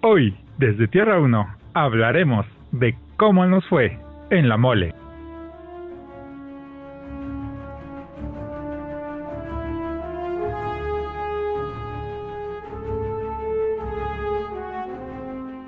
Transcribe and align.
Hoy, 0.00 0.32
desde 0.58 0.86
Tierra 0.86 1.18
1, 1.18 1.56
hablaremos 1.74 2.46
de 2.70 2.94
cómo 3.16 3.44
nos 3.46 3.66
fue 3.66 3.98
en 4.30 4.48
la 4.48 4.56
mole. 4.56 4.94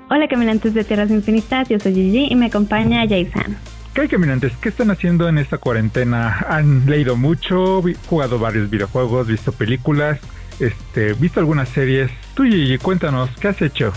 Hola 0.09 0.29
caminantes 0.29 0.73
de 0.75 0.85
Tierras 0.85 1.11
Infinitas, 1.11 1.67
yo 1.67 1.77
soy 1.77 1.93
Gigi 1.93 2.27
y 2.29 2.35
me 2.37 2.45
acompaña 2.45 3.01
Jason. 3.01 3.57
¿Qué 3.93 4.01
hay 4.01 4.07
caminantes? 4.07 4.55
¿Qué 4.61 4.69
están 4.69 4.91
haciendo 4.91 5.27
en 5.27 5.39
esta 5.39 5.57
cuarentena? 5.57 6.45
¿Han 6.47 6.85
leído 6.85 7.17
mucho? 7.17 7.83
¿Jugado 8.07 8.39
varios 8.39 8.69
videojuegos? 8.69 9.27
¿Visto 9.27 9.51
películas? 9.51 10.21
Este, 10.61 11.11
¿Visto 11.15 11.41
algunas 11.41 11.67
series? 11.67 12.09
Tú 12.33 12.43
Gigi, 12.43 12.77
cuéntanos, 12.77 13.29
¿qué 13.41 13.49
has 13.49 13.61
hecho? 13.61 13.91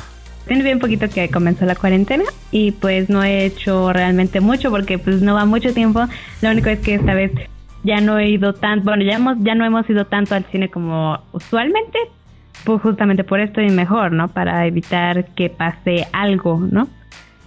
Tiene 0.47 0.63
bien 0.63 0.79
poquito 0.79 1.09
que 1.09 1.31
comenzó 1.31 1.65
la 1.65 1.75
cuarentena 1.75 2.25
y 2.51 2.73
pues 2.73 3.09
no 3.09 3.25
he 3.25 3.47
hecho 3.47 3.93
realmente 3.93 4.41
mucho 4.41 4.71
porque 4.71 4.99
pues 4.99 5.23
no 5.23 5.35
va 5.35 5.47
mucho 5.47 5.73
tiempo. 5.73 6.05
Lo 6.43 6.51
único 6.51 6.69
es 6.69 6.81
que 6.81 6.95
esta 6.95 7.15
vez 7.15 7.33
ya 7.83 8.01
no 8.01 8.19
he 8.19 8.31
ido 8.31 8.55
tanto, 8.55 8.85
bueno, 8.85 9.05
ya, 9.05 9.15
hemos, 9.15 9.37
ya 9.41 9.55
no 9.55 9.65
hemos 9.65 9.89
ido 9.89 10.07
tanto 10.07 10.35
al 10.35 10.45
cine 10.47 10.69
como 10.71 11.19
usualmente, 11.33 11.99
pues 12.65 12.81
justamente 12.83 13.25
por 13.25 13.41
esto 13.41 13.61
y 13.61 13.71
mejor, 13.71 14.13
¿no? 14.13 14.29
Para 14.29 14.67
evitar 14.67 15.27
que 15.35 15.51
pase 15.51 16.07
algo, 16.13 16.59
¿no? 16.59 16.89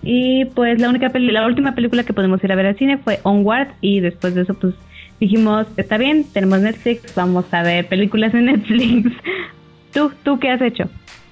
Y 0.04 0.46
pues 0.46 0.80
la 0.80 0.90
única 0.90 1.12
la 1.14 1.46
última 1.46 1.76
película 1.76 2.04
que 2.04 2.14
podemos 2.14 2.44
ir 2.44 2.52
a 2.52 2.56
ver 2.56 2.68
al 2.68 2.78
cine 2.78 2.98
fue 2.98 3.20
Onward 3.24 3.70
y 3.82 4.00
después 4.00 4.36
de 4.36 4.44
eso 4.44 4.54
pues 4.54 4.76
dijimos, 5.20 5.68
está 5.76 5.98
bien, 5.98 6.24
tenemos 6.32 6.60
Netflix, 6.60 7.14
vamos 7.16 7.46
a 7.52 7.64
ver 7.64 7.88
películas 7.88 8.34
en 8.34 8.46
Netflix. 8.46 9.12
¿Tú, 9.94 10.12
tú 10.24 10.40
qué 10.40 10.52
has 10.52 10.62
hecho? 10.62 10.88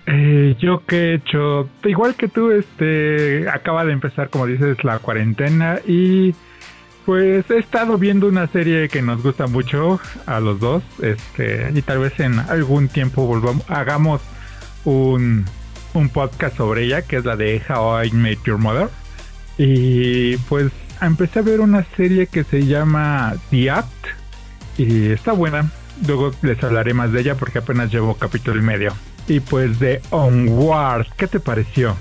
Eh, 0.07 0.55
yo 0.59 0.85
que 0.85 0.95
he 0.95 1.13
hecho, 1.15 1.67
igual 1.83 2.15
que 2.15 2.27
tú, 2.27 2.51
este, 2.51 3.49
acaba 3.49 3.85
de 3.85 3.93
empezar, 3.93 4.29
como 4.29 4.45
dices, 4.45 4.83
la 4.83 4.99
cuarentena 4.99 5.79
y 5.85 6.35
pues 7.05 7.49
he 7.49 7.57
estado 7.57 7.97
viendo 7.97 8.27
una 8.27 8.47
serie 8.47 8.89
que 8.89 9.01
nos 9.01 9.21
gusta 9.21 9.47
mucho 9.47 9.99
a 10.25 10.39
los 10.39 10.59
dos, 10.59 10.83
este, 11.01 11.71
y 11.73 11.81
tal 11.81 11.99
vez 11.99 12.19
en 12.19 12.39
algún 12.39 12.87
tiempo 12.87 13.25
volvamos, 13.27 13.63
hagamos 13.69 14.21
un, 14.85 15.45
un 15.93 16.09
podcast 16.09 16.57
sobre 16.57 16.83
ella, 16.85 17.03
que 17.03 17.17
es 17.17 17.25
la 17.25 17.35
de 17.35 17.61
How 17.67 18.05
I 18.05 18.11
Met 18.11 18.39
Your 18.45 18.57
Mother. 18.57 18.89
Y 19.57 20.37
pues 20.49 20.71
empecé 21.01 21.39
a 21.39 21.43
ver 21.43 21.61
una 21.61 21.83
serie 21.95 22.27
que 22.27 22.43
se 22.43 22.65
llama 22.65 23.35
The 23.51 23.69
Act, 23.69 24.07
y 24.77 25.11
está 25.11 25.31
buena. 25.31 25.71
Luego 26.05 26.31
les 26.41 26.61
hablaré 26.63 26.93
más 26.93 27.11
de 27.11 27.21
ella 27.21 27.35
porque 27.35 27.59
apenas 27.59 27.91
llevo 27.91 28.15
capítulo 28.15 28.59
y 28.59 28.63
medio. 28.63 28.93
Y 29.27 29.39
pues 29.39 29.79
de 29.79 30.01
Onward, 30.11 31.07
¿qué 31.17 31.27
te 31.27 31.39
pareció? 31.39 31.95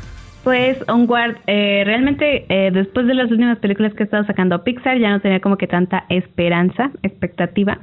Pues 0.45 0.77
Onward, 0.89 1.37
eh, 1.47 1.83
realmente 1.87 2.45
eh, 2.51 2.71
después 2.71 3.07
de 3.07 3.15
las 3.15 3.31
últimas 3.31 3.59
películas 3.59 3.95
que 3.95 4.03
ha 4.03 4.05
estado 4.05 4.27
sacando 4.27 4.63
Pixar 4.63 4.99
ya 4.99 5.11
no 5.11 5.21
tenía 5.21 5.41
como 5.41 5.57
que 5.57 5.67
tanta 5.67 6.05
esperanza, 6.11 6.91
expectativa. 7.03 7.79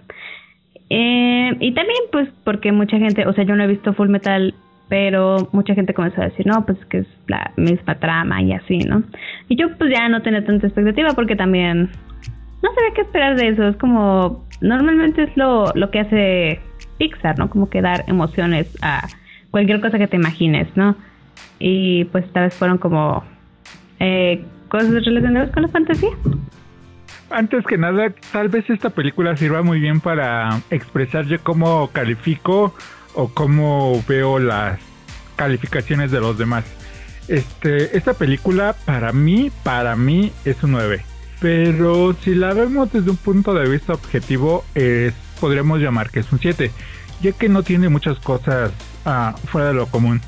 Eh, 0.92 1.56
y 1.59 1.73
también 1.73 2.00
pues 2.12 2.30
porque 2.44 2.72
mucha 2.72 3.00
gente, 3.00 3.25
o 3.25 3.34
sea, 3.34 3.45
yo 3.45 3.56
no 3.56 3.64
he 3.64 3.67
visto 3.67 3.94
Full 3.94 4.09
Metal, 4.09 4.53
pero 4.89 5.50
mucha 5.53 5.73
gente 5.73 5.95
comenzó 5.95 6.22
a 6.22 6.25
decir, 6.25 6.45
no, 6.45 6.64
pues 6.66 6.78
que 6.86 7.00
es 7.00 7.08
la 7.28 7.52
misma 7.58 7.95
trama 7.95 8.44
y 8.44 8.53
así, 8.53 8.78
¿no? 8.80 9.02
Y 9.47 9.56
yo 9.56 9.75
pues 9.78 9.89
ya 9.89 10.08
no 10.09 10.22
tenía 10.22 10.45
tanta 10.45 10.67
expectativa 10.67 11.14
porque 11.16 11.36
también 11.36 11.89
no 12.62 12.73
sabía 12.75 12.94
qué 12.94 13.02
esperar 13.02 13.38
de 13.38 13.47
eso, 13.47 13.69
es 13.69 13.75
como, 13.78 14.45
normalmente 14.59 15.23
es 15.23 15.36
lo, 15.36 15.72
lo 15.73 15.89
que 15.89 16.02
hace 16.02 16.59
Pixar, 17.00 17.39
¿no? 17.39 17.50
Como 17.50 17.69
que 17.69 17.81
dar 17.81 18.03
emociones 18.08 18.67
a 18.84 19.08
cualquier 19.52 19.82
cosa 19.82 19.98
que 20.00 20.08
te 20.08 20.16
imagines, 20.16 20.68
¿no? 20.76 20.96
y 21.62 22.06
pues 22.06 22.26
esta 22.26 22.42
vez 22.42 22.54
fueron 22.56 22.78
como 22.78 23.24
eh, 24.00 24.44
cosas 24.68 25.06
relacionadas 25.06 25.52
con 25.52 25.64
la 25.64 25.70
fantasía. 25.70 26.10
Antes 27.30 27.66
que 27.66 27.78
nada, 27.78 28.12
tal 28.32 28.50
vez 28.50 28.70
esta 28.70 28.90
película 28.90 29.38
sirva 29.38 29.62
muy 29.62 29.80
bien 29.80 30.02
para 30.02 30.59
expresar 30.70 31.25
yo 31.25 31.42
cómo 31.42 31.90
califico 31.94 32.74
o 33.14 33.30
cómo 33.30 34.03
veo 34.08 34.40
las 34.40 34.80
calificaciones 35.36 36.12
de 36.12 36.20
los 36.20 36.38
demás. 36.38 36.66
Este, 37.28 37.96
esta 37.96 38.14
película 38.14 38.75
para 38.86 39.14
mí, 39.14 39.52
para 39.64 39.96
mí 39.96 40.31
es 40.44 40.62
un 40.64 40.72
9. 40.72 41.06
Pero 41.40 42.14
si 42.14 42.36
la 42.36 42.54
vemos 42.54 42.92
desde 42.92 43.09
un 43.12 43.18
punto 43.18 43.54
de 43.54 43.70
vista 43.70 43.94
objetivo, 43.94 44.66
es, 44.75 45.14
podríamos 45.40 45.80
llamar 45.80 46.09
que 46.09 46.20
es 46.20 46.31
un 46.31 46.40
7, 46.40 46.72
ya 47.22 47.31
que 47.31 47.50
no 47.50 47.64
tiene 47.64 47.88
muchas 47.88 48.20
cosas 48.20 48.74
ah, 49.06 49.35
fuera 49.45 49.69
de 49.69 49.73
lo 49.73 49.88
común. 49.88 50.22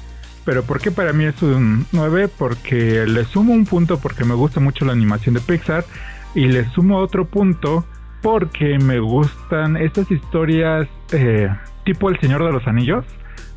Pero 0.45 0.63
¿por 0.63 0.79
qué 0.81 0.91
para 0.91 1.13
mí 1.13 1.25
es 1.25 1.41
un 1.41 1.85
9? 1.91 2.27
Porque 2.27 3.05
le 3.07 3.23
sumo 3.25 3.53
un 3.53 3.65
punto 3.65 3.99
porque 3.99 4.25
me 4.25 4.33
gusta 4.33 4.59
mucho 4.59 4.85
la 4.85 4.91
animación 4.91 5.35
de 5.35 5.41
Pixar 5.41 5.85
y 6.35 6.47
le 6.47 6.65
sumo 6.71 6.97
otro 6.97 7.25
punto 7.25 7.85
porque 8.21 8.77
me 8.79 8.99
gustan 8.99 9.77
estas 9.77 10.09
historias 10.11 10.87
eh, 11.11 11.49
tipo 11.85 12.09
El 12.09 12.19
Señor 12.19 12.43
de 12.43 12.51
los 12.51 12.67
Anillos, 12.67 13.05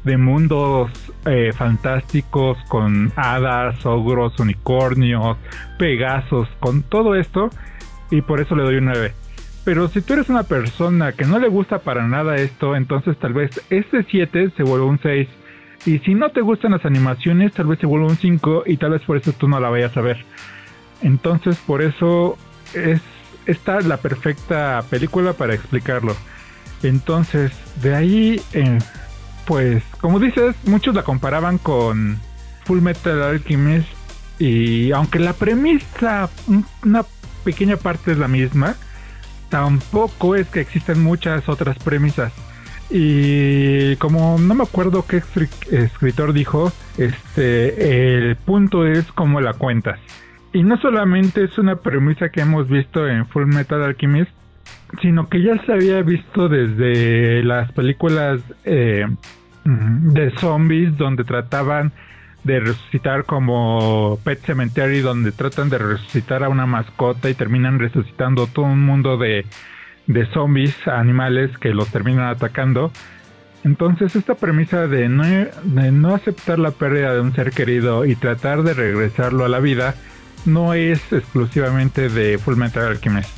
de 0.05 0.17
mundos 0.17 0.91
eh, 1.25 1.53
fantásticos 1.57 2.59
con 2.69 3.13
hadas, 3.17 3.85
ogros, 3.85 4.39
unicornios, 4.39 5.37
pegasos, 5.79 6.49
con 6.61 6.83
todo 6.83 7.15
esto 7.15 7.51
y 8.11 8.23
por 8.23 8.41
eso 8.41 8.55
le 8.55 8.63
doy 8.63 8.77
un 8.77 8.87
9. 8.87 9.13
Pero 9.67 9.89
si 9.89 10.01
tú 10.01 10.13
eres 10.13 10.29
una 10.29 10.45
persona 10.45 11.11
que 11.11 11.25
no 11.25 11.41
le 11.41 11.49
gusta 11.49 11.81
para 11.81 12.07
nada 12.07 12.37
esto, 12.37 12.77
entonces 12.77 13.19
tal 13.19 13.33
vez 13.33 13.51
este 13.69 14.07
7 14.09 14.53
se 14.57 14.63
vuelve 14.63 14.87
un 14.87 15.01
6 15.03 15.29
y 15.87 15.99
si 15.99 16.15
no 16.15 16.31
te 16.31 16.41
gustan 16.41 16.71
las 16.71 16.85
animaciones, 16.85 17.53
tal 17.53 17.67
vez 17.67 17.81
se 17.81 17.87
vuelva 17.87 18.07
un 18.07 18.17
5 18.17 18.63
y 18.67 18.77
tal 18.77 18.93
vez 18.93 19.03
por 19.03 19.17
eso 19.17 19.33
tú 19.33 19.49
no 19.49 19.59
la 19.59 19.69
vayas 19.69 19.97
a 19.97 20.03
ver. 20.03 20.25
Entonces, 21.03 21.57
por 21.67 21.83
eso 21.83 22.39
es 22.75 23.01
esta 23.47 23.81
la 23.81 23.97
perfecta 23.97 24.85
película 24.89 25.33
para 25.33 25.55
explicarlo. 25.55 26.15
Entonces, 26.85 27.51
de 27.83 27.97
ahí, 27.97 28.41
pues, 29.47 29.83
como 30.01 30.21
dices, 30.21 30.55
muchos 30.65 30.95
la 30.95 31.03
comparaban 31.03 31.59
con 31.59 32.21
Full 32.67 32.83
Metal 32.83 33.21
Alchemist 33.21 33.89
y 34.39 34.93
aunque 34.93 35.19
la 35.19 35.33
premisa, 35.33 36.31
una 36.85 37.05
pequeña 37.43 37.77
parte 37.77 38.13
es 38.13 38.19
la 38.19 38.29
misma, 38.29 38.77
tampoco 39.49 40.35
es 40.37 40.49
que 40.49 40.61
existan 40.61 41.03
muchas 41.03 41.49
otras 41.49 41.79
premisas. 41.79 42.33
Y 42.89 43.97
como 43.97 44.39
no 44.39 44.55
me 44.55 44.63
acuerdo 44.63 45.05
qué 45.07 45.23
escritor 45.73 46.33
dijo, 46.33 46.73
este, 46.97 48.29
el 48.29 48.37
punto 48.37 48.87
es 48.87 49.11
cómo 49.13 49.41
la 49.41 49.55
cuentas. 49.55 49.99
Y 50.53 50.63
no 50.63 50.79
solamente 50.79 51.45
es 51.45 51.59
una 51.59 51.77
premisa 51.77 52.31
que 52.31 52.41
hemos 52.41 52.69
visto 52.69 53.09
en 53.09 53.27
Full 53.27 53.47
Metal 53.47 53.83
Alchemist, 53.83 54.31
sino 55.03 55.29
que 55.29 55.43
ya 55.43 55.63
se 55.65 55.73
había 55.73 56.01
visto 56.03 56.49
desde 56.49 57.43
las 57.43 57.73
películas 57.73 58.41
eh, 58.65 59.07
de 59.65 60.31
zombies 60.39 60.97
donde 60.97 61.25
trataban 61.25 61.93
de 62.47 62.61
resucitar 62.61 63.25
como 63.25 64.19
Pet 64.25 64.41
Cemetery, 64.45 65.01
donde 65.01 65.33
tratan 65.33 65.69
de 65.69 65.79
resucitar 65.79 66.45
a 66.45 66.49
una 66.49 66.67
mascota 66.67 67.29
y 67.29 67.35
terminan 67.35 67.79
resucitando 67.79 68.47
todo 68.47 68.67
un 68.67 68.85
mundo 68.85 69.19
de 69.19 69.45
de 70.07 70.27
zombies, 70.33 70.75
animales 70.87 71.57
que 71.59 71.71
los 71.71 71.89
terminan 71.89 72.27
atacando. 72.27 72.93
Entonces 73.65 74.15
esta 74.15 74.37
premisa 74.37 74.87
de 74.87 75.09
no, 75.09 75.25
de 75.25 75.91
no 75.91 76.15
aceptar 76.15 76.59
la 76.59 76.71
pérdida 76.71 77.15
de 77.15 77.21
un 77.21 77.35
ser 77.35 77.51
querido 77.51 78.05
y 78.05 78.15
tratar 78.15 78.63
de 78.63 78.75
regresarlo 78.75 79.45
a 79.45 79.49
la 79.49 79.59
vida 79.59 79.95
no 80.45 80.75
es 80.75 81.01
exclusivamente 81.13 82.09
de 82.09 82.39
Full 82.39 82.57
Metal 82.57 82.87
Alchemist. 82.87 83.31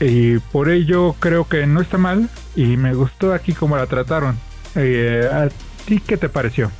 Y 0.00 0.38
por 0.38 0.70
ello 0.70 1.14
creo 1.18 1.46
que 1.46 1.66
no 1.66 1.80
está 1.80 1.98
mal 1.98 2.30
y 2.54 2.76
me 2.76 2.94
gustó 2.94 3.34
aquí 3.34 3.52
cómo 3.52 3.76
la 3.76 3.86
trataron. 3.86 4.38
Eh, 4.74 5.28
¿A 5.30 5.48
ti 5.84 6.00
qué 6.00 6.16
te 6.16 6.30
pareció? 6.30 6.70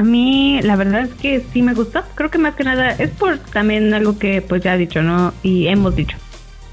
A 0.00 0.02
mí 0.02 0.58
la 0.62 0.76
verdad 0.76 1.02
es 1.02 1.12
que 1.12 1.40
sí 1.52 1.60
me 1.60 1.74
gustó. 1.74 2.00
Creo 2.14 2.30
que 2.30 2.38
más 2.38 2.54
que 2.54 2.64
nada 2.64 2.92
es 2.92 3.10
por 3.10 3.36
también 3.36 3.92
algo 3.92 4.18
que 4.18 4.40
pues 4.40 4.62
ya 4.62 4.74
he 4.74 4.78
dicho, 4.78 5.02
¿no? 5.02 5.34
Y 5.42 5.66
hemos 5.66 5.94
dicho 5.94 6.16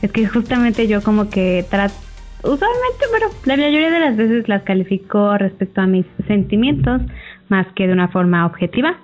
es 0.01 0.13
que 0.13 0.25
justamente 0.25 0.87
yo 0.87 1.03
como 1.03 1.29
que 1.29 1.65
trato, 1.69 1.93
usualmente, 2.39 3.05
pero 3.11 3.27
la 3.43 3.57
mayoría 3.57 3.91
de 3.91 3.99
las 3.99 4.15
veces 4.15 4.47
las 4.47 4.63
califico 4.63 5.37
respecto 5.37 5.81
a 5.81 5.87
mis 5.87 6.05
sentimientos 6.25 7.01
más 7.49 7.67
que 7.75 7.87
de 7.87 7.91
una 7.91 8.07
forma 8.07 8.45
objetiva. 8.45 8.95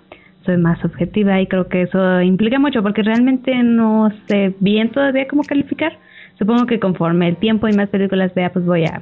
Soy 0.46 0.56
más 0.56 0.82
objetiva 0.86 1.42
y 1.42 1.48
creo 1.48 1.68
que 1.68 1.82
eso 1.82 2.22
implica 2.22 2.60
mucho 2.60 2.82
porque 2.82 3.04
realmente 3.04 3.54
no 3.62 4.10
sé 4.30 4.56
bien 4.62 4.90
todavía 4.90 5.28
cómo 5.28 5.44
calificar. 5.44 5.98
Supongo 6.40 6.66
que 6.66 6.80
conforme 6.80 7.28
el 7.28 7.36
tiempo 7.36 7.68
y 7.68 7.74
más 7.74 7.90
películas 7.90 8.34
vea, 8.34 8.54
pues 8.54 8.64
voy 8.64 8.86
a 8.86 9.02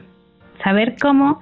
saber 0.63 0.95
cómo. 1.00 1.41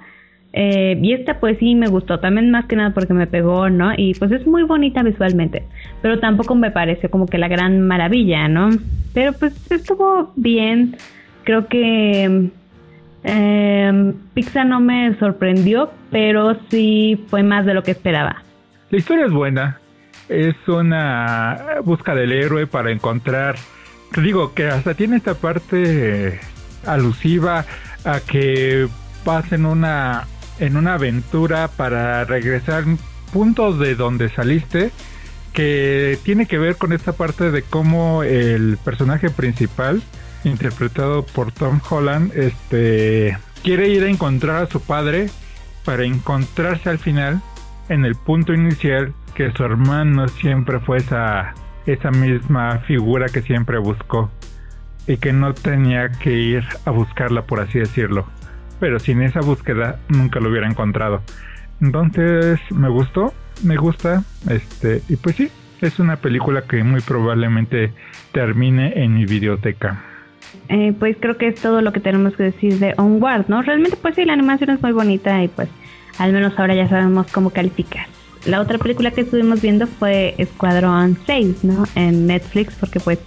Eh, 0.52 0.98
y 1.00 1.12
esta 1.12 1.38
pues 1.38 1.58
sí 1.58 1.76
me 1.76 1.86
gustó, 1.86 2.18
también 2.18 2.50
más 2.50 2.66
que 2.66 2.74
nada 2.74 2.90
porque 2.90 3.14
me 3.14 3.28
pegó, 3.28 3.70
¿no? 3.70 3.92
Y 3.96 4.14
pues 4.14 4.32
es 4.32 4.46
muy 4.46 4.64
bonita 4.64 5.02
visualmente, 5.02 5.64
pero 6.02 6.18
tampoco 6.18 6.56
me 6.56 6.72
pareció 6.72 7.08
como 7.10 7.26
que 7.26 7.38
la 7.38 7.46
gran 7.46 7.86
maravilla, 7.86 8.48
¿no? 8.48 8.70
Pero 9.14 9.32
pues 9.32 9.70
estuvo 9.70 10.32
bien, 10.34 10.96
creo 11.44 11.68
que 11.68 12.50
eh, 13.22 14.12
Pixar 14.34 14.66
no 14.66 14.80
me 14.80 15.16
sorprendió, 15.20 15.92
pero 16.10 16.56
sí 16.68 17.24
fue 17.28 17.44
más 17.44 17.64
de 17.64 17.74
lo 17.74 17.84
que 17.84 17.92
esperaba. 17.92 18.42
La 18.90 18.98
historia 18.98 19.26
es 19.26 19.32
buena, 19.32 19.78
es 20.28 20.56
una 20.66 21.76
busca 21.84 22.12
del 22.16 22.32
héroe 22.32 22.66
para 22.66 22.90
encontrar, 22.90 23.54
digo 24.20 24.52
que 24.52 24.66
hasta 24.66 24.94
tiene 24.94 25.16
esta 25.16 25.34
parte 25.34 26.40
alusiva 26.84 27.64
a 28.04 28.18
que 28.18 28.88
pasen 29.24 29.64
una 29.64 30.26
en 30.60 30.76
una 30.76 30.94
aventura 30.94 31.68
para 31.68 32.24
regresar 32.24 32.84
puntos 33.32 33.78
de 33.78 33.94
donde 33.94 34.28
saliste 34.28 34.92
que 35.52 36.18
tiene 36.22 36.46
que 36.46 36.58
ver 36.58 36.76
con 36.76 36.92
esta 36.92 37.12
parte 37.12 37.50
de 37.50 37.62
cómo 37.62 38.22
el 38.22 38.78
personaje 38.84 39.30
principal 39.30 40.02
interpretado 40.44 41.24
por 41.24 41.50
Tom 41.52 41.80
Holland 41.88 42.32
este 42.36 43.36
quiere 43.62 43.88
ir 43.88 44.04
a 44.04 44.08
encontrar 44.08 44.62
a 44.62 44.66
su 44.66 44.80
padre 44.80 45.28
para 45.84 46.04
encontrarse 46.04 46.88
al 46.88 46.98
final 46.98 47.42
en 47.88 48.04
el 48.04 48.14
punto 48.14 48.52
inicial 48.52 49.12
que 49.34 49.50
su 49.52 49.64
hermano 49.64 50.28
siempre 50.28 50.78
fue 50.80 50.98
esa 50.98 51.54
esa 51.86 52.10
misma 52.10 52.78
figura 52.80 53.26
que 53.28 53.42
siempre 53.42 53.78
buscó 53.78 54.30
y 55.06 55.16
que 55.16 55.32
no 55.32 55.54
tenía 55.54 56.10
que 56.12 56.32
ir 56.32 56.64
a 56.84 56.90
buscarla 56.90 57.42
por 57.42 57.60
así 57.60 57.78
decirlo 57.78 58.26
pero 58.80 58.98
sin 58.98 59.22
esa 59.22 59.40
búsqueda 59.40 60.00
nunca 60.08 60.40
lo 60.40 60.50
hubiera 60.50 60.66
encontrado. 60.66 61.22
Entonces 61.80 62.58
me 62.70 62.88
gustó, 62.88 63.32
me 63.62 63.76
gusta, 63.76 64.24
este, 64.48 65.02
y 65.08 65.16
pues 65.16 65.36
sí, 65.36 65.50
es 65.80 65.98
una 65.98 66.16
película 66.16 66.62
que 66.62 66.82
muy 66.82 67.00
probablemente 67.00 67.92
termine 68.32 69.02
en 69.02 69.14
mi 69.14 69.26
biblioteca. 69.26 70.02
Eh, 70.68 70.94
pues 70.98 71.16
creo 71.20 71.36
que 71.36 71.48
es 71.48 71.60
todo 71.60 71.80
lo 71.80 71.92
que 71.92 72.00
tenemos 72.00 72.34
que 72.36 72.44
decir 72.44 72.78
de 72.78 72.94
Onward, 72.96 73.46
¿no? 73.48 73.62
Realmente 73.62 73.96
pues 73.96 74.14
sí, 74.14 74.24
la 74.24 74.32
animación 74.32 74.70
es 74.70 74.82
muy 74.82 74.92
bonita 74.92 75.42
y 75.42 75.48
pues 75.48 75.68
al 76.18 76.32
menos 76.32 76.58
ahora 76.58 76.74
ya 76.74 76.88
sabemos 76.88 77.30
cómo 77.32 77.50
calificar. 77.50 78.06
La 78.46 78.60
otra 78.60 78.78
película 78.78 79.10
que 79.10 79.20
estuvimos 79.20 79.60
viendo 79.60 79.86
fue 79.86 80.34
Escuadrón 80.38 81.18
6, 81.26 81.64
¿no? 81.64 81.84
En 81.94 82.26
Netflix, 82.26 82.74
porque 82.74 82.98
pues 82.98 83.18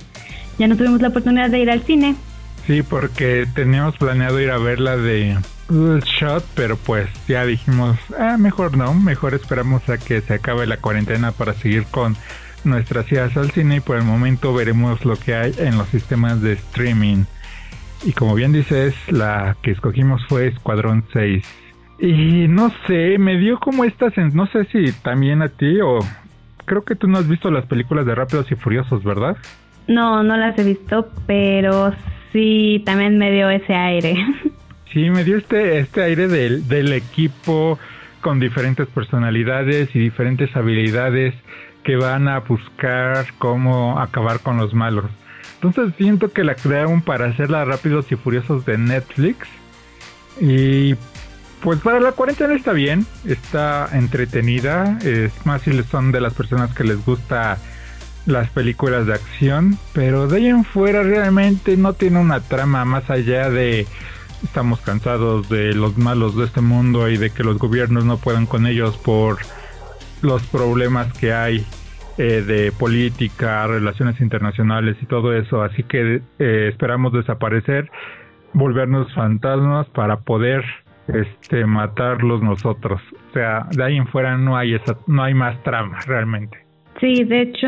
ya 0.57 0.67
no 0.67 0.75
tuvimos 0.75 1.01
la 1.01 1.09
oportunidad 1.09 1.49
de 1.49 1.59
ir 1.59 1.69
al 1.69 1.81
cine, 1.81 2.15
Sí, 2.65 2.81
porque 2.81 3.45
teníamos 3.53 3.97
planeado 3.97 4.39
ir 4.39 4.49
a 4.49 4.57
ver 4.57 4.79
la 4.79 4.95
de 4.95 5.37
Shot, 5.69 6.45
pero 6.55 6.77
pues 6.77 7.09
ya 7.27 7.45
dijimos, 7.45 7.97
ah, 8.17 8.37
mejor 8.37 8.77
no, 8.77 8.93
mejor 8.93 9.33
esperamos 9.33 9.87
a 9.89 9.97
que 9.97 10.21
se 10.21 10.35
acabe 10.35 10.65
la 10.65 10.77
cuarentena 10.77 11.31
para 11.31 11.53
seguir 11.53 11.85
con 11.85 12.15
nuestras 12.63 13.11
ideas 13.11 13.35
al 13.35 13.51
cine 13.51 13.77
y 13.77 13.79
por 13.81 13.97
el 13.97 14.03
momento 14.03 14.53
veremos 14.53 15.03
lo 15.03 15.15
que 15.17 15.35
hay 15.35 15.53
en 15.57 15.77
los 15.77 15.89
sistemas 15.89 16.41
de 16.41 16.53
streaming. 16.53 17.25
Y 18.05 18.13
como 18.13 18.35
bien 18.35 18.53
dices, 18.53 18.95
la 19.09 19.57
que 19.61 19.71
escogimos 19.71 20.25
fue 20.27 20.47
Escuadrón 20.47 21.03
6. 21.11 21.43
Y 21.99 22.47
no 22.47 22.71
sé, 22.87 23.17
me 23.17 23.37
dio 23.37 23.59
como 23.59 23.83
esta 23.83 24.07
no 24.33 24.47
sé 24.47 24.65
si 24.65 24.91
también 25.03 25.41
a 25.41 25.49
ti 25.49 25.79
o 25.81 25.99
creo 26.65 26.83
que 26.83 26.95
tú 26.95 27.07
no 27.07 27.17
has 27.17 27.27
visto 27.27 27.51
las 27.51 27.65
películas 27.65 28.05
de 28.05 28.15
Rápidos 28.15 28.51
y 28.51 28.55
Furiosos, 28.55 29.03
¿verdad? 29.03 29.37
No, 29.87 30.23
no 30.23 30.37
las 30.37 30.57
he 30.57 30.63
visto, 30.63 31.09
pero 31.25 31.93
sí, 32.33 32.81
también 32.85 33.17
me 33.17 33.31
dio 33.31 33.49
ese 33.49 33.73
aire. 33.73 34.15
Sí, 34.91 35.09
me 35.09 35.23
dio 35.23 35.37
este, 35.37 35.79
este 35.79 36.03
aire 36.03 36.27
del, 36.27 36.67
del 36.67 36.93
equipo 36.93 37.79
con 38.21 38.39
diferentes 38.39 38.85
personalidades 38.85 39.89
y 39.95 39.97
diferentes 39.97 40.55
habilidades 40.55 41.33
que 41.83 41.95
van 41.95 42.27
a 42.27 42.41
buscar 42.41 43.25
cómo 43.39 43.99
acabar 43.99 44.41
con 44.41 44.57
los 44.57 44.75
malos. 44.75 45.05
Entonces 45.55 45.95
siento 45.97 46.31
que 46.31 46.43
la 46.43 46.55
crearon 46.55 47.01
para 47.01 47.25
hacerla 47.25 47.65
rápidos 47.65 48.11
y 48.11 48.15
furiosos 48.15 48.65
de 48.65 48.77
Netflix. 48.77 49.47
Y 50.39 50.95
pues 51.61 51.79
para 51.79 51.99
la 51.99 52.11
cuarentena 52.11 52.53
está 52.53 52.73
bien, 52.73 53.05
está 53.25 53.89
entretenida. 53.93 54.99
Es 55.03 55.45
más 55.45 55.61
si 55.61 55.71
son 55.83 56.11
de 56.11 56.21
las 56.21 56.33
personas 56.33 56.73
que 56.73 56.83
les 56.83 57.03
gusta 57.05 57.57
las 58.25 58.49
películas 58.49 59.05
de 59.05 59.13
acción, 59.13 59.77
pero 59.93 60.27
de 60.27 60.37
ahí 60.37 60.47
en 60.47 60.63
fuera 60.63 61.03
realmente 61.03 61.75
no 61.77 61.93
tiene 61.93 62.19
una 62.19 62.39
trama 62.39 62.85
más 62.85 63.09
allá 63.09 63.49
de 63.49 63.85
estamos 64.43 64.81
cansados 64.81 65.49
de 65.49 65.73
los 65.73 65.97
malos 65.97 66.35
de 66.35 66.45
este 66.45 66.61
mundo 66.61 67.09
y 67.09 67.17
de 67.17 67.29
que 67.29 67.43
los 67.43 67.57
gobiernos 67.57 68.05
no 68.05 68.17
puedan 68.17 68.45
con 68.45 68.67
ellos 68.67 68.97
por 68.97 69.37
los 70.21 70.43
problemas 70.47 71.11
que 71.13 71.33
hay 71.33 71.65
eh, 72.17 72.43
de 72.45 72.71
política, 72.71 73.65
relaciones 73.67 74.19
internacionales 74.21 74.97
y 75.01 75.05
todo 75.05 75.33
eso, 75.33 75.63
así 75.63 75.83
que 75.83 76.21
eh, 76.39 76.69
esperamos 76.71 77.13
desaparecer, 77.13 77.89
volvernos 78.53 79.11
fantasmas 79.13 79.87
para 79.89 80.17
poder 80.17 80.63
este 81.07 81.65
matarlos 81.65 82.41
nosotros. 82.41 83.01
O 83.29 83.33
sea, 83.33 83.67
de 83.71 83.83
ahí 83.83 83.97
en 83.97 84.07
fuera 84.07 84.37
no 84.37 84.55
hay 84.55 84.75
esa, 84.75 84.95
no 85.07 85.23
hay 85.23 85.33
más 85.33 85.61
trama 85.63 85.99
realmente. 86.05 86.62
Sí, 87.03 87.25
de 87.25 87.41
hecho, 87.41 87.67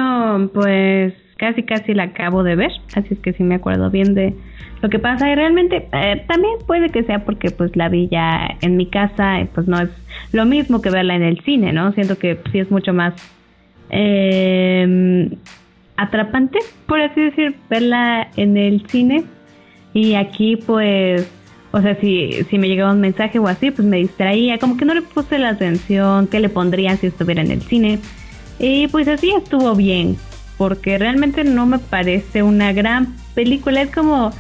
pues 0.54 1.14
casi 1.36 1.64
casi 1.64 1.94
la 1.94 2.04
acabo 2.04 2.42
de 2.42 2.56
ver, 2.56 2.72
así 2.96 3.16
es 3.16 3.20
que 3.20 3.34
sí 3.34 3.44
me 3.44 3.56
acuerdo 3.56 3.92
bien 3.92 4.14
de 4.14 4.34
lo 4.82 4.88
que 4.88 4.98
pasa 4.98 5.30
y 5.30 5.36
realmente 5.36 5.90
eh, 5.92 6.24
también 6.26 6.54
puede 6.66 6.88
que 6.88 7.04
sea 7.04 7.26
porque 7.26 7.52
pues 7.52 7.76
la 7.76 7.90
vi 7.90 8.08
ya 8.08 8.56
en 8.62 8.78
mi 8.78 8.86
casa 8.86 9.46
pues 9.54 9.68
no 9.68 9.82
es 9.82 9.90
lo 10.32 10.46
mismo 10.46 10.82
que 10.82 10.90
verla 10.90 11.18
en 11.18 11.24
el 11.24 11.42
cine, 11.42 11.74
¿no? 11.74 11.92
Siento 11.92 12.18
que 12.18 12.40
sí 12.50 12.60
es 12.60 12.72
mucho 12.72 12.94
más 12.94 13.14
eh, 13.90 15.30
atrapante, 15.98 16.60
por 16.88 17.02
así 17.02 17.20
decir, 17.20 17.56
verla 17.70 18.30
en 18.38 18.56
el 18.56 18.88
cine 18.88 19.26
y 19.94 20.14
aquí 20.14 20.56
pues 20.56 21.30
o 21.74 21.82
sea, 21.82 22.00
si, 22.00 22.32
si 22.50 22.58
me 22.58 22.70
llegaba 22.70 22.94
un 22.94 23.02
mensaje 23.02 23.38
o 23.38 23.50
así, 23.50 23.70
pues 23.70 23.86
me 23.86 23.98
distraía, 23.98 24.60
como 24.60 24.78
que 24.78 24.86
no 24.86 24.94
le 24.94 25.02
puse 25.02 25.38
la 25.40 25.50
atención 25.50 26.28
que 26.28 26.40
le 26.40 26.48
pondría 26.48 26.96
si 26.96 27.08
estuviera 27.08 27.42
en 27.42 27.52
el 27.52 27.62
cine. 27.64 28.00
Y 28.60 28.88
pues 28.88 29.08
así 29.08 29.32
estuvo 29.32 29.76
bien, 29.76 30.18
porque 30.58 30.98
realmente 30.98 31.44
no 31.44 31.66
me 31.66 31.80
parece 31.80 32.44
una 32.44 32.74
gran 32.74 33.16
película, 33.34 33.82
es 33.82 33.92
como 33.92 34.32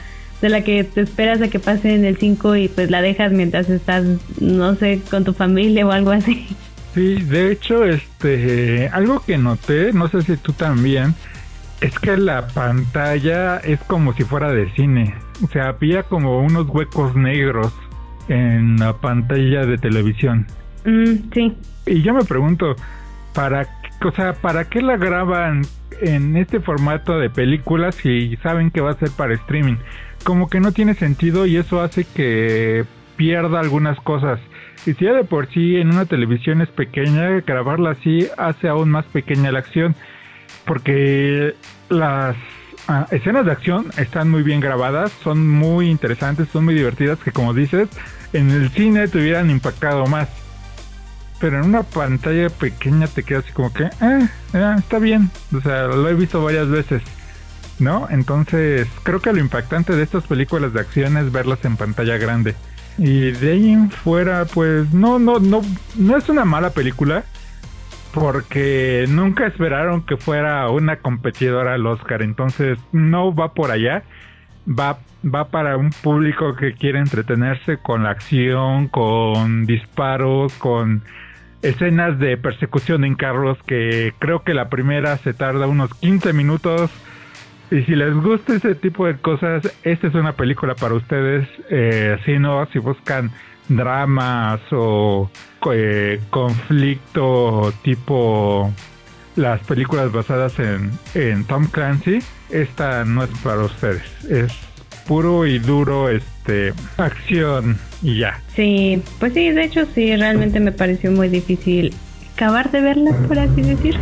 de 0.41 0.49
la 0.49 0.61
que 0.61 0.83
te 0.83 1.01
esperas 1.01 1.41
a 1.41 1.47
que 1.47 1.59
pase 1.59 1.95
en 1.95 2.05
el 2.05 2.17
5 2.17 2.55
y 2.55 2.67
pues 2.67 2.91
la 2.91 3.01
dejas 3.01 3.31
mientras 3.31 3.69
estás, 3.69 4.05
no 4.39 4.75
sé, 4.75 5.01
con 5.09 5.23
tu 5.23 5.33
familia 5.33 5.87
o 5.87 5.91
algo 5.91 6.11
así. 6.11 6.47
Sí, 6.93 7.15
de 7.15 7.51
hecho, 7.51 7.83
este, 7.83 8.87
algo 8.87 9.21
que 9.25 9.37
noté, 9.37 9.91
no 9.91 10.07
sé 10.07 10.21
si 10.21 10.37
tú 10.37 10.53
también, 10.53 11.13
es 11.81 11.99
que 11.99 12.15
la 12.15 12.47
pantalla 12.47 13.57
es 13.57 13.79
como 13.81 14.13
si 14.13 14.23
fuera 14.23 14.51
de 14.51 14.71
cine. 14.71 15.13
O 15.43 15.47
sea, 15.47 15.69
había 15.69 16.03
como 16.03 16.39
unos 16.39 16.69
huecos 16.69 17.15
negros 17.15 17.73
en 18.29 18.77
la 18.77 18.93
pantalla 18.93 19.65
de 19.65 19.77
televisión. 19.77 20.47
Mm, 20.85 21.33
sí. 21.33 21.57
Y 21.85 22.01
yo 22.01 22.13
me 22.13 22.23
pregunto, 22.23 22.75
¿para 23.33 23.74
o 24.03 24.11
sea, 24.11 24.33
¿para 24.33 24.65
qué 24.65 24.81
la 24.81 24.97
graban 24.97 25.61
en 26.01 26.37
este 26.37 26.59
formato 26.59 27.17
de 27.17 27.29
películas 27.29 27.95
si 27.95 28.35
saben 28.37 28.71
que 28.71 28.81
va 28.81 28.91
a 28.91 28.99
ser 28.99 29.09
para 29.11 29.33
streaming? 29.33 29.77
Como 30.23 30.49
que 30.49 30.59
no 30.59 30.71
tiene 30.71 30.93
sentido 30.93 31.45
y 31.45 31.57
eso 31.57 31.81
hace 31.81 32.05
que 32.05 32.85
pierda 33.15 33.59
algunas 33.59 33.99
cosas. 33.99 34.39
Y 34.85 34.93
si 34.93 35.05
ya 35.05 35.13
de 35.13 35.23
por 35.23 35.47
sí 35.47 35.77
en 35.77 35.89
una 35.89 36.05
televisión 36.05 36.61
es 36.61 36.69
pequeña, 36.69 37.41
grabarla 37.41 37.91
así 37.91 38.27
hace 38.37 38.67
aún 38.67 38.89
más 38.89 39.05
pequeña 39.05 39.51
la 39.51 39.59
acción. 39.59 39.95
Porque 40.65 41.55
las 41.89 42.35
ah, 42.87 43.07
escenas 43.11 43.45
de 43.45 43.51
acción 43.51 43.87
están 43.97 44.29
muy 44.29 44.43
bien 44.43 44.59
grabadas, 44.59 45.11
son 45.23 45.47
muy 45.47 45.89
interesantes, 45.89 46.49
son 46.49 46.65
muy 46.65 46.73
divertidas, 46.73 47.19
que 47.19 47.31
como 47.31 47.53
dices, 47.53 47.89
en 48.33 48.51
el 48.51 48.69
cine 48.69 49.07
te 49.07 49.19
hubieran 49.19 49.49
impactado 49.49 50.05
más 50.07 50.44
pero 51.39 51.59
en 51.59 51.65
una 51.65 51.83
pantalla 51.83 52.49
pequeña 52.49 53.07
te 53.07 53.23
quedas 53.23 53.45
así 53.45 53.53
como 53.53 53.73
que, 53.73 53.83
eh, 53.83 54.29
está 54.77 54.99
bien, 54.99 55.29
o 55.55 55.61
sea, 55.61 55.87
lo 55.87 56.07
he 56.07 56.13
visto 56.13 56.43
varias 56.43 56.69
veces, 56.69 57.03
¿no? 57.79 58.07
Entonces, 58.09 58.87
creo 59.03 59.19
que 59.19 59.33
lo 59.33 59.39
impactante 59.39 59.95
de 59.95 60.03
estas 60.03 60.23
películas 60.23 60.73
de 60.73 60.79
acción 60.79 61.17
es 61.17 61.31
verlas 61.31 61.63
en 61.65 61.77
pantalla 61.77 62.17
grande. 62.17 62.55
Y 62.97 63.31
de 63.31 63.51
ahí 63.51 63.71
en 63.71 63.91
fuera, 63.91 64.45
pues, 64.45 64.93
no, 64.93 65.19
no, 65.19 65.39
no, 65.39 65.61
no 65.95 66.17
es 66.17 66.29
una 66.29 66.45
mala 66.45 66.69
película, 66.69 67.25
porque 68.13 69.05
nunca 69.09 69.45
esperaron 69.45 70.05
que 70.05 70.15
fuera 70.15 70.69
una 70.69 70.97
competidora 70.97 71.73
al 71.73 71.85
Oscar, 71.85 72.21
entonces 72.21 72.79
no 72.93 73.35
va 73.35 73.53
por 73.53 73.71
allá, 73.71 74.03
va 74.67 74.99
va 75.25 75.45
para 75.49 75.77
un 75.77 75.89
público 75.89 76.55
que 76.55 76.73
quiere 76.73 76.99
entretenerse 76.99 77.77
con 77.77 78.03
la 78.03 78.11
acción, 78.11 78.87
con 78.87 79.65
disparos, 79.65 80.53
con 80.53 81.03
escenas 81.65 82.19
de 82.19 82.37
persecución 82.37 83.03
en 83.05 83.15
carros 83.15 83.57
que 83.65 84.13
creo 84.19 84.43
que 84.43 84.53
la 84.53 84.69
primera 84.69 85.17
se 85.17 85.33
tarda 85.33 85.67
unos 85.67 85.93
15 85.95 86.33
minutos. 86.33 86.91
Y 87.71 87.81
si 87.83 87.95
les 87.95 88.13
gusta 88.13 88.53
ese 88.53 88.75
tipo 88.75 89.07
de 89.07 89.17
cosas, 89.17 89.63
esta 89.83 90.07
es 90.07 90.13
una 90.13 90.33
película 90.33 90.75
para 90.75 90.93
ustedes. 90.93 91.47
Eh, 91.69 92.17
si 92.25 92.37
no, 92.37 92.65
si 92.67 92.79
buscan 92.79 93.31
dramas 93.67 94.61
o 94.71 95.31
eh, 95.73 96.21
conflicto 96.29 97.73
tipo 97.81 98.71
las 99.35 99.59
películas 99.61 100.11
basadas 100.11 100.59
en, 100.59 100.91
en 101.15 101.43
Tom 101.45 101.65
Clancy, 101.67 102.19
esta 102.51 103.03
no 103.05 103.23
es 103.23 103.31
para 103.43 103.63
ustedes. 103.63 104.03
Es 104.25 104.53
puro 105.07 105.47
y 105.47 105.57
duro 105.57 106.09
este 106.45 106.73
acción 106.97 107.77
y 108.01 108.19
ya. 108.19 108.39
Sí, 108.55 109.01
pues 109.19 109.33
sí, 109.33 109.49
de 109.49 109.63
hecho 109.63 109.85
sí, 109.93 110.15
realmente 110.15 110.59
me 110.59 110.71
pareció 110.71 111.11
muy 111.11 111.29
difícil 111.29 111.93
acabar 112.35 112.71
de 112.71 112.81
verla, 112.81 113.11
por 113.27 113.39
así 113.39 113.61
decir. 113.61 113.97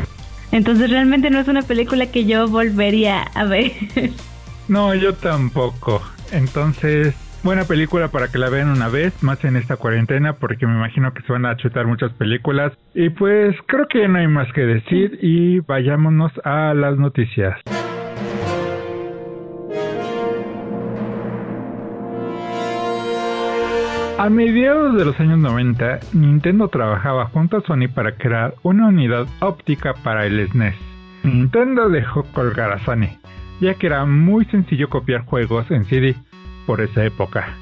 Entonces 0.52 0.90
realmente 0.90 1.30
no 1.30 1.40
es 1.40 1.48
una 1.48 1.62
película 1.62 2.08
que 2.08 2.26
yo 2.26 2.48
volvería 2.48 3.22
a 3.22 3.46
ver. 3.46 3.72
No, 4.68 4.94
yo 4.96 5.14
tampoco. 5.14 6.02
Entonces, 6.32 7.14
buena 7.44 7.66
película 7.66 8.08
para 8.08 8.30
que 8.30 8.38
la 8.38 8.50
vean 8.50 8.70
una 8.70 8.88
vez, 8.88 9.14
más 9.22 9.44
en 9.44 9.56
esta 9.56 9.76
cuarentena, 9.76 10.34
porque 10.34 10.66
me 10.66 10.74
imagino 10.74 11.14
que 11.14 11.22
se 11.24 11.34
van 11.34 11.46
a 11.46 11.58
chutar 11.58 11.86
muchas 11.86 12.14
películas. 12.14 12.72
Y 12.94 13.10
pues 13.10 13.56
creo 13.68 13.88
que 13.88 14.08
no 14.08 14.20
hay 14.20 14.28
más 14.28 14.52
que 14.54 14.62
decir 14.62 15.20
y 15.22 15.60
vayámonos 15.60 16.32
a 16.44 16.74
las 16.74 16.98
noticias. 16.98 17.60
A 24.20 24.30
mediados 24.30 24.96
de 24.96 25.06
los 25.06 25.20
años 25.20 25.40
90, 25.40 26.00
Nintendo 26.14 26.68
trabajaba 26.68 27.26
junto 27.26 27.58
a 27.58 27.62
Sony 27.62 27.88
para 27.94 28.16
crear 28.16 28.54
una 28.62 28.88
unidad 28.88 29.26
óptica 29.40 29.96
para 30.04 30.28
el 30.28 30.48
SNES. 30.50 30.76
Nintendo 31.24 31.90
dejó 31.90 32.24
colgar 32.32 32.72
a 32.72 32.80
Sony, 32.86 33.18
ya 33.60 33.74
que 33.74 33.88
era 33.88 34.06
muy 34.06 34.46
sencillo 34.46 34.88
copiar 34.90 35.26
juegos 35.26 35.70
en 35.72 35.86
CD 35.86 36.16
por 36.68 36.82
esa 36.82 37.04
época. 37.04 37.58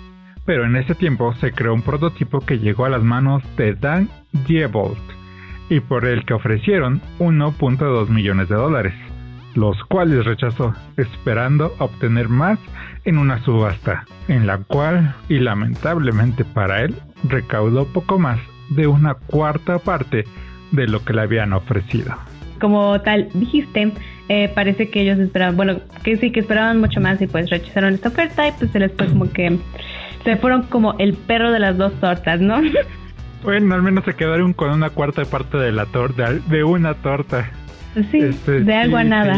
Pero 0.46 0.66
en 0.66 0.76
ese 0.76 0.94
tiempo 0.94 1.34
se 1.36 1.54
creó 1.54 1.74
un 1.74 1.84
prototipo 1.84 2.42
que 2.42 2.60
llegó 2.60 2.84
a 2.84 2.90
las 2.90 3.02
manos 3.02 3.42
de 3.56 3.74
Dan 3.74 4.10
Diebold 4.46 5.00
y 5.70 5.80
por 5.80 6.06
el 6.06 6.26
que 6.26 6.34
ofrecieron 6.34 7.02
1.2 7.20 8.10
millones 8.10 8.50
de 8.50 8.56
dólares, 8.56 8.94
los 9.56 9.82
cuales 9.86 10.26
rechazó, 10.26 10.74
esperando 10.98 11.74
obtener 11.80 12.28
más 12.28 12.60
en 13.06 13.18
una 13.18 13.44
subasta, 13.44 14.06
en 14.28 14.48
la 14.48 14.58
cual, 14.60 15.16
y 15.30 15.40
lamentablemente 15.40 16.46
para 16.46 16.82
él, 16.82 16.96
recaudó 17.24 17.86
poco 17.86 18.20
más 18.20 18.40
de 18.70 18.88
una 18.88 19.16
cuarta 19.16 19.80
parte 19.80 20.26
de 20.72 20.88
lo 20.88 21.04
que 21.04 21.14
le 21.14 21.22
habían 21.22 21.54
ofrecido. 21.54 22.16
Como 22.60 23.02
tal 23.02 23.30
dijiste, 23.34 23.92
eh, 24.30 24.52
parece 24.54 24.90
que 24.90 25.02
ellos 25.02 25.20
esperaban, 25.20 25.58
bueno, 25.58 25.80
que 26.04 26.16
sí, 26.18 26.32
que 26.32 26.42
esperaban 26.42 26.80
mucho 26.80 27.02
más 27.02 27.22
y 27.22 27.28
pues 27.28 27.50
rechazaron 27.50 27.94
esta 27.94 28.10
oferta 28.10 28.48
y 28.48 28.52
pues 28.52 28.72
se 28.72 28.80
les 28.80 28.92
fue 28.94 29.08
como 29.08 29.32
que 29.32 29.58
se 30.24 30.38
fueron 30.38 30.64
como 30.64 30.96
el 31.00 31.16
perro 31.16 31.52
de 31.52 31.60
las 31.60 31.78
dos 31.78 31.94
tortas, 32.00 32.40
¿no? 32.40 32.62
Bueno, 33.44 33.74
al 33.74 33.82
menos 33.82 34.06
se 34.06 34.14
quedaron 34.14 34.54
con 34.54 34.70
una 34.70 34.92
cuarta 34.92 35.26
parte 35.26 35.58
de 35.58 35.72
la 35.72 35.88
torta, 35.88 36.32
de 36.32 36.64
una 36.64 36.94
torta. 36.94 37.50
Sí, 38.12 38.20
este, 38.20 38.62
de 38.62 38.76
algo 38.76 38.98
a 38.98 39.04
nada. 39.04 39.36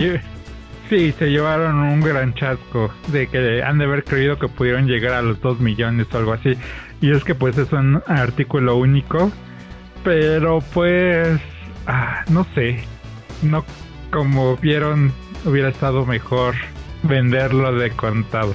Sí, 0.90 1.14
se 1.14 1.32
llevaron 1.32 1.80
un 1.80 2.02
gran 2.02 2.34
chasco 2.34 2.92
de 3.08 3.28
que 3.28 3.64
han 3.64 3.78
de 3.78 3.86
haber 3.86 4.04
creído 4.04 4.38
que 4.38 4.48
pudieron 4.48 4.88
llegar 4.88 5.14
a 5.14 5.22
los 5.22 5.40
2 5.42 5.60
millones 5.60 6.08
o 6.14 6.18
algo 6.18 6.34
así. 6.34 6.58
Y 7.02 7.12
es 7.12 7.24
que 7.24 7.36
pues 7.36 7.58
es 7.58 7.72
un 7.72 8.02
artículo 8.08 8.76
único. 8.76 9.32
Pero 10.04 10.62
pues, 10.74 11.40
ah, 11.88 12.24
no 12.30 12.46
sé. 12.54 12.84
No, 13.42 13.66
como 14.12 14.58
vieron, 14.58 15.14
hubiera 15.46 15.70
estado 15.70 16.06
mejor 16.06 16.56
venderlo 17.04 17.74
de 17.74 17.92
contado. 17.92 18.54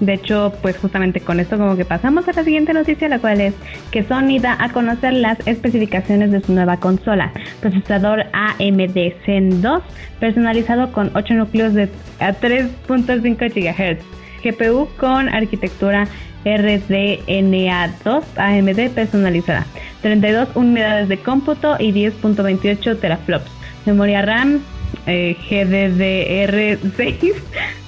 De 0.00 0.14
hecho, 0.14 0.52
pues 0.60 0.76
justamente 0.76 1.20
con 1.20 1.40
esto 1.40 1.56
como 1.56 1.76
que 1.76 1.84
pasamos 1.84 2.28
a 2.28 2.32
la 2.32 2.44
siguiente 2.44 2.74
noticia, 2.74 3.08
la 3.08 3.18
cual 3.18 3.40
es 3.40 3.54
que 3.90 4.02
Sony 4.02 4.38
da 4.40 4.56
a 4.58 4.70
conocer 4.70 5.14
las 5.14 5.38
especificaciones 5.46 6.30
de 6.30 6.42
su 6.42 6.52
nueva 6.52 6.78
consola. 6.78 7.32
Procesador 7.60 8.26
AMD 8.32 9.12
Zen 9.24 9.62
2, 9.62 9.82
personalizado 10.20 10.92
con 10.92 11.10
8 11.14 11.34
núcleos 11.34 11.74
de 11.74 11.88
a 12.20 12.32
3.5 12.32 13.36
GHz. 13.54 14.04
GPU 14.44 14.88
con 14.98 15.28
arquitectura 15.28 16.06
RDNA2 16.44 18.22
AMD 18.36 18.94
personalizada. 18.94 19.66
32 20.02 20.50
unidades 20.54 21.08
de 21.08 21.18
cómputo 21.18 21.76
y 21.78 21.92
10.28 21.92 23.00
teraflops. 23.00 23.50
Memoria 23.86 24.22
RAM 24.22 24.60
eh, 25.06 25.36
GDDR6 25.48 27.34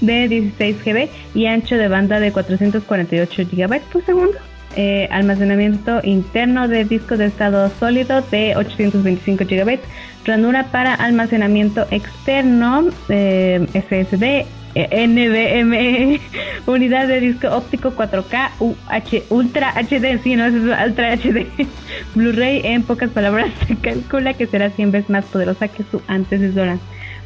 de 0.00 0.28
16 0.28 0.84
GB 0.84 1.08
y 1.34 1.46
ancho 1.46 1.76
de 1.76 1.88
banda 1.88 2.20
de 2.20 2.32
448 2.32 3.42
GB 3.50 3.80
por 3.92 4.04
segundo. 4.04 4.38
Eh, 4.76 5.08
almacenamiento 5.10 6.00
interno 6.04 6.68
de 6.68 6.84
disco 6.84 7.16
de 7.16 7.26
estado 7.26 7.70
sólido 7.80 8.20
de 8.30 8.54
825 8.54 9.44
GB, 9.44 9.80
ranura 10.24 10.64
para 10.70 10.94
almacenamiento 10.94 11.86
externo 11.90 12.84
eh, 13.08 13.66
SSD, 13.72 14.46
NVMe, 14.74 16.20
unidad 16.66 17.08
de 17.08 17.20
disco 17.20 17.48
óptico 17.48 17.94
4K 17.94 18.50
UH, 18.60 19.24
Ultra 19.30 19.72
HD, 19.74 20.22
sí, 20.22 20.36
no, 20.36 20.46
es 20.46 20.54
Ultra 20.54 21.16
HD, 21.16 21.46
Blu-ray, 22.14 22.62
en 22.64 22.82
pocas 22.82 23.10
palabras, 23.10 23.50
se 23.66 23.76
calcula 23.76 24.34
que 24.34 24.46
será 24.46 24.70
100 24.70 24.92
veces 24.92 25.10
más 25.10 25.24
poderosa 25.26 25.68
que 25.68 25.84
su 25.84 26.02
antecesora 26.06 26.78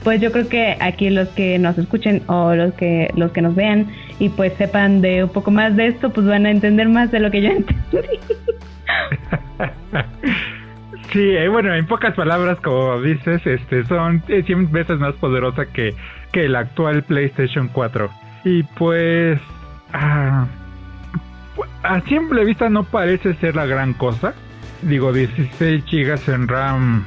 pues 0.03 0.21
yo 0.21 0.33
creo 0.33 0.49
que 0.49 0.77
aquí 0.81 1.11
los 1.11 1.29
que 1.29 1.59
nos 1.61 1.79
escuchen 1.79 2.23
o 2.27 2.55
los 2.55 2.75
que 2.75 3.13
los 3.15 3.31
que 3.31 3.41
nos 3.41 3.55
vean 3.55 3.87
y 4.19 4.31
pues 4.31 4.53
sepan 4.55 5.01
de 5.01 5.23
un 5.25 5.31
poco 5.31 5.53
más 5.53 5.77
de 5.77 5.87
esto, 5.89 6.11
pues 6.11 6.27
van 6.27 6.45
a 6.45 6.51
entender 6.51 6.89
más 6.89 7.13
de 7.13 7.21
lo 7.21 7.31
que 7.31 7.43
yo 7.43 7.51
entendí. 7.51 8.09
Sí, 11.13 11.31
eh, 11.37 11.49
bueno, 11.49 11.75
en 11.75 11.87
pocas 11.87 12.15
palabras, 12.15 12.59
como 12.61 13.01
dices, 13.03 13.47
este 13.47 13.85
son 13.85 14.23
100 14.27 14.73
veces 14.73 14.99
más 14.99 15.15
poderosa 15.17 15.67
que, 15.67 15.95
que 16.33 16.47
el 16.47 16.57
actual 16.57 17.03
PlayStation 17.03 17.69
4. 17.69 18.11
Y 18.45 18.63
pues, 18.63 19.39
ah, 19.93 20.47
a 21.83 22.01
simple 22.03 22.45
vista 22.45 22.71
no 22.71 22.85
parece 22.85 23.35
ser 23.35 23.57
la 23.57 23.67
gran 23.67 23.93
cosa. 23.93 24.33
Digo, 24.81 25.13
16 25.13 25.85
GB 25.85 26.35
en 26.35 26.49
RAM 26.49 27.05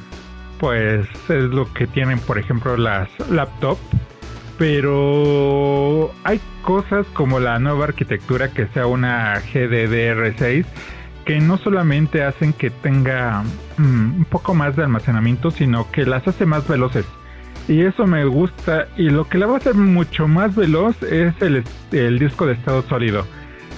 pues 0.59 1.07
es 1.29 1.43
lo 1.43 1.71
que 1.74 1.85
tienen 1.85 2.19
por 2.19 2.38
ejemplo 2.38 2.77
las 2.77 3.09
laptops 3.29 3.81
pero 4.57 6.13
hay 6.24 6.39
cosas 6.62 7.05
como 7.07 7.39
la 7.39 7.59
nueva 7.59 7.85
arquitectura 7.85 8.51
que 8.51 8.67
sea 8.67 8.88
una 8.88 9.35
GDDR6 9.41 10.65
que 11.25 11.39
no 11.39 11.58
solamente 11.58 12.24
hacen 12.24 12.53
que 12.53 12.70
tenga 12.70 13.44
mm, 13.77 14.17
un 14.17 14.25
poco 14.29 14.53
más 14.53 14.75
de 14.75 14.84
almacenamiento 14.84 15.51
sino 15.51 15.91
que 15.91 16.05
las 16.05 16.27
hace 16.27 16.46
más 16.46 16.67
veloces 16.67 17.05
y 17.67 17.82
eso 17.82 18.05
me 18.05 18.25
gusta 18.25 18.88
y 18.96 19.10
lo 19.10 19.27
que 19.27 19.39
la 19.39 19.48
va 19.48 19.55
a 19.55 19.58
hacer 19.58 19.74
mucho 19.74 20.27
más 20.27 20.55
veloz 20.55 21.01
es 21.03 21.34
el, 21.41 21.63
disco 22.20 22.46
de 22.46 22.53
estado 22.53 22.84
sólido 22.84 23.25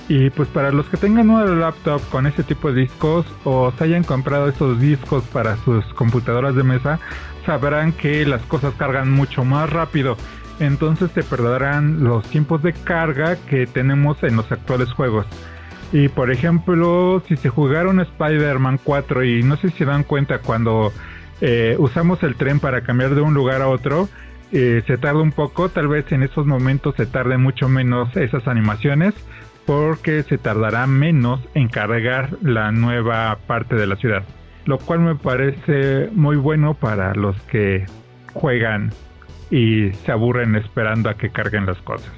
y 0.09 0.29
pues 0.29 0.47
para 0.49 0.71
los 0.71 0.87
que 0.87 0.97
tengan 0.97 1.29
una 1.29 1.45
laptop 1.45 2.01
con 2.09 2.27
ese 2.27 2.43
tipo 2.43 2.71
de 2.71 2.81
discos 2.81 3.25
o 3.43 3.71
se 3.77 3.85
hayan 3.85 4.03
comprado 4.03 4.47
esos 4.49 4.79
discos 4.79 5.23
para 5.25 5.57
sus 5.57 5.85
computadoras 5.95 6.55
de 6.55 6.63
mesa, 6.63 6.99
sabrán 7.45 7.91
que 7.91 8.25
las 8.25 8.41
cosas 8.43 8.73
cargan 8.75 9.11
mucho 9.11 9.43
más 9.43 9.69
rápido. 9.69 10.15
Entonces 10.59 11.11
te 11.11 11.23
perderán 11.23 12.05
los 12.05 12.25
tiempos 12.29 12.63
de 12.63 12.71
carga 12.71 13.35
que 13.35 13.67
tenemos 13.67 14.23
en 14.23 14.37
los 14.37 14.49
actuales 14.49 14.93
juegos. 14.93 15.25
Y 15.91 16.09
por 16.09 16.31
ejemplo, 16.31 17.21
si 17.27 17.37
se 17.37 17.49
jugaron 17.49 17.99
Spider-Man 17.99 18.79
4 18.83 19.23
y 19.23 19.43
no 19.43 19.55
sé 19.57 19.69
si 19.69 19.79
se 19.79 19.85
dan 19.85 20.03
cuenta 20.03 20.39
cuando 20.39 20.91
eh, 21.39 21.75
usamos 21.79 22.21
el 22.23 22.35
tren 22.35 22.59
para 22.59 22.81
cambiar 22.81 23.15
de 23.15 23.21
un 23.21 23.33
lugar 23.33 23.61
a 23.61 23.69
otro, 23.69 24.09
eh, 24.51 24.83
se 24.87 24.97
tarda 24.97 25.21
un 25.21 25.31
poco, 25.31 25.69
tal 25.69 25.87
vez 25.87 26.11
en 26.11 26.23
esos 26.23 26.45
momentos 26.45 26.95
se 26.95 27.05
tarde 27.05 27.37
mucho 27.37 27.69
menos 27.69 28.15
esas 28.15 28.47
animaciones 28.47 29.13
porque 29.65 30.23
se 30.23 30.37
tardará 30.37 30.87
menos 30.87 31.41
en 31.53 31.67
cargar 31.67 32.37
la 32.41 32.71
nueva 32.71 33.37
parte 33.47 33.75
de 33.75 33.85
la 33.85 33.97
ciudad, 33.97 34.23
lo 34.65 34.77
cual 34.77 35.01
me 35.01 35.15
parece 35.15 36.09
muy 36.13 36.37
bueno 36.37 36.73
para 36.73 37.13
los 37.13 37.35
que 37.43 37.85
juegan 38.33 38.91
y 39.51 39.91
se 40.05 40.11
aburren 40.11 40.55
esperando 40.55 41.09
a 41.09 41.15
que 41.15 41.29
carguen 41.29 41.65
las 41.65 41.77
cosas. 41.79 42.16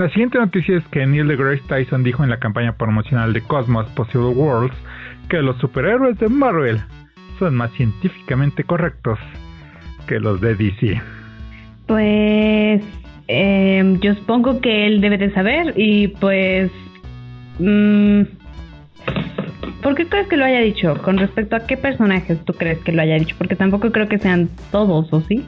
La 0.00 0.08
siguiente 0.08 0.38
noticia 0.38 0.78
es 0.78 0.88
que 0.88 1.04
Neil 1.06 1.28
deGrasse 1.28 1.62
Tyson 1.68 2.02
dijo 2.02 2.24
en 2.24 2.30
la 2.30 2.38
campaña 2.38 2.72
promocional 2.72 3.34
de 3.34 3.42
Cosmos 3.42 3.86
Possible 3.90 4.28
Worlds 4.28 4.74
que 5.28 5.42
los 5.42 5.58
superhéroes 5.58 6.18
de 6.18 6.30
Marvel 6.30 6.80
son 7.38 7.54
más 7.54 7.70
científicamente 7.72 8.64
correctos 8.64 9.18
que 10.06 10.18
los 10.18 10.40
de 10.40 10.54
DC. 10.54 11.02
Pues 11.86 12.82
eh, 13.28 13.98
yo 14.00 14.14
supongo 14.14 14.62
que 14.62 14.86
él 14.86 15.02
debe 15.02 15.18
de 15.18 15.34
saber 15.34 15.74
y 15.76 16.08
pues... 16.08 16.72
Mmm, 17.58 18.22
¿Por 19.82 19.96
qué 19.96 20.06
crees 20.06 20.28
que 20.28 20.38
lo 20.38 20.46
haya 20.46 20.60
dicho? 20.60 20.94
Con 21.02 21.18
respecto 21.18 21.56
a 21.56 21.66
qué 21.66 21.76
personajes 21.76 22.42
tú 22.46 22.54
crees 22.54 22.78
que 22.78 22.92
lo 22.92 23.02
haya 23.02 23.16
dicho? 23.16 23.36
Porque 23.36 23.54
tampoco 23.54 23.92
creo 23.92 24.08
que 24.08 24.18
sean 24.18 24.48
todos, 24.72 25.12
¿o 25.12 25.20
sí? 25.20 25.44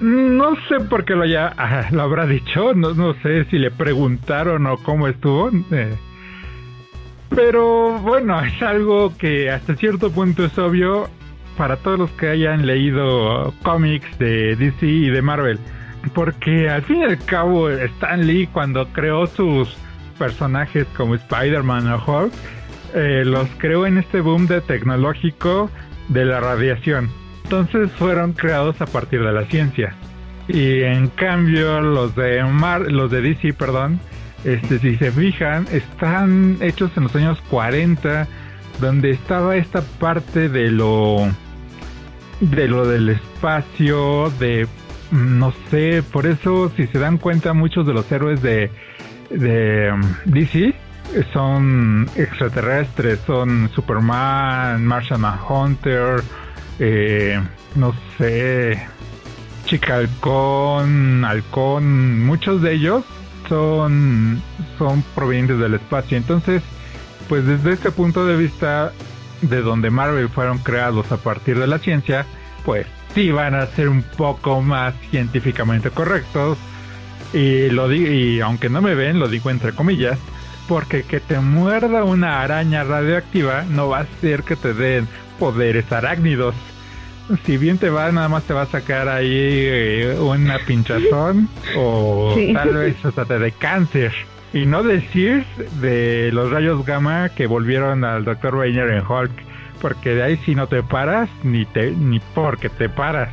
No 0.00 0.56
sé 0.68 0.80
por 0.88 1.04
qué 1.04 1.14
lo 1.14 1.24
haya, 1.24 1.54
lo 1.90 2.02
habrá 2.02 2.26
dicho, 2.26 2.74
no, 2.74 2.94
no 2.94 3.14
sé 3.22 3.44
si 3.46 3.58
le 3.58 3.70
preguntaron 3.70 4.66
o 4.66 4.78
cómo 4.78 5.06
estuvo. 5.08 5.50
Eh. 5.70 5.94
pero 7.28 7.98
bueno, 8.00 8.40
es 8.40 8.62
algo 8.62 9.16
que 9.16 9.50
hasta 9.50 9.76
cierto 9.76 10.10
punto 10.10 10.44
es 10.44 10.58
obvio 10.58 11.08
para 11.56 11.76
todos 11.76 11.98
los 11.98 12.10
que 12.12 12.28
hayan 12.28 12.66
leído 12.66 13.52
cómics 13.62 14.18
de 14.18 14.56
DC 14.56 14.86
y 14.86 15.10
de 15.10 15.22
Marvel 15.22 15.58
porque 16.14 16.68
al 16.68 16.82
fin 16.82 16.98
y 16.98 17.04
al 17.04 17.18
cabo 17.24 17.68
Stan 17.70 18.26
Lee 18.26 18.48
cuando 18.52 18.86
creó 18.88 19.26
sus 19.26 19.76
personajes 20.18 20.86
como 20.96 21.14
Spider-Man 21.14 21.88
o 21.92 22.02
Hulk, 22.04 22.32
eh, 22.94 23.22
los 23.24 23.48
creó 23.58 23.86
en 23.86 23.98
este 23.98 24.20
boom 24.20 24.46
de 24.46 24.60
tecnológico 24.60 25.70
de 26.08 26.24
la 26.24 26.40
radiación. 26.40 27.08
Entonces 27.50 27.90
fueron 27.98 28.32
creados 28.32 28.80
a 28.80 28.86
partir 28.86 29.24
de 29.24 29.32
la 29.32 29.44
ciencia. 29.46 29.92
Y 30.46 30.82
en 30.82 31.08
cambio 31.08 31.80
los 31.80 32.14
de 32.14 32.44
Mar, 32.44 32.82
los 32.82 33.10
de 33.10 33.22
DC, 33.22 33.54
perdón, 33.54 33.98
este 34.44 34.78
si 34.78 34.94
se 34.98 35.10
fijan, 35.10 35.66
están 35.72 36.58
hechos 36.60 36.92
en 36.96 37.02
los 37.02 37.16
años 37.16 37.40
40 37.50 38.28
donde 38.80 39.10
estaba 39.10 39.56
esta 39.56 39.82
parte 39.82 40.48
de 40.48 40.70
lo 40.70 41.26
de 42.38 42.68
lo 42.68 42.86
del 42.86 43.08
espacio, 43.08 44.30
de 44.38 44.68
no 45.10 45.52
sé, 45.72 46.04
por 46.04 46.26
eso 46.26 46.70
si 46.76 46.86
se 46.86 47.00
dan 47.00 47.18
cuenta 47.18 47.52
muchos 47.52 47.84
de 47.84 47.94
los 47.94 48.12
héroes 48.12 48.40
de 48.42 48.70
de 49.28 49.90
um, 49.92 50.00
DC 50.24 50.72
son 51.32 52.08
extraterrestres, 52.14 53.18
son 53.26 53.68
Superman, 53.74 54.86
Martian 54.86 55.20
Manhunter, 55.20 56.22
eh, 56.80 57.38
no 57.76 57.94
sé, 58.16 58.82
Chica 59.66 59.96
Halcón, 59.96 61.24
Halcón, 61.24 62.24
muchos 62.24 62.62
de 62.62 62.72
ellos 62.72 63.04
son, 63.48 64.42
son 64.78 65.04
provenientes 65.14 65.58
del 65.58 65.74
espacio. 65.74 66.16
Entonces, 66.16 66.62
pues 67.28 67.46
desde 67.46 67.74
este 67.74 67.90
punto 67.90 68.24
de 68.26 68.36
vista 68.36 68.92
de 69.42 69.60
donde 69.60 69.90
Marvel 69.90 70.30
fueron 70.30 70.58
creados 70.58 71.12
a 71.12 71.18
partir 71.18 71.58
de 71.58 71.66
la 71.66 71.78
ciencia, 71.78 72.24
pues 72.64 72.86
sí 73.14 73.30
van 73.30 73.54
a 73.54 73.66
ser 73.66 73.90
un 73.90 74.02
poco 74.02 74.62
más 74.62 74.94
científicamente 75.10 75.90
correctos. 75.90 76.56
Y 77.34 77.68
lo 77.68 77.88
digo, 77.88 78.10
y 78.10 78.40
aunque 78.40 78.70
no 78.70 78.80
me 78.80 78.94
ven, 78.94 79.18
lo 79.18 79.28
digo 79.28 79.50
entre 79.50 79.72
comillas, 79.72 80.18
porque 80.66 81.02
que 81.02 81.20
te 81.20 81.38
muerda 81.40 82.04
una 82.04 82.40
araña 82.40 82.84
radioactiva 82.84 83.64
no 83.68 83.88
va 83.88 84.00
a 84.00 84.06
ser 84.20 84.44
que 84.44 84.56
te 84.56 84.72
den 84.72 85.06
poderes 85.40 85.90
arácnidos. 85.90 86.54
Si 87.44 87.56
bien 87.56 87.78
te 87.78 87.90
va, 87.90 88.12
nada 88.12 88.28
más 88.28 88.44
te 88.44 88.52
va 88.52 88.62
a 88.62 88.66
sacar 88.66 89.08
ahí 89.08 89.28
eh, 89.32 90.16
una 90.20 90.58
pinchazón 90.58 91.48
o 91.76 92.36
tal 92.52 92.74
vez 92.74 93.04
hasta 93.04 93.24
te 93.24 93.38
de 93.38 93.52
cáncer. 93.52 94.12
Y 94.52 94.66
no 94.66 94.82
decir 94.82 95.44
de 95.80 96.30
los 96.32 96.50
rayos 96.50 96.84
gamma 96.84 97.30
que 97.30 97.46
volvieron 97.46 98.04
al 98.04 98.24
Dr. 98.24 98.54
Rainer 98.54 98.90
en 98.90 99.06
Hulk, 99.06 99.30
porque 99.80 100.14
de 100.14 100.22
ahí 100.24 100.36
si 100.44 100.54
no 100.54 100.66
te 100.66 100.82
paras, 100.82 101.30
ni 101.44 101.64
te 101.64 101.92
ni 101.92 102.20
porque 102.34 102.68
te 102.68 102.88
paras. 102.88 103.30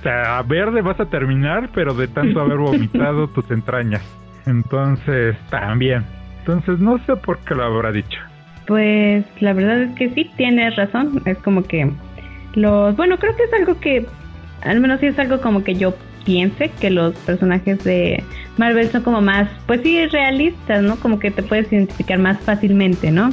O 0.00 0.02
sea, 0.02 0.38
a 0.38 0.42
verde 0.42 0.80
vas 0.80 0.98
a 0.98 1.06
terminar, 1.06 1.70
pero 1.74 1.92
de 1.94 2.08
tanto 2.08 2.40
haber 2.40 2.56
vomitado 2.56 3.28
tus 3.34 3.48
entrañas. 3.50 4.02
Entonces, 4.46 5.36
también. 5.50 6.06
Entonces, 6.40 6.78
no 6.78 6.98
sé 7.04 7.14
por 7.16 7.38
qué 7.40 7.54
lo 7.54 7.64
habrá 7.64 7.92
dicho. 7.92 8.18
Pues 8.68 9.24
la 9.40 9.54
verdad 9.54 9.82
es 9.82 9.94
que 9.96 10.10
sí, 10.10 10.30
tienes 10.36 10.76
razón. 10.76 11.22
Es 11.24 11.38
como 11.38 11.64
que 11.64 11.90
los... 12.54 12.94
Bueno, 12.96 13.18
creo 13.18 13.34
que 13.34 13.44
es 13.44 13.52
algo 13.54 13.80
que... 13.80 14.06
Al 14.60 14.80
menos 14.80 15.00
sí 15.00 15.06
es 15.06 15.18
algo 15.18 15.40
como 15.40 15.64
que 15.64 15.74
yo 15.74 15.94
piense 16.24 16.70
que 16.78 16.90
los 16.90 17.14
personajes 17.14 17.82
de 17.84 18.22
Marvel 18.58 18.90
son 18.90 19.02
como 19.02 19.22
más, 19.22 19.48
pues 19.66 19.80
sí, 19.82 20.06
realistas, 20.08 20.82
¿no? 20.82 20.96
Como 20.96 21.18
que 21.18 21.30
te 21.30 21.42
puedes 21.42 21.72
identificar 21.72 22.18
más 22.18 22.38
fácilmente, 22.40 23.10
¿no? 23.10 23.30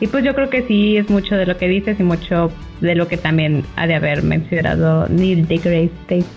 Y 0.00 0.06
pues 0.06 0.22
yo 0.22 0.34
creo 0.34 0.48
que 0.48 0.62
sí 0.62 0.96
es 0.96 1.10
mucho 1.10 1.34
de 1.34 1.46
lo 1.46 1.56
que 1.56 1.66
dices 1.66 1.98
y 1.98 2.04
mucho 2.04 2.52
de 2.80 2.94
lo 2.94 3.08
que 3.08 3.16
también 3.16 3.64
ha 3.74 3.88
de 3.88 3.96
haber 3.96 4.22
mencionado 4.22 5.08
Neil 5.08 5.48
deGrasse 5.48 5.90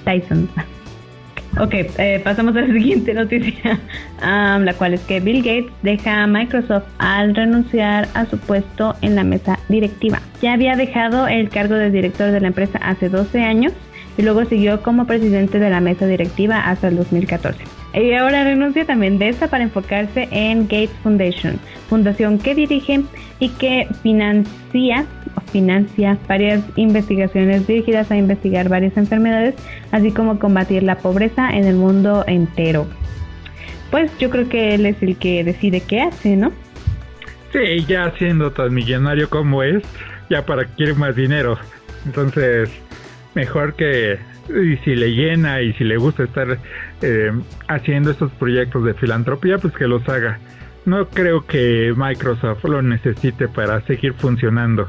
Tyson. 0.03 0.50
Ok, 1.60 1.74
eh, 1.74 2.22
pasamos 2.24 2.55
a 2.55 2.62
la 2.62 2.67
siguiente 2.74 3.13
noticia, 3.13 3.79
la 4.22 4.74
cual 4.77 4.93
es 4.93 5.01
que 5.01 5.20
Bill 5.20 5.43
Gates 5.43 5.72
deja 5.81 6.24
a 6.24 6.27
Microsoft 6.27 6.86
al 6.98 7.36
renunciar 7.36 8.08
a 8.13 8.25
su 8.25 8.38
puesto 8.38 8.96
en 9.01 9.15
la 9.15 9.24
mesa 9.24 9.60
directiva. 9.67 10.22
Ya 10.41 10.53
había 10.53 10.75
dejado 10.75 11.27
el 11.27 11.50
cargo 11.50 11.75
de 11.75 11.91
director 11.91 12.31
de 12.31 12.39
la 12.39 12.48
empresa 12.48 12.79
hace 12.79 13.10
12 13.10 13.41
años 13.43 13.74
y 14.17 14.22
luego 14.22 14.46
siguió 14.46 14.81
como 14.81 15.05
presidente 15.05 15.60
de 15.60 15.70
la 15.70 15.81
mesa 15.81 16.05
directiva 16.08 16.60
hasta 16.60 16.88
el 16.88 16.96
2014. 16.96 17.63
Y 17.94 18.14
ahora 18.14 18.46
renuncia 18.46 18.85
también 18.85 19.20
de 19.20 19.29
esta 19.29 19.50
para 19.50 19.64
enfocarse 19.64 20.29
en 20.31 20.64
Gates 20.64 20.92
Foundation, 21.03 21.59
fundación 21.90 22.40
que 22.40 22.55
dirige 22.55 23.01
y 23.40 23.50
que 23.50 23.87
financia 24.01 25.05
financia 25.51 26.17
varias 26.27 26.63
investigaciones 26.75 27.67
dirigidas 27.67 28.11
a 28.11 28.17
investigar 28.17 28.70
varias 28.70 28.98
enfermedades, 28.98 29.55
así 29.91 30.11
como 30.11 30.39
combatir 30.39 30.83
la 30.83 30.98
pobreza 30.98 31.50
en 31.55 31.65
el 31.65 31.75
mundo 31.75 32.24
entero. 32.27 32.87
Pues 33.89 34.11
yo 34.17 34.29
creo 34.29 34.48
que 34.48 34.75
él 34.75 34.85
es 34.85 35.01
el 35.03 35.17
que 35.17 35.44
decide 35.44 35.81
qué 35.81 36.01
hace, 36.01 36.37
¿no? 36.37 36.51
Sí, 37.51 37.85
ya 37.85 38.11
siendo 38.17 38.51
tan 38.51 38.74
millonario 38.74 39.29
como 39.29 39.61
es, 39.63 39.83
ya 40.29 40.46
para 40.46 40.65
quiere 40.65 40.94
más 40.94 41.15
dinero. 41.15 41.57
Entonces, 42.05 42.70
mejor 43.35 43.75
que 43.75 44.17
si 44.83 44.96
le 44.96 45.13
llena 45.13 45.61
y 45.61 45.74
si 45.74 45.83
le 45.83 45.98
gusta 45.98 46.24
estar 46.24 46.57
eh, 47.01 47.31
haciendo 47.67 48.11
estos 48.11 48.31
proyectos 48.33 48.85
de 48.85 48.94
filantropía, 48.94 49.57
pues 49.57 49.74
que 49.74 49.87
los 49.87 50.07
haga. 50.07 50.39
No 50.85 51.07
creo 51.09 51.46
que 51.46 51.94
Microsoft 51.96 52.63
lo 52.63 52.81
necesite 52.81 53.48
para 53.48 53.81
seguir 53.81 54.13
funcionando 54.13 54.87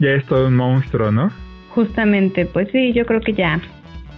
ya 0.00 0.10
es 0.10 0.24
todo 0.24 0.48
un 0.48 0.56
monstruo, 0.56 1.12
¿no? 1.12 1.30
Justamente, 1.68 2.46
pues 2.46 2.68
sí, 2.72 2.92
yo 2.92 3.06
creo 3.06 3.20
que 3.20 3.32
ya, 3.32 3.60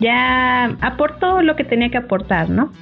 ya 0.00 0.64
aportó 0.80 1.42
lo 1.42 1.54
que 1.54 1.64
tenía 1.64 1.90
que 1.90 1.98
aportar, 1.98 2.48
¿no? 2.48 2.72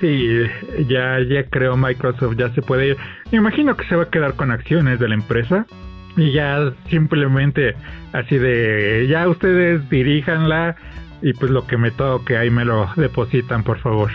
Sí, 0.00 0.40
ya, 0.88 1.18
ya 1.20 1.44
creo 1.50 1.76
Microsoft 1.76 2.36
ya 2.36 2.50
se 2.50 2.62
puede 2.62 2.88
ir. 2.88 2.96
Me 3.30 3.38
imagino 3.38 3.76
que 3.76 3.86
se 3.86 3.96
va 3.96 4.04
a 4.04 4.10
quedar 4.10 4.34
con 4.34 4.50
acciones 4.50 4.98
de 4.98 5.08
la 5.08 5.14
empresa 5.14 5.66
y 6.16 6.32
ya 6.32 6.72
simplemente 6.88 7.74
así 8.12 8.38
de, 8.38 9.06
ya 9.08 9.28
ustedes 9.28 9.88
diríjanla 9.90 10.76
y 11.22 11.32
pues 11.32 11.50
lo 11.50 11.66
que 11.66 11.76
me 11.76 11.90
toque 11.90 12.36
ahí 12.36 12.50
me 12.50 12.64
lo 12.64 12.88
depositan, 12.96 13.62
por 13.62 13.78
favor. 13.78 14.10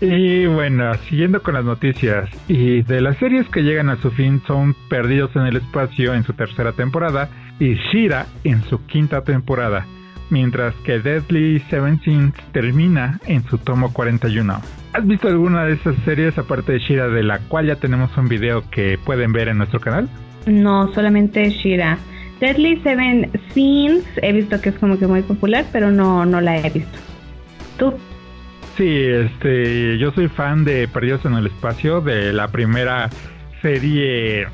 Y 0.00 0.46
bueno, 0.46 0.94
siguiendo 1.08 1.42
con 1.42 1.54
las 1.54 1.64
noticias, 1.64 2.30
y 2.48 2.82
de 2.82 3.02
las 3.02 3.18
series 3.18 3.46
que 3.50 3.62
llegan 3.62 3.90
a 3.90 3.96
su 3.96 4.10
fin 4.10 4.40
son 4.46 4.74
Perdidos 4.88 5.36
en 5.36 5.42
el 5.42 5.56
Espacio 5.56 6.14
en 6.14 6.24
su 6.24 6.32
tercera 6.32 6.72
temporada 6.72 7.28
y 7.58 7.74
Shira 7.74 8.26
en 8.44 8.62
su 8.62 8.84
quinta 8.86 9.22
temporada, 9.24 9.86
mientras 10.30 10.74
que 10.76 11.00
Deadly 11.00 11.58
Seven 11.68 12.00
Sins 12.00 12.34
termina 12.52 13.20
en 13.26 13.44
su 13.44 13.58
tomo 13.58 13.92
41. 13.92 14.60
¿Has 14.94 15.06
visto 15.06 15.28
alguna 15.28 15.66
de 15.66 15.74
esas 15.74 15.94
series 16.04 16.38
aparte 16.38 16.72
de 16.72 16.78
Shira 16.78 17.08
de 17.08 17.22
la 17.22 17.38
cual 17.40 17.66
ya 17.66 17.76
tenemos 17.76 18.16
un 18.16 18.28
video 18.28 18.68
que 18.70 18.98
pueden 19.04 19.32
ver 19.32 19.48
en 19.48 19.58
nuestro 19.58 19.80
canal? 19.80 20.08
No, 20.46 20.92
solamente 20.94 21.50
Shira. 21.50 21.98
Deadly 22.40 22.80
Seven 22.80 23.30
Sins 23.52 24.04
he 24.22 24.32
visto 24.32 24.58
que 24.62 24.70
es 24.70 24.78
como 24.78 24.98
que 24.98 25.06
muy 25.06 25.20
popular, 25.20 25.66
pero 25.72 25.90
no, 25.90 26.24
no 26.24 26.40
la 26.40 26.58
he 26.58 26.70
visto. 26.70 26.98
¿Tú? 27.78 27.92
Sí, 28.80 28.96
este, 28.98 29.98
yo 29.98 30.10
soy 30.12 30.28
fan 30.28 30.64
de 30.64 30.88
Perdidos 30.88 31.26
en 31.26 31.34
el 31.34 31.48
Espacio, 31.48 32.00
de 32.00 32.32
la 32.32 32.48
primera 32.48 33.10
serie, 33.60 34.46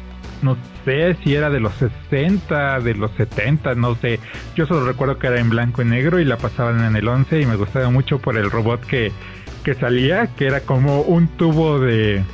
no 0.42 0.56
sé 0.84 1.16
si 1.22 1.36
era 1.36 1.48
de 1.48 1.60
los 1.60 1.72
60, 1.74 2.80
de 2.80 2.94
los 2.94 3.12
70, 3.12 3.76
no 3.76 3.94
sé. 3.94 4.18
Yo 4.56 4.66
solo 4.66 4.84
recuerdo 4.84 5.20
que 5.20 5.28
era 5.28 5.38
en 5.38 5.48
blanco 5.48 5.80
y 5.80 5.84
negro 5.84 6.18
y 6.18 6.24
la 6.24 6.38
pasaban 6.38 6.84
en 6.84 6.96
el 6.96 7.06
11 7.06 7.40
y 7.40 7.46
me 7.46 7.54
gustaba 7.54 7.88
mucho 7.88 8.18
por 8.18 8.36
el 8.36 8.50
robot 8.50 8.84
que, 8.84 9.12
que 9.62 9.74
salía, 9.74 10.26
que 10.34 10.48
era 10.48 10.62
como 10.62 11.02
un 11.02 11.28
tubo 11.28 11.78
de... 11.78 12.24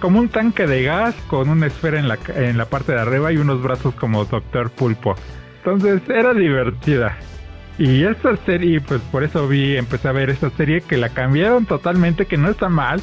como 0.00 0.20
un 0.20 0.30
tanque 0.30 0.66
de 0.66 0.84
gas 0.84 1.14
con 1.26 1.50
una 1.50 1.66
esfera 1.66 1.98
en 1.98 2.08
la, 2.08 2.18
en 2.34 2.56
la 2.56 2.64
parte 2.64 2.92
de 2.92 3.00
arriba 3.00 3.30
y 3.30 3.36
unos 3.36 3.62
brazos 3.62 3.94
como 3.96 4.24
Doctor 4.24 4.70
Pulpo. 4.70 5.14
Entonces 5.58 6.00
era 6.08 6.32
divertida. 6.32 7.18
Y 7.78 8.04
esta 8.04 8.36
serie, 8.46 8.80
pues 8.80 9.00
por 9.12 9.22
eso 9.22 9.46
vi, 9.48 9.76
empecé 9.76 10.08
a 10.08 10.12
ver 10.12 10.30
esta 10.30 10.50
serie 10.50 10.80
que 10.80 10.96
la 10.96 11.10
cambiaron 11.10 11.66
totalmente, 11.66 12.26
que 12.26 12.38
no 12.38 12.50
está 12.50 12.68
mal. 12.68 13.02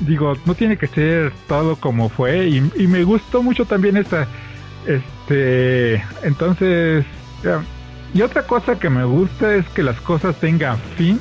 Digo, 0.00 0.34
no 0.46 0.54
tiene 0.54 0.76
que 0.76 0.86
ser 0.86 1.32
todo 1.48 1.76
como 1.76 2.08
fue. 2.08 2.48
Y, 2.48 2.86
me 2.86 3.02
gustó 3.04 3.42
mucho 3.42 3.64
también 3.64 3.96
esta. 3.96 4.28
Este. 4.86 6.02
Entonces. 6.22 7.04
y 8.14 8.22
otra 8.22 8.46
cosa 8.46 8.78
que 8.78 8.90
me 8.90 9.04
gusta 9.04 9.54
es 9.56 9.68
que 9.70 9.82
las 9.82 10.00
cosas 10.00 10.36
tengan 10.36 10.78
fin 10.96 11.20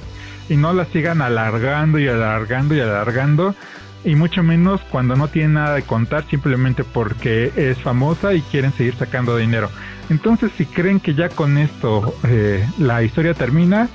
y 0.49 0.57
no 0.57 0.73
las 0.73 0.87
sigan 0.89 1.21
alargando 1.21 1.97
y 1.97 2.07
alargando 2.07 2.75
y 2.75 2.79
alargando. 2.81 3.55
Y 4.03 4.15
mucho 4.15 4.43
menos 4.43 4.81
cuando 4.89 5.15
no 5.15 5.27
tienen 5.27 5.53
nada 5.53 5.75
de 5.75 5.83
contar 5.83 6.23
simplemente 6.29 6.83
porque 6.83 7.51
es 7.55 7.79
famosa 7.79 8.33
y 8.33 8.41
quieren 8.41 8.73
seguir 8.73 8.95
sacando 8.95 9.37
dinero. 9.37 9.69
Entonces, 10.11 10.51
si 10.57 10.65
creen 10.65 10.99
que 10.99 11.13
ya 11.13 11.29
con 11.29 11.57
esto 11.57 12.13
eh, 12.27 12.67
la 12.77 13.01
historia 13.01 13.33
termina, 13.33 13.87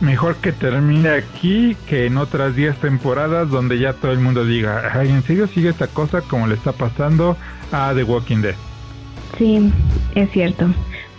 mejor 0.00 0.36
que 0.36 0.52
termine 0.52 1.08
aquí 1.08 1.76
que 1.88 2.06
en 2.06 2.18
otras 2.18 2.54
10 2.54 2.76
temporadas 2.76 3.50
donde 3.50 3.80
ya 3.80 3.92
todo 3.92 4.12
el 4.12 4.20
mundo 4.20 4.44
diga, 4.44 4.92
ay, 4.94 5.10
¿en 5.10 5.24
serio 5.24 5.48
sigue 5.48 5.70
esta 5.70 5.88
cosa 5.88 6.20
como 6.20 6.46
le 6.46 6.54
está 6.54 6.70
pasando 6.70 7.36
a 7.72 7.92
The 7.96 8.04
Walking 8.04 8.42
Dead? 8.42 8.54
Sí, 9.38 9.72
es 10.14 10.30
cierto. 10.30 10.68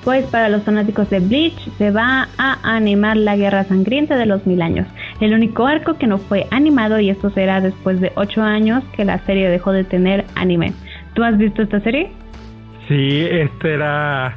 Pues 0.05 0.25
para 0.27 0.47
los 0.47 0.63
fanáticos 0.63 1.09
de 1.09 1.19
Bleach 1.19 1.69
se 1.77 1.91
va 1.91 2.29
a 2.37 2.57
animar 2.63 3.17
la 3.17 3.35
Guerra 3.35 3.65
Sangrienta 3.65 4.15
de 4.15 4.27
los 4.27 4.47
Mil 4.47 4.61
Años, 4.61 4.87
el 5.19 5.33
único 5.33 5.67
arco 5.67 5.97
que 5.97 6.07
no 6.07 6.19
fue 6.19 6.47
animado 6.51 7.01
y 7.01 7.09
esto 7.09 7.31
será 7.31 7.59
después 7.59 7.99
de 7.99 8.13
8 8.15 8.41
años 8.43 8.81
que 8.95 9.03
la 9.03 9.19
serie 9.25 9.49
dejó 9.49 9.73
de 9.73 9.83
tener 9.83 10.23
anime. 10.35 10.71
¿Tú 11.15 11.25
has 11.25 11.37
visto 11.37 11.61
esta 11.61 11.81
serie? 11.81 12.13
Sí, 12.87 13.27
este 13.29 13.73
era 13.73 14.35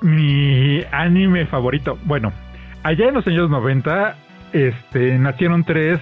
mi 0.00 0.82
anime 0.92 1.46
favorito. 1.46 1.98
Bueno, 2.04 2.32
allá 2.82 3.08
en 3.08 3.14
los 3.14 3.26
años 3.26 3.50
90 3.50 4.16
este, 4.52 5.18
nacieron 5.18 5.64
tres, 5.64 6.00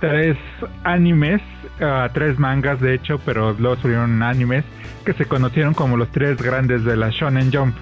tres 0.00 0.36
animes, 0.84 1.40
uh, 1.80 2.08
tres 2.12 2.38
mangas 2.38 2.80
de 2.80 2.94
hecho, 2.94 3.18
pero 3.24 3.52
luego 3.58 3.76
fueron 3.76 4.22
animes 4.22 4.64
que 5.04 5.12
se 5.12 5.24
conocieron 5.24 5.74
como 5.74 5.96
los 5.96 6.08
tres 6.10 6.40
grandes 6.40 6.84
de 6.84 6.96
la 6.96 7.10
Shonen 7.10 7.52
Jump. 7.52 7.74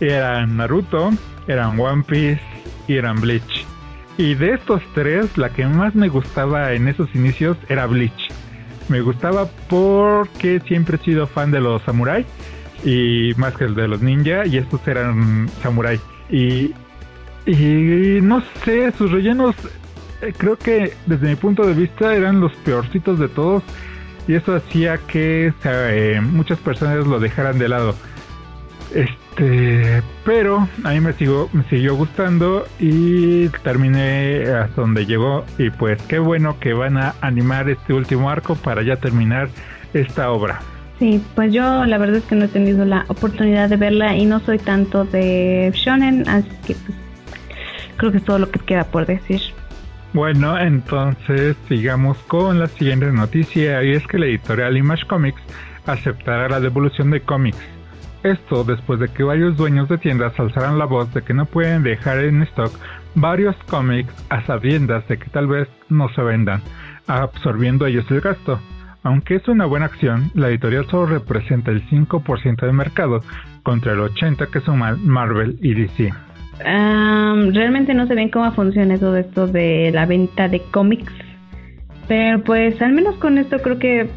Eran 0.00 0.58
Naruto, 0.58 1.10
eran 1.46 1.80
One 1.80 2.04
Piece 2.06 2.42
y 2.86 2.96
eran 2.96 3.20
Bleach. 3.20 3.66
Y 4.18 4.34
de 4.34 4.54
estos 4.54 4.82
tres, 4.94 5.38
la 5.38 5.50
que 5.50 5.64
más 5.64 5.94
me 5.94 6.08
gustaba 6.08 6.72
en 6.72 6.88
esos 6.88 7.14
inicios 7.14 7.56
era 7.68 7.86
Bleach. 7.86 8.28
Me 8.88 9.00
gustaba 9.00 9.46
porque 9.68 10.60
siempre 10.60 10.96
he 10.96 11.04
sido 11.04 11.26
fan 11.26 11.50
de 11.50 11.60
los 11.60 11.82
samuráis 11.82 12.26
y 12.84 13.32
más 13.36 13.54
que 13.54 13.64
el 13.64 13.74
de 13.74 13.88
los 13.88 14.00
ninja 14.02 14.46
y 14.46 14.58
estos 14.58 14.86
eran 14.86 15.48
samurai 15.62 16.00
y 16.30 16.74
y 17.46 18.20
no 18.20 18.42
sé 18.64 18.92
sus 18.92 19.10
rellenos 19.10 19.56
eh, 20.20 20.32
creo 20.36 20.56
que 20.56 20.94
desde 21.06 21.28
mi 21.28 21.36
punto 21.36 21.66
de 21.66 21.74
vista 21.74 22.14
eran 22.14 22.40
los 22.40 22.52
peorcitos 22.56 23.18
de 23.18 23.28
todos 23.28 23.62
y 24.26 24.34
eso 24.34 24.54
hacía 24.54 24.98
que 24.98 25.52
eh, 25.64 26.20
muchas 26.20 26.58
personas 26.58 27.06
lo 27.06 27.18
dejaran 27.18 27.58
de 27.58 27.68
lado. 27.68 27.94
Este 28.94 30.02
pero 30.24 30.68
a 30.82 30.90
mí 30.90 31.00
me 31.00 31.12
sigo 31.12 31.48
me 31.52 31.62
siguió 31.64 31.94
gustando 31.94 32.66
y 32.78 33.48
terminé 33.62 34.44
hasta 34.50 34.80
donde 34.80 35.06
llegó 35.06 35.44
y 35.56 35.70
pues 35.70 36.02
qué 36.02 36.18
bueno 36.18 36.58
que 36.58 36.72
van 36.72 36.96
a 36.96 37.14
animar 37.20 37.68
este 37.68 37.92
último 37.92 38.30
arco 38.30 38.56
para 38.56 38.82
ya 38.82 38.96
terminar 38.96 39.50
esta 39.92 40.30
obra 40.30 40.60
Sí, 40.98 41.22
pues 41.34 41.52
yo 41.52 41.84
la 41.84 41.96
verdad 41.96 42.16
es 42.16 42.24
que 42.24 42.34
no 42.34 42.46
he 42.46 42.48
tenido 42.48 42.84
la 42.84 43.04
oportunidad 43.08 43.68
de 43.68 43.76
verla 43.76 44.16
y 44.16 44.24
no 44.24 44.40
soy 44.40 44.58
tanto 44.58 45.04
de 45.04 45.70
shonen, 45.74 46.28
así 46.28 46.48
que 46.66 46.74
pues, 46.74 46.98
creo 47.96 48.10
que 48.10 48.18
es 48.18 48.24
todo 48.24 48.40
lo 48.40 48.50
que 48.50 48.58
queda 48.60 48.84
por 48.84 49.06
decir. 49.06 49.40
Bueno, 50.12 50.58
entonces 50.58 51.56
sigamos 51.68 52.18
con 52.26 52.58
la 52.58 52.66
siguiente 52.66 53.12
noticia 53.12 53.82
y 53.84 53.92
es 53.92 54.06
que 54.06 54.18
la 54.18 54.26
editorial 54.26 54.76
Image 54.76 55.06
Comics 55.06 55.40
aceptará 55.86 56.48
la 56.48 56.60
devolución 56.60 57.10
de 57.10 57.20
cómics. 57.20 57.58
Esto 58.24 58.64
después 58.64 58.98
de 58.98 59.08
que 59.08 59.22
varios 59.22 59.56
dueños 59.56 59.88
de 59.88 59.98
tiendas 59.98 60.38
alzaran 60.40 60.78
la 60.78 60.86
voz 60.86 61.12
de 61.14 61.22
que 61.22 61.34
no 61.34 61.46
pueden 61.46 61.84
dejar 61.84 62.18
en 62.18 62.42
stock 62.42 62.72
varios 63.14 63.54
cómics 63.68 64.12
a 64.30 64.44
sabiendas 64.46 65.06
de 65.06 65.18
que 65.18 65.30
tal 65.30 65.46
vez 65.46 65.68
no 65.88 66.08
se 66.14 66.22
vendan, 66.22 66.60
absorbiendo 67.06 67.86
ellos 67.86 68.10
el 68.10 68.20
gasto. 68.20 68.58
Aunque 69.08 69.36
es 69.36 69.48
una 69.48 69.64
buena 69.64 69.86
acción, 69.86 70.30
la 70.34 70.50
editorial 70.50 70.84
solo 70.90 71.06
representa 71.06 71.70
el 71.70 71.82
5% 71.88 72.60
del 72.60 72.74
mercado 72.74 73.22
contra 73.62 73.94
el 73.94 74.00
80% 74.00 74.50
que 74.50 74.60
suman 74.60 75.02
Marvel 75.02 75.56
y 75.62 75.72
DC. 75.72 76.12
realmente 76.60 77.94
no 77.94 78.06
sé 78.06 78.14
bien 78.14 78.28
cómo 78.28 78.52
funciona 78.52 78.98
todo 78.98 79.16
esto 79.16 79.46
de 79.46 79.90
la 79.94 80.04
venta 80.04 80.46
de 80.48 80.60
cómics, 80.60 81.10
pero 82.06 82.44
pues 82.44 82.82
al 82.82 82.92
menos 82.92 83.16
con 83.16 83.38
esto 83.38 83.56
creo 83.62 83.78
que 83.78 84.10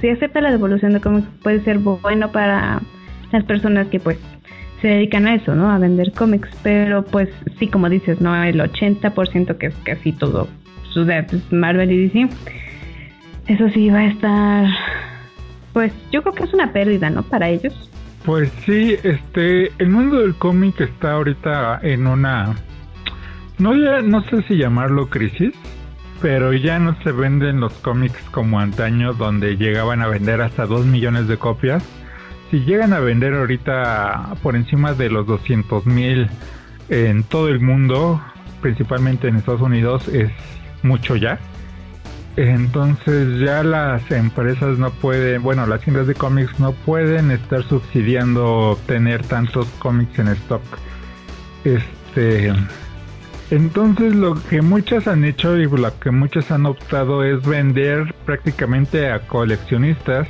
si 0.00 0.08
acepta 0.08 0.40
la 0.40 0.50
devolución 0.50 0.94
de 0.94 1.02
cómics 1.02 1.28
puede 1.42 1.60
ser 1.60 1.80
bueno 1.80 2.32
para 2.32 2.80
las 3.30 3.44
personas 3.44 3.88
que 3.88 4.00
pues 4.00 4.18
se 4.80 4.88
dedican 4.88 5.26
a 5.26 5.34
eso, 5.34 5.54
¿no? 5.54 5.70
A 5.70 5.78
vender 5.78 6.12
cómics, 6.12 6.48
pero 6.62 7.04
pues 7.04 7.28
sí, 7.58 7.68
como 7.68 7.90
dices, 7.90 8.22
¿no? 8.22 8.34
El 8.42 8.60
80% 8.60 9.58
que 9.58 9.66
es 9.66 9.74
casi 9.84 10.12
todo 10.12 10.48
su 10.94 11.04
pues, 11.04 11.52
Marvel 11.52 11.92
y 11.92 12.08
DC 12.08 12.28
eso 13.48 13.68
sí 13.70 13.88
va 13.90 14.00
a 14.00 14.06
estar, 14.06 14.66
pues 15.72 15.92
yo 16.12 16.22
creo 16.22 16.34
que 16.34 16.44
es 16.44 16.54
una 16.54 16.72
pérdida, 16.72 17.10
¿no? 17.10 17.22
Para 17.22 17.48
ellos. 17.48 17.90
Pues 18.24 18.52
sí, 18.66 18.96
este, 19.02 19.72
el 19.78 19.88
mundo 19.88 20.20
del 20.20 20.34
cómic 20.34 20.80
está 20.80 21.12
ahorita 21.12 21.80
en 21.82 22.06
una, 22.06 22.54
no, 23.58 23.74
no 24.02 24.22
sé 24.24 24.42
si 24.42 24.56
llamarlo 24.56 25.08
crisis, 25.08 25.54
pero 26.20 26.52
ya 26.52 26.78
no 26.78 26.94
se 27.02 27.12
venden 27.12 27.60
los 27.60 27.72
cómics 27.74 28.20
como 28.30 28.60
antaño, 28.60 29.14
donde 29.14 29.56
llegaban 29.56 30.02
a 30.02 30.08
vender 30.08 30.42
hasta 30.42 30.66
2 30.66 30.84
millones 30.84 31.26
de 31.26 31.38
copias. 31.38 31.82
Si 32.50 32.60
llegan 32.60 32.92
a 32.92 33.00
vender 33.00 33.34
ahorita 33.34 34.34
por 34.42 34.56
encima 34.56 34.92
de 34.92 35.10
los 35.10 35.26
200 35.26 35.86
mil 35.86 36.28
en 36.88 37.22
todo 37.22 37.48
el 37.48 37.60
mundo, 37.60 38.20
principalmente 38.60 39.28
en 39.28 39.36
Estados 39.36 39.60
Unidos, 39.62 40.08
es 40.08 40.30
mucho 40.82 41.16
ya. 41.16 41.38
Entonces 42.38 43.40
ya 43.40 43.64
las 43.64 44.08
empresas 44.12 44.78
no 44.78 44.90
pueden, 44.90 45.42
bueno, 45.42 45.66
las 45.66 45.80
tiendas 45.80 46.06
de 46.06 46.14
cómics 46.14 46.60
no 46.60 46.70
pueden 46.70 47.32
estar 47.32 47.64
subsidiando 47.64 48.78
tener 48.86 49.24
tantos 49.26 49.66
cómics 49.80 50.20
en 50.20 50.28
stock. 50.28 50.62
Este, 51.64 52.52
entonces 53.50 54.14
lo 54.14 54.40
que 54.48 54.62
muchas 54.62 55.08
han 55.08 55.24
hecho 55.24 55.56
y 55.56 55.66
lo 55.66 55.98
que 55.98 56.12
muchas 56.12 56.52
han 56.52 56.66
optado 56.66 57.24
es 57.24 57.44
vender 57.44 58.14
prácticamente 58.24 59.10
a 59.10 59.18
coleccionistas 59.26 60.28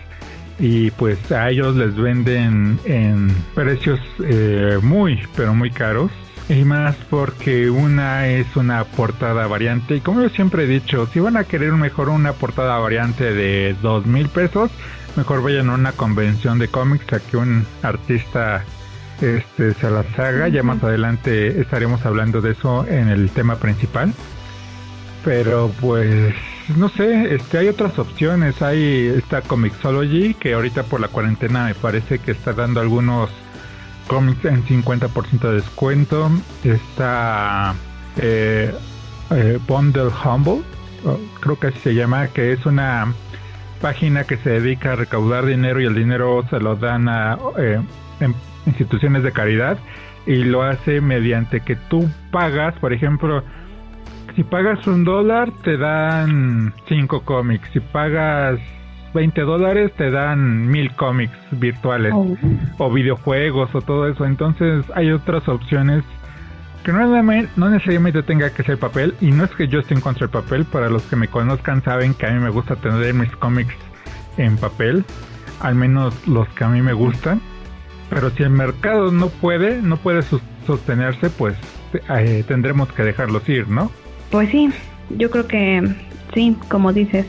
y 0.59 0.91
pues 0.93 1.31
a 1.31 1.51
ellos 1.51 1.77
les 1.77 1.95
venden 1.95 2.81
en 2.87 3.29
precios 3.55 4.01
eh, 4.25 4.79
muy 4.81 5.21
pero 5.37 5.53
muy 5.55 5.71
caros 5.71 6.11
y 6.49 6.65
más 6.65 6.97
porque 7.11 7.69
una 7.71 8.27
es 8.27 8.57
una 8.57 8.85
portada 8.85 9.47
variante. 9.47 9.97
Y 9.97 10.01
como 10.01 10.23
yo 10.23 10.31
siempre 10.31 10.65
he 10.65 10.67
dicho, 10.67 11.07
si 11.13 11.21
van 11.21 11.37
a 11.37 11.45
querer 11.45 11.73
mejor 11.73 12.09
una 12.09 12.33
portada 12.33 12.79
variante 12.79 13.33
de 13.35 13.77
dos 13.83 14.07
mil 14.07 14.29
pesos, 14.29 14.71
mejor 15.17 15.43
vayan 15.43 15.69
a 15.69 15.75
una 15.75 15.93
convención 15.93 16.59
de 16.59 16.69
cómics 16.69 17.13
a 17.13 17.21
que 17.21 17.37
un 17.37 17.67
artista 17.83 18.65
este, 19.21 19.75
se 19.75 19.91
las 19.91 20.19
haga. 20.19 20.49
Ya 20.49 20.63
más 20.63 20.83
adelante 20.83 21.61
estaremos 21.61 22.05
hablando 22.07 22.41
de 22.41 22.53
eso 22.53 22.87
en 22.87 23.09
el 23.09 23.31
tema 23.31 23.57
principal. 23.57 24.15
Pero 25.25 25.71
pues 25.81 26.35
no 26.77 26.89
sé, 26.89 27.35
este 27.35 27.59
hay 27.59 27.69
otras 27.69 27.99
opciones. 27.99 28.63
Hay 28.63 29.13
esta 29.17 29.43
Comixology 29.43 30.33
que 30.35 30.55
ahorita 30.55 30.85
por 30.85 31.01
la 31.01 31.09
cuarentena 31.09 31.67
me 31.67 31.75
parece 31.75 32.21
que 32.21 32.31
está 32.31 32.55
dando 32.55 32.81
algunos 32.81 33.29
cómics 34.09 34.45
en 34.45 34.65
50% 34.65 35.41
de 35.41 35.55
descuento. 35.55 36.31
Está 36.65 37.75
eh, 38.17 38.75
eh, 39.31 39.59
Bundle 39.69 40.11
Humble, 40.25 40.63
creo 41.41 41.59
que 41.59 41.69
así 41.69 41.79
se 41.79 41.95
llama, 41.95 42.27
que 42.29 42.53
es 42.53 42.67
una 42.67 43.15
página 43.81 44.25
que 44.25 44.37
se 44.39 44.51
dedica 44.51 44.93
a 44.93 44.97
recaudar 44.97 45.47
dinero 45.47 45.81
y 45.81 45.85
el 45.85 45.95
dinero 45.95 46.45
se 46.51 46.59
lo 46.59 46.75
dan 46.75 47.09
a 47.09 47.39
eh, 47.59 47.81
instituciones 48.67 49.23
de 49.23 49.33
caridad 49.33 49.79
y 50.27 50.45
lo 50.45 50.63
hace 50.63 51.01
mediante 51.01 51.61
que 51.61 51.77
tú 51.77 52.09
pagas, 52.33 52.75
por 52.81 52.93
ejemplo, 52.93 53.43
si 54.35 54.45
pagas 54.45 54.87
un 54.87 55.05
dólar 55.05 55.51
te 55.63 55.77
dan 55.77 56.75
cinco 56.89 57.23
cómics, 57.23 57.69
si 57.73 57.81
pagas 57.81 58.59
20 59.15 59.41
dólares 59.43 59.93
te 59.97 60.11
dan 60.11 60.69
mil 60.69 60.95
cómics 60.95 61.37
virtuales 61.53 62.13
oh. 62.15 62.37
o 62.79 62.93
videojuegos 62.93 63.75
o 63.75 63.81
todo 63.81 64.09
eso. 64.09 64.25
Entonces 64.25 64.85
hay 64.95 65.11
otras 65.11 65.49
opciones 65.49 66.05
que 66.85 66.93
no, 66.93 67.07
no 67.07 67.71
necesariamente 67.71 68.23
tenga 68.23 68.51
que 68.51 68.63
ser 68.63 68.79
papel. 68.79 69.15
Y 69.21 69.31
no 69.31 69.45
es 69.45 69.51
que 69.51 69.69
yo 69.69 69.81
esté 69.81 69.95
en 69.95 70.01
contra 70.01 70.27
del 70.27 70.31
papel. 70.31 70.65
Para 70.65 70.89
los 70.91 71.03
que 71.05 71.17
me 71.17 71.29
conozcan 71.29 71.83
saben 71.83 72.15
que 72.15 72.27
a 72.27 72.31
mí 72.31 72.41
me 72.41 72.51
gusta 72.51 72.77
tener 72.77 73.15
mis 73.15 73.31
cómics 73.37 73.75
en 74.37 74.57
papel. 74.57 75.05
Al 75.61 75.75
menos 75.75 76.15
los 76.27 76.49
que 76.51 76.65
a 76.65 76.69
mí 76.69 76.83
me 76.83 76.93
gustan. 76.93 77.41
Pero 78.11 78.31
si 78.31 78.43
el 78.43 78.51
mercado 78.51 79.11
no 79.11 79.29
puede, 79.29 79.83
no 79.83 79.99
puede 79.99 80.23
sostenerse, 80.67 81.29
pues 81.31 81.57
eh, 81.93 82.45
tendremos 82.47 82.91
que 82.93 83.03
dejarlos 83.03 83.47
ir, 83.49 83.69
¿no? 83.69 83.91
Pues 84.31 84.51
sí, 84.51 84.71
yo 85.11 85.31
creo 85.31 85.47
que 85.47 85.95
sí, 86.33 86.57
como 86.69 86.93
dices 86.93 87.27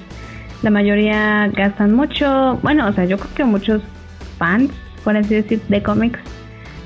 la 0.62 0.70
mayoría 0.70 1.48
gastan 1.48 1.94
mucho, 1.94 2.60
bueno, 2.62 2.88
o 2.88 2.94
sea, 2.94 3.06
yo 3.06 3.18
creo 3.18 3.34
que 3.34 3.44
muchos 3.44 3.82
fans, 4.38 4.72
por 5.04 5.16
así 5.16 5.36
decir, 5.36 5.62
de 5.70 5.82
cómics, 5.82 6.20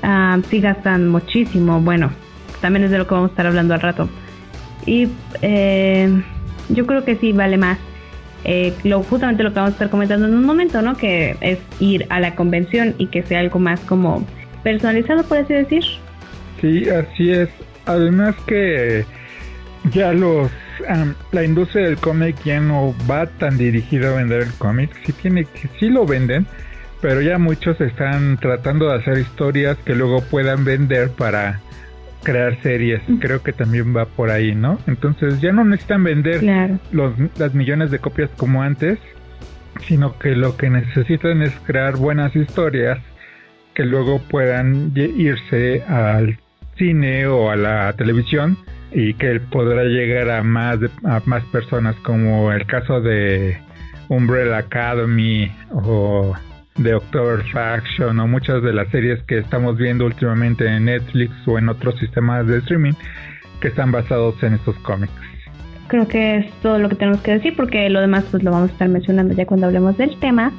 uh, 0.02 0.40
sí 0.48 0.60
gastan 0.60 1.08
muchísimo, 1.08 1.80
bueno, 1.80 2.10
también 2.60 2.84
es 2.84 2.90
de 2.90 2.98
lo 2.98 3.06
que 3.06 3.14
vamos 3.14 3.30
a 3.30 3.32
estar 3.32 3.46
hablando 3.46 3.74
al 3.74 3.80
rato. 3.80 4.08
Y 4.86 5.08
eh, 5.42 6.22
yo 6.68 6.86
creo 6.86 7.04
que 7.04 7.16
sí 7.16 7.32
vale 7.32 7.56
más. 7.56 7.78
Eh, 8.44 8.74
lo, 8.84 9.02
justamente 9.02 9.42
lo 9.42 9.50
que 9.50 9.56
vamos 9.56 9.70
a 9.70 9.72
estar 9.72 9.90
comentando 9.90 10.26
en 10.26 10.34
un 10.34 10.44
momento, 10.44 10.82
¿no? 10.82 10.96
Que 10.96 11.36
es 11.40 11.58
ir 11.80 12.06
a 12.10 12.20
la 12.20 12.34
convención 12.34 12.94
y 12.98 13.06
que 13.06 13.22
sea 13.22 13.40
algo 13.40 13.58
más 13.58 13.80
como 13.80 14.24
personalizado, 14.62 15.24
por 15.24 15.38
así 15.38 15.54
decir. 15.54 15.82
Sí, 16.60 16.88
así 16.88 17.30
es. 17.30 17.48
Además 17.86 18.34
que 18.46 19.04
ya 19.92 20.12
los 20.12 20.50
la 21.32 21.44
industria 21.44 21.86
del 21.86 21.96
cómic 21.96 22.36
ya 22.44 22.60
no 22.60 22.94
va 23.10 23.26
tan 23.26 23.58
dirigida 23.58 24.10
a 24.10 24.16
vender 24.16 24.42
el 24.42 24.52
cómic, 24.54 24.90
sí 25.04 25.12
tiene 25.12 25.44
que 25.44 25.68
sí 25.78 25.88
lo 25.88 26.06
venden, 26.06 26.46
pero 27.00 27.20
ya 27.20 27.38
muchos 27.38 27.80
están 27.80 28.38
tratando 28.38 28.88
de 28.88 28.96
hacer 28.96 29.18
historias 29.18 29.76
que 29.84 29.94
luego 29.94 30.22
puedan 30.22 30.64
vender 30.64 31.10
para 31.10 31.60
crear 32.22 32.60
series. 32.62 33.02
Creo 33.20 33.42
que 33.42 33.52
también 33.52 33.94
va 33.94 34.06
por 34.06 34.30
ahí, 34.30 34.54
¿no? 34.54 34.78
Entonces 34.86 35.40
ya 35.40 35.52
no 35.52 35.64
necesitan 35.64 36.02
vender 36.02 36.42
los, 36.90 37.12
las 37.38 37.54
millones 37.54 37.90
de 37.90 37.98
copias 37.98 38.30
como 38.36 38.62
antes, 38.62 38.98
sino 39.86 40.18
que 40.18 40.34
lo 40.34 40.56
que 40.56 40.70
necesitan 40.70 41.42
es 41.42 41.52
crear 41.66 41.96
buenas 41.96 42.34
historias 42.34 42.98
que 43.74 43.84
luego 43.84 44.20
puedan 44.20 44.92
irse 44.96 45.82
al 45.82 46.38
cine 46.76 47.26
o 47.26 47.50
a 47.50 47.56
la 47.56 47.92
televisión 47.92 48.56
y 48.94 49.14
que 49.14 49.40
podrá 49.50 49.84
llegar 49.84 50.30
a 50.30 50.42
más 50.42 50.78
a 51.04 51.20
más 51.26 51.44
personas 51.46 51.96
como 51.96 52.52
el 52.52 52.64
caso 52.64 53.00
de 53.00 53.58
Umbrella 54.08 54.58
Academy 54.58 55.50
o 55.72 56.32
de 56.76 56.94
October 56.94 57.42
Faction 57.52 58.18
o 58.20 58.28
muchas 58.28 58.62
de 58.62 58.72
las 58.72 58.88
series 58.88 59.20
que 59.24 59.38
estamos 59.38 59.76
viendo 59.76 60.06
últimamente 60.06 60.66
en 60.66 60.86
Netflix 60.86 61.32
o 61.46 61.58
en 61.58 61.68
otros 61.68 61.98
sistemas 61.98 62.46
de 62.46 62.58
streaming 62.58 62.92
que 63.60 63.68
están 63.68 63.90
basados 63.90 64.40
en 64.42 64.54
estos 64.54 64.76
cómics. 64.78 65.12
Creo 65.88 66.08
que 66.08 66.38
es 66.38 66.52
todo 66.62 66.78
lo 66.78 66.88
que 66.88 66.94
tenemos 66.96 67.20
que 67.20 67.32
decir 67.32 67.54
porque 67.56 67.88
lo 67.90 68.00
demás 68.00 68.24
pues 68.30 68.42
lo 68.42 68.52
vamos 68.52 68.70
a 68.70 68.72
estar 68.72 68.88
mencionando 68.88 69.34
ya 69.34 69.46
cuando 69.46 69.66
hablemos 69.66 69.96
del 69.96 70.16
tema. 70.18 70.52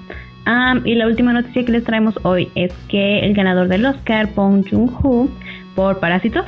y 0.84 0.96
la 0.96 1.08
última 1.08 1.32
noticia 1.32 1.66
que 1.66 1.72
les 1.72 1.84
traemos 1.86 2.20
hoy 2.24 2.50
es 2.56 2.74
que 2.90 3.20
el 3.20 3.34
ganador 3.34 3.70
del 3.70 3.86
Oscar, 3.86 4.30
Bong 4.36 4.66
Joon-ho, 4.70 5.30
por 5.76 6.00
Parásitos, 6.00 6.46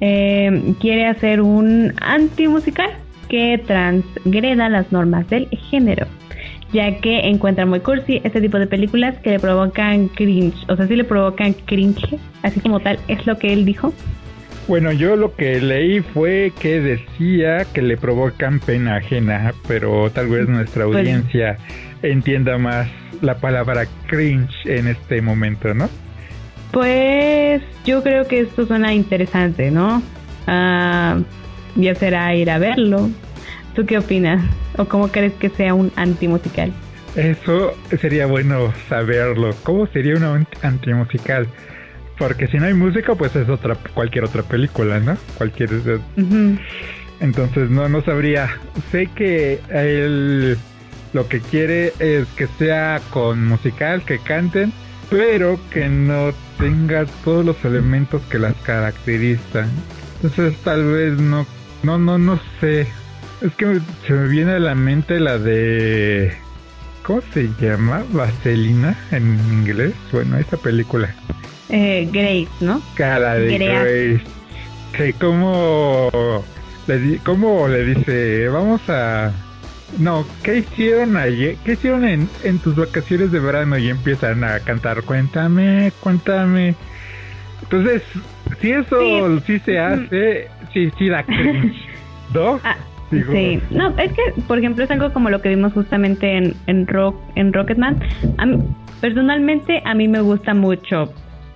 eh, 0.00 0.74
quiere 0.80 1.06
hacer 1.06 1.40
un 1.40 1.92
anti-musical 2.00 2.90
que 3.28 3.62
transgreda 3.66 4.68
las 4.68 4.90
normas 4.92 5.28
del 5.28 5.48
género, 5.70 6.06
ya 6.72 7.00
que 7.00 7.20
encuentra 7.28 7.66
muy 7.66 7.80
cursi 7.80 8.20
este 8.24 8.40
tipo 8.40 8.58
de 8.58 8.66
películas 8.66 9.18
que 9.18 9.30
le 9.30 9.38
provocan 9.38 10.08
cringe, 10.08 10.56
o 10.68 10.76
sea, 10.76 10.86
si 10.86 10.96
le 10.96 11.04
provocan 11.04 11.52
cringe, 11.52 12.18
así 12.42 12.60
como 12.60 12.80
tal, 12.80 12.98
es 13.08 13.26
lo 13.26 13.38
que 13.38 13.52
él 13.52 13.64
dijo. 13.64 13.92
Bueno, 14.66 14.92
yo 14.92 15.16
lo 15.16 15.34
que 15.34 15.60
leí 15.62 16.00
fue 16.00 16.52
que 16.60 16.80
decía 16.80 17.64
que 17.72 17.80
le 17.80 17.96
provocan 17.96 18.60
pena 18.60 18.96
ajena, 18.96 19.54
pero 19.66 20.10
tal 20.10 20.28
vez 20.28 20.46
nuestra 20.46 20.84
pues 20.84 20.98
audiencia 20.98 21.56
entienda 22.02 22.58
más 22.58 22.86
la 23.22 23.38
palabra 23.38 23.86
cringe 24.06 24.66
en 24.66 24.88
este 24.88 25.22
momento, 25.22 25.72
¿no? 25.72 25.88
Pues 26.70 27.62
yo 27.84 28.02
creo 28.02 28.26
que 28.26 28.40
esto 28.40 28.66
suena 28.66 28.92
interesante, 28.94 29.70
¿no? 29.70 30.02
Ah, 30.46 31.18
ya 31.76 31.94
será 31.94 32.34
ir 32.34 32.50
a 32.50 32.58
verlo. 32.58 33.08
¿Tú 33.74 33.86
qué 33.86 33.98
opinas? 33.98 34.42
¿O 34.76 34.86
cómo 34.86 35.08
crees 35.08 35.32
que 35.34 35.48
sea 35.48 35.74
un 35.74 35.92
antimusical? 35.96 36.72
Eso 37.16 37.74
sería 38.00 38.26
bueno 38.26 38.72
saberlo. 38.88 39.50
¿Cómo 39.62 39.86
sería 39.86 40.16
un 40.16 40.46
antimusical? 40.62 41.48
Porque 42.18 42.48
si 42.48 42.58
no 42.58 42.66
hay 42.66 42.74
música, 42.74 43.14
pues 43.14 43.34
es 43.36 43.48
otra 43.48 43.76
cualquier 43.94 44.24
otra 44.24 44.42
película, 44.42 44.98
¿no? 44.98 45.16
Cualquier 45.36 45.70
Entonces 47.20 47.70
no 47.70 47.88
no 47.88 48.02
sabría. 48.02 48.50
Sé 48.90 49.06
que 49.14 49.60
él 49.70 50.58
lo 51.12 51.28
que 51.28 51.40
quiere 51.40 51.92
es 51.98 52.26
que 52.36 52.46
sea 52.58 53.00
con 53.10 53.46
musical, 53.46 54.02
que 54.02 54.18
canten, 54.18 54.72
pero 55.08 55.58
que 55.70 55.88
no 55.88 56.32
tenga 56.58 57.06
todos 57.24 57.44
los 57.44 57.64
elementos 57.64 58.22
que 58.30 58.38
las 58.38 58.54
caracterizan. 58.62 59.70
Entonces 60.22 60.56
tal 60.64 60.84
vez 60.84 61.18
no, 61.18 61.46
no, 61.82 61.98
no, 61.98 62.18
no 62.18 62.38
sé. 62.60 62.86
Es 63.40 63.54
que 63.56 63.80
se 64.06 64.12
me 64.12 64.28
viene 64.28 64.52
a 64.52 64.58
la 64.58 64.74
mente 64.74 65.20
la 65.20 65.38
de... 65.38 66.32
¿Cómo 67.04 67.22
se 67.32 67.48
llama? 67.60 68.04
Vaselina 68.10 68.98
en 69.12 69.38
inglés. 69.50 69.94
Bueno, 70.12 70.36
esa 70.36 70.56
película. 70.56 71.14
Eh, 71.70 72.08
Grace, 72.12 72.48
¿no? 72.60 72.82
Cara 72.94 73.34
de 73.34 73.58
Grace. 73.58 74.20
Que 74.92 75.12
como 75.14 76.10
le, 76.86 77.18
como 77.18 77.68
le 77.68 77.84
dice, 77.84 78.48
vamos 78.48 78.80
a 78.88 79.32
no, 79.96 80.26
¿qué 80.42 80.58
hicieron 80.58 81.16
ayer? 81.16 81.56
¿Qué 81.64 81.72
hicieron 81.72 82.04
en, 82.04 82.28
en 82.44 82.58
tus 82.58 82.76
vacaciones 82.76 83.32
de 83.32 83.40
verano? 83.40 83.78
Y 83.78 83.88
empiezan 83.88 84.44
a 84.44 84.60
cantar, 84.60 85.02
cuéntame, 85.02 85.92
cuéntame. 86.00 86.74
Entonces, 87.62 88.02
si 88.60 88.70
eso 88.70 89.40
sí, 89.40 89.58
se 89.60 89.78
hace, 89.78 90.48
sí, 90.72 90.90
sí 90.98 91.08
da 91.08 91.22
cringe, 91.22 91.76
¿no? 92.34 92.60
Ah, 92.64 92.76
sí, 93.10 93.58
no, 93.70 93.88
es 93.98 94.12
que, 94.12 94.42
por 94.46 94.58
ejemplo, 94.58 94.84
es 94.84 94.90
algo 94.90 95.10
como 95.14 95.30
lo 95.30 95.40
que 95.40 95.48
vimos 95.48 95.72
justamente 95.72 96.36
en, 96.36 96.54
en, 96.66 96.86
Rock, 96.86 97.16
en 97.36 97.54
Rocketman. 97.54 97.98
A 98.36 98.46
personalmente, 99.00 99.80
a 99.84 99.94
mí 99.94 100.08
me 100.08 100.20
gusta 100.20 100.52
mucho 100.52 101.12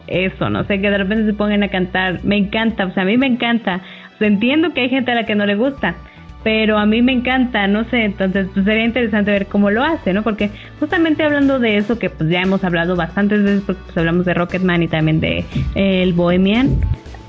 eso, 0.06 0.48
no 0.48 0.64
sé, 0.64 0.80
que 0.80 0.90
de 0.90 0.96
repente 0.98 1.26
se 1.26 1.34
pongan 1.34 1.62
a 1.62 1.68
cantar. 1.68 2.24
Me 2.24 2.38
encanta, 2.38 2.86
o 2.86 2.92
sea, 2.92 3.02
a 3.02 3.06
mí 3.06 3.18
me 3.18 3.26
encanta. 3.26 3.82
entiendo 4.20 4.72
que 4.72 4.80
hay 4.80 4.88
gente 4.88 5.12
a 5.12 5.14
la 5.14 5.26
que 5.26 5.34
no 5.34 5.44
le 5.44 5.56
gusta 5.56 5.94
pero 6.42 6.78
a 6.78 6.86
mí 6.86 7.02
me 7.02 7.12
encanta, 7.12 7.66
no 7.66 7.84
sé, 7.84 8.04
entonces 8.04 8.48
pues, 8.52 8.64
sería 8.64 8.84
interesante 8.84 9.30
ver 9.30 9.46
cómo 9.46 9.70
lo 9.70 9.82
hace, 9.82 10.12
¿no? 10.12 10.22
Porque 10.22 10.50
justamente 10.80 11.22
hablando 11.22 11.58
de 11.58 11.76
eso, 11.76 11.98
que 11.98 12.10
pues 12.10 12.28
ya 12.30 12.42
hemos 12.42 12.64
hablado 12.64 12.96
bastantes 12.96 13.42
veces, 13.42 13.62
porque 13.64 13.82
pues 13.84 13.96
hablamos 13.96 14.26
de 14.26 14.34
Rocketman 14.34 14.82
y 14.82 14.88
también 14.88 15.20
de 15.20 15.44
eh, 15.74 16.02
el 16.02 16.12
Bohemian, 16.12 16.78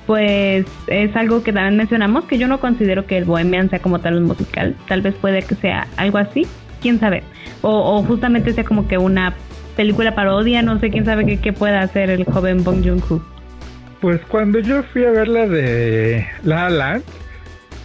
pues 0.07 0.65
es 0.87 1.15
algo 1.15 1.43
que 1.43 1.53
también 1.53 1.77
mencionamos, 1.77 2.25
que 2.25 2.37
yo 2.37 2.47
no 2.47 2.59
considero 2.59 3.05
que 3.05 3.17
el 3.17 3.25
Bohemian 3.25 3.69
sea 3.69 3.79
como 3.79 3.99
tal 3.99 4.17
un 4.17 4.25
musical, 4.25 4.75
tal 4.87 5.01
vez 5.01 5.13
puede 5.15 5.43
que 5.43 5.55
sea 5.55 5.87
algo 5.97 6.17
así, 6.17 6.47
quién 6.81 6.99
sabe, 6.99 7.23
o, 7.61 7.97
o 7.97 8.03
justamente 8.03 8.51
sea 8.53 8.63
como 8.63 8.87
que 8.87 8.97
una 8.97 9.33
película 9.75 10.15
parodia, 10.15 10.61
no 10.61 10.79
sé 10.79 10.89
quién 10.89 11.05
sabe 11.05 11.39
qué, 11.39 11.53
pueda 11.53 11.81
hacer 11.81 12.09
el 12.09 12.25
joven 12.25 12.63
Bong 12.63 12.83
Joon-ho. 12.83 13.21
Pues 14.01 14.19
cuando 14.27 14.59
yo 14.59 14.83
fui 14.83 15.05
a 15.05 15.11
ver 15.11 15.27
la 15.27 15.47
de 15.47 16.27
La 16.43 16.69
Land, 16.69 17.03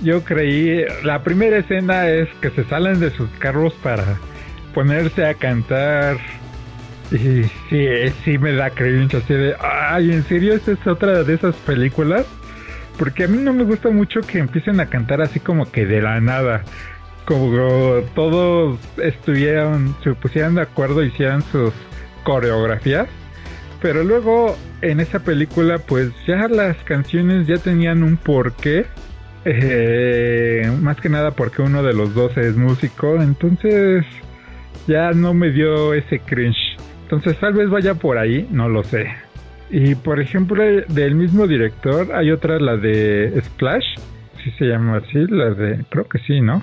yo 0.00 0.22
creí, 0.24 0.84
la 1.02 1.22
primera 1.22 1.58
escena 1.58 2.08
es 2.08 2.28
que 2.40 2.50
se 2.50 2.64
salen 2.64 3.00
de 3.00 3.10
sus 3.10 3.28
carros 3.38 3.74
para 3.82 4.18
ponerse 4.74 5.26
a 5.26 5.34
cantar. 5.34 6.18
Y 7.10 7.44
sí, 7.70 7.86
sí 8.24 8.38
me 8.38 8.52
da 8.52 8.70
cringe 8.70 9.14
así 9.14 9.34
de, 9.34 9.54
ay, 9.60 10.12
¿en 10.12 10.24
serio 10.24 10.54
esta 10.54 10.72
es 10.72 10.86
otra 10.86 11.24
de 11.24 11.34
esas 11.34 11.56
películas? 11.56 12.26
Porque 12.98 13.24
a 13.24 13.28
mí 13.28 13.38
no 13.38 13.52
me 13.52 13.64
gusta 13.64 13.90
mucho 13.90 14.20
que 14.20 14.38
empiecen 14.38 14.80
a 14.80 14.86
cantar 14.86 15.22
así 15.22 15.40
como 15.40 15.70
que 15.70 15.86
de 15.86 16.02
la 16.02 16.20
nada. 16.20 16.62
Como 17.24 18.02
todos 18.14 18.78
estuvieran, 19.02 19.94
se 20.02 20.14
pusieran 20.14 20.54
de 20.54 20.62
acuerdo, 20.62 21.02
hicieran 21.02 21.42
sus 21.42 21.72
coreografías. 22.24 23.08
Pero 23.80 24.02
luego 24.02 24.56
en 24.82 25.00
esa 25.00 25.20
película 25.20 25.78
pues 25.78 26.10
ya 26.26 26.48
las 26.48 26.76
canciones 26.84 27.46
ya 27.46 27.58
tenían 27.58 28.02
un 28.02 28.16
porqué 28.16 28.86
eh, 29.50 30.70
más 30.82 31.00
que 31.00 31.08
nada 31.08 31.30
porque 31.30 31.62
uno 31.62 31.82
de 31.82 31.94
los 31.94 32.14
dos 32.14 32.36
es 32.36 32.56
músico, 32.56 33.20
entonces 33.22 34.04
ya 34.86 35.12
no 35.12 35.32
me 35.32 35.50
dio 35.50 35.94
ese 35.94 36.18
cringe. 36.18 36.76
Entonces 37.04 37.38
tal 37.38 37.54
vez 37.54 37.70
vaya 37.70 37.94
por 37.94 38.18
ahí, 38.18 38.46
no 38.50 38.68
lo 38.68 38.84
sé. 38.84 39.06
Y 39.70 39.94
por 39.94 40.20
ejemplo, 40.20 40.62
del 40.62 41.14
mismo 41.14 41.46
director 41.46 42.14
hay 42.14 42.30
otra, 42.30 42.58
la 42.58 42.76
de 42.76 43.40
Splash, 43.42 43.86
si 44.44 44.50
se 44.52 44.66
llama 44.66 44.98
así, 44.98 45.26
la 45.28 45.50
de, 45.50 45.84
creo 45.88 46.06
que 46.08 46.18
sí, 46.20 46.40
¿no? 46.40 46.62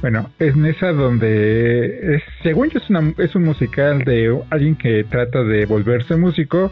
Bueno, 0.00 0.30
es 0.38 0.54
en 0.54 0.66
esa 0.66 0.92
donde, 0.92 2.16
es, 2.16 2.22
según 2.42 2.70
yo 2.70 2.78
es, 2.78 2.88
una, 2.90 3.12
es 3.18 3.34
un 3.34 3.44
musical 3.44 4.04
de 4.04 4.38
alguien 4.50 4.76
que 4.76 5.04
trata 5.04 5.42
de 5.42 5.66
volverse 5.66 6.16
músico 6.16 6.70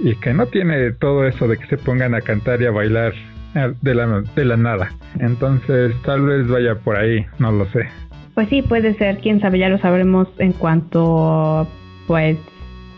y 0.00 0.14
que 0.16 0.34
no 0.34 0.46
tiene 0.46 0.92
todo 0.92 1.26
eso 1.26 1.48
de 1.48 1.56
que 1.56 1.66
se 1.66 1.78
pongan 1.78 2.14
a 2.14 2.20
cantar 2.20 2.60
y 2.60 2.66
a 2.66 2.70
bailar 2.70 3.14
de 3.54 3.94
la, 3.94 4.22
de 4.34 4.44
la 4.44 4.56
nada. 4.56 4.90
Entonces 5.18 5.94
tal 6.04 6.22
vez 6.22 6.46
vaya 6.48 6.76
por 6.76 6.96
ahí, 6.96 7.26
no 7.38 7.52
lo 7.52 7.66
sé. 7.66 7.88
Pues 8.34 8.48
sí, 8.48 8.62
puede 8.62 8.94
ser, 8.94 9.18
quién 9.18 9.40
sabe, 9.40 9.58
ya 9.58 9.68
lo 9.68 9.78
sabremos 9.78 10.28
en 10.38 10.52
cuanto 10.52 11.68
pues 12.06 12.38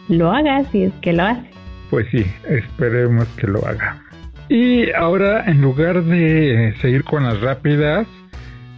lo 0.08 0.32
haga, 0.32 0.64
si 0.70 0.84
es 0.84 0.92
que 1.00 1.12
lo 1.12 1.24
hace. 1.24 1.50
Pues 1.90 2.06
sí, 2.10 2.24
esperemos 2.48 3.26
que 3.36 3.46
lo 3.46 3.66
haga. 3.66 4.02
Y 4.48 4.90
ahora 4.92 5.44
en 5.46 5.60
lugar 5.60 6.02
de 6.04 6.74
seguir 6.80 7.04
con 7.04 7.24
las 7.24 7.40
rápidas, 7.40 8.06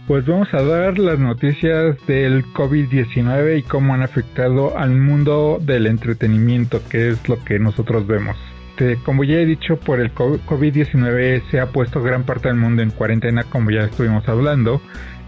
pues 0.07 0.25
vamos 0.25 0.53
a 0.53 0.61
dar 0.61 0.99
las 0.99 1.19
noticias 1.19 1.97
del 2.05 2.45
COVID-19 2.45 3.59
y 3.59 3.63
cómo 3.63 3.93
han 3.93 4.03
afectado 4.03 4.77
al 4.77 4.91
mundo 4.91 5.59
del 5.61 5.87
entretenimiento, 5.87 6.81
que 6.89 7.09
es 7.09 7.27
lo 7.27 7.43
que 7.43 7.59
nosotros 7.59 8.05
vemos. 8.05 8.37
Este, 8.75 8.97
como 8.97 9.23
ya 9.23 9.35
he 9.35 9.45
dicho, 9.45 9.77
por 9.77 10.01
el 10.01 10.13
COVID-19 10.13 11.43
se 11.49 11.61
ha 11.61 11.67
puesto 11.67 12.03
gran 12.03 12.23
parte 12.23 12.49
del 12.49 12.57
mundo 12.57 12.81
en 12.81 12.91
cuarentena, 12.91 13.45
como 13.45 13.71
ya 13.71 13.85
estuvimos 13.85 14.27
hablando, 14.27 14.81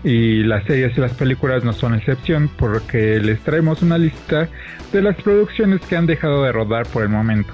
y 0.04 0.44
las 0.44 0.66
series 0.66 0.98
y 0.98 1.00
las 1.00 1.14
películas 1.14 1.64
no 1.64 1.72
son 1.72 1.96
excepción, 1.96 2.50
porque 2.58 3.22
les 3.22 3.40
traemos 3.40 3.82
una 3.82 3.98
lista 3.98 4.50
de 4.92 5.02
las 5.02 5.16
producciones 5.22 5.80
que 5.80 5.96
han 5.96 6.08
dejado 6.08 6.44
de 6.44 6.52
rodar 6.52 6.88
por 6.88 7.04
el 7.04 7.10
momento, 7.10 7.54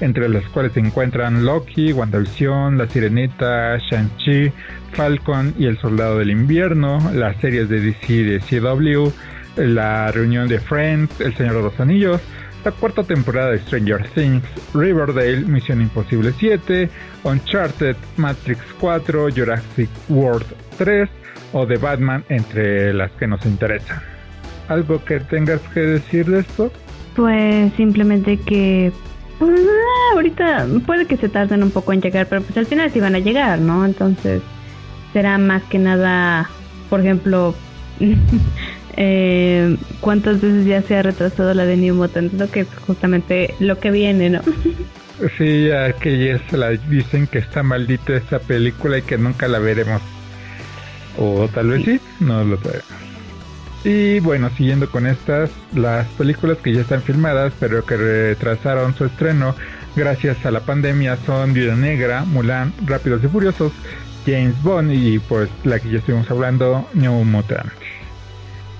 entre 0.00 0.28
las 0.28 0.44
cuales 0.50 0.74
se 0.74 0.80
encuentran 0.80 1.44
Loki, 1.44 1.92
WandaVision, 1.92 2.78
La 2.78 2.86
Sirenita, 2.86 3.78
Shang-Chi, 3.78 4.52
Falcon 4.92 5.54
y 5.58 5.66
El 5.66 5.76
Soldado 5.78 6.18
del 6.18 6.30
Invierno, 6.30 7.00
las 7.12 7.36
series 7.38 7.68
de 7.68 7.80
DC 7.80 8.12
de 8.22 8.38
CW, 8.38 9.10
la 9.56 10.12
reunión 10.12 10.46
de 10.46 10.60
Friends, 10.60 11.20
El 11.20 11.34
Señor 11.34 11.56
de 11.56 11.62
los 11.62 11.80
Anillos, 11.80 12.20
la 12.64 12.70
cuarta 12.72 13.02
temporada 13.02 13.50
de 13.50 13.58
Stranger 13.60 14.08
Things, 14.14 14.42
Riverdale, 14.74 15.40
Misión 15.40 15.80
Imposible 15.80 16.32
7, 16.38 16.88
Uncharted, 17.24 17.96
Matrix 18.16 18.60
4, 18.78 19.28
Jurassic 19.34 19.88
World 20.08 20.46
3 20.78 21.08
o 21.52 21.66
The 21.66 21.76
Batman 21.76 22.24
entre 22.28 22.92
las 22.94 23.10
que 23.12 23.26
nos 23.26 23.44
interesan. 23.46 24.00
¿Algo 24.68 25.04
que 25.04 25.20
tengas 25.20 25.60
que 25.74 25.80
decir 25.80 26.26
de 26.26 26.40
esto? 26.40 26.72
Pues 27.14 27.72
simplemente 27.74 28.38
que 28.38 28.92
pues, 29.38 29.60
ah, 29.60 30.14
ahorita 30.14 30.66
puede 30.86 31.06
que 31.06 31.16
se 31.16 31.28
tarden 31.28 31.62
un 31.62 31.70
poco 31.70 31.92
en 31.92 32.00
llegar, 32.00 32.26
pero 32.28 32.42
pues 32.42 32.56
al 32.56 32.66
final 32.66 32.90
sí 32.90 33.00
van 33.00 33.14
a 33.14 33.18
llegar, 33.18 33.58
¿no? 33.58 33.84
Entonces 33.84 34.40
será 35.12 35.36
más 35.38 35.62
que 35.64 35.78
nada, 35.78 36.48
por 36.88 37.00
ejemplo, 37.00 37.54
eh, 38.96 39.76
cuántas 40.00 40.40
veces 40.40 40.66
ya 40.66 40.82
se 40.82 40.96
ha 40.96 41.02
retrasado 41.02 41.54
la 41.54 41.64
de 41.64 41.76
New 41.76 41.94
Mutant, 41.94 42.32
lo 42.34 42.50
que 42.50 42.60
es 42.60 42.68
justamente 42.86 43.54
lo 43.58 43.78
que 43.78 43.90
viene, 43.90 44.30
¿no? 44.30 44.40
sí, 45.38 45.68
ya 45.68 45.92
que 45.94 46.26
ya 46.26 46.38
se 46.48 46.56
la 46.56 46.70
dicen 46.70 47.26
que 47.26 47.38
está 47.38 47.62
maldita 47.62 48.14
esta 48.14 48.38
película 48.38 48.98
y 48.98 49.02
que 49.02 49.18
nunca 49.18 49.48
la 49.48 49.58
veremos. 49.58 50.02
O 51.18 51.48
tal 51.48 51.68
vez 51.68 51.84
sí, 51.84 52.00
no 52.20 52.44
lo 52.44 52.56
sabemos. 52.58 52.84
Y 53.84 54.20
bueno, 54.20 54.48
siguiendo 54.56 54.88
con 54.88 55.06
estas, 55.06 55.50
las 55.74 56.06
películas 56.08 56.58
que 56.58 56.72
ya 56.72 56.82
están 56.82 57.02
filmadas 57.02 57.52
pero 57.58 57.84
que 57.84 57.96
retrasaron 57.96 58.94
su 58.94 59.06
estreno 59.06 59.56
gracias 59.96 60.44
a 60.46 60.50
la 60.50 60.60
pandemia 60.60 61.16
son 61.26 61.52
Vida 61.52 61.74
Negra, 61.74 62.24
Mulan, 62.24 62.72
Rápidos 62.86 63.24
y 63.24 63.28
Furiosos, 63.28 63.72
James 64.24 64.60
Bond 64.62 64.92
y 64.92 65.18
pues 65.18 65.50
la 65.64 65.80
que 65.80 65.90
ya 65.90 65.98
estuvimos 65.98 66.30
hablando, 66.30 66.88
New 66.94 67.24
Mutant. 67.24 67.81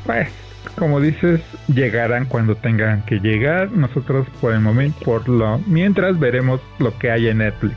Pues, 0.04 0.28
como 0.76 1.00
dices, 1.00 1.40
llegarán 1.68 2.26
cuando 2.26 2.54
tengan 2.54 3.02
que 3.02 3.18
llegar. 3.18 3.70
Nosotros 3.72 4.26
por 4.40 4.52
el 4.52 4.60
momento, 4.60 4.98
por 5.04 5.28
lo 5.28 5.58
mientras 5.66 6.18
veremos 6.18 6.60
lo 6.78 6.96
que 6.98 7.10
hay 7.10 7.28
en 7.28 7.38
Netflix. 7.38 7.76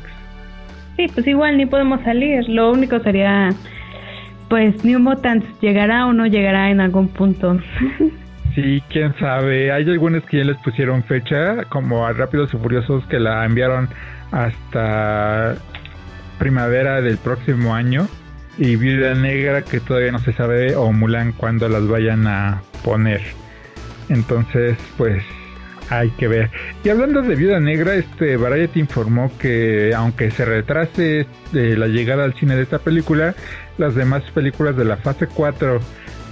Sí, 0.97 1.07
pues 1.13 1.27
igual 1.27 1.57
ni 1.57 1.65
podemos 1.65 2.01
salir. 2.01 2.47
Lo 2.47 2.71
único 2.71 2.99
sería 2.99 3.49
pues 4.49 4.83
New 4.85 4.99
Mutants 4.99 5.45
llegará 5.59 6.05
o 6.05 6.13
no 6.13 6.27
llegará 6.27 6.69
en 6.69 6.79
algún 6.79 7.07
punto. 7.09 7.59
Sí, 8.53 8.81
quién 8.89 9.13
sabe. 9.19 9.71
Hay 9.73 9.83
algunos 9.89 10.23
que 10.23 10.37
ya 10.37 10.45
les 10.45 10.55
pusieron 10.57 11.03
fecha, 11.03 11.65
como 11.65 12.05
a 12.05 12.13
Rápidos 12.13 12.53
y 12.53 12.57
Furiosos 12.57 13.05
que 13.07 13.19
la 13.19 13.43
enviaron 13.43 13.89
hasta 14.31 15.55
primavera 16.39 17.01
del 17.01 17.17
próximo 17.17 17.75
año. 17.75 18.07
Y 18.57 18.75
Viuda 18.77 19.13
Negra 19.15 19.63
que 19.63 19.79
todavía 19.79 20.11
no 20.11 20.19
se 20.19 20.33
sabe, 20.33 20.75
o 20.75 20.91
Mulan 20.91 21.33
cuando 21.33 21.67
las 21.67 21.87
vayan 21.87 22.25
a 22.27 22.61
poner. 22.83 23.21
Entonces, 24.09 24.77
pues 24.97 25.23
hay 25.89 26.09
que 26.11 26.27
ver. 26.27 26.51
Y 26.83 26.89
hablando 26.89 27.21
de 27.21 27.35
Viuda 27.35 27.59
Negra, 27.59 27.95
este 27.95 28.37
Variety 28.37 28.79
informó 28.79 29.31
que 29.37 29.93
aunque 29.95 30.31
se 30.31 30.45
retrase 30.45 31.27
de 31.51 31.77
la 31.77 31.87
llegada 31.87 32.23
al 32.23 32.33
cine 32.33 32.55
de 32.55 32.63
esta 32.63 32.79
película, 32.79 33.35
las 33.77 33.95
demás 33.95 34.23
películas 34.33 34.75
de 34.77 34.85
la 34.85 34.97
fase 34.97 35.27
4 35.27 35.79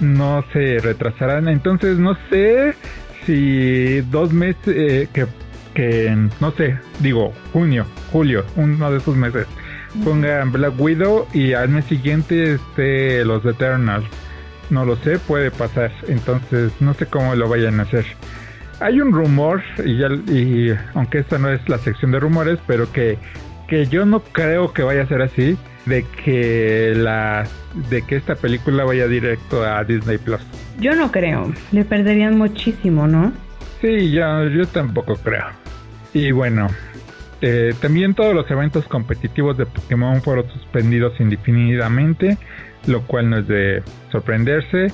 no 0.00 0.44
se 0.52 0.78
retrasarán. 0.78 1.48
Entonces 1.48 1.98
no 1.98 2.16
sé 2.30 2.74
si 3.26 4.00
dos 4.02 4.32
meses, 4.32 4.66
eh, 4.66 5.08
que 5.12 5.26
no 6.40 6.52
sé, 6.52 6.78
digo 7.00 7.32
junio, 7.52 7.86
julio, 8.12 8.44
uno 8.56 8.90
de 8.90 8.98
esos 8.98 9.16
meses, 9.16 9.46
pongan 10.02 10.52
Black 10.52 10.78
Widow 10.78 11.26
y 11.32 11.52
al 11.52 11.68
mes 11.68 11.84
siguiente 11.86 12.54
este, 12.54 13.24
los 13.24 13.44
Eternals. 13.44 14.06
No 14.70 14.84
lo 14.84 14.96
sé, 14.96 15.18
puede 15.18 15.50
pasar. 15.50 15.92
Entonces 16.08 16.72
no 16.80 16.94
sé 16.94 17.06
cómo 17.06 17.34
lo 17.34 17.48
vayan 17.48 17.80
a 17.80 17.84
hacer. 17.84 18.04
Hay 18.80 19.00
un 19.00 19.12
rumor, 19.12 19.62
y, 19.84 19.98
ya, 19.98 20.08
y 20.32 20.74
aunque 20.94 21.18
esta 21.18 21.38
no 21.38 21.50
es 21.50 21.66
la 21.68 21.78
sección 21.78 22.10
de 22.10 22.20
rumores, 22.20 22.58
pero 22.66 22.90
que, 22.90 23.18
que 23.68 23.86
yo 23.86 24.04
no 24.04 24.20
creo 24.20 24.72
que 24.72 24.82
vaya 24.82 25.02
a 25.02 25.06
ser 25.06 25.22
así 25.22 25.56
de 25.86 26.04
que 26.24 26.92
la 26.96 27.46
de 27.90 28.02
que 28.02 28.16
esta 28.16 28.34
película 28.34 28.84
vaya 28.84 29.06
directo 29.06 29.64
a 29.64 29.84
Disney 29.84 30.18
Plus. 30.18 30.40
Yo 30.78 30.94
no 30.94 31.10
creo, 31.10 31.52
le 31.72 31.84
perderían 31.84 32.38
muchísimo, 32.38 33.06
¿no? 33.06 33.32
Sí, 33.80 34.10
yo, 34.10 34.48
yo 34.48 34.66
tampoco 34.66 35.16
creo. 35.16 35.46
Y 36.12 36.32
bueno, 36.32 36.68
eh, 37.46 37.74
también 37.78 38.14
todos 38.14 38.34
los 38.34 38.50
eventos 38.50 38.88
competitivos 38.88 39.58
de 39.58 39.66
Pokémon 39.66 40.22
fueron 40.22 40.48
suspendidos 40.48 41.20
indefinidamente, 41.20 42.38
lo 42.86 43.02
cual 43.02 43.28
no 43.28 43.36
es 43.36 43.46
de 43.46 43.82
sorprenderse. 44.10 44.86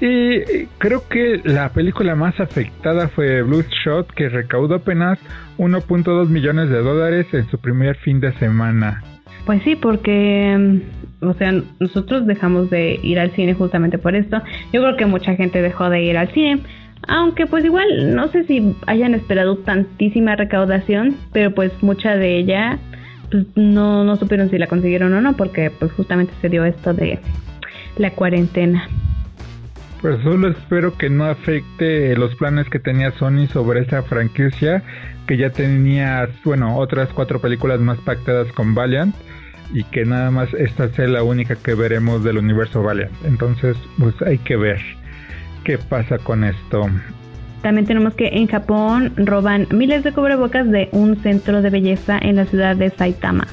Y 0.00 0.66
creo 0.78 1.08
que 1.08 1.40
la 1.42 1.70
película 1.70 2.14
más 2.14 2.38
afectada 2.38 3.08
fue 3.08 3.42
Shot, 3.84 4.12
que 4.12 4.28
recaudó 4.28 4.76
apenas 4.76 5.18
1.2 5.58 6.28
millones 6.28 6.70
de 6.70 6.78
dólares 6.78 7.26
en 7.32 7.50
su 7.50 7.58
primer 7.58 7.96
fin 7.96 8.20
de 8.20 8.32
semana. 8.34 9.02
Pues 9.44 9.60
sí, 9.64 9.74
porque, 9.74 10.56
mm, 10.56 11.26
o 11.26 11.34
sea, 11.34 11.52
nosotros 11.80 12.28
dejamos 12.28 12.70
de 12.70 13.00
ir 13.02 13.18
al 13.18 13.32
cine 13.32 13.54
justamente 13.54 13.98
por 13.98 14.14
esto. 14.14 14.40
Yo 14.72 14.82
creo 14.82 14.96
que 14.96 15.06
mucha 15.06 15.34
gente 15.34 15.60
dejó 15.62 15.90
de 15.90 16.00
ir 16.02 16.16
al 16.16 16.32
cine. 16.32 16.62
Aunque 17.06 17.46
pues 17.46 17.64
igual 17.64 18.14
no 18.14 18.28
sé 18.28 18.44
si 18.44 18.74
hayan 18.86 19.14
esperado 19.14 19.56
tantísima 19.58 20.36
recaudación, 20.36 21.16
pero 21.32 21.54
pues 21.54 21.72
mucha 21.82 22.16
de 22.16 22.38
ella 22.38 22.78
pues 23.30 23.46
no, 23.54 24.04
no 24.04 24.16
supieron 24.16 24.50
si 24.50 24.58
la 24.58 24.66
consiguieron 24.66 25.12
o 25.14 25.20
no, 25.20 25.36
porque 25.36 25.70
pues 25.70 25.92
justamente 25.92 26.32
se 26.40 26.48
dio 26.48 26.64
esto 26.64 26.94
de 26.94 27.18
la 27.96 28.10
cuarentena. 28.12 28.88
Pues 30.00 30.22
solo 30.22 30.48
espero 30.48 30.96
que 30.96 31.10
no 31.10 31.24
afecte 31.24 32.16
los 32.16 32.34
planes 32.36 32.68
que 32.68 32.78
tenía 32.78 33.10
Sony 33.12 33.48
sobre 33.52 33.80
esa 33.80 34.02
franquicia, 34.02 34.82
que 35.26 35.36
ya 35.36 35.50
tenía, 35.50 36.28
bueno, 36.44 36.76
otras 36.76 37.08
cuatro 37.10 37.40
películas 37.40 37.80
más 37.80 37.98
pactadas 37.98 38.50
con 38.52 38.74
Valiant 38.74 39.14
y 39.74 39.84
que 39.84 40.04
nada 40.04 40.30
más 40.30 40.54
esta 40.54 40.88
sea 40.90 41.08
la 41.08 41.22
única 41.22 41.56
que 41.56 41.74
veremos 41.74 42.22
del 42.22 42.38
universo 42.38 42.82
Valiant. 42.82 43.12
Entonces, 43.24 43.76
pues 43.98 44.14
hay 44.22 44.38
que 44.38 44.56
ver 44.56 44.78
qué 45.68 45.76
pasa 45.76 46.16
con 46.16 46.44
esto. 46.44 46.88
También 47.60 47.86
tenemos 47.86 48.14
que 48.14 48.28
en 48.28 48.46
Japón 48.46 49.12
roban 49.18 49.66
miles 49.70 50.02
de 50.02 50.12
cubrebocas 50.12 50.66
de 50.70 50.88
un 50.92 51.22
centro 51.22 51.60
de 51.60 51.68
belleza 51.68 52.18
en 52.18 52.36
la 52.36 52.46
ciudad 52.46 52.74
de 52.74 52.88
Saitama. 52.88 53.46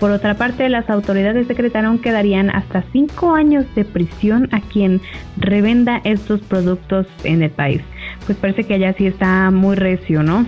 Por 0.00 0.10
otra 0.10 0.32
parte, 0.32 0.70
las 0.70 0.88
autoridades 0.88 1.46
decretaron 1.46 1.98
que 1.98 2.10
darían 2.10 2.48
hasta 2.48 2.84
cinco 2.90 3.34
años 3.34 3.66
de 3.74 3.84
prisión 3.84 4.48
a 4.52 4.62
quien 4.62 5.02
revenda 5.36 6.00
estos 6.04 6.40
productos 6.40 7.06
en 7.24 7.42
el 7.42 7.50
país. 7.50 7.82
Pues 8.24 8.38
parece 8.38 8.64
que 8.64 8.72
allá 8.72 8.94
sí 8.94 9.06
está 9.06 9.50
muy 9.50 9.76
recio, 9.76 10.22
¿no? 10.22 10.46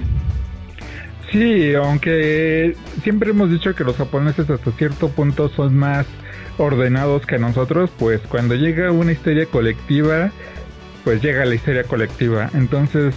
Sí, 1.31 1.75
aunque 1.75 2.77
siempre 3.03 3.33
hemos 3.33 3.51
dicho 3.51 3.75
que 3.75 3.85
los 3.85 3.97
japoneses 3.97 4.49
hasta 4.49 4.71
cierto 4.73 5.11
punto 5.11 5.51
son 5.51 5.77
más 5.77 6.07
ordenados 6.57 7.27
que 7.27 7.39
nosotros, 7.39 7.91
pues 7.99 8.23
cuando 8.23 8.55
llega 8.55 8.91
una 8.91 9.13
histeria 9.13 9.45
colectiva, 9.45 10.31
pues 11.11 11.23
llega 11.23 11.45
la 11.45 11.57
histeria 11.57 11.83
colectiva. 11.83 12.49
Entonces, 12.55 13.17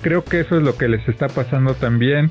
creo 0.00 0.24
que 0.24 0.40
eso 0.40 0.56
es 0.56 0.64
lo 0.64 0.76
que 0.76 0.88
les 0.88 1.08
está 1.08 1.28
pasando 1.28 1.74
también. 1.74 2.30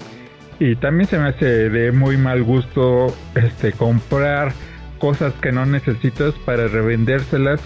Y 0.60 0.76
también 0.76 1.10
se 1.10 1.18
me 1.18 1.30
hace 1.30 1.70
de 1.70 1.94
muy 1.94 2.18
mal 2.18 2.44
gusto 2.44 3.16
este 3.34 3.72
comprar 3.72 4.52
cosas 5.00 5.34
que 5.42 5.54
no 5.54 5.66
necesitas 5.66 6.34
para 6.46 6.68
revendérselas. 6.68 7.62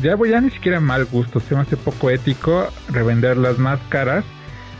Ya 0.00 0.14
voy 0.14 0.30
ya 0.30 0.40
ni 0.40 0.48
siquiera 0.48 0.80
mal 0.80 1.04
gusto, 1.04 1.40
se 1.40 1.54
me 1.54 1.60
hace 1.60 1.76
poco 1.76 2.08
ético 2.08 2.72
revenderlas 2.88 3.58
más 3.58 3.78
caras 3.90 4.24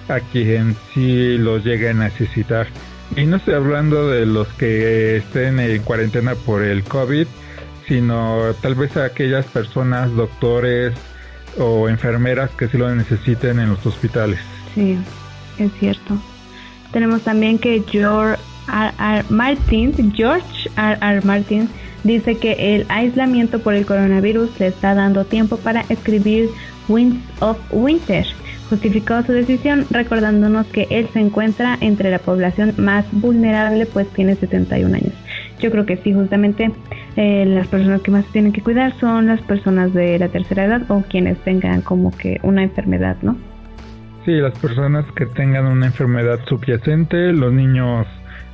a 0.08 0.20
quien 0.20 0.76
sí 0.94 1.36
los 1.36 1.62
llegue 1.62 1.90
a 1.90 1.92
necesitar. 1.92 2.68
Y 3.16 3.26
no 3.26 3.36
estoy 3.36 3.52
hablando 3.52 4.08
de 4.08 4.24
los 4.24 4.48
que 4.54 5.18
estén 5.18 5.60
en 5.60 5.82
cuarentena 5.82 6.36
por 6.36 6.62
el 6.62 6.84
COVID, 6.84 7.26
sino 7.86 8.54
tal 8.62 8.76
vez 8.76 8.96
a 8.96 9.04
aquellas 9.04 9.44
personas, 9.44 10.10
doctores 10.16 10.94
o 11.58 11.88
enfermeras 11.88 12.50
que 12.52 12.68
sí 12.68 12.78
lo 12.78 12.94
necesiten 12.94 13.58
en 13.58 13.70
los 13.70 13.84
hospitales. 13.86 14.38
Sí, 14.74 14.98
es 15.58 15.72
cierto. 15.78 16.16
Tenemos 16.92 17.22
también 17.22 17.58
que 17.58 17.82
George 17.88 18.40
R. 18.68 19.24
Martin, 19.28 20.12
George 20.14 20.70
R. 20.76 20.98
R. 21.00 21.20
Martin 21.24 21.68
dice 22.04 22.36
que 22.36 22.76
el 22.76 22.86
aislamiento 22.88 23.58
por 23.58 23.74
el 23.74 23.84
coronavirus 23.86 24.58
le 24.60 24.68
está 24.68 24.94
dando 24.94 25.24
tiempo 25.24 25.56
para 25.56 25.82
escribir 25.88 26.48
Winds 26.88 27.20
of 27.40 27.58
Winter 27.70 28.26
Justificó 28.68 29.22
su 29.22 29.32
decisión 29.32 29.86
recordándonos 29.90 30.66
que 30.66 30.88
él 30.90 31.08
se 31.12 31.20
encuentra 31.20 31.78
entre 31.80 32.10
la 32.10 32.18
población 32.18 32.74
más 32.78 33.06
vulnerable, 33.12 33.86
pues 33.86 34.08
tiene 34.08 34.34
71 34.34 34.92
años. 34.92 35.12
Yo 35.60 35.70
creo 35.70 35.86
que 35.86 35.96
sí, 35.98 36.12
justamente 36.12 36.72
eh, 37.16 37.46
las 37.46 37.66
personas 37.68 38.02
que 38.02 38.10
más 38.10 38.24
tienen 38.26 38.52
que 38.52 38.62
cuidar 38.62 38.92
son 38.98 39.26
las 39.26 39.40
personas 39.42 39.94
de 39.94 40.18
la 40.18 40.28
tercera 40.28 40.64
edad 40.64 40.82
o 40.90 41.02
quienes 41.08 41.38
tengan 41.38 41.80
como 41.80 42.16
que 42.16 42.40
una 42.42 42.62
enfermedad, 42.62 43.16
¿no? 43.22 43.36
Sí, 44.24 44.32
las 44.32 44.58
personas 44.58 45.06
que 45.12 45.24
tengan 45.26 45.66
una 45.66 45.86
enfermedad 45.86 46.40
subyacente, 46.46 47.32
los 47.32 47.52
niños 47.52 48.06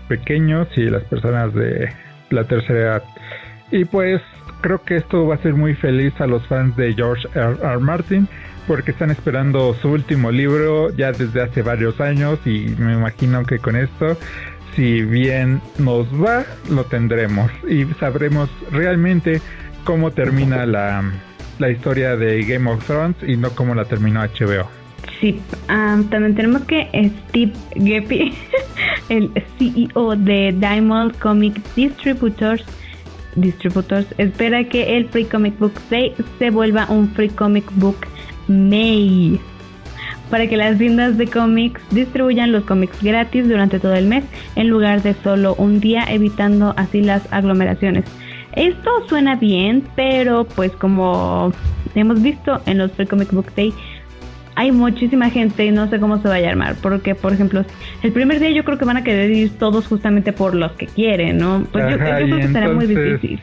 pequeños 0.07 0.69
y 0.77 0.83
las 0.83 1.03
personas 1.05 1.55
de 1.55 1.89
la 2.31 2.45
tercera 2.45 2.79
edad. 2.79 3.03
Y 3.71 3.85
pues 3.87 4.21
creo 4.61 4.83
que 4.83 4.97
esto 4.97 5.27
va 5.27 5.37
a 5.37 5.39
ser 5.39 5.55
muy 5.55 5.75
feliz 5.75 6.13
a 6.21 6.27
los 6.27 6.47
fans 6.47 6.77
de 6.77 6.95
George 6.95 7.27
R. 7.35 7.57
R. 7.63 7.79
Martin 7.79 8.29
porque 8.67 8.93
están 8.93 9.11
esperando 9.11 9.75
su 9.75 9.89
último 9.89 10.31
libro 10.31 10.91
ya 10.95 11.13
desde 11.13 11.43
hace 11.43 11.63
varios 11.63 12.01
años 12.01 12.39
y 12.45 12.75
me 12.79 12.93
imagino 12.93 13.45
que 13.45 13.59
con 13.59 13.77
esto, 13.77 14.17
si 14.75 15.03
bien 15.03 15.61
nos 15.79 16.07
va, 16.13 16.45
lo 16.71 16.85
tendremos 16.85 17.51
y 17.69 17.85
sabremos 18.01 18.49
realmente 18.71 19.41
cómo 19.85 20.11
termina 20.11 20.67
la, 20.67 21.03
la 21.59 21.71
historia 21.71 22.17
de 22.17 22.43
Game 22.45 22.71
of 22.71 22.85
Thrones 22.87 23.17
y 23.27 23.37
no 23.37 23.51
cómo 23.51 23.75
la 23.75 23.85
terminó 23.85 24.21
HBO. 24.21 24.69
Sí, 25.21 25.41
también 25.67 26.35
tenemos 26.35 26.63
que 26.63 26.89
Steve 27.29 27.53
Geppi, 27.75 28.35
el 29.09 29.31
CEO 29.59 30.17
de 30.17 30.55
Diamond 30.59 31.17
Comic 31.19 31.61
Distributors, 31.75 32.65
Distributors, 33.37 34.07
espera 34.19 34.65
que 34.65 34.97
el 34.97 35.09
Free 35.09 35.25
Comic 35.25 35.59
Book 35.59 35.75
Day 35.91 36.15
se 36.39 36.51
vuelva 36.51 36.87
un 36.89 37.09
Free 37.15 37.31
Comic 37.31 37.65
Book 37.77 38.07
May 38.49 39.41
para 40.33 40.47
que 40.47 40.57
las 40.57 40.79
tiendas 40.79 41.19
de 41.19 41.27
cómics 41.27 41.83
distribuyan 41.91 42.53
los 42.53 42.65
cómics 42.65 43.03
gratis 43.03 43.47
durante 43.47 43.79
todo 43.79 43.93
el 43.93 44.07
mes 44.07 44.25
en 44.57 44.69
lugar 44.69 45.03
de 45.03 45.13
solo 45.13 45.55
un 45.57 45.79
día, 45.79 46.07
evitando 46.09 46.73
así 46.79 47.03
las 47.03 47.31
aglomeraciones. 47.31 48.07
Esto 48.57 48.91
suena 49.11 49.37
bien, 49.37 49.85
pero 49.95 50.45
pues 50.45 50.73
como 50.73 51.53
hemos 51.95 52.23
visto 52.23 52.63
en 52.65 52.79
los 52.79 52.93
Free 52.93 53.07
Comic 53.07 53.31
Book 53.31 53.53
Day, 53.55 53.75
hay 54.55 54.73
muchísima 54.73 55.29
gente 55.29 55.67
y 55.67 55.71
no 55.71 55.91
sé 55.91 56.01
cómo 56.01 56.23
se 56.23 56.29
vaya 56.29 56.49
a 56.49 56.53
armar. 56.53 56.77
Porque, 56.81 57.15
por 57.15 57.35
ejemplo, 57.35 57.67
el 58.03 58.13
primer 58.13 58.41
día 58.41 58.53
yo 58.53 58.65
creo 58.65 58.79
que 58.79 58.87
van 58.87 58.97
a 58.97 59.05
querer 59.05 59.31
ir 59.33 59.59
todos 59.59 59.87
justamente 59.87 60.33
por 60.33 60.55
los 60.55 60.73
que 60.73 60.87
quieren, 60.87 61.37
¿no? 61.37 61.67
Pues 61.71 61.91
yo, 61.91 61.99
creo 61.99 62.39
que 62.39 62.49
será 62.49 62.73
muy 62.73 62.87
difícil 62.87 63.39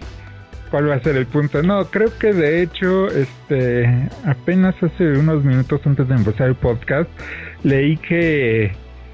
cuál 0.69 0.89
va 0.89 0.95
a 0.95 0.99
ser 1.01 1.15
el 1.15 1.25
punto. 1.25 1.61
No, 1.63 1.85
creo 1.85 2.09
que 2.17 2.33
de 2.33 2.61
hecho, 2.61 3.07
este, 3.07 4.09
apenas 4.25 4.75
hace 4.81 5.17
unos 5.17 5.43
minutos 5.43 5.81
antes 5.85 6.07
de 6.07 6.15
empezar 6.15 6.47
el 6.47 6.55
podcast, 6.55 7.09
leí 7.63 7.97
que, 7.97 8.71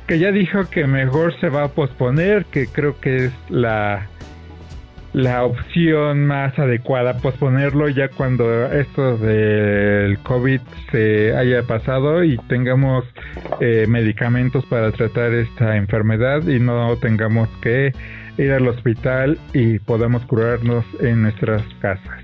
que 0.08 0.20
ya 0.20 0.32
dijo 0.32 0.70
que 0.70 0.88
mejor 0.88 1.38
se 1.40 1.50
va 1.50 1.64
a 1.66 1.68
posponer, 1.70 2.46
que 2.46 2.68
creo 2.68 3.00
que 3.00 3.26
es 3.26 3.32
la, 3.50 4.08
la 5.16 5.46
opción 5.46 6.28
más 6.28 6.60
adecuada, 6.60 7.18
posponerlo 7.20 7.88
ya 7.88 8.10
cuando 8.10 8.66
esto 8.66 9.18
del 9.18 10.20
COVID 10.20 10.60
se 10.92 11.34
haya 11.38 11.64
pasado 11.64 12.22
y 12.26 12.38
tengamos 12.50 13.06
eh, 13.62 13.86
medicamentos 13.88 14.66
para 14.66 14.92
tratar 14.92 15.34
esta 15.34 15.78
enfermedad 15.78 16.46
y 16.46 16.60
no 16.60 16.98
tengamos 16.98 17.48
que 17.62 17.94
ir 18.38 18.52
al 18.52 18.68
hospital 18.68 19.38
y 19.54 19.80
podamos 19.80 20.24
curarnos 20.26 20.86
en 21.00 21.24
nuestras 21.24 21.64
casas. 21.80 22.24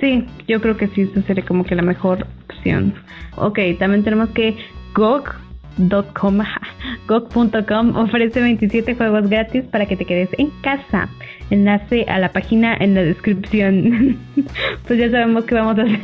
Sí, 0.00 0.26
yo 0.48 0.60
creo 0.60 0.76
que 0.76 0.88
sí, 0.88 1.02
eso 1.02 1.22
sería 1.22 1.44
como 1.44 1.64
que 1.64 1.74
la 1.74 1.82
mejor 1.82 2.26
opción. 2.48 2.94
Ok, 3.36 3.58
también 3.78 4.02
tenemos 4.02 4.30
que 4.30 4.56
GOG.com 4.94 6.38
GOG.com 7.06 7.96
ofrece 7.96 8.40
27 8.40 8.94
juegos 8.94 9.28
gratis 9.28 9.64
para 9.64 9.86
que 9.86 9.96
te 9.96 10.04
quedes 10.04 10.30
en 10.38 10.50
casa. 10.62 11.08
Enlace 11.50 12.04
a 12.08 12.18
la 12.18 12.32
página 12.32 12.76
en 12.80 12.94
la 12.94 13.02
descripción. 13.02 14.18
pues 14.86 14.98
ya 14.98 15.10
sabemos 15.10 15.44
qué 15.44 15.54
vamos 15.54 15.78
a 15.78 15.82
hacer. 15.82 16.00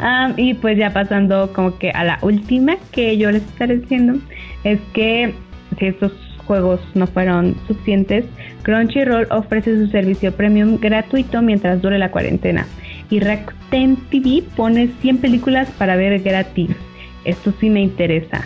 Ah, 0.00 0.32
y 0.36 0.54
pues 0.54 0.78
ya 0.78 0.92
pasando 0.92 1.52
como 1.52 1.78
que 1.78 1.90
a 1.90 2.02
la 2.02 2.18
última 2.22 2.76
que 2.92 3.18
yo 3.18 3.30
les 3.30 3.42
estaré 3.42 3.76
diciendo 3.76 4.18
es 4.64 4.80
que 4.94 5.34
si 5.78 5.86
estos 5.86 6.12
juegos 6.46 6.80
no 6.94 7.06
fueron 7.06 7.56
suficientes, 7.66 8.24
Crunchyroll 8.62 9.26
ofrece 9.30 9.76
su 9.76 9.90
servicio 9.90 10.32
premium 10.32 10.78
gratuito 10.78 11.42
mientras 11.42 11.82
dure 11.82 11.98
la 11.98 12.10
cuarentena. 12.10 12.66
Y 13.10 13.20
Rakuten 13.20 13.96
TV 14.10 14.42
pone 14.56 14.90
100 15.00 15.18
películas 15.18 15.70
para 15.78 15.96
ver 15.96 16.20
gratis. 16.22 16.70
Esto 17.24 17.52
sí 17.60 17.70
me 17.70 17.80
interesa. 17.80 18.44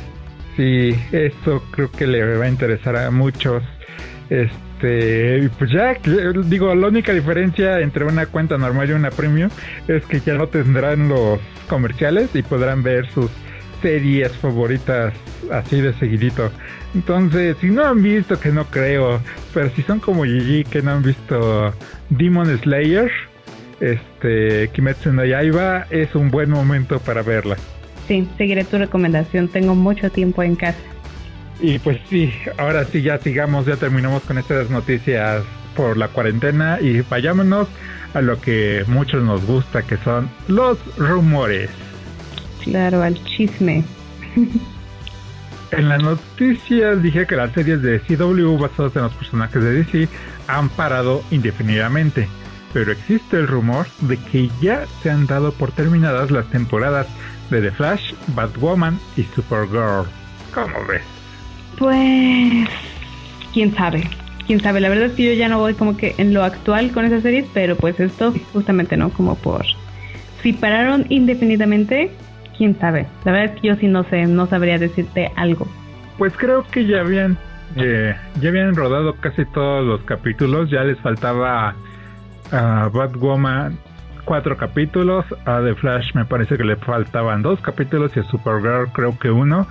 Sí, 0.57 0.95
eso 1.13 1.63
creo 1.71 1.91
que 1.91 2.07
le 2.07 2.37
va 2.37 2.47
a 2.47 2.49
interesar 2.49 2.97
a 2.97 3.11
muchos. 3.11 3.63
Este, 4.31 5.49
pues 5.59 5.71
ya, 5.71 5.97
digo, 6.45 6.75
la 6.75 6.89
única 6.89 7.13
diferencia 7.13 7.81
entre 7.81 8.05
una 8.05 8.27
cuenta 8.27 8.59
normal 8.59 8.91
y 8.91 8.93
una 8.93 9.11
premium 9.11 9.51
es 9.87 10.05
que 10.07 10.21
ya 10.21 10.35
no 10.35 10.49
tendrán 10.49 11.09
los 11.09 11.39
comerciales 11.69 12.35
y 12.35 12.43
podrán 12.43 12.83
ver 12.83 13.07
sus 13.11 13.31
series 13.83 14.33
favoritas 14.33 15.15
así 15.53 15.81
de 15.81 15.93
seguidito. 15.95 16.51
Entonces, 16.95 17.57
si 17.61 17.69
no 17.69 17.85
han 17.85 18.03
visto, 18.03 18.39
que 18.39 18.51
no 18.51 18.65
creo, 18.67 19.21
pero 19.53 19.71
si 19.71 19.83
son 19.83 20.01
como 20.01 20.25
Gigi 20.25 20.65
que 20.65 20.83
no 20.83 20.93
han 20.93 21.03
visto 21.03 21.75
Demon 22.11 22.57
Slayer, 22.59 23.11
este 23.81 24.71
Kimetsu 24.73 25.13
no 25.13 25.25
Yaiba 25.25 25.87
es 25.91 26.15
un 26.15 26.31
buen 26.31 26.51
momento 26.51 26.99
para 27.01 27.23
verla. 27.23 27.57
Sí, 28.09 28.27
seguiré 28.39 28.65
tu 28.65 28.79
recomendación, 28.79 29.49
tengo 29.49 29.75
mucho 29.75 30.11
tiempo 30.11 30.43
en 30.43 30.57
casa. 30.57 30.79
Y 31.61 31.79
pues 31.79 31.99
sí, 32.09 32.33
ahora 32.59 32.85
sí 32.85 33.03
ya 33.03 33.19
sigamos, 33.19 33.67
ya 33.67 33.77
terminamos 33.77 34.23
con 34.23 34.39
estas 34.39 34.71
noticias 34.71 35.43
por 35.75 35.97
la 35.97 36.09
cuarentena 36.09 36.79
y 36.81 37.01
vayámonos 37.03 37.69
a 38.15 38.21
lo 38.21 38.41
que 38.41 38.85
muchos 38.87 39.23
nos 39.23 39.45
gusta, 39.45 39.83
que 39.83 39.97
son 39.99 40.31
los 40.49 40.79
rumores. 40.97 41.71
Claro, 42.67 43.03
al 43.03 43.23
chisme. 43.25 43.85
en 45.71 45.89
las 45.89 46.03
noticias 46.03 47.01
dije 47.01 47.27
que 47.27 47.37
las 47.37 47.53
series 47.53 47.81
de 47.81 48.01
CW 48.01 48.59
basadas 48.59 48.97
en 48.97 49.03
los 49.03 49.15
personajes 49.15 49.63
de 49.63 49.73
DC 49.73 50.09
han 50.49 50.69
parado 50.69 51.23
indefinidamente, 51.31 52.29
pero 52.73 52.91
existe 52.91 53.37
el 53.37 53.47
rumor 53.47 53.87
de 54.01 54.17
que 54.17 54.51
ya 54.61 54.85
se 55.01 55.11
han 55.11 55.27
dado 55.27 55.53
por 55.53 55.71
terminadas 55.71 56.33
las 56.33 56.47
temporadas 56.51 57.07
de 57.51 57.63
The 57.63 57.71
Flash, 57.71 58.15
Batwoman 58.35 58.99
y 59.17 59.23
Supergirl. 59.23 60.09
¿Cómo 60.53 60.85
ves? 60.89 61.03
Pues, 61.79 62.69
quién 63.55 63.73
sabe, 63.77 64.11
quién 64.45 64.61
sabe. 64.61 64.81
La 64.81 64.89
verdad 64.89 65.07
es 65.07 65.13
que 65.13 65.25
yo 65.25 65.33
ya 65.35 65.49
no 65.49 65.61
voy 65.61 65.75
como 65.75 65.97
que 65.97 66.17
en 66.19 66.35
lo 66.35 66.43
actual 66.43 66.91
con 66.91 67.05
esas 67.05 67.23
series, 67.23 67.47
pero 67.55 67.77
pues 67.77 68.01
esto 68.01 68.35
justamente 68.53 68.97
no 68.97 69.11
como 69.11 69.37
por 69.37 69.65
si 70.43 70.53
pararon 70.53 71.07
indefinidamente, 71.09 72.13
quién 72.57 72.79
sabe. 72.79 73.07
La 73.25 73.33
verdad 73.33 73.55
es 73.55 73.61
que 73.61 73.69
yo 73.69 73.77
sí 73.77 73.87
no 73.89 74.05
sé, 74.05 74.27
no 74.27 74.47
sabría 74.47 74.79
decirte 74.79 75.31
algo. 75.37 75.67
Pues 76.19 76.35
creo 76.37 76.65
que 76.71 76.87
ya 76.87 77.01
habían 77.01 77.39
eh, 77.77 78.15
ya 78.41 78.49
habían 78.49 78.75
rodado 78.75 79.15
casi 79.17 79.45
todos 79.45 79.85
los 79.85 80.01
capítulos, 80.03 80.71
ya 80.71 80.83
les 80.85 80.99
faltaba 81.01 81.75
a 82.53 82.89
Batwoman 82.93 83.79
cuatro 84.27 84.57
capítulos, 84.57 85.25
a 85.47 85.63
The 85.63 85.75
Flash 85.77 86.15
me 86.15 86.25
parece 86.27 86.59
que 86.59 86.65
le 86.65 86.77
faltaban 86.77 87.43
dos 87.43 87.61
capítulos 87.61 88.15
y 88.17 88.21
a 88.21 88.25
Supergirl 88.25 88.93
creo 88.93 89.19
que 89.19 89.31
uno. 89.31 89.67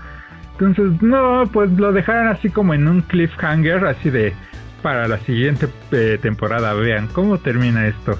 Entonces, 0.53 1.01
no, 1.01 1.43
pues 1.51 1.69
lo 1.73 1.91
dejaron 1.91 2.29
así 2.29 2.49
como 2.49 2.73
en 2.73 2.88
un 2.88 3.01
cliffhanger, 3.01 3.86
así 3.86 4.09
de 4.09 4.33
para 4.81 5.07
la 5.07 5.17
siguiente 5.19 5.67
eh, 5.91 6.17
temporada, 6.21 6.73
vean 6.73 7.07
cómo 7.07 7.38
termina 7.38 7.86
esto. 7.88 8.17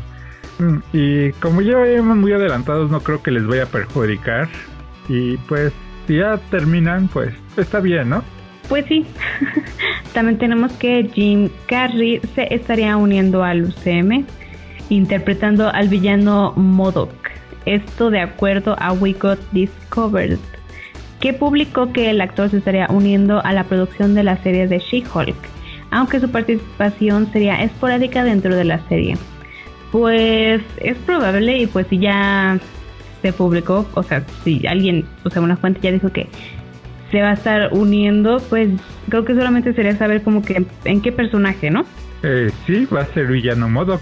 Mm, 0.60 0.78
y 0.94 1.32
como 1.34 1.62
ya 1.62 1.78
vamos 1.78 2.18
muy 2.18 2.34
adelantados, 2.34 2.90
no 2.90 3.02
creo 3.02 3.22
que 3.22 3.32
les 3.32 3.46
vaya 3.46 3.64
a 3.64 3.68
perjudicar. 3.68 4.48
Y 5.10 5.38
pues, 5.38 5.74
si 6.08 6.18
ya 6.18 6.38
terminan, 6.50 7.08
pues 7.08 7.34
está 7.58 7.80
bien, 7.80 8.10
¿no? 8.10 8.24
Pues 8.70 8.86
sí. 8.88 9.06
También 10.14 10.38
tenemos 10.38 10.72
que 10.74 11.10
Jim 11.14 11.50
Carrey 11.68 12.22
se 12.34 12.54
estaría 12.54 12.96
uniendo 12.98 13.44
al 13.44 13.64
UCM, 13.64 14.26
interpretando 14.90 15.70
al 15.70 15.90
villano 15.90 16.54
Modoc. 16.56 17.14
Esto 17.66 18.10
de 18.10 18.22
acuerdo 18.22 18.76
a 18.80 18.94
We 18.94 19.14
Got 19.14 19.40
Discovered, 19.52 20.40
que 21.20 21.34
publicó 21.34 21.92
que 21.92 22.12
el 22.12 22.22
actor 22.22 22.50
se 22.50 22.58
estaría 22.58 22.88
uniendo 22.90 23.44
a 23.44 23.54
la 23.54 23.64
producción 23.64 24.14
de 24.14 24.24
la 24.24 24.38
serie 24.38 24.68
de 24.68 24.80
She-Hulk, 24.80 25.36
aunque 25.92 26.20
su 26.20 26.30
participación 26.30 27.32
sería 27.32 27.62
esporádica 27.64 28.24
dentro 28.24 28.56
de 28.56 28.66
la 28.66 28.80
serie. 28.88 29.18
Pues 29.96 30.62
es 30.82 30.98
probable 31.06 31.58
y 31.58 31.68
pues 31.68 31.88
si 31.88 32.00
ya 32.00 32.60
se 33.22 33.32
publicó, 33.32 33.88
o 33.94 34.04
sea, 34.04 34.26
si 34.44 34.68
alguien, 34.68 35.06
o 35.24 35.30
sea, 35.30 35.42
una 35.42 35.56
fuente 35.56 35.80
ya 35.82 35.90
dijo 35.90 36.10
que 36.10 36.28
se 37.12 37.22
va 37.22 37.30
a 37.30 37.34
estar 37.34 37.70
uniendo, 37.72 38.42
pues 38.50 38.68
creo 39.08 39.24
que 39.24 39.36
solamente 39.36 39.74
sería 39.74 39.96
saber 39.96 40.22
como 40.22 40.42
que 40.42 40.66
en 40.84 41.02
qué 41.02 41.14
personaje, 41.14 41.72
¿no? 41.72 41.86
Eh, 42.24 42.52
sí, 42.68 42.86
va 42.94 43.04
a 43.04 43.06
ser 43.14 43.28
Villano 43.28 43.70
Modoc. 43.70 44.02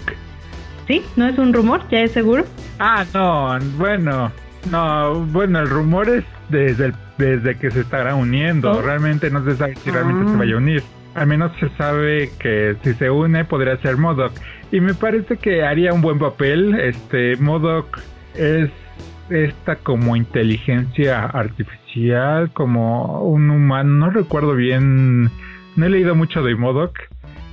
¿Sí? 0.88 1.00
¿No 1.14 1.28
es 1.28 1.38
un 1.38 1.52
rumor? 1.52 1.82
¿Ya 1.92 2.00
es 2.00 2.10
seguro? 2.10 2.44
Ah, 2.80 3.04
no, 3.14 3.56
bueno, 3.78 4.32
no, 4.72 5.20
bueno, 5.26 5.60
el 5.60 5.70
rumor 5.70 6.08
es 6.08 6.24
desde, 6.48 6.92
desde 7.18 7.56
que 7.56 7.70
se 7.70 7.82
estará 7.82 8.16
uniendo, 8.16 8.72
oh. 8.72 8.82
realmente 8.82 9.30
no 9.30 9.44
se 9.44 9.56
sabe 9.56 9.76
si 9.76 9.92
realmente 9.92 10.28
se 10.28 10.36
vaya 10.36 10.54
a 10.54 10.58
unir. 10.58 10.82
Al 11.14 11.28
menos 11.28 11.52
se 11.60 11.68
sabe 11.76 12.32
que 12.40 12.74
si 12.82 12.94
se 12.94 13.08
une 13.08 13.44
podría 13.44 13.76
ser 13.76 13.96
Modoc. 13.96 14.32
Y 14.74 14.80
me 14.80 14.92
parece 14.92 15.36
que 15.36 15.62
haría 15.62 15.92
un 15.92 16.00
buen 16.00 16.18
papel. 16.18 16.74
Este 16.74 17.36
Modoc 17.36 17.96
es 18.34 18.68
esta 19.30 19.76
como 19.76 20.16
inteligencia 20.16 21.26
artificial, 21.26 22.50
como 22.52 23.22
un 23.22 23.50
humano, 23.50 24.06
no 24.06 24.10
recuerdo 24.10 24.56
bien, 24.56 25.30
no 25.76 25.86
he 25.86 25.88
leído 25.88 26.16
mucho 26.16 26.42
de 26.42 26.56
Modoc, 26.56 26.98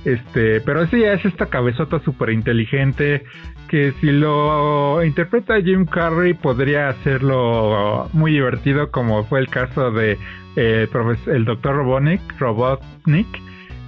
este, 0.04 0.60
pero 0.62 0.84
sí 0.88 1.04
es 1.04 1.24
esta 1.24 1.46
cabezota 1.46 2.00
súper 2.00 2.30
inteligente 2.30 3.22
que 3.68 3.92
si 4.00 4.10
lo 4.10 5.04
interpreta 5.04 5.62
Jim 5.62 5.86
Carrey 5.86 6.34
podría 6.34 6.88
hacerlo 6.88 8.10
muy 8.12 8.32
divertido 8.32 8.90
como 8.90 9.22
fue 9.26 9.38
el 9.38 9.48
caso 9.48 9.92
de 9.92 10.18
eh, 10.56 10.88
el 11.26 11.44
doctor 11.44 11.76
Robotnik, 11.76 12.20
Robotnik 12.40 13.28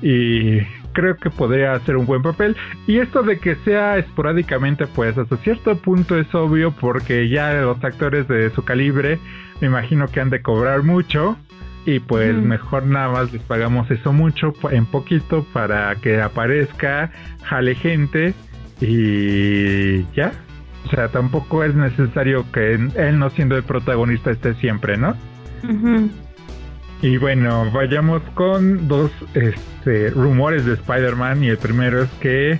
y 0.02 0.60
creo 0.94 1.16
que 1.18 1.28
podría 1.28 1.74
hacer 1.74 1.96
un 1.96 2.06
buen 2.06 2.22
papel. 2.22 2.56
Y 2.86 2.98
esto 2.98 3.22
de 3.22 3.38
que 3.38 3.56
sea 3.56 3.98
esporádicamente, 3.98 4.86
pues 4.86 5.18
hasta 5.18 5.36
cierto 5.38 5.76
punto 5.76 6.18
es 6.18 6.34
obvio 6.34 6.72
porque 6.72 7.28
ya 7.28 7.52
los 7.52 7.84
actores 7.84 8.26
de 8.28 8.48
su 8.50 8.64
calibre 8.64 9.18
me 9.60 9.66
imagino 9.66 10.08
que 10.08 10.20
han 10.20 10.30
de 10.30 10.40
cobrar 10.40 10.82
mucho. 10.82 11.36
Y 11.86 11.98
pues 11.98 12.34
mejor 12.34 12.86
nada 12.86 13.10
más 13.10 13.30
les 13.30 13.42
pagamos 13.42 13.90
eso 13.90 14.10
mucho 14.10 14.54
en 14.70 14.86
poquito 14.86 15.44
para 15.52 15.94
que 15.96 16.22
aparezca, 16.22 17.10
jale 17.42 17.74
gente 17.74 18.32
y 18.80 20.04
ya. 20.14 20.32
O 20.86 20.88
sea, 20.88 21.08
tampoco 21.08 21.62
es 21.62 21.74
necesario 21.74 22.50
que 22.52 22.72
él 22.72 23.18
no 23.18 23.28
siendo 23.28 23.56
el 23.56 23.64
protagonista 23.64 24.30
esté 24.30 24.54
siempre, 24.54 24.96
¿no? 24.96 25.14
Y 27.02 27.18
bueno, 27.18 27.70
vayamos 27.70 28.22
con 28.34 28.88
dos 28.88 29.10
este, 29.34 30.10
rumores 30.10 30.64
de 30.64 30.74
Spider-Man 30.74 31.44
y 31.44 31.48
el 31.48 31.58
primero 31.58 32.02
es 32.02 32.10
que 32.20 32.58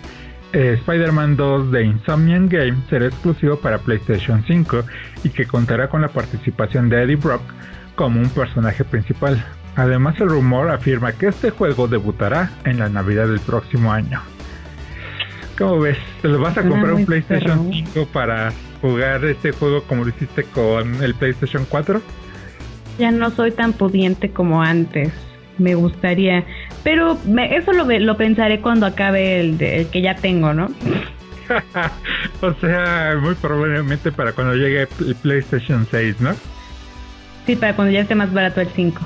eh, 0.53 0.75
Spider-Man 0.81 1.37
2 1.37 1.73
de 1.73 1.85
Insomniac 1.85 2.49
Games 2.49 2.85
será 2.89 3.07
exclusivo 3.07 3.59
para 3.59 3.79
PlayStation 3.79 4.45
5 4.47 4.85
y 5.25 5.31
que 5.31 5.47
contará 5.47 5.89
con 5.89 6.03
la 6.03 6.09
participación 6.09 6.89
de 6.89 7.03
Eddie 7.03 7.17
Brock 7.17 7.43
como 7.97 8.21
un 8.21 8.29
personaje 8.29 8.85
principal. 8.85 9.45
Además, 9.77 10.21
el 10.21 10.29
rumor 10.29 10.71
afirma 10.71 11.13
que 11.13 11.27
este 11.27 11.51
juego 11.51 11.89
debutará 11.89 12.51
en 12.65 12.79
la 12.79 12.89
Navidad 12.89 13.27
del 13.27 13.41
próximo 13.41 13.93
año. 13.93 14.21
¿Cómo 15.59 15.81
ves? 15.81 15.99
¿Te 16.23 16.29
lo 16.29 16.39
vas 16.41 16.57
a 16.57 16.63
comprar 16.63 16.95
un 16.95 17.05
PlayStation 17.05 17.71
5 17.73 18.09
para 18.13 18.53
jugar 18.81 19.25
este 19.25 19.53
juego 19.53 19.83
como 19.83 20.05
lo 20.05 20.11
hiciste 20.11 20.45
con 20.45 21.03
el 21.03 21.15
PlayStation 21.15 21.65
4? 21.69 22.01
Ya 22.99 23.11
no 23.11 23.31
soy 23.31 23.51
tan 23.51 23.73
pudiente 23.73 24.31
como 24.31 24.63
antes. 24.63 25.13
Me 25.59 25.75
gustaría. 25.75 26.45
Pero 26.83 27.19
eso 27.51 27.73
lo, 27.73 27.85
lo 27.85 28.17
pensaré 28.17 28.61
cuando 28.61 28.87
acabe 28.87 29.41
el, 29.41 29.61
el 29.63 29.87
que 29.89 30.03
ya 30.03 30.17
tengo, 30.17 30.53
¿no? 30.53 30.69
o 32.41 32.53
sea, 32.55 33.17
muy 33.21 33.35
probablemente 33.35 34.13
para 34.13 34.33
cuando 34.33 34.55
llegue 34.55 34.89
el 35.01 35.15
PlayStation 35.17 35.87
6, 35.91 36.21
¿no? 36.21 36.35
Sí, 37.47 37.57
para 37.57 37.77
cuando 37.77 37.93
ya 37.93 38.01
esté 38.01 38.15
más 38.15 38.33
barato 38.33 38.61
el 38.61 38.69
5. 38.69 39.01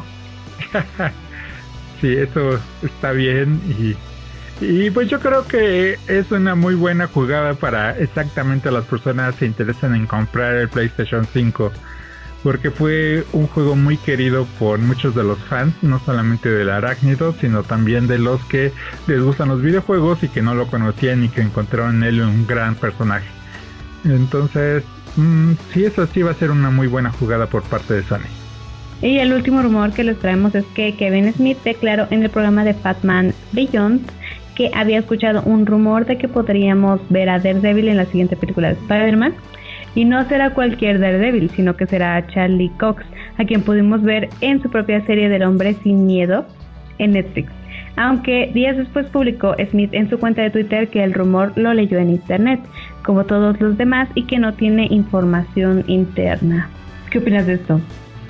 sí, 2.01 2.17
eso 2.17 2.61
está 2.83 3.13
bien 3.13 3.61
y, 3.69 3.97
y 4.65 4.91
pues 4.91 5.09
yo 5.09 5.21
creo 5.21 5.47
que 5.47 5.99
es 6.07 6.31
una 6.31 6.55
muy 6.55 6.75
buena 6.75 7.07
jugada 7.07 7.55
para 7.55 7.99
exactamente 7.99 8.71
las 8.71 8.85
personas 8.85 9.35
que 9.35 9.41
se 9.41 9.47
interesan 9.47 9.95
en 9.95 10.07
comprar 10.07 10.55
el 10.57 10.69
PlayStation 10.69 11.27
5 11.27 11.73
porque 12.43 12.71
fue 12.71 13.25
un 13.33 13.47
juego 13.47 13.75
muy 13.75 13.97
querido 13.97 14.47
por 14.59 14.79
muchos 14.79 15.15
de 15.15 15.25
los 15.25 15.39
fans, 15.39 15.75
no 15.83 15.99
solamente 15.99 16.49
del 16.49 16.71
arácnido, 16.71 17.35
sino 17.41 17.63
también 17.63 18.07
de 18.07 18.19
los 18.19 18.43
que 18.45 18.73
les 19.07 19.21
gustan 19.21 19.49
los 19.49 19.63
videojuegos 19.63 20.23
y 20.23 20.29
que 20.29 20.43
no 20.43 20.55
lo 20.55 20.67
conocían 20.69 21.25
y 21.25 21.29
que 21.29 21.41
encontraron 21.41 21.97
en 21.97 22.03
él 22.05 22.21
un 22.21 22.47
gran 22.47 22.75
personaje. 22.75 23.27
Entonces, 24.05 24.85
mm, 25.17 25.53
si 25.73 25.85
es 25.85 25.99
así, 25.99 26.23
va 26.23 26.31
a 26.31 26.35
ser 26.35 26.51
una 26.51 26.71
muy 26.71 26.87
buena 26.87 27.11
jugada 27.11 27.47
por 27.47 27.63
parte 27.65 27.95
de 27.95 28.03
Sony. 28.05 28.29
Y 29.03 29.19
el 29.19 29.33
último 29.33 29.63
rumor 29.63 29.93
que 29.93 30.05
les 30.05 30.19
traemos 30.19 30.55
es 30.55 30.65
que 30.75 30.95
Kevin 30.95 31.33
Smith 31.33 31.59
declaró 31.65 32.09
en 32.11 32.23
el 32.23 32.31
programa 32.31 32.65
de 32.65 32.75
Fatman 32.75 33.33
Beyond 33.53 34.11
que 34.57 34.71
había 34.75 34.99
escuchado 34.99 35.43
un 35.43 35.67
rumor 35.67 36.05
de 36.05 36.19
que 36.19 36.27
podríamos 36.27 37.01
ver 37.09 37.31
a 37.31 37.39
Daredevil 37.39 37.89
en 37.89 37.97
la 37.97 38.07
siguiente 38.07 38.37
película 38.37 38.69
de 38.69 38.75
Spider-Man 38.75 39.35
y 39.99 40.05
no 40.05 40.25
será 40.29 40.51
cualquier 40.51 41.01
Daredevil, 41.01 41.51
sino 41.51 41.75
que 41.75 41.85
será 41.85 42.25
Charlie 42.29 42.71
Cox, 42.79 43.05
a 43.37 43.45
quien 43.45 43.63
pudimos 43.63 44.01
ver 44.01 44.29
en 44.41 44.63
su 44.63 44.71
propia 44.71 45.05
serie 45.05 45.29
del 45.29 45.43
hombre 45.43 45.75
sin 45.83 46.07
miedo 46.07 46.47
en 46.99 47.15
Netflix. 47.15 47.51
Aunque 47.97 48.49
días 48.55 48.77
después 48.77 49.07
publicó 49.07 49.57
Smith 49.71 49.93
en 49.93 50.09
su 50.09 50.21
cuenta 50.21 50.43
de 50.43 50.51
Twitter 50.51 50.87
que 50.87 51.03
el 51.03 51.15
rumor 51.15 51.53
lo 51.57 51.75
leyó 51.75 51.99
en 51.99 52.11
internet, 52.11 52.61
como 53.03 53.25
todos 53.25 53.61
los 53.61 53.77
demás, 53.77 54.09
y 54.15 54.23
que 54.27 54.39
no 54.39 54.55
tiene 54.55 54.87
información 54.89 55.83
interna. 55.89 56.71
¿Qué 57.11 57.19
opinas 57.19 57.49
de 57.49 57.55
esto? 57.55 57.81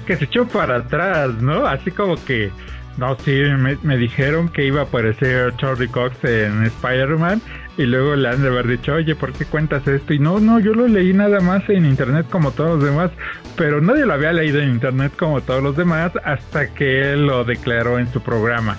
Que 0.06 0.16
se 0.16 0.24
echó 0.24 0.48
para 0.48 0.76
atrás, 0.76 1.34
¿no? 1.42 1.66
Así 1.66 1.90
como 1.90 2.14
que 2.24 2.50
no, 2.96 3.14
sí, 3.16 3.42
me, 3.82 3.96
dijeron 3.98 4.48
que 4.48 4.64
iba 4.64 4.80
a 4.80 4.84
aparecer 4.84 5.54
Charlie 5.58 5.88
Cox 5.88 6.24
en 6.24 6.64
Spider-Man 6.64 7.42
y 7.78 7.86
luego 7.86 8.16
le 8.16 8.28
han 8.28 8.42
de 8.42 8.48
haber 8.48 8.66
dicho, 8.66 8.92
oye, 8.92 9.14
¿por 9.14 9.32
qué 9.32 9.44
cuentas 9.44 9.86
esto? 9.86 10.12
Y 10.12 10.18
no, 10.18 10.40
no, 10.40 10.58
yo 10.58 10.74
lo 10.74 10.88
leí 10.88 11.12
nada 11.12 11.40
más 11.40 11.66
en 11.70 11.86
internet 11.86 12.26
como 12.28 12.50
todos 12.50 12.80
los 12.80 12.84
demás, 12.84 13.12
pero 13.56 13.80
nadie 13.80 14.04
lo 14.04 14.14
había 14.14 14.32
leído 14.32 14.60
en 14.60 14.70
internet 14.70 15.12
como 15.16 15.40
todos 15.42 15.62
los 15.62 15.76
demás 15.76 16.10
hasta 16.24 16.74
que 16.74 17.12
él 17.12 17.26
lo 17.26 17.44
declaró 17.44 18.00
en 18.00 18.12
su 18.12 18.20
programa. 18.20 18.76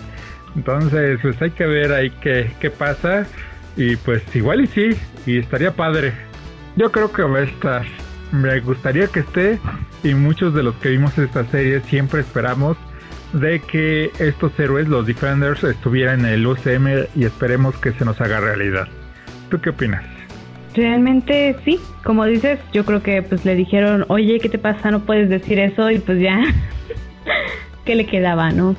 Entonces, 0.53 1.17
pues 1.21 1.41
hay 1.41 1.51
que 1.51 1.65
ver 1.65 1.93
ahí 1.93 2.11
qué, 2.21 2.51
qué 2.59 2.69
pasa 2.69 3.25
y 3.77 3.95
pues 3.95 4.21
igual 4.35 4.61
y 4.61 4.67
sí, 4.67 4.89
y 5.25 5.37
estaría 5.37 5.71
padre. 5.71 6.13
Yo 6.75 6.91
creo 6.91 7.11
que 7.13 7.23
va 7.23 7.39
a 7.39 7.43
estar. 7.43 7.85
Me 8.33 8.59
gustaría 8.59 9.07
que 9.07 9.21
esté 9.21 9.59
y 10.03 10.13
muchos 10.13 10.53
de 10.53 10.61
los 10.61 10.75
que 10.75 10.89
vimos 10.89 11.17
esta 11.17 11.45
serie 11.45 11.79
siempre 11.81 12.19
esperamos 12.19 12.75
de 13.33 13.59
que 13.59 14.11
estos 14.19 14.57
héroes, 14.59 14.87
los 14.87 15.05
Defenders, 15.05 15.63
estuvieran 15.63 16.21
en 16.21 16.33
el 16.33 16.47
UCM 16.47 17.07
y 17.15 17.25
esperemos 17.25 17.75
que 17.77 17.91
se 17.93 18.05
nos 18.05 18.19
haga 18.21 18.39
realidad. 18.39 18.87
¿Tú 19.49 19.59
qué 19.59 19.69
opinas? 19.69 20.03
Realmente 20.75 21.55
sí, 21.65 21.79
como 22.03 22.25
dices, 22.25 22.59
yo 22.71 22.85
creo 22.85 23.01
que 23.01 23.21
pues 23.21 23.43
le 23.45 23.55
dijeron, 23.55 24.05
oye, 24.07 24.39
¿qué 24.39 24.49
te 24.49 24.59
pasa? 24.59 24.91
No 24.91 25.01
puedes 25.01 25.29
decir 25.29 25.59
eso 25.59 25.89
y 25.89 25.99
pues 25.99 26.19
ya, 26.19 26.41
¿qué 27.85 27.95
le 27.95 28.05
quedaba, 28.05 28.51
no? 28.51 28.75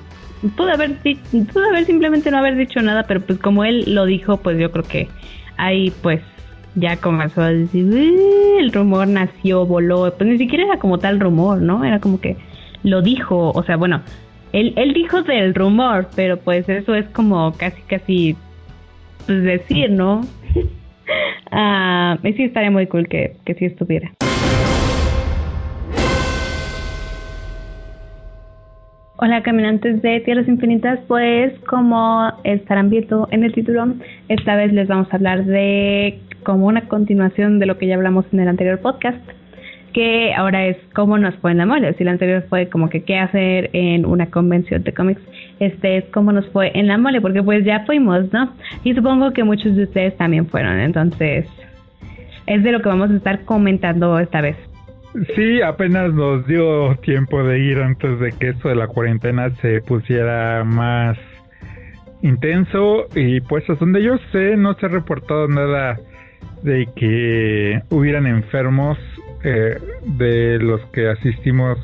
Pudo 0.57 0.70
haber, 0.72 0.96
pudo 1.53 1.68
haber 1.68 1.84
simplemente 1.84 2.30
no 2.30 2.38
haber 2.38 2.57
dicho 2.57 2.80
nada, 2.80 3.05
pero 3.05 3.20
pues 3.20 3.38
como 3.38 3.64
él 3.64 3.84
lo 3.94 4.07
dijo, 4.07 4.38
pues 4.38 4.59
yo 4.59 4.70
creo 4.70 4.84
que 4.84 5.09
ahí 5.57 5.92
pues 6.03 6.22
ya 6.76 6.96
comenzó 6.96 7.42
a 7.42 7.51
decir, 7.51 7.92
el 8.59 8.72
rumor 8.72 9.09
nació, 9.09 9.66
voló, 9.66 10.14
pues 10.16 10.30
ni 10.30 10.38
siquiera 10.38 10.64
era 10.64 10.78
como 10.78 10.98
tal 10.98 11.20
rumor, 11.20 11.61
¿no? 11.61 11.84
Era 11.84 12.01
como 12.01 12.20
que 12.20 12.36
lo 12.82 13.03
dijo, 13.03 13.51
o 13.51 13.62
sea, 13.64 13.76
bueno, 13.76 14.03
él, 14.53 14.72
él 14.76 14.92
dijo 14.94 15.22
del 15.22 15.55
rumor, 15.55 16.09
pero 16.16 16.38
pues 16.38 16.68
eso 16.68 16.94
es 16.94 17.07
como 17.11 17.53
casi, 17.57 17.82
casi 17.82 18.36
pues 19.26 19.42
decir, 19.42 19.90
¿no? 19.90 20.22
ah, 21.51 22.18
sí 22.22 22.42
estaría 22.42 22.70
muy 22.70 22.86
cool 22.86 23.09
que, 23.09 23.36
que 23.44 23.55
sí 23.55 23.66
estuviera. 23.66 24.12
Hola 29.22 29.42
caminantes 29.42 30.01
de 30.01 30.20
Tierras 30.20 30.48
Infinitas, 30.48 30.98
pues 31.07 31.53
como 31.66 32.32
estarán 32.42 32.88
viendo 32.88 33.28
en 33.30 33.44
el 33.44 33.53
título, 33.53 33.92
esta 34.28 34.57
vez 34.57 34.72
les 34.72 34.88
vamos 34.88 35.09
a 35.12 35.16
hablar 35.16 35.44
de 35.44 36.18
como 36.42 36.66
una 36.66 36.88
continuación 36.88 37.59
de 37.59 37.66
lo 37.66 37.76
que 37.76 37.86
ya 37.86 37.96
hablamos 37.96 38.24
en 38.32 38.40
el 38.40 38.48
anterior 38.48 38.80
podcast, 38.80 39.20
que 39.93 40.34
ahora 40.34 40.66
es 40.66 40.76
cómo 40.95 41.18
nos 41.18 41.34
fue 41.36 41.53
en 41.53 41.59
la 41.59 41.66
mole. 41.66 41.95
Si 41.95 42.05
la 42.05 42.12
anterior 42.12 42.45
fue 42.49 42.68
como 42.68 42.88
que 42.88 43.03
qué 43.03 43.18
hacer 43.18 43.70
en 43.72 44.07
una 44.07 44.30
convención 44.30 44.82
de 44.82 44.93
cómics, 44.93 45.22
este 45.59 45.99
es 45.99 46.05
cómo 46.12 46.32
nos 46.32 46.49
fue 46.51 46.70
en 46.74 46.86
la 46.86 46.99
mole, 46.99 47.20
porque 47.20 47.43
pues 47.43 47.64
ya 47.64 47.84
fuimos, 47.86 48.32
¿no? 48.32 48.53
Y 48.84 48.95
supongo 48.95 49.32
que 49.32 49.45
muchos 49.45 49.76
de 49.76 49.84
ustedes 49.84 50.16
también 50.16 50.47
fueron, 50.47 50.78
entonces 50.80 51.47
es 52.47 52.62
de 52.62 52.72
lo 52.72 52.80
que 52.80 52.88
vamos 52.88 53.11
a 53.11 53.16
estar 53.16 53.45
comentando 53.45 54.18
esta 54.18 54.41
vez. 54.41 54.57
Sí, 55.34 55.61
apenas 55.61 56.14
nos 56.14 56.47
dio 56.47 56.95
tiempo 56.97 57.43
de 57.43 57.59
ir 57.59 57.78
antes 57.78 58.20
de 58.20 58.32
que 58.32 58.51
esto 58.51 58.68
de 58.68 58.76
la 58.76 58.86
cuarentena 58.86 59.51
se 59.57 59.80
pusiera 59.80 60.62
más 60.64 61.18
intenso 62.22 63.07
y 63.14 63.41
pues 63.41 63.68
hasta 63.68 63.84
donde 63.84 64.03
yo 64.03 64.18
sé 64.30 64.57
no 64.57 64.74
se 64.74 64.86
ha 64.86 64.88
reportado 64.88 65.49
nada 65.49 65.99
de 66.62 66.86
que 66.95 67.80
hubieran 67.91 68.26
enfermos 68.26 68.99
eh, 69.43 69.78
de 70.05 70.59
los 70.59 70.80
que 70.93 71.09
asistimos 71.09 71.78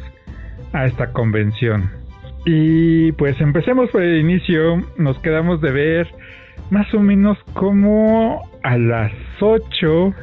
a 0.72 0.86
esta 0.86 1.12
convención. 1.12 1.90
Y 2.44 3.12
pues 3.12 3.40
empecemos 3.40 3.90
por 3.90 4.02
el 4.02 4.20
inicio, 4.20 4.82
nos 4.96 5.18
quedamos 5.18 5.60
de 5.60 5.72
ver 5.72 6.08
más 6.70 6.92
o 6.94 7.00
menos 7.00 7.38
como 7.54 8.42
a 8.62 8.76
las 8.78 9.12
8 9.40 10.14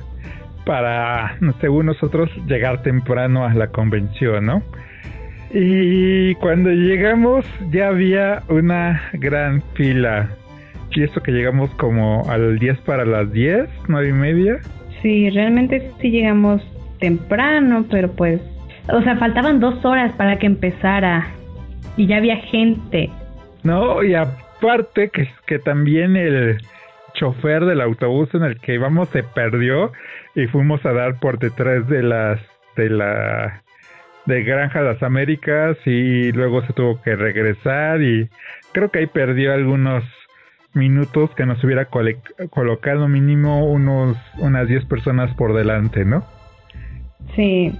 para, 0.65 1.37
según 1.59 1.87
nosotros, 1.87 2.29
llegar 2.47 2.81
temprano 2.81 3.45
a 3.45 3.53
la 3.53 3.67
convención, 3.67 4.45
¿no? 4.45 4.63
Y 5.53 6.33
cuando 6.35 6.71
llegamos 6.71 7.45
ya 7.71 7.89
había 7.89 8.43
una 8.49 9.01
gran 9.13 9.61
fila. 9.73 10.29
Y 10.95 11.03
eso 11.03 11.21
que 11.21 11.31
llegamos 11.31 11.69
como 11.75 12.29
al 12.29 12.57
10 12.57 12.79
para 12.79 13.05
las 13.05 13.31
10, 13.31 13.67
9 13.87 14.09
y 14.09 14.13
media. 14.13 14.59
Sí, 15.01 15.29
realmente 15.29 15.91
sí 15.99 16.09
llegamos 16.09 16.61
temprano, 17.03 17.85
pero 17.91 18.09
pues, 18.13 18.39
o 18.87 19.01
sea, 19.01 19.17
faltaban 19.17 19.59
dos 19.59 19.83
horas 19.83 20.13
para 20.13 20.39
que 20.39 20.45
empezara 20.45 21.27
y 21.97 22.07
ya 22.07 22.15
había 22.15 22.37
gente. 22.37 23.09
No, 23.61 24.01
y 24.01 24.15
aparte 24.15 25.09
que, 25.09 25.27
que 25.45 25.59
también 25.59 26.15
el 26.15 26.59
chofer 27.13 27.65
del 27.65 27.81
autobús 27.81 28.33
en 28.33 28.43
el 28.43 28.57
que 28.61 28.75
íbamos 28.75 29.09
se 29.09 29.21
perdió 29.21 29.91
y 30.33 30.47
fuimos 30.47 30.85
a 30.85 30.93
dar 30.93 31.19
por 31.19 31.39
detrás 31.39 31.89
de 31.89 32.03
las 32.03 32.39
de 32.77 32.89
la 32.89 33.63
de 34.25 34.43
Granja 34.43 34.79
las 34.81 35.03
Américas 35.03 35.75
y 35.85 36.31
luego 36.31 36.65
se 36.65 36.71
tuvo 36.71 37.01
que 37.01 37.17
regresar 37.17 38.01
y 38.01 38.29
creo 38.71 38.89
que 38.89 38.99
ahí 38.99 39.07
perdió 39.07 39.53
algunos 39.53 40.05
minutos 40.73 41.31
que 41.35 41.45
nos 41.45 41.61
hubiera 41.65 41.89
colocado 42.49 43.09
mínimo 43.09 43.65
unos 43.65 44.15
unas 44.37 44.69
10 44.69 44.85
personas 44.85 45.35
por 45.35 45.53
delante, 45.53 46.05
¿no? 46.05 46.23
Sí. 47.35 47.71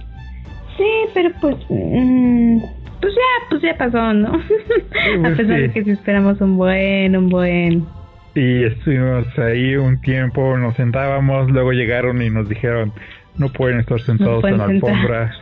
Sí, 0.76 0.90
pero 1.14 1.30
pues 1.40 1.56
mm, 1.68 2.58
pues 3.00 3.14
ya, 3.14 3.48
pues 3.50 3.62
ya 3.62 3.76
pasó, 3.76 4.12
¿no? 4.12 4.32
A 5.24 5.36
pesar 5.36 5.60
de 5.60 5.70
que 5.72 5.84
si 5.84 5.90
esperamos 5.90 6.40
un 6.40 6.56
buen, 6.56 7.16
un 7.16 7.28
buen 7.28 7.86
y 8.34 8.64
estuvimos 8.64 9.26
ahí 9.38 9.76
un 9.76 10.00
tiempo, 10.00 10.56
nos 10.58 10.74
sentábamos, 10.74 11.50
luego 11.50 11.72
llegaron 11.72 12.20
y 12.20 12.30
nos 12.30 12.48
dijeron, 12.48 12.92
no 13.36 13.48
pueden 13.50 13.78
estar 13.80 14.00
sentados 14.00 14.44
en 14.44 14.58
la 14.58 14.64
alfombra. 14.64 15.32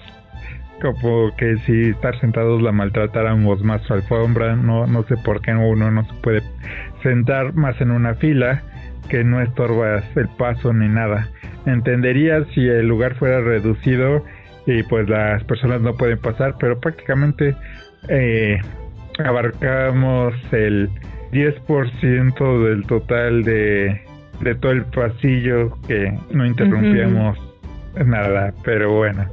Como 0.83 1.35
que 1.37 1.57
si 1.59 1.91
estar 1.91 2.19
sentados 2.21 2.61
la 2.61 2.73
maltratáramos 2.73 3.63
más 3.63 3.81
su 3.83 3.95
alfombra, 3.95 4.57
no, 4.57 4.87
no 4.87 5.05
sé 5.05 5.17
por 5.17 5.41
qué 5.41 5.53
uno 5.53 5.91
no 5.91 6.05
se 6.05 6.15
puede 6.23 6.43
sentar 7.03 7.55
más 7.55 7.81
en 7.81 7.93
una 7.93 8.15
fila 8.15 8.63
que 9.09 9.25
no 9.25 9.41
estorbas 9.41 10.05
el 10.17 10.29
paso 10.37 10.73
ni 10.73 10.89
nada. 10.89 11.29
Entendería 11.67 12.45
si 12.55 12.67
el 12.67 12.87
lugar 12.89 13.15
fuera 13.15 13.41
reducido 13.41 14.25
y 14.67 14.83
pues 14.85 15.09
las 15.09 15.43
personas 15.45 15.81
no 15.81 15.95
pueden 15.95 16.19
pasar, 16.19 16.57
pero 16.59 16.79
prácticamente 16.79 17.55
eh, 18.09 18.59
abarcamos 19.25 20.35
el 20.53 20.89
10% 21.33 22.69
del 22.69 22.87
total 22.87 23.43
de, 23.43 24.01
de 24.41 24.55
todo 24.57 24.73
el 24.73 24.85
pasillo 24.85 25.79
que 25.87 26.13
no 26.31 26.47
interrumpíamos 26.47 27.39
nada, 28.05 28.53
pero 28.65 28.93
bueno. 28.93 29.27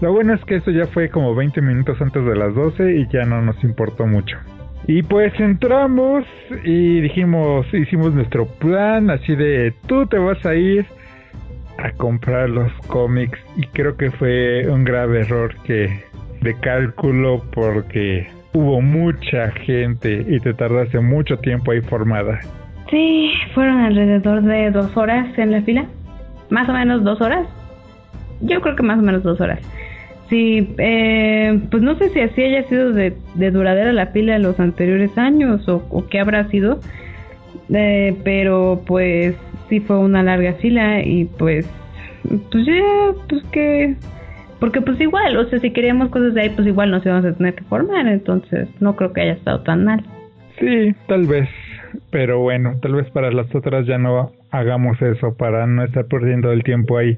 Lo 0.00 0.12
bueno 0.12 0.34
es 0.34 0.44
que 0.44 0.56
eso 0.56 0.70
ya 0.70 0.86
fue 0.88 1.08
como 1.08 1.34
20 1.34 1.60
minutos 1.60 2.00
antes 2.00 2.24
de 2.24 2.34
las 2.34 2.54
12 2.54 2.96
y 2.96 3.06
ya 3.12 3.24
no 3.24 3.40
nos 3.40 3.62
importó 3.62 4.06
mucho. 4.06 4.36
Y 4.86 5.02
pues 5.02 5.32
entramos 5.38 6.24
y 6.64 7.00
dijimos, 7.00 7.66
hicimos 7.72 8.12
nuestro 8.12 8.46
plan 8.46 9.10
así 9.10 9.36
de 9.36 9.72
tú 9.86 10.06
te 10.06 10.18
vas 10.18 10.44
a 10.44 10.56
ir 10.56 10.84
a 11.78 11.90
comprar 11.92 12.50
los 12.50 12.72
cómics 12.86 13.38
y 13.56 13.66
creo 13.68 13.96
que 13.96 14.10
fue 14.10 14.68
un 14.68 14.84
grave 14.84 15.20
error 15.20 15.54
que 15.64 16.04
de 16.40 16.54
cálculo 16.60 17.42
porque 17.52 18.28
hubo 18.52 18.80
mucha 18.80 19.50
gente 19.52 20.24
y 20.28 20.40
te 20.40 20.54
tardaste 20.54 21.00
mucho 21.00 21.36
tiempo 21.38 21.72
ahí 21.72 21.80
formada. 21.80 22.40
Sí, 22.90 23.32
fueron 23.54 23.78
alrededor 23.78 24.42
de 24.42 24.70
dos 24.70 24.94
horas 24.96 25.26
en 25.38 25.52
la 25.52 25.62
fila. 25.62 25.86
Más 26.50 26.68
o 26.68 26.72
menos 26.72 27.02
dos 27.04 27.20
horas. 27.20 27.48
Yo 28.42 28.60
creo 28.60 28.76
que 28.76 28.82
más 28.82 28.98
o 28.98 29.02
menos 29.02 29.22
dos 29.22 29.40
horas. 29.40 29.60
Sí, 30.28 30.74
eh, 30.78 31.60
pues 31.70 31.82
no 31.82 31.96
sé 31.96 32.10
si 32.10 32.20
así 32.20 32.42
haya 32.42 32.64
sido 32.68 32.92
de, 32.92 33.14
duradera 33.34 33.92
la 33.92 34.06
fila 34.08 34.36
en 34.36 34.42
los 34.42 34.58
anteriores 34.60 35.16
años 35.16 35.66
o, 35.68 35.86
o 35.90 36.06
qué 36.06 36.20
habrá 36.20 36.48
sido. 36.48 36.80
Eh, 37.72 38.14
pero 38.24 38.82
pues 38.86 39.34
sí 39.72 39.80
fue 39.80 39.98
una 39.98 40.22
larga 40.22 40.52
fila 40.60 41.00
y 41.02 41.24
pues, 41.24 41.66
pues 42.50 42.66
ya, 42.66 42.82
pues 43.26 43.42
que 43.52 43.96
porque 44.60 44.82
pues 44.82 45.00
igual, 45.00 45.34
o 45.38 45.46
sea, 45.46 45.60
si 45.60 45.70
queríamos 45.72 46.10
cosas 46.10 46.34
de 46.34 46.42
ahí, 46.42 46.50
pues 46.50 46.68
igual 46.68 46.90
nos 46.90 47.04
íbamos 47.06 47.24
a 47.24 47.32
tener 47.32 47.54
que 47.54 47.64
formar, 47.64 48.06
entonces 48.06 48.68
no 48.80 48.96
creo 48.96 49.14
que 49.14 49.22
haya 49.22 49.32
estado 49.32 49.62
tan 49.62 49.86
mal. 49.86 50.04
Sí, 50.60 50.94
tal 51.08 51.26
vez, 51.26 51.48
pero 52.10 52.40
bueno, 52.40 52.74
tal 52.82 52.96
vez 52.96 53.10
para 53.12 53.32
las 53.32 53.52
otras 53.54 53.86
ya 53.86 53.96
no 53.96 54.32
hagamos 54.50 55.00
eso, 55.00 55.34
para 55.38 55.66
no 55.66 55.84
estar 55.84 56.04
perdiendo 56.04 56.52
el 56.52 56.62
tiempo 56.64 56.98
ahí. 56.98 57.16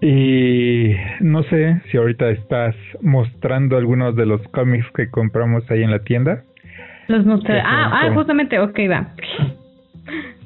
Y 0.00 0.96
no 1.20 1.44
sé 1.44 1.80
si 1.92 1.96
ahorita 1.96 2.28
estás 2.30 2.74
mostrando 3.02 3.76
algunos 3.76 4.16
de 4.16 4.26
los 4.26 4.42
cómics 4.48 4.86
que 4.96 5.10
compramos 5.10 5.62
ahí 5.70 5.84
en 5.84 5.92
la 5.92 6.00
tienda. 6.00 6.42
Los 7.06 7.24
mostré. 7.24 7.60
Ah, 7.60 8.02
ah, 8.02 8.10
justamente, 8.14 8.58
ok, 8.58 8.78
va. 8.90 9.14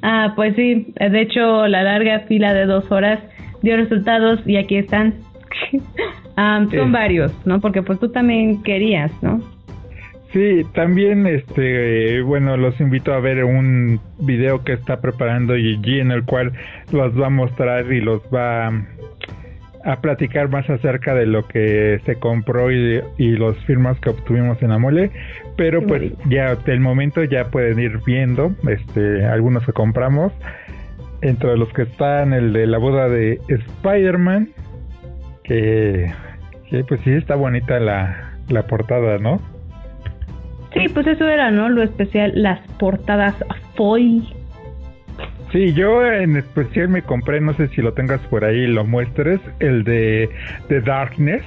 Ah, 0.01 0.33
pues 0.35 0.55
sí, 0.55 0.93
de 0.99 1.21
hecho 1.21 1.67
la 1.67 1.83
larga 1.83 2.21
fila 2.21 2.53
de 2.53 2.65
dos 2.65 2.91
horas 2.91 3.19
dio 3.61 3.77
resultados 3.77 4.39
y 4.45 4.57
aquí 4.57 4.77
están. 4.77 5.15
son 6.35 6.91
varios, 6.91 7.31
¿no? 7.45 7.59
Porque 7.59 7.81
pues 7.81 7.99
tú 7.99 8.09
también 8.09 8.63
querías, 8.63 9.11
¿no? 9.21 9.41
Sí, 10.33 10.63
también, 10.73 11.27
este, 11.27 12.21
bueno, 12.21 12.57
los 12.57 12.79
invito 12.81 13.13
a 13.13 13.19
ver 13.19 13.43
un 13.43 13.99
video 14.17 14.63
que 14.63 14.73
está 14.73 14.99
preparando 14.99 15.53
Gigi 15.53 15.99
en 15.99 16.11
el 16.11 16.25
cual 16.25 16.53
los 16.91 17.19
va 17.19 17.27
a 17.27 17.29
mostrar 17.29 17.91
y 17.93 18.01
los 18.01 18.19
va 18.33 18.71
a 19.83 19.99
platicar 19.99 20.49
más 20.49 20.69
acerca 20.69 21.13
de 21.13 21.25
lo 21.25 21.47
que 21.47 21.99
se 22.05 22.15
compró 22.15 22.71
y, 22.71 23.01
los 23.17 23.57
firmas 23.65 23.99
que 23.99 24.09
obtuvimos 24.09 24.61
en 24.61 24.71
Amole, 24.71 25.11
pero 25.57 25.85
pues 25.85 26.13
ya 26.29 26.55
del 26.55 26.79
momento 26.79 27.23
ya 27.23 27.45
pueden 27.45 27.79
ir 27.79 27.99
viendo, 28.05 28.55
este, 28.67 29.25
algunos 29.25 29.65
que 29.65 29.73
compramos, 29.73 30.31
entre 31.21 31.57
los 31.57 31.71
que 31.73 31.83
están 31.83 32.33
el 32.33 32.53
de 32.53 32.67
la 32.67 32.77
boda 32.77 33.09
de 33.09 33.39
Spider-Man, 33.47 34.49
que, 35.43 36.11
pues 36.87 37.01
sí 37.03 37.11
está 37.11 37.35
bonita 37.35 37.79
la, 37.79 38.37
la 38.49 38.63
portada, 38.67 39.17
¿no? 39.17 39.41
Sí, 40.73 40.87
pues 40.93 41.05
eso 41.07 41.27
era, 41.27 41.51
¿no? 41.51 41.69
Lo 41.69 41.83
especial, 41.83 42.31
las 42.35 42.59
portadas 42.79 43.35
foil. 43.75 44.23
Sí, 45.53 45.71
yo 45.73 46.03
en 46.03 46.35
especial 46.35 46.89
me 46.89 47.03
compré, 47.03 47.39
no 47.39 47.53
sé 47.53 47.67
si 47.69 47.81
lo 47.81 47.93
tengas 47.93 48.19
por 48.21 48.43
ahí, 48.43 48.65
lo 48.65 48.83
muestres, 48.85 49.39
el 49.59 49.83
de 49.83 50.27
The 50.67 50.81
Darkness. 50.81 51.43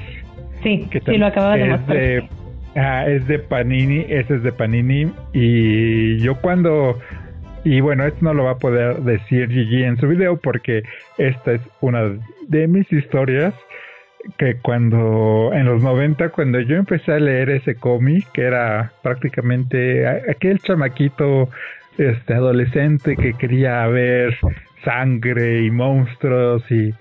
Sí, 0.62 0.88
que 0.90 1.00
sí, 1.00 1.18
lo 1.18 1.26
acababa 1.26 1.56
de 1.56 1.64
mostrar. 1.64 2.28
ah, 2.76 3.04
es 3.06 3.26
de 3.26 3.40
Panini, 3.40 4.06
ese 4.08 4.36
es 4.36 4.42
de 4.44 4.52
Panini. 4.52 5.12
Y 5.32 6.18
yo 6.18 6.36
cuando 6.36 6.98
y 7.66 7.80
bueno, 7.80 8.06
esto 8.06 8.18
no 8.20 8.32
lo 8.32 8.44
va 8.44 8.52
a 8.52 8.58
poder 8.58 8.98
decir 8.98 9.50
Gigi 9.50 9.82
en 9.82 9.96
su 9.96 10.06
video 10.06 10.36
porque 10.36 10.84
esta 11.18 11.54
es 11.54 11.60
una 11.80 12.12
de 12.46 12.68
mis 12.68 12.90
historias 12.92 13.54
que 14.38 14.56
cuando 14.58 15.50
en 15.52 15.66
los 15.66 15.82
90 15.82 16.28
cuando 16.28 16.60
yo 16.60 16.76
empecé 16.76 17.14
a 17.14 17.18
leer 17.18 17.50
ese 17.50 17.74
cómic 17.74 18.24
que 18.32 18.42
era 18.42 18.92
prácticamente 19.02 20.06
aquel 20.06 20.60
chamaquito 20.60 21.48
este 21.98 22.34
adolescente 22.34 23.16
que 23.16 23.32
quería 23.34 23.86
ver 23.86 24.36
sangre 24.84 25.62
y 25.62 25.70
monstruos 25.70 26.62
y, 26.70 26.94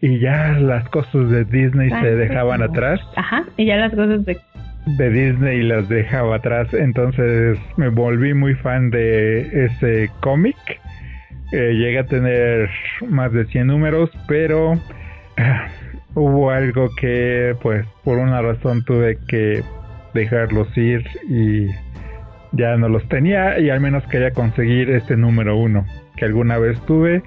y 0.00 0.18
ya 0.18 0.52
las 0.58 0.88
cosas 0.88 1.30
de 1.30 1.44
Disney 1.44 1.90
se 1.90 2.16
dejaban 2.16 2.62
atrás. 2.62 3.00
Ajá, 3.16 3.44
y 3.56 3.66
ya 3.66 3.76
las 3.76 3.94
cosas 3.94 4.24
de 4.24 4.36
de 4.86 5.10
Disney 5.10 5.62
las 5.62 5.88
dejaba 5.88 6.36
atrás, 6.36 6.72
entonces 6.72 7.58
me 7.76 7.88
volví 7.88 8.34
muy 8.34 8.54
fan 8.54 8.90
de 8.90 9.66
ese 9.66 10.10
cómic. 10.20 10.56
Eh, 11.52 11.74
llegué 11.74 11.98
a 11.98 12.06
tener 12.06 12.70
más 13.08 13.32
de 13.32 13.44
100 13.46 13.66
números, 13.66 14.10
pero 14.26 14.80
ah, 15.36 15.68
hubo 16.14 16.50
algo 16.50 16.88
que 16.98 17.54
pues 17.62 17.86
por 18.04 18.18
una 18.18 18.40
razón 18.40 18.84
tuve 18.84 19.18
que 19.28 19.62
dejarlos 20.14 20.76
ir 20.76 21.04
y 21.28 21.66
ya 22.52 22.76
no 22.76 22.88
los 22.88 23.06
tenía 23.08 23.58
y 23.58 23.70
al 23.70 23.80
menos 23.80 24.04
quería 24.08 24.32
conseguir 24.32 24.90
este 24.90 25.16
número 25.16 25.56
uno 25.56 25.84
que 26.16 26.24
alguna 26.24 26.58
vez 26.58 26.80
tuve 26.86 27.22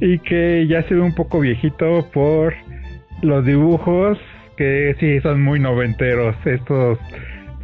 y 0.00 0.18
que 0.18 0.66
ya 0.66 0.82
se 0.84 0.94
ve 0.94 1.00
un 1.00 1.14
poco 1.14 1.40
viejito 1.40 2.06
por 2.12 2.54
los 3.22 3.44
dibujos 3.44 4.18
que 4.56 4.96
sí 4.98 5.20
son 5.20 5.42
muy 5.42 5.60
noventeros 5.60 6.34
estos 6.44 6.98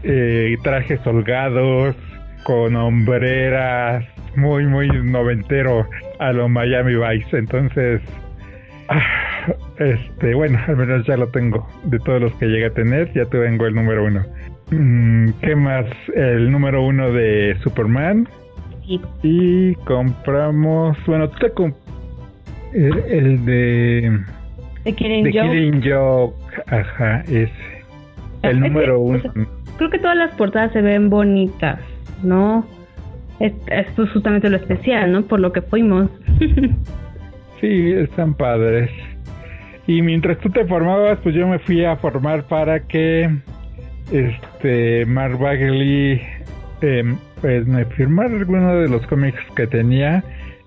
eh, 0.02 0.56
trajes 0.62 1.04
holgados 1.06 1.96
con 2.44 2.76
hombreras 2.76 4.04
muy 4.36 4.66
muy 4.66 4.88
noventero 4.88 5.86
a 6.18 6.32
lo 6.32 6.48
Miami 6.48 6.94
Vice. 6.94 7.36
Entonces 7.36 8.00
ah, 8.88 9.02
este 9.78 10.34
bueno 10.34 10.58
al 10.66 10.76
menos 10.76 11.06
ya 11.06 11.16
lo 11.16 11.28
tengo 11.28 11.68
de 11.84 11.98
todos 11.98 12.20
los 12.20 12.34
que 12.36 12.46
llegué 12.46 12.66
a 12.66 12.70
tener 12.70 13.12
ya 13.12 13.24
tengo 13.26 13.66
el 13.66 13.74
número 13.74 14.04
uno 14.04 14.24
qué 15.40 15.56
más 15.56 15.86
el 16.14 16.50
número 16.50 16.84
uno 16.84 17.12
de 17.12 17.56
Superman 17.62 18.28
y 19.22 19.74
compramos 19.84 20.96
bueno 21.06 21.28
tú 21.30 21.38
te 21.38 21.50
comp 21.52 21.76
el 22.74 23.44
de 23.44 24.24
de 24.84 24.94
Killing, 24.94 25.82
Joke. 25.82 26.34
Ajá, 26.66 27.22
es 27.28 27.50
el 28.42 28.60
número 28.60 29.00
uno. 29.00 29.20
creo 29.76 29.90
que 29.90 29.98
todas 29.98 30.16
las 30.16 30.34
portadas 30.34 30.72
se 30.72 30.82
ven 30.82 31.08
bonitas, 31.08 31.78
¿no? 32.22 32.66
Esto 33.38 34.02
es 34.04 34.10
justamente 34.10 34.48
lo 34.50 34.56
especial, 34.56 35.12
¿no? 35.12 35.22
Por 35.22 35.40
lo 35.40 35.52
que 35.52 35.62
fuimos. 35.62 36.08
sí, 37.60 37.92
están 37.92 38.34
padres. 38.34 38.90
Y 39.86 40.00
mientras 40.02 40.38
tú 40.38 40.48
te 40.50 40.64
formabas, 40.64 41.18
pues 41.22 41.34
yo 41.34 41.46
me 41.48 41.58
fui 41.60 41.84
a 41.84 41.96
formar 41.96 42.44
para 42.44 42.80
que 42.80 43.30
este 44.10 45.06
Mark 45.06 45.38
Bagley 45.38 46.20
em, 46.80 47.16
pues 47.40 47.66
me 47.66 47.84
firmara 47.84 48.34
alguno 48.34 48.76
de 48.76 48.88
los 48.88 49.06
cómics 49.06 49.40
que 49.54 49.66
tenía 49.66 50.24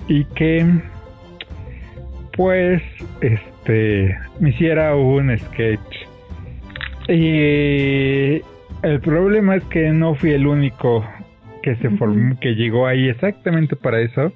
y 0.08 0.24
que 0.26 0.66
pues 2.36 2.82
este 3.22 3.56
este, 3.66 4.16
me 4.40 4.52
hiciera 4.52 4.96
un 4.96 5.36
sketch. 5.38 5.80
Y 7.08 8.42
el 8.84 9.00
problema 9.02 9.56
es 9.56 9.64
que 9.66 9.90
no 9.90 10.16
fui 10.16 10.32
el 10.32 10.46
único 10.46 11.04
que 11.64 11.76
se 11.78 11.90
formó, 11.92 12.40
que 12.40 12.54
llegó 12.54 12.86
ahí 12.86 13.10
exactamente 13.10 13.76
para 13.76 14.02
eso. 14.02 14.32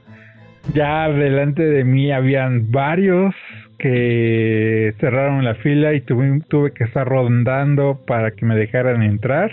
Ya 0.74 1.10
delante 1.10 1.64
de 1.64 1.84
mí 1.84 2.12
habían 2.12 2.72
varios 2.72 3.36
que 3.80 4.94
cerraron 5.00 5.44
la 5.44 5.56
fila 5.56 5.94
y 5.94 6.02
tuve, 6.02 6.42
tuve 6.48 6.72
que 6.72 6.84
estar 6.84 7.08
rondando 7.08 8.00
para 8.06 8.32
que 8.32 8.46
me 8.46 8.56
dejaran 8.56 9.02
entrar 9.02 9.52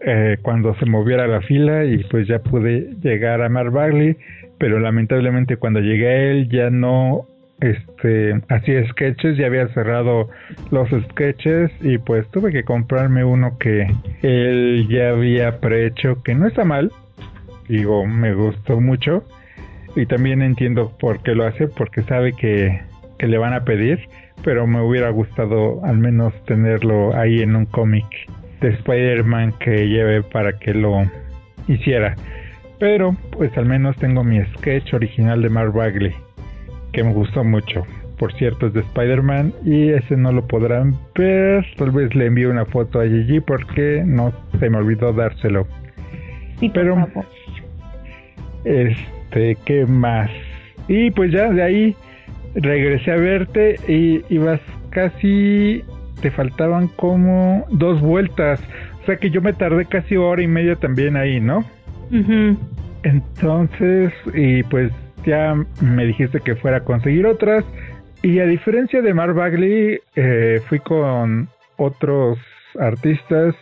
eh, 0.00 0.36
cuando 0.42 0.74
se 0.76 0.86
moviera 0.86 1.26
la 1.26 1.40
fila 1.40 1.84
y 1.84 2.04
pues 2.04 2.28
ya 2.28 2.38
pude 2.38 2.94
llegar 3.02 3.42
a 3.42 3.48
Mar 3.48 3.70
Bagley, 3.70 4.16
pero 4.58 4.78
lamentablemente 4.78 5.56
cuando 5.56 5.80
llegué 5.80 6.08
a 6.08 6.22
él 6.30 6.48
ya 6.48 6.70
no 6.70 7.26
este 7.60 8.40
hacía 8.48 8.86
sketches, 8.90 9.36
ya 9.36 9.46
había 9.46 9.66
cerrado 9.68 10.28
los 10.70 10.88
sketches 11.10 11.72
y 11.80 11.98
pues 11.98 12.28
tuve 12.28 12.52
que 12.52 12.62
comprarme 12.62 13.24
uno 13.24 13.58
que 13.58 13.88
él 14.22 14.86
ya 14.88 15.10
había 15.10 15.58
prehecho, 15.58 16.22
que 16.22 16.34
no 16.34 16.46
está 16.46 16.64
mal, 16.64 16.92
digo, 17.68 18.06
me 18.06 18.34
gustó 18.34 18.80
mucho 18.80 19.24
y 19.96 20.06
también 20.06 20.42
entiendo 20.42 20.92
por 21.00 21.22
qué 21.22 21.34
lo 21.34 21.44
hace, 21.44 21.66
porque 21.66 22.02
sabe 22.02 22.32
que, 22.34 22.80
que 23.18 23.26
le 23.26 23.38
van 23.38 23.52
a 23.52 23.64
pedir, 23.64 24.08
pero 24.44 24.66
me 24.66 24.80
hubiera 24.80 25.10
gustado 25.10 25.84
al 25.84 25.98
menos 25.98 26.32
tenerlo 26.44 27.14
ahí 27.16 27.40
en 27.40 27.56
un 27.56 27.66
cómic 27.66 28.06
de 28.60 28.68
Spider-Man 28.68 29.54
que 29.60 29.88
lleve 29.88 30.22
para 30.22 30.52
que 30.58 30.74
lo 30.74 31.02
hiciera. 31.66 32.14
Pero 32.78 33.16
pues 33.32 33.56
al 33.56 33.66
menos 33.66 33.96
tengo 33.96 34.22
mi 34.22 34.40
sketch 34.56 34.94
original 34.94 35.42
de 35.42 35.48
Mark 35.48 35.72
Bagley, 35.72 36.14
que 36.92 37.02
me 37.02 37.12
gustó 37.12 37.44
mucho. 37.44 37.84
Por 38.18 38.32
cierto, 38.34 38.66
es 38.66 38.72
de 38.72 38.80
Spider-Man 38.80 39.52
y 39.64 39.90
ese 39.90 40.16
no 40.16 40.32
lo 40.32 40.46
podrán 40.46 40.96
ver. 41.14 41.64
Tal 41.76 41.92
vez 41.92 42.14
le 42.14 42.26
envíe 42.26 42.46
una 42.46 42.64
foto 42.64 43.00
a 43.00 43.06
Gigi 43.06 43.40
porque 43.40 44.02
no 44.04 44.32
se 44.58 44.68
me 44.68 44.78
olvidó 44.78 45.12
dárselo. 45.12 45.66
Sí, 46.58 46.68
Pero, 46.74 47.06
este, 48.64 49.56
¿qué 49.64 49.86
más? 49.86 50.30
Y 50.88 51.12
pues 51.12 51.30
ya 51.30 51.50
de 51.50 51.62
ahí 51.62 51.96
regresé 52.54 53.12
a 53.12 53.16
verte 53.16 53.76
y 53.88 54.24
ibas 54.28 54.60
casi 54.90 55.84
te 56.20 56.30
faltaban 56.30 56.88
como 56.88 57.66
dos 57.70 58.00
vueltas. 58.00 58.60
O 59.02 59.06
sea 59.06 59.16
que 59.16 59.30
yo 59.30 59.40
me 59.40 59.52
tardé 59.52 59.86
casi 59.86 60.16
hora 60.16 60.42
y 60.42 60.46
media 60.46 60.76
también 60.76 61.16
ahí, 61.16 61.40
¿no? 61.40 61.64
Entonces, 63.02 64.12
y 64.34 64.62
pues 64.64 64.92
ya 65.24 65.54
me 65.80 66.06
dijiste 66.06 66.40
que 66.40 66.56
fuera 66.56 66.78
a 66.78 66.84
conseguir 66.84 67.26
otras. 67.26 67.64
Y 68.22 68.40
a 68.40 68.46
diferencia 68.46 69.00
de 69.00 69.14
Mar 69.14 69.32
Bagley, 69.32 70.00
eh, 70.16 70.60
fui 70.68 70.80
con 70.80 71.48
otros 71.76 72.38
artistas 72.78 73.54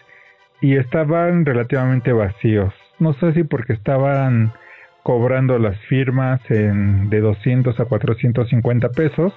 y 0.61 0.77
estaban 0.77 1.45
relativamente 1.45 2.13
vacíos. 2.13 2.73
No 2.99 3.13
sé 3.15 3.35
si 3.35 3.45
porque 3.45 3.75
estaban 3.75 4.53
cobrando 5.07 5.61
las 5.61 5.79
firmas 5.83 6.41
en 6.51 7.09
de 7.11 7.21
200 7.21 7.79
a 7.79 7.85
450 7.85 8.89
pesos 8.89 9.33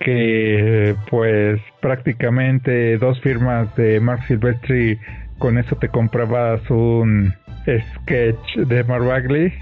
que 0.00 0.96
pues 1.08 1.60
prácticamente 1.80 2.98
dos 2.98 3.20
firmas 3.20 3.72
de 3.76 4.00
Mark 4.00 4.24
Silvestri 4.26 4.98
con 5.38 5.58
eso 5.58 5.76
te 5.76 5.88
comprabas 5.88 6.68
un 6.70 7.32
sketch 7.68 8.56
de 8.56 8.82
Mark 8.82 9.04
Bagley 9.04 9.52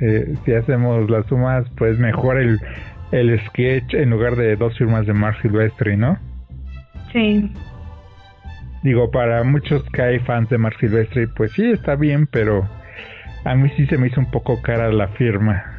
eh, 0.00 0.36
si 0.44 0.52
hacemos 0.52 1.10
las 1.10 1.26
sumas 1.26 1.68
pues 1.76 1.98
mejor 1.98 2.38
el, 2.38 2.60
el 3.10 3.44
sketch 3.48 3.94
en 3.94 4.10
lugar 4.10 4.36
de 4.36 4.54
dos 4.54 4.78
firmas 4.78 5.08
de 5.08 5.12
Mark 5.12 5.38
Silvestri 5.42 5.96
¿no? 5.96 6.18
Sí 7.10 7.50
digo 8.84 9.10
para 9.10 9.42
muchos 9.42 9.82
que 9.90 10.02
hay 10.02 10.18
fans 10.20 10.48
de 10.50 10.58
Mark 10.58 10.76
Silvestri 10.78 11.26
pues 11.26 11.50
sí 11.50 11.68
está 11.68 11.96
bien 11.96 12.28
pero 12.28 12.68
a 13.46 13.54
mí 13.54 13.70
sí 13.76 13.86
se 13.86 13.96
me 13.96 14.08
hizo 14.08 14.20
un 14.20 14.30
poco 14.30 14.60
cara 14.60 14.90
la 14.92 15.08
firma 15.08 15.76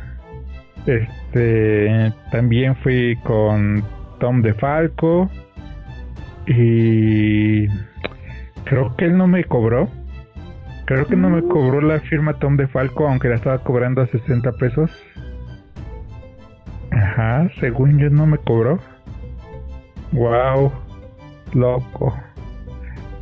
este 0.88 2.14
también 2.32 2.76
fui 2.78 3.18
con 3.24 3.84
Tom 4.20 4.42
DeFalco 4.42 5.30
y 6.48 7.68
creo 8.64 8.96
que 8.96 9.06
él 9.06 9.18
no 9.18 9.28
me 9.28 9.44
cobró. 9.44 9.90
Creo 10.86 11.06
que 11.06 11.18
no 11.18 11.30
me 11.30 11.42
mm. 11.42 11.50
cobró 11.50 11.82
la 11.82 12.00
firma 12.00 12.40
Tom 12.40 12.56
DeFalco, 12.56 13.06
aunque 13.06 13.28
la 13.28 13.36
estaba 13.36 13.58
cobrando 13.60 14.02
a 14.02 14.08
60 14.08 14.54
pesos. 14.54 14.90
Ajá, 16.92 17.50
según 17.60 18.00
yo 18.00 18.10
no 18.10 18.26
me 18.26 18.38
cobró. 18.38 18.80
Wow, 20.14 20.72
loco. 21.54 22.18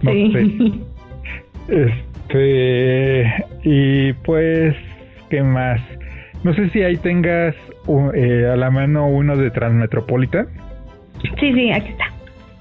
No 0.03 0.11
sé. 0.11 2.05
Este, 2.27 3.45
y 3.63 4.13
pues, 4.13 4.75
¿qué 5.29 5.43
más? 5.43 5.79
No 6.43 6.53
sé 6.53 6.69
si 6.69 6.81
ahí 6.81 6.97
tengas 6.97 7.55
eh, 8.13 8.49
a 8.51 8.55
la 8.55 8.71
mano 8.71 9.07
uno 9.07 9.35
de 9.35 9.51
Transmetropolitan. 9.51 10.47
Sí, 11.39 11.53
sí, 11.53 11.71
aquí 11.71 11.89
está. 11.89 12.05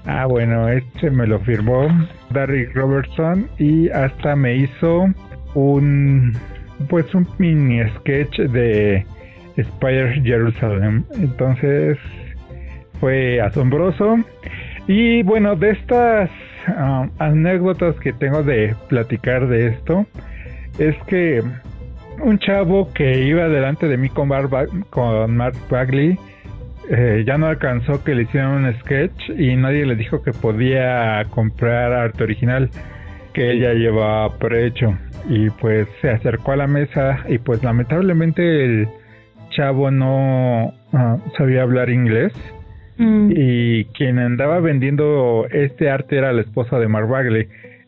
Ah, 0.05 0.27
bueno, 0.27 0.69
este 0.69 1.09
me 1.09 1.25
lo 1.25 1.39
firmó 1.39 1.87
Darry 2.29 2.65
Robertson 2.67 3.47
y 3.57 3.89
hasta 3.89 4.35
me 4.35 4.55
hizo 4.55 5.07
un 5.55 6.33
pues 6.89 7.13
un 7.15 7.27
mini 7.39 7.81
sketch 7.97 8.37
de 8.37 9.05
Spire 9.59 10.21
Jerusalem. 10.21 11.03
Entonces 11.19 11.97
fue 12.99 13.41
asombroso. 13.41 14.17
Y 14.87 15.23
bueno, 15.23 15.55
de 15.55 15.71
estas 15.71 16.29
ah, 16.67 17.07
anécdotas 17.19 17.95
que 17.99 18.13
tengo 18.13 18.43
de 18.43 18.75
platicar 18.87 19.47
de 19.47 19.67
esto, 19.67 20.05
es 20.77 20.95
que 21.07 21.41
un 22.21 22.39
chavo 22.39 22.91
que 22.93 23.23
iba 23.23 23.47
delante 23.47 23.87
de 23.87 23.97
mí 23.97 24.09
con, 24.09 24.29
con 24.89 25.35
Mark 25.35 25.55
Bagley 25.69 26.17
eh, 26.89 27.23
ya 27.25 27.37
no 27.37 27.47
alcanzó 27.47 28.03
que 28.03 28.13
le 28.13 28.23
hicieran 28.23 28.63
un 28.63 28.73
sketch 28.81 29.29
y 29.37 29.55
nadie 29.55 29.85
le 29.85 29.95
dijo 29.95 30.21
que 30.21 30.31
podía 30.31 31.25
comprar 31.31 31.91
arte 31.93 32.23
original 32.23 32.69
que 33.33 33.51
ella 33.51 33.73
llevaba 33.73 34.37
prehecho. 34.37 34.95
Y 35.27 35.49
pues 35.49 35.87
se 36.01 36.11
acercó 36.11 36.51
a 36.51 36.57
la 36.57 36.67
mesa 36.67 37.23
y 37.27 37.39
pues 37.39 37.63
lamentablemente 37.63 38.63
el 38.63 38.87
chavo 39.49 39.89
no 39.89 40.73
ah, 40.93 41.17
sabía 41.37 41.63
hablar 41.63 41.89
inglés 41.89 42.33
mm. 42.97 43.31
y 43.35 43.85
quien 43.85 44.19
andaba 44.19 44.59
vendiendo 44.59 45.47
este 45.51 45.89
arte 45.89 46.17
era 46.17 46.33
la 46.33 46.41
esposa 46.41 46.79
de 46.79 46.87
Mark 46.87 47.07
Bagley. 47.07 47.47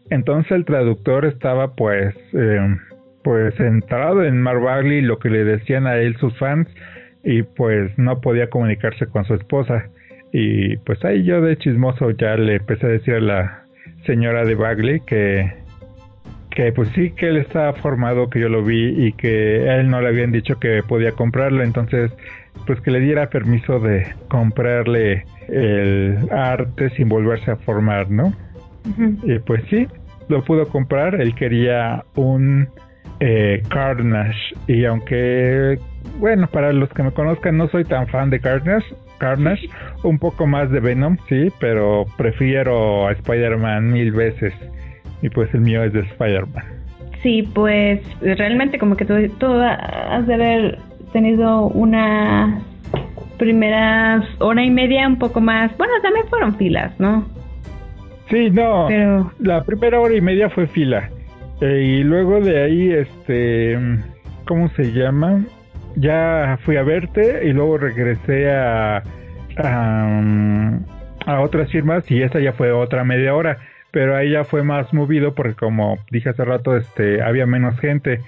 Entonces 0.10 0.52
el 0.52 0.66
traductor 0.66 1.26
estaba 1.26 1.76
pues 1.76 2.16
eh, 2.34 2.78
pues 3.24 3.56
centrado 3.56 4.24
en 4.24 4.42
Mark 4.42 4.62
Bagley 4.62 5.02
lo 5.02 5.20
que 5.20 5.30
le 5.30 5.44
decían 5.44 5.86
a 5.86 5.98
él 5.98 6.16
sus 6.18 6.38
fans 6.38 6.68
y 7.24 7.44
pues 7.44 7.92
no 7.98 8.22
podía 8.22 8.50
comunicarse 8.50 9.08
con 9.08 9.26
su 9.26 9.34
esposa. 9.34 9.90
Y 10.32 10.78
pues 10.78 11.04
ahí 11.04 11.24
yo 11.24 11.42
de 11.42 11.58
chismoso 11.58 12.12
ya 12.12 12.36
le 12.38 12.56
empecé 12.56 12.86
a 12.86 12.90
decir 12.90 13.16
a 13.16 13.20
la 13.20 13.64
señora 14.06 14.46
de 14.46 14.56
Bagley 14.56 15.02
que 15.02 15.52
que 16.52 16.72
pues 16.72 16.90
sí 16.96 17.12
que 17.12 17.28
él 17.28 17.38
estaba 17.38 17.74
formado 17.74 18.32
que 18.32 18.40
yo 18.40 18.50
lo 18.50 18.64
vi 18.64 19.08
y 19.08 19.12
que 19.12 19.70
a 19.70 19.76
él 19.76 19.92
no 19.92 20.02
le 20.02 20.08
habían 20.08 20.32
dicho 20.32 20.60
que 20.60 20.82
podía 20.82 21.12
comprarlo. 21.12 21.62
Entonces 21.62 22.12
pues 22.68 22.80
que 22.82 22.92
le 22.92 23.00
diera 23.00 23.30
permiso 23.30 23.80
de 23.80 24.06
comprarle 24.28 25.26
el 25.48 26.20
arte 26.32 26.90
sin 26.92 27.10
volverse 27.10 27.52
a 27.52 27.56
formar 27.56 28.12
no 28.12 28.34
y 29.24 29.40
pues 29.40 29.64
sí 29.70 29.88
lo 30.30 30.44
pudo 30.44 30.68
comprar 30.68 31.20
él 31.20 31.34
quería 31.34 32.04
un 32.16 32.68
eh, 33.20 33.64
Carnage 33.70 34.38
y 34.68 34.86
aunque 34.86 35.80
bueno, 36.20 36.48
para 36.48 36.74
los 36.74 36.90
que 36.90 37.04
me 37.04 37.12
conozcan, 37.12 37.58
no 37.58 37.68
soy 37.70 37.84
tan 37.84 38.08
fan 38.08 38.30
de 38.30 38.40
Carnage. 38.40 38.86
Carnage, 39.20 39.68
un 40.04 40.20
poco 40.20 40.46
más 40.46 40.70
de 40.72 40.80
Venom, 40.80 41.18
sí, 41.28 41.52
pero 41.60 42.06
prefiero 42.18 43.08
a 43.08 43.12
Spider-Man 43.14 43.92
mil 43.92 44.12
veces. 44.12 44.54
Y 45.22 45.30
pues 45.30 45.52
el 45.54 45.62
mío 45.62 45.84
es 45.84 45.94
de 45.94 46.02
Spider-Man. 46.02 46.66
Sí, 47.24 47.50
pues 47.54 48.00
realmente 48.22 48.78
como 48.78 48.96
que 48.96 49.06
tú, 49.06 49.14
has 49.14 50.28
de 50.28 50.34
haber 50.34 50.78
tenido 51.18 51.68
una 51.68 52.62
primeras 53.40 54.24
hora 54.40 54.64
y 54.64 54.70
media 54.70 55.08
un 55.08 55.18
poco 55.18 55.42
más. 55.42 55.76
Bueno, 55.78 55.94
también 56.04 56.28
fueron 56.28 56.56
filas, 56.58 57.00
¿no? 57.00 57.28
Sí, 58.30 58.52
no. 58.52 58.86
Pero... 58.88 59.32
La 59.40 59.64
primera 59.64 60.00
hora 60.00 60.16
y 60.16 60.22
media 60.22 60.50
fue 60.50 60.68
fila. 60.68 61.10
Eh, 61.62 61.98
y 62.00 62.04
luego 62.04 62.40
de 62.40 62.64
ahí, 62.64 62.92
este. 62.92 63.80
¿Cómo 64.46 64.70
se 64.70 64.92
llama? 64.92 65.44
ya 66.00 66.60
fui 66.64 66.78
a 66.78 66.84
verte 66.84 67.48
y 67.48 67.54
luego 67.54 67.80
regresé 67.80 68.52
a, 68.52 69.02
a, 69.58 71.42
otras 71.42 71.72
firmas 71.72 72.10
y 72.12 72.22
esta 72.22 72.40
ya 72.40 72.54
fue 72.54 72.72
otra 72.72 73.04
media 73.04 73.34
hora, 73.34 73.58
pero 73.90 74.16
ahí 74.16 74.32
ya 74.32 74.44
fue 74.44 74.62
más 74.62 74.94
movido 74.94 75.34
porque 75.34 75.56
como 75.56 75.98
dije 76.12 76.30
hace 76.30 76.46
rato, 76.46 76.78
este, 76.78 77.24
había 77.24 77.48
menos 77.48 77.80
gente 77.80 78.22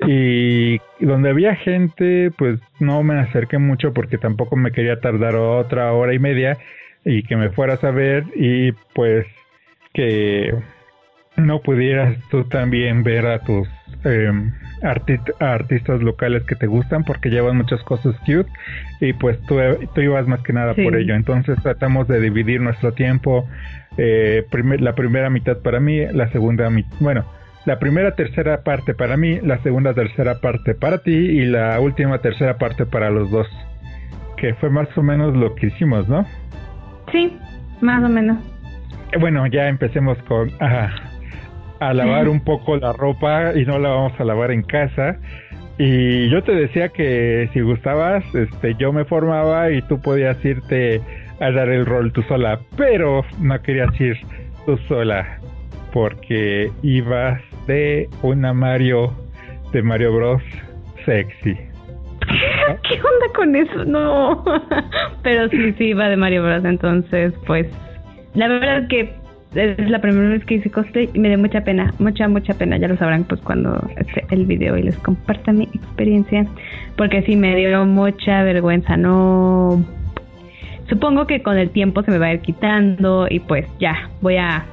y 0.00 0.78
donde 1.00 1.30
había 1.30 1.54
gente, 1.56 2.30
pues 2.36 2.60
no 2.80 3.02
me 3.02 3.18
acerqué 3.18 3.58
mucho 3.58 3.92
porque 3.92 4.18
tampoco 4.18 4.56
me 4.56 4.72
quería 4.72 5.00
tardar 5.00 5.36
otra 5.36 5.92
hora 5.92 6.14
y 6.14 6.18
media 6.18 6.58
y 7.04 7.22
que 7.22 7.36
me 7.36 7.50
fueras 7.50 7.84
a 7.84 7.90
ver 7.90 8.24
y 8.34 8.72
pues 8.94 9.26
que 9.92 10.54
no 11.36 11.60
pudieras 11.60 12.16
tú 12.30 12.44
también 12.44 13.02
ver 13.02 13.26
a 13.26 13.40
tus 13.40 13.68
eh, 14.04 14.32
artistas 14.82 16.02
locales 16.02 16.42
que 16.44 16.56
te 16.56 16.66
gustan 16.66 17.04
porque 17.04 17.30
llevan 17.30 17.56
muchas 17.56 17.82
cosas 17.82 18.16
cute 18.20 18.50
y 19.00 19.12
pues 19.12 19.40
tú, 19.42 19.58
tú 19.94 20.00
ibas 20.00 20.26
más 20.26 20.42
que 20.42 20.52
nada 20.52 20.74
por 20.74 20.96
ello. 20.96 21.14
Entonces 21.14 21.58
tratamos 21.62 22.08
de 22.08 22.20
dividir 22.20 22.60
nuestro 22.60 22.92
tiempo. 22.92 23.48
Eh, 23.96 24.44
la 24.80 24.94
primera 24.94 25.30
mitad 25.30 25.58
para 25.58 25.80
mí, 25.80 26.04
la 26.06 26.28
segunda 26.30 26.68
mitad, 26.70 26.96
bueno, 27.00 27.24
la 27.64 27.78
primera 27.78 28.14
tercera 28.14 28.62
parte 28.62 28.94
para 28.94 29.16
mí, 29.16 29.40
la 29.40 29.58
segunda 29.62 29.94
tercera 29.94 30.40
parte 30.40 30.74
para 30.74 30.98
ti 30.98 31.14
y 31.14 31.46
la 31.46 31.80
última 31.80 32.18
tercera 32.18 32.58
parte 32.58 32.84
para 32.84 33.10
los 33.10 33.30
dos. 33.30 33.46
Que 34.36 34.54
fue 34.54 34.68
más 34.70 34.88
o 34.96 35.02
menos 35.02 35.34
lo 35.34 35.54
que 35.54 35.68
hicimos, 35.68 36.08
¿no? 36.08 36.26
Sí, 37.10 37.36
más 37.80 38.04
o 38.04 38.08
menos. 38.08 38.38
Eh, 39.12 39.18
bueno, 39.18 39.46
ya 39.46 39.68
empecemos 39.68 40.18
con 40.24 40.50
a 40.60 41.92
lavar 41.92 42.28
un 42.28 42.40
poco 42.40 42.76
la 42.76 42.92
ropa 42.92 43.52
y 43.54 43.64
no 43.64 43.78
la 43.78 43.90
vamos 43.90 44.12
a 44.18 44.24
lavar 44.24 44.50
en 44.50 44.62
casa. 44.62 45.16
Y 45.78 46.28
yo 46.30 46.42
te 46.42 46.52
decía 46.52 46.90
que 46.90 47.48
si 47.52 47.60
gustabas, 47.60 48.24
este, 48.34 48.74
yo 48.76 48.92
me 48.92 49.04
formaba 49.04 49.70
y 49.70 49.82
tú 49.82 50.00
podías 50.00 50.42
irte 50.44 51.00
a 51.40 51.50
dar 51.50 51.68
el 51.68 51.84
rol 51.84 52.12
tú 52.12 52.22
sola, 52.22 52.60
pero 52.76 53.24
no 53.40 53.60
querías 53.60 54.00
ir 54.00 54.16
tú 54.66 54.76
sola 54.88 55.38
porque 55.92 56.70
ibas 56.82 57.40
de 57.66 58.08
una 58.22 58.52
Mario 58.52 59.12
de 59.72 59.82
Mario 59.82 60.14
Bros 60.14 60.42
sexy. 61.04 61.54
¿Qué 62.88 62.94
onda 62.94 63.32
con 63.34 63.56
eso? 63.56 63.84
No. 63.84 64.44
Pero 65.22 65.48
sí, 65.48 65.72
sí, 65.74 65.84
iba 65.86 66.08
de 66.08 66.16
Mario 66.16 66.42
Bros. 66.42 66.64
Entonces, 66.64 67.34
pues, 67.46 67.66
la 68.34 68.48
verdad 68.48 68.78
es 68.78 68.88
que 68.88 69.14
es 69.54 69.88
la 69.88 70.00
primera 70.00 70.30
vez 70.30 70.44
que 70.44 70.54
hice 70.54 70.70
cosplay 70.70 71.08
y 71.14 71.18
me 71.18 71.28
dio 71.28 71.38
mucha 71.38 71.62
pena, 71.62 71.92
mucha, 71.98 72.28
mucha 72.28 72.54
pena. 72.54 72.76
Ya 72.76 72.88
lo 72.88 72.96
sabrán, 72.96 73.24
pues, 73.24 73.40
cuando 73.40 73.78
esté 73.96 74.24
el 74.30 74.46
video 74.46 74.76
y 74.76 74.82
les 74.82 74.98
comparta 74.98 75.52
mi 75.52 75.64
experiencia. 75.64 76.46
Porque 76.96 77.22
sí, 77.22 77.36
me 77.36 77.54
dio 77.56 77.84
mucha 77.84 78.42
vergüenza. 78.42 78.96
No. 78.96 79.84
Supongo 80.88 81.26
que 81.26 81.42
con 81.42 81.56
el 81.56 81.70
tiempo 81.70 82.02
se 82.02 82.10
me 82.10 82.18
va 82.18 82.26
a 82.26 82.34
ir 82.34 82.40
quitando 82.40 83.26
y 83.28 83.40
pues 83.40 83.66
ya, 83.78 84.10
voy 84.20 84.36
a 84.36 84.66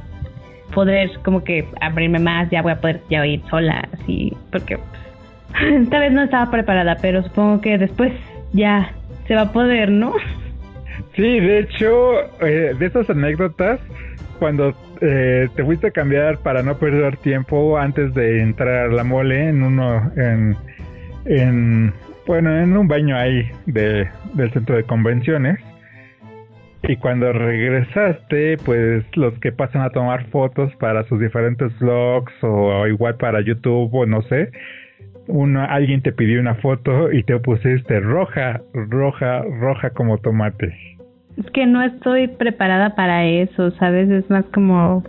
poder 0.72 1.09
como 1.24 1.43
que 1.43 1.65
abrirme 1.80 2.19
más, 2.19 2.49
ya 2.49 2.61
voy 2.61 2.72
a 2.72 2.82
poder 2.82 3.01
ya 3.09 3.26
ir 3.26 3.41
sola, 3.49 3.88
así, 3.93 4.36
porque 4.51 4.78
esta 5.82 5.99
vez 5.99 6.11
no 6.11 6.24
estaba 6.24 6.49
preparada, 6.49 6.97
pero 7.01 7.24
supongo 7.24 7.61
que 7.61 7.78
después 7.78 8.13
ya 8.53 8.91
se 9.28 9.36
va 9.36 9.41
a 9.41 9.51
poder, 9.51 9.91
¿no? 9.91 10.13
Sí, 11.15 11.39
de 11.39 11.59
hecho, 11.59 12.22
eh, 12.45 12.74
de 12.78 12.86
esas 12.86 13.09
anécdotas, 13.09 13.80
cuando 14.39 14.74
eh, 15.01 15.49
te 15.55 15.63
fuiste 15.63 15.88
a 15.88 15.91
cambiar 15.91 16.38
para 16.39 16.63
no 16.63 16.78
perder 16.78 17.17
tiempo 17.17 17.78
antes 17.78 18.13
de 18.13 18.41
entrar 18.41 18.86
a 18.86 18.88
la 18.88 19.03
mole 19.03 19.49
en 19.49 19.63
uno, 19.63 20.11
en, 20.15 20.55
en 21.26 21.93
bueno, 22.26 22.57
en 22.57 22.78
un 22.78 22.88
baño 22.88 23.17
ahí 23.17 23.49
de, 23.65 24.07
del 24.34 24.51
centro 24.51 24.76
de 24.76 24.84
convenciones, 24.84 25.59
y 26.84 26.95
cuando 26.97 27.32
regresaste, 27.32 28.57
pues 28.65 29.05
los 29.15 29.38
que 29.39 29.51
pasan 29.51 29.84
a 29.84 29.91
tomar 29.91 30.25
fotos 30.29 30.73
para 30.77 31.03
sus 31.03 31.19
diferentes 31.19 31.77
vlogs 31.79 32.34
o 32.41 32.88
igual 32.88 33.15
para 33.15 33.41
YouTube 33.41 33.93
o 33.93 34.05
no 34.05 34.21
sé, 34.23 34.51
una, 35.27 35.65
alguien 35.65 36.01
te 36.01 36.11
pidió 36.11 36.39
una 36.39 36.55
foto 36.55 37.11
y 37.11 37.23
te 37.23 37.39
pusiste 37.39 37.99
roja, 37.99 38.61
roja, 38.73 39.43
roja 39.59 39.91
como 39.91 40.17
tomate. 40.17 40.75
Es 41.38 41.49
que 41.51 41.65
no 41.65 41.82
estoy 41.82 42.27
preparada 42.27 42.95
para 42.95 43.25
eso, 43.25 43.71
¿sabes? 43.71 44.09
Es 44.09 44.29
más 44.29 44.45
como... 44.53 45.03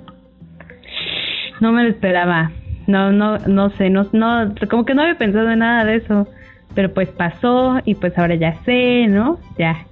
No 1.60 1.72
me 1.72 1.84
lo 1.84 1.88
esperaba. 1.90 2.52
No, 2.86 3.12
no, 3.12 3.38
no 3.38 3.70
sé, 3.70 3.88
no, 3.90 4.06
no, 4.12 4.54
como 4.68 4.84
que 4.84 4.94
no 4.94 5.02
había 5.02 5.16
pensado 5.16 5.50
en 5.50 5.60
nada 5.60 5.84
de 5.84 5.96
eso. 5.96 6.28
Pero 6.74 6.92
pues 6.94 7.08
pasó 7.10 7.80
y 7.84 7.94
pues 7.94 8.16
ahora 8.18 8.34
ya 8.34 8.54
sé, 8.64 9.06
¿no? 9.08 9.38
Ya, 9.58 9.86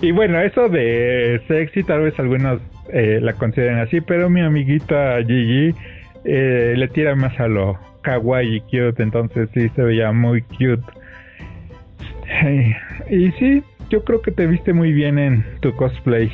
y 0.00 0.10
bueno, 0.10 0.40
eso 0.40 0.68
de 0.68 1.40
sexy, 1.48 1.82
tal 1.82 2.02
vez 2.02 2.18
algunos 2.18 2.60
eh, 2.92 3.18
la 3.22 3.32
consideren 3.34 3.78
así, 3.78 4.00
pero 4.00 4.28
mi 4.28 4.40
amiguita 4.40 5.18
Gigi 5.18 5.74
eh, 6.24 6.74
le 6.76 6.88
tira 6.88 7.14
más 7.14 7.38
a 7.40 7.48
lo 7.48 7.78
kawaii 8.02 8.60
cute, 8.62 9.02
entonces 9.02 9.48
sí 9.54 9.68
se 9.74 9.82
veía 9.82 10.12
muy 10.12 10.42
cute. 10.42 10.82
y 13.10 13.30
sí, 13.32 13.62
yo 13.90 14.04
creo 14.04 14.22
que 14.22 14.30
te 14.30 14.46
viste 14.46 14.72
muy 14.72 14.92
bien 14.92 15.18
en 15.18 15.44
tu 15.60 15.74
cosplay. 15.76 16.30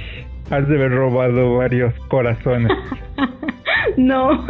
Has 0.51 0.67
de 0.69 0.77
haber 0.77 0.93
robado 0.93 1.57
varios 1.57 1.93
corazones. 2.09 2.73
no, 3.97 4.47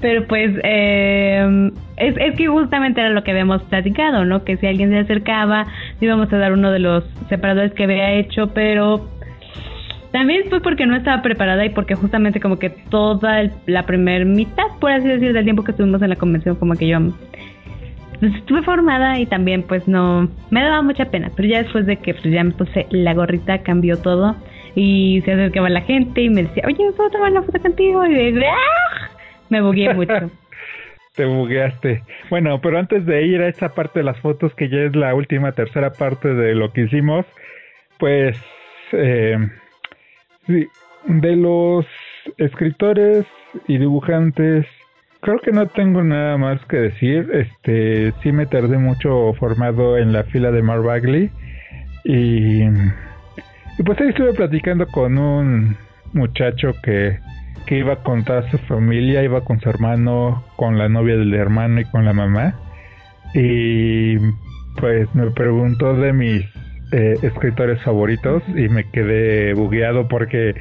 pero 0.00 0.26
pues 0.26 0.52
eh, 0.62 1.70
es, 1.96 2.16
es 2.16 2.36
que 2.36 2.46
justamente 2.46 3.00
era 3.00 3.10
lo 3.10 3.24
que 3.24 3.30
habíamos 3.30 3.62
platicado, 3.64 4.24
¿no? 4.24 4.44
Que 4.44 4.56
si 4.56 4.66
alguien 4.66 4.90
se 4.90 4.98
acercaba, 4.98 5.66
íbamos 6.00 6.32
a 6.32 6.38
dar 6.38 6.52
uno 6.52 6.70
de 6.70 6.78
los 6.78 7.04
separadores 7.28 7.72
que 7.74 7.84
había 7.84 8.12
hecho, 8.12 8.48
pero 8.54 9.08
también 10.12 10.44
fue 10.48 10.60
porque 10.60 10.86
no 10.86 10.96
estaba 10.96 11.22
preparada 11.22 11.64
y 11.64 11.70
porque 11.70 11.94
justamente 11.94 12.40
como 12.40 12.58
que 12.58 12.70
toda 12.70 13.50
la 13.66 13.84
primer 13.84 14.24
mitad, 14.24 14.64
por 14.80 14.90
así 14.90 15.06
decir, 15.06 15.32
del 15.32 15.44
tiempo 15.44 15.64
que 15.64 15.72
estuvimos 15.72 16.00
en 16.02 16.08
la 16.08 16.16
convención, 16.16 16.56
como 16.56 16.74
que 16.74 16.88
yo 16.88 16.98
pues, 18.18 18.34
estuve 18.34 18.62
formada 18.62 19.18
y 19.18 19.26
también 19.26 19.62
pues 19.62 19.86
no, 19.86 20.28
me 20.50 20.62
daba 20.62 20.82
mucha 20.82 21.06
pena, 21.06 21.30
pero 21.36 21.48
ya 21.48 21.62
después 21.62 21.86
de 21.86 21.96
que 21.96 22.14
pues 22.14 22.32
ya 22.32 22.42
me 22.42 22.52
puse 22.52 22.86
la 22.90 23.12
gorrita, 23.14 23.58
cambió 23.58 23.98
todo 23.98 24.34
y 24.78 25.20
se 25.22 25.32
acercaba 25.32 25.68
la 25.68 25.80
gente 25.80 26.22
y 26.22 26.30
me 26.30 26.44
decía, 26.44 26.62
oye, 26.64 26.92
¿puedo 26.96 27.10
tomar 27.10 27.32
una 27.32 27.42
foto 27.42 27.58
contigo? 27.58 28.06
Y 28.06 28.32
de, 28.32 28.46
¡ah! 28.46 29.10
me 29.48 29.60
bugué 29.60 29.92
mucho. 29.92 30.30
Te 31.16 31.24
bugueaste. 31.24 32.04
Bueno, 32.30 32.60
pero 32.60 32.78
antes 32.78 33.04
de 33.04 33.26
ir 33.26 33.42
a 33.42 33.48
esa 33.48 33.74
parte 33.74 33.98
de 33.98 34.04
las 34.04 34.20
fotos, 34.20 34.54
que 34.54 34.68
ya 34.68 34.78
es 34.82 34.94
la 34.94 35.16
última 35.16 35.50
tercera 35.50 35.92
parte 35.92 36.32
de 36.32 36.54
lo 36.54 36.72
que 36.72 36.82
hicimos, 36.82 37.26
pues 37.98 38.40
eh, 38.92 39.36
de 40.46 41.36
los 41.36 41.84
escritores 42.36 43.26
y 43.66 43.78
dibujantes, 43.78 44.64
creo 45.22 45.40
que 45.40 45.50
no 45.50 45.66
tengo 45.66 46.04
nada 46.04 46.36
más 46.36 46.64
que 46.66 46.76
decir. 46.76 47.28
Este, 47.32 48.12
sí 48.22 48.30
me 48.30 48.46
tardé 48.46 48.78
mucho 48.78 49.34
formado 49.40 49.98
en 49.98 50.12
la 50.12 50.22
fila 50.22 50.52
de 50.52 50.62
Mark 50.62 50.84
Bagley 50.84 51.32
y 52.04 52.62
y 53.78 53.82
pues 53.82 54.00
ahí 54.00 54.08
estuve 54.08 54.32
platicando 54.32 54.86
con 54.88 55.18
un 55.18 55.76
muchacho 56.12 56.72
que, 56.82 57.18
que 57.66 57.78
iba 57.78 58.02
con 58.02 58.24
toda 58.24 58.48
su 58.50 58.58
familia, 58.58 59.22
iba 59.22 59.44
con 59.44 59.60
su 59.60 59.68
hermano, 59.68 60.42
con 60.56 60.78
la 60.78 60.88
novia 60.88 61.16
del 61.16 61.32
hermano 61.34 61.80
y 61.80 61.84
con 61.84 62.04
la 62.04 62.12
mamá. 62.12 62.54
Y 63.34 64.16
pues 64.80 65.14
me 65.14 65.30
preguntó 65.30 65.94
de 65.94 66.12
mis 66.12 66.42
eh, 66.92 67.18
escritores 67.22 67.80
favoritos 67.82 68.42
y 68.48 68.68
me 68.68 68.84
quedé 68.90 69.54
bugueado 69.54 70.08
porque 70.08 70.54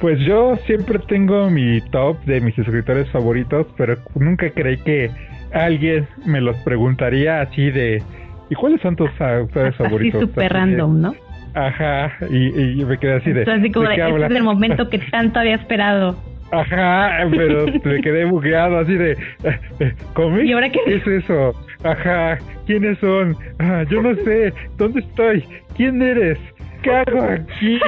pues 0.00 0.18
yo 0.20 0.56
siempre 0.66 0.98
tengo 1.00 1.50
mi 1.50 1.80
top 1.90 2.22
de 2.24 2.40
mis 2.40 2.56
escritores 2.58 3.08
favoritos, 3.10 3.66
pero 3.76 3.96
nunca 4.14 4.50
creí 4.50 4.76
que 4.78 5.10
alguien 5.52 6.06
me 6.26 6.40
los 6.40 6.56
preguntaría 6.58 7.40
así 7.40 7.70
de 7.70 8.02
¿y 8.50 8.54
cuáles 8.54 8.80
son 8.82 8.94
tus 8.94 9.10
autores 9.20 9.74
favoritos? 9.78 10.22
Así 10.22 10.30
súper 10.30 10.52
random, 10.52 11.00
¿no? 11.00 11.14
Ajá, 11.54 12.12
y, 12.30 12.80
y 12.80 12.84
me 12.84 12.98
quedé 12.98 13.14
así 13.14 13.32
de. 13.32 13.42
así 13.42 13.70
como 13.70 13.88
de, 13.88 13.96
este 13.96 14.24
es 14.26 14.30
el 14.30 14.42
momento 14.42 14.88
que 14.88 14.98
tanto 15.10 15.40
había 15.40 15.56
esperado. 15.56 16.16
Ajá, 16.50 17.26
pero 17.30 17.66
me 17.82 18.00
quedé 18.02 18.26
bugueado 18.26 18.78
así 18.78 18.94
de. 18.94 19.12
Eh, 19.44 19.94
¿Y 20.44 20.52
ahora 20.52 20.70
qué? 20.70 20.80
es 20.86 21.06
eso? 21.06 21.54
Ajá, 21.82 22.38
¿quiénes 22.66 22.98
son? 22.98 23.36
Ah, 23.58 23.84
yo 23.90 24.02
no 24.02 24.14
sé, 24.16 24.52
¿dónde 24.76 25.00
estoy? 25.00 25.44
¿Quién 25.76 26.02
eres? 26.02 26.38
¿Qué 26.82 26.90
hago 26.90 27.22
aquí? 27.22 27.80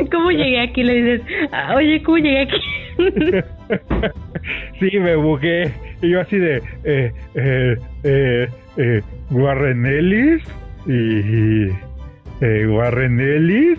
¿Cómo 0.12 0.30
llegué 0.30 0.60
aquí? 0.60 0.82
Le 0.82 0.94
dices, 0.94 1.22
ah, 1.52 1.74
oye, 1.76 2.02
¿cómo 2.02 2.18
llegué 2.18 2.40
aquí? 2.40 2.60
sí, 4.80 4.98
me 4.98 5.16
bugué. 5.16 5.72
Y 6.02 6.10
yo 6.10 6.20
así 6.20 6.38
de, 6.38 6.56
eh, 6.84 7.12
eh, 7.34 7.76
eh, 8.04 8.48
eh, 8.76 9.02
Warren 9.30 9.86
Ellis 9.86 10.42
y 10.86 11.68
eh, 12.40 12.66
Warren 12.66 13.20
Ellis 13.20 13.78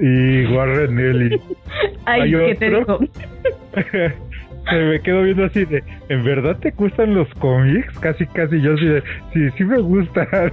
y 0.00 0.46
Warren 0.46 0.98
Ellis. 0.98 1.40
Ay, 2.06 2.30
¿qué 2.30 2.54
te? 2.54 2.70
Se 4.70 4.76
me 4.76 5.00
quedo 5.00 5.22
viendo 5.22 5.44
así 5.46 5.64
de, 5.64 5.82
¿en 6.10 6.24
verdad 6.24 6.58
te 6.58 6.72
gustan 6.72 7.14
los 7.14 7.28
cómics? 7.34 7.98
Casi, 8.00 8.26
casi 8.26 8.60
yo 8.60 8.74
así 8.74 8.84
de, 8.84 9.02
sí, 9.32 9.48
sí 9.56 9.64
me 9.64 9.78
gustan. 9.78 10.26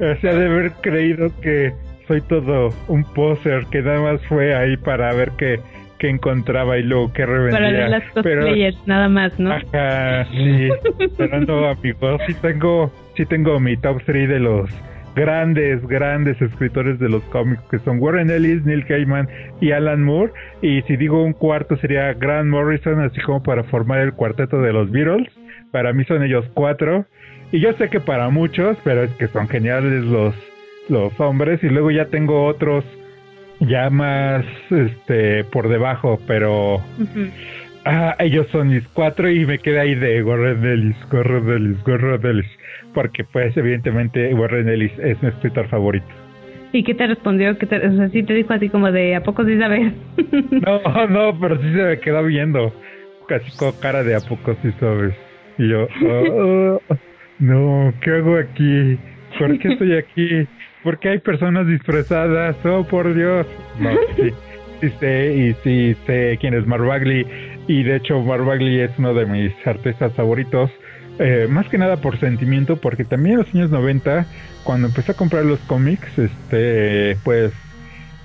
o 0.00 0.20
sea, 0.20 0.32
de 0.32 0.46
haber 0.46 0.72
creído 0.80 1.28
que 1.42 1.74
soy 2.08 2.22
todo 2.22 2.70
un 2.88 3.04
poser 3.12 3.66
que 3.70 3.82
nada 3.82 4.00
más 4.00 4.26
fue 4.26 4.54
ahí 4.54 4.78
para 4.78 5.12
ver 5.12 5.32
qué, 5.36 5.60
qué 5.98 6.08
encontraba 6.08 6.78
y 6.78 6.84
luego 6.84 7.12
qué 7.12 7.26
revendía. 7.26 7.58
Para 7.58 7.70
ver 7.72 7.90
las 7.90 8.04
cosplayers, 8.12 8.86
nada 8.86 9.08
más, 9.10 9.38
¿no? 9.38 9.52
Ajá, 9.52 10.24
sí. 10.30 10.70
pero 11.18 11.40
no, 11.42 11.66
amigos, 11.66 12.22
sí 12.26 12.32
tengo, 12.40 12.90
sí 13.16 13.26
tengo 13.26 13.60
mi 13.60 13.76
top 13.76 14.02
3 14.06 14.30
de 14.30 14.40
los 14.40 14.70
grandes, 15.14 15.86
grandes 15.86 16.40
escritores 16.40 16.98
de 16.98 17.08
los 17.08 17.22
cómics, 17.24 17.62
que 17.70 17.78
son 17.80 18.00
Warren 18.00 18.30
Ellis, 18.30 18.64
Neil 18.64 18.84
Gaiman 18.84 19.28
y 19.60 19.72
Alan 19.72 20.02
Moore. 20.02 20.32
Y 20.62 20.82
si 20.82 20.96
digo 20.96 21.22
un 21.22 21.32
cuarto 21.32 21.76
sería 21.76 22.12
Grant 22.14 22.50
Morrison, 22.50 23.00
así 23.00 23.20
como 23.20 23.42
para 23.42 23.64
formar 23.64 24.00
el 24.00 24.12
cuarteto 24.12 24.60
de 24.60 24.72
los 24.72 24.90
Beatles. 24.90 25.28
Para 25.70 25.92
mí 25.92 26.04
son 26.04 26.22
ellos 26.22 26.44
cuatro. 26.54 27.06
Y 27.52 27.60
yo 27.60 27.72
sé 27.74 27.88
que 27.88 28.00
para 28.00 28.28
muchos, 28.30 28.76
pero 28.84 29.02
es 29.02 29.10
que 29.12 29.28
son 29.28 29.48
geniales 29.48 30.04
los, 30.04 30.34
los 30.88 31.18
hombres. 31.20 31.62
Y 31.62 31.68
luego 31.68 31.90
ya 31.90 32.06
tengo 32.06 32.46
otros 32.46 32.84
ya 33.60 33.90
más 33.90 34.44
este 34.70 35.44
por 35.44 35.68
debajo, 35.68 36.18
pero 36.26 36.80
ah, 37.84 38.16
ellos 38.18 38.46
son 38.52 38.68
mis 38.68 38.86
cuatro 38.88 39.30
y 39.30 39.44
me 39.46 39.58
queda 39.58 39.82
ahí 39.82 39.94
de 39.94 40.22
Warren 40.22 40.64
Ellis, 40.64 40.96
Warren 41.12 41.48
Ellis, 41.48 41.86
Warren 41.86 42.26
Ellis 42.26 42.46
porque 42.94 43.24
pues 43.24 43.54
evidentemente 43.56 44.32
Warren 44.32 44.68
Ellis 44.68 44.92
es 44.98 45.20
mi 45.22 45.28
escritor 45.28 45.68
favorito. 45.68 46.06
¿Y 46.72 46.82
qué 46.82 46.94
te 46.94 47.06
respondió? 47.06 47.56
¿Qué 47.58 47.66
te, 47.66 47.86
o 47.86 47.96
sea, 47.96 48.08
sí 48.08 48.22
te 48.22 48.34
dijo 48.34 48.52
así 48.52 48.68
como 48.68 48.90
de, 48.90 49.14
¿a 49.14 49.22
poco 49.22 49.44
sí 49.44 49.58
sabes? 49.58 49.92
no, 50.50 51.06
no, 51.08 51.38
pero 51.40 51.56
sí 51.58 51.72
se 51.72 51.82
me 51.82 52.00
quedó 52.00 52.24
viendo, 52.24 52.72
casi 53.28 53.56
con 53.56 53.72
cara 53.80 54.02
de, 54.02 54.16
¿a 54.16 54.20
poco 54.20 54.56
sí 54.62 54.72
sabes? 54.80 55.14
Y 55.58 55.68
yo, 55.68 55.86
oh, 56.04 56.80
no, 57.38 57.92
¿qué 58.00 58.10
hago 58.10 58.36
aquí? 58.36 58.98
¿Por 59.38 59.58
qué 59.58 59.68
estoy 59.72 59.96
aquí? 59.96 60.48
¿Por 60.82 60.98
qué 60.98 61.10
hay 61.10 61.18
personas 61.18 61.66
disfrazadas? 61.66 62.56
Oh, 62.64 62.84
por 62.84 63.14
Dios. 63.14 63.46
No, 63.78 63.90
sí, 64.16 64.32
sí 64.80 64.90
sé, 64.98 65.34
y 65.36 65.54
sí 65.62 65.96
sé 66.06 66.38
quién 66.40 66.54
es 66.54 66.66
Mark 66.66 66.84
Bagley, 66.84 67.24
y 67.66 67.82
de 67.82 67.96
hecho 67.96 68.20
Mark 68.20 68.44
Bagley 68.44 68.80
es 68.80 68.90
uno 68.98 69.14
de 69.14 69.26
mis 69.26 69.52
artistas 69.66 70.12
favoritos 70.14 70.70
eh, 71.18 71.46
más 71.48 71.68
que 71.68 71.78
nada 71.78 71.98
por 71.98 72.18
sentimiento, 72.18 72.76
porque 72.76 73.04
también 73.04 73.34
en 73.34 73.38
los 73.44 73.54
años 73.54 73.70
90, 73.70 74.26
cuando 74.64 74.88
empecé 74.88 75.12
a 75.12 75.14
comprar 75.14 75.44
los 75.44 75.60
cómics, 75.60 76.18
este, 76.18 77.16
pues 77.22 77.52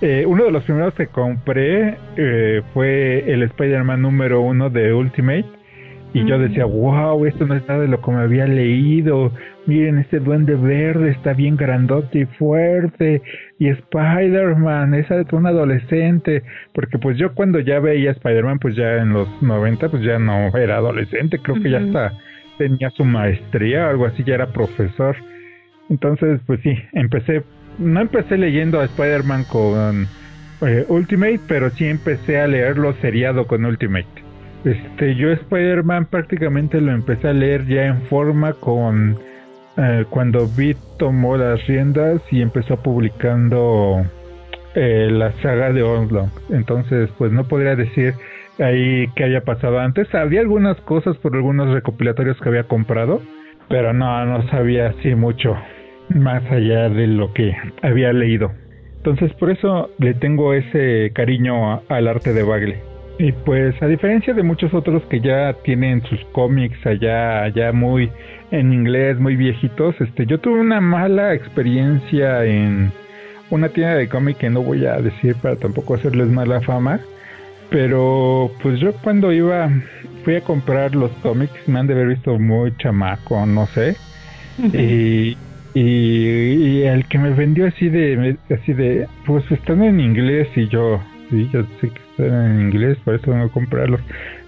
eh, 0.02 0.26
uno 0.26 0.46
de 0.46 0.52
los 0.52 0.64
primeros 0.64 0.94
que 0.96 1.08
compré 1.08 1.98
eh, 2.18 2.64
fue 2.74 3.32
el 3.32 3.44
Spider-Man 3.44 4.02
número 4.02 4.42
uno 4.42 4.70
de 4.70 4.94
Ultimate. 4.94 5.46
Y 6.14 6.26
yo 6.26 6.40
decía, 6.40 6.66
wow, 6.66 7.24
esto 7.26 7.46
no 7.46 7.56
es 7.56 7.68
nada 7.68 7.82
de 7.82 7.88
lo 7.88 8.02
que 8.02 8.12
me 8.12 8.22
había 8.22 8.48
leído. 8.48 9.32
Miren, 9.68 10.00
este 10.00 10.20
duende 10.20 10.56
verde 10.56 11.12
está 11.12 11.34
bien 11.34 11.56
grandote 11.56 12.22
y 12.22 12.26
fuerte. 12.26 13.22
Y 13.60 13.68
Spider-Man, 13.68 14.96
es 14.96 15.08
un 15.32 15.46
adolescente. 15.46 16.44
Porque 16.74 16.98
pues 16.98 17.18
yo 17.18 17.34
cuando 17.36 17.60
ya 17.60 17.80
veía 17.80 18.12
Spider-Man, 18.12 18.60
pues 18.60 18.76
ya 18.76 18.98
en 18.98 19.14
los 19.14 19.28
90, 19.42 19.90
pues 19.90 20.04
ya 20.04 20.18
no 20.18 20.56
era 20.58 20.78
adolescente. 20.78 21.40
Creo 21.40 21.62
que 21.62 21.70
ya 21.70 21.80
está 21.80 22.14
tenía 22.60 22.90
su 22.92 23.06
maestría, 23.06 23.90
algo 23.90 24.06
así, 24.06 24.24
ya 24.24 24.36
era 24.36 24.52
profesor. 24.52 25.16
Entonces, 25.90 26.40
pues 26.46 26.60
sí, 26.62 26.78
empecé, 26.92 27.42
no 27.80 28.02
empecé 28.02 28.38
leyendo 28.38 28.80
a 28.80 28.86
Spider-Man 28.86 29.46
con 29.46 30.08
eh, 30.62 30.86
Ultimate, 30.90 31.40
pero 31.48 31.72
sí 31.72 31.86
empecé 31.86 32.40
a 32.40 32.48
leerlo 32.48 32.94
seriado 33.02 33.48
con 33.48 33.66
Ultimate. 33.66 34.19
Este, 34.64 35.16
yo 35.16 35.32
Spider-Man 35.32 36.06
prácticamente 36.08 36.82
lo 36.82 36.92
empecé 36.92 37.30
a 37.30 37.34
leer 37.34 37.66
ya 37.66 37.86
en 37.86 38.02
forma 38.04 38.54
con 38.54 39.18
eh, 39.78 40.06
cuando 40.10 40.48
Beat 40.58 40.78
tomó 40.98 41.38
las 41.38 41.66
riendas 41.68 42.22
y 42.32 42.42
empezó 42.42 42.78
publicando 42.78 44.06
eh, 44.76 45.08
la 45.12 45.32
saga 45.42 45.72
de 45.72 45.84
Onslaught. 45.84 46.30
Entonces, 46.50 47.10
pues 47.18 47.32
no 47.32 47.48
podría 47.48 47.76
decir 47.76 48.14
ahí 48.60 49.08
que 49.16 49.24
haya 49.24 49.42
pasado 49.42 49.80
antes. 49.80 50.14
Había 50.14 50.42
algunas 50.42 50.78
cosas 50.82 51.16
por 51.18 51.36
algunos 51.36 51.74
recopilatorios 51.74 52.40
que 52.42 52.50
había 52.50 52.64
comprado, 52.64 53.22
pero 53.70 53.94
no, 53.94 54.26
no 54.26 54.48
sabía 54.50 54.88
así 54.88 55.16
mucho 55.16 55.56
más 56.10 56.44
allá 56.52 56.90
de 56.90 57.08
lo 57.08 57.34
que 57.34 57.56
había 57.82 58.12
leído. 58.12 58.52
Entonces 58.98 59.32
por 59.36 59.50
eso 59.50 59.90
le 59.98 60.14
tengo 60.14 60.54
ese 60.54 61.12
cariño 61.14 61.82
al 61.88 62.08
arte 62.08 62.34
de 62.34 62.44
Bagley. 62.44 62.89
Y 63.20 63.34
pues 63.34 63.76
a 63.84 63.88
diferencia 63.88 64.34
de 64.34 64.44
muchos 64.44 64.74
otros 64.74 65.04
que 65.10 65.20
ya 65.20 65.54
tienen 65.66 66.02
sus 66.04 66.24
cómics 66.32 66.78
allá, 66.86 67.44
allá 67.44 67.74
muy 67.74 68.10
en 68.50 68.72
inglés, 68.72 69.20
muy 69.20 69.36
viejitos, 69.36 70.00
este, 70.00 70.26
yo 70.26 70.40
tuve 70.40 70.62
una 70.62 70.80
mala 70.80 71.34
experiencia 71.34 72.46
en 72.46 72.94
una 73.50 73.68
tienda 73.68 73.96
de 73.96 74.08
cómic 74.08 74.38
que 74.38 74.50
no 74.50 74.62
voy 74.62 74.86
a 74.86 75.02
decir 75.02 75.36
para 75.36 75.58
tampoco 75.58 75.96
hacerles 75.96 76.30
mala 76.30 76.62
fama, 76.62 77.02
pero 77.70 78.52
pues 78.64 78.80
yo 78.80 78.94
cuando 78.94 79.34
iba, 79.34 79.70
fui 80.24 80.36
a 80.36 80.42
comprar 80.42 80.96
los 80.96 81.12
cómics, 81.22 81.68
me 81.68 81.80
han 81.80 81.88
de 81.88 81.96
haber 81.96 82.08
visto 82.08 82.40
muy 82.40 82.74
chamaco, 82.78 83.46
no 83.46 83.66
sé. 83.68 83.98
y, 84.60 85.36
y, 85.74 86.82
el 86.84 87.06
que 87.10 87.18
me 87.18 87.32
vendió 87.32 87.68
así 87.68 87.90
de, 87.90 88.38
así 88.50 88.72
de, 88.72 89.08
pues 89.26 89.44
están 89.52 89.84
en 89.84 90.00
inglés 90.00 90.48
y 90.56 90.70
yo, 90.70 91.02
sí, 91.30 91.50
yo 91.52 91.64
sé 91.82 91.92
en 92.20 92.62
inglés, 92.62 92.98
por 93.04 93.16
eso 93.16 93.34
a 93.34 93.50
comprarlos. 93.50 94.02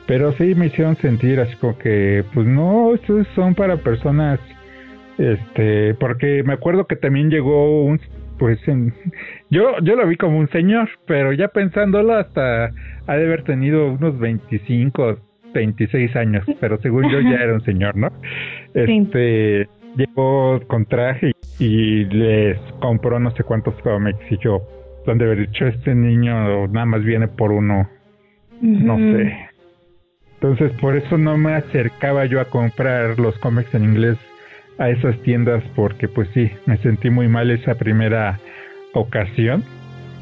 Pero 0.07 0.34
sí 0.34 0.55
me 0.55 0.67
hicieron 0.67 0.95
sentir 0.97 1.39
así 1.39 1.55
como 1.57 1.78
que, 1.78 2.24
pues 2.34 2.47
no, 2.47 2.93
estos 2.93 3.28
son 3.36 3.55
para 3.55 3.78
personas, 3.78 4.39
este, 5.17 5.93
porque 5.95 6.43
me 6.43 6.53
acuerdo 6.53 6.86
que 6.86 6.95
también 6.95 7.30
llegó 7.30 7.86
un, 7.86 7.99
pues 8.38 8.59
en, 8.67 8.93
yo, 9.49 9.78
yo 9.84 9.95
lo 9.95 10.07
vi 10.07 10.17
como 10.17 10.39
un 10.39 10.49
señor, 10.49 10.89
pero 11.05 11.32
ya 11.34 11.49
pensándolo 11.49 12.13
hasta 12.15 12.72
ha 13.07 13.15
de 13.15 13.26
haber 13.26 13.43
tenido 13.43 13.91
unos 13.93 14.19
25, 14.19 15.17
26 15.53 16.15
años, 16.15 16.45
pero 16.59 16.80
según 16.82 17.09
yo 17.11 17.22
ya 17.22 17.36
era 17.36 17.53
un 17.53 17.63
señor, 17.63 17.95
¿no? 17.95 18.09
Este, 18.74 19.67
llegó 19.95 20.59
con 20.67 20.86
traje 20.86 21.34
y 21.59 22.05
les 22.05 22.57
compró 22.80 23.19
no 23.19 23.32
sé 23.32 23.43
cuántos 23.43 23.76
cómics 23.82 24.19
y 24.30 24.38
yo, 24.39 24.61
donde 25.06 25.26
haber 25.26 25.47
dicho, 25.47 25.66
este 25.66 25.95
niño 25.95 26.68
nada 26.68 26.86
más 26.86 27.04
viene 27.04 27.28
por 27.28 27.52
uno, 27.52 27.89
no 28.62 28.97
sé. 28.97 29.49
Entonces 30.36 30.72
por 30.80 30.95
eso 30.95 31.18
no 31.18 31.38
me 31.38 31.54
acercaba 31.54 32.26
yo 32.26 32.41
a 32.41 32.45
comprar 32.45 33.20
los 33.20 33.38
cómics 33.39 33.74
en 33.76 33.84
inglés 33.84 34.18
a 34.78 34.89
esas 34.89 35.18
tiendas 35.22 35.64
porque 35.76 36.08
pues 36.08 36.28
sí, 36.34 36.49
me 36.66 36.78
sentí 36.78 37.10
muy 37.10 37.28
mal 37.28 37.52
esa 37.52 37.76
primera 37.76 38.39
ocasión 38.93 39.64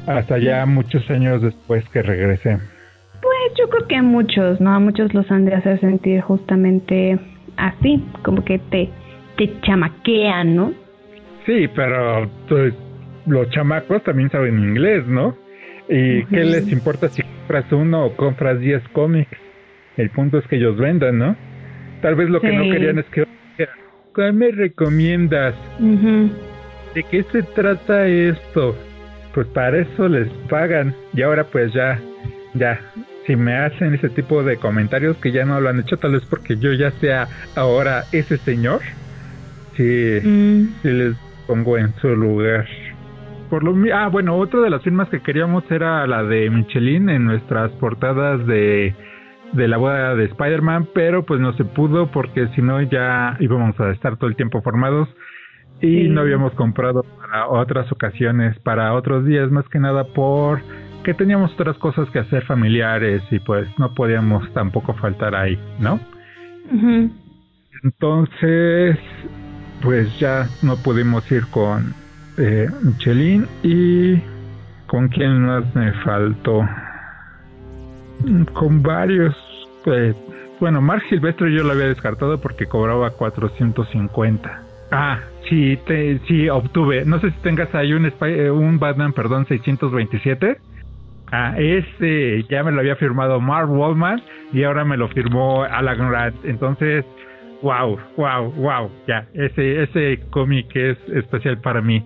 hasta 0.06 0.38
ya 0.38 0.66
muchos 0.66 1.08
años 1.10 1.42
después 1.42 1.88
que 1.90 2.02
regresé. 2.02 2.58
Pues 3.20 3.58
yo 3.58 3.68
creo 3.68 3.86
que 3.86 3.96
a 3.96 4.02
muchos, 4.02 4.60
¿no? 4.60 4.74
A 4.74 4.78
muchos 4.78 5.12
los 5.14 5.30
han 5.30 5.44
de 5.44 5.54
hacer 5.54 5.80
sentir 5.80 6.20
justamente 6.22 7.18
así, 7.56 8.04
como 8.22 8.44
que 8.44 8.58
te, 8.58 8.88
te 9.36 9.60
chamaquean, 9.62 10.56
¿no? 10.56 10.72
Sí, 11.46 11.68
pero 11.74 12.30
pues, 12.48 12.74
los 13.26 13.48
chamacos 13.50 14.02
también 14.04 14.30
saben 14.30 14.58
inglés, 14.58 15.06
¿no? 15.06 15.36
¿Y 15.88 16.24
qué 16.26 16.44
les 16.44 16.70
importa 16.70 17.08
si 17.08 17.22
compras 17.22 17.70
uno 17.72 18.06
o 18.06 18.16
compras 18.16 18.60
diez 18.60 18.82
cómics? 18.92 19.36
El 19.96 20.10
punto 20.10 20.38
es 20.38 20.46
que 20.46 20.56
ellos 20.56 20.76
vendan, 20.76 21.18
¿no? 21.18 21.36
Tal 22.00 22.14
vez 22.14 22.30
lo 22.30 22.40
que 22.40 22.52
no 22.52 22.62
querían 22.62 22.98
es 22.98 23.06
que... 23.06 23.26
¿Qué 24.14 24.32
me 24.32 24.50
recomiendas? 24.50 25.54
¿De 26.94 27.02
qué 27.04 27.22
se 27.24 27.42
trata 27.42 28.06
esto? 28.06 28.76
Pues 29.34 29.46
para 29.48 29.78
eso 29.78 30.08
les 30.08 30.28
pagan. 30.48 30.94
Y 31.14 31.22
ahora 31.22 31.44
pues 31.44 31.72
ya, 31.72 32.00
ya, 32.54 32.80
si 33.26 33.36
me 33.36 33.54
hacen 33.54 33.94
ese 33.94 34.08
tipo 34.08 34.42
de 34.42 34.56
comentarios 34.56 35.16
que 35.18 35.30
ya 35.30 35.44
no 35.44 35.60
lo 35.60 35.68
han 35.68 35.80
hecho, 35.80 35.96
tal 35.96 36.12
vez 36.12 36.24
porque 36.28 36.56
yo 36.56 36.72
ya 36.72 36.90
sea 36.92 37.28
ahora 37.54 38.04
ese 38.12 38.38
señor, 38.38 38.80
si, 39.76 40.20
mm. 40.22 40.68
les 40.82 41.14
pongo 41.46 41.78
en 41.78 41.94
su 42.00 42.08
lugar. 42.08 42.66
Por 43.50 43.64
lo, 43.64 43.74
ah, 43.92 44.08
bueno, 44.08 44.36
otra 44.36 44.60
de 44.60 44.70
las 44.70 44.82
firmas 44.82 45.08
que 45.08 45.20
queríamos 45.20 45.68
era 45.70 46.06
la 46.06 46.22
de 46.22 46.48
Michelin 46.48 47.10
en 47.10 47.24
nuestras 47.24 47.72
portadas 47.72 48.46
de, 48.46 48.94
de 49.52 49.68
la 49.68 49.76
boda 49.76 50.14
de 50.14 50.26
Spider-Man, 50.26 50.88
pero 50.94 51.26
pues 51.26 51.40
no 51.40 51.52
se 51.54 51.64
pudo 51.64 52.10
porque 52.12 52.46
si 52.54 52.62
no 52.62 52.80
ya 52.80 53.36
íbamos 53.40 53.78
a 53.80 53.90
estar 53.90 54.16
todo 54.16 54.30
el 54.30 54.36
tiempo 54.36 54.62
formados 54.62 55.08
y 55.82 56.08
no 56.08 56.20
habíamos 56.20 56.52
comprado 56.52 57.02
para 57.02 57.48
otras 57.48 57.90
ocasiones, 57.90 58.58
para 58.60 58.94
otros 58.94 59.24
días, 59.24 59.50
más 59.50 59.68
que 59.68 59.80
nada 59.80 60.04
por 60.04 60.60
que 61.02 61.14
teníamos 61.14 61.52
otras 61.54 61.76
cosas 61.78 62.08
que 62.10 62.18
hacer 62.18 62.44
familiares 62.44 63.22
y 63.30 63.38
pues 63.40 63.66
no 63.78 63.94
podíamos 63.94 64.52
tampoco 64.52 64.94
faltar 64.94 65.34
ahí, 65.34 65.58
¿no? 65.80 65.98
Entonces, 67.82 68.98
pues 69.82 70.18
ya 70.20 70.46
no 70.62 70.76
pudimos 70.76 71.30
ir 71.32 71.46
con 71.50 71.94
eh, 72.38 72.68
Michelin 72.82 73.46
y 73.62 74.20
con 74.86 75.08
quién 75.08 75.46
más 75.46 75.74
me 75.74 75.92
faltó. 76.04 76.68
Con 78.52 78.82
varios. 78.82 79.34
Pues, 79.84 80.14
bueno, 80.58 80.80
Mark 80.80 81.02
Silvestre 81.08 81.54
yo 81.54 81.64
lo 81.64 81.72
había 81.72 81.86
descartado 81.86 82.40
porque 82.40 82.66
cobraba 82.66 83.10
450. 83.10 84.62
Ah, 84.90 85.20
sí, 85.48 85.78
te, 85.86 86.18
sí, 86.26 86.48
obtuve. 86.48 87.04
No 87.04 87.20
sé 87.20 87.30
si 87.30 87.36
tengas 87.38 87.74
ahí 87.74 87.92
un, 87.92 88.06
eh, 88.06 88.76
Batman, 88.78 89.12
perdón, 89.12 89.46
627. 89.46 90.58
Ah, 91.32 91.54
ese 91.56 92.44
ya 92.50 92.64
me 92.64 92.72
lo 92.72 92.80
había 92.80 92.96
firmado 92.96 93.40
Mark 93.40 93.70
Wallman 93.70 94.20
y 94.52 94.64
ahora 94.64 94.84
me 94.84 94.96
lo 94.96 95.08
firmó 95.08 95.62
Alan 95.62 96.10
Grant. 96.10 96.44
Entonces, 96.44 97.04
wow, 97.62 97.98
wow, 98.16 98.50
wow, 98.52 98.90
ya, 99.06 99.26
ese, 99.34 99.84
ese 99.84 100.20
cómic 100.30 100.74
es 100.74 100.98
especial 101.14 101.58
para 101.58 101.80
mí. 101.80 102.04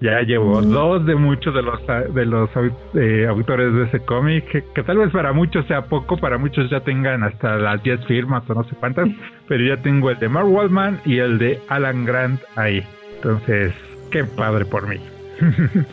Ya 0.00 0.20
llevo 0.22 0.60
dos 0.60 1.06
de 1.06 1.14
muchos 1.14 1.54
de 1.54 1.62
los 1.62 1.80
de 1.86 2.26
los 2.26 2.50
eh, 2.94 3.26
autores 3.28 3.72
de 3.72 3.84
ese 3.84 4.00
cómic, 4.00 4.44
que, 4.74 4.82
tal 4.82 4.98
vez 4.98 5.10
para 5.10 5.32
muchos 5.32 5.66
sea 5.66 5.82
poco, 5.82 6.16
para 6.16 6.36
muchos 6.36 6.68
ya 6.68 6.80
tengan 6.80 7.22
hasta 7.22 7.56
las 7.56 7.82
10 7.82 8.04
firmas 8.06 8.42
o 8.48 8.54
no 8.54 8.64
sé 8.64 8.74
cuántas, 8.74 9.08
pero 9.48 9.64
ya 9.64 9.80
tengo 9.82 10.10
el 10.10 10.18
de 10.18 10.28
Mark 10.28 10.48
Waldman 10.48 11.00
y 11.04 11.18
el 11.18 11.38
de 11.38 11.60
Alan 11.68 12.04
Grant 12.04 12.40
ahí. 12.56 12.82
Entonces, 13.16 13.72
qué 14.10 14.24
padre 14.24 14.64
por 14.64 14.88
mí. 14.88 14.96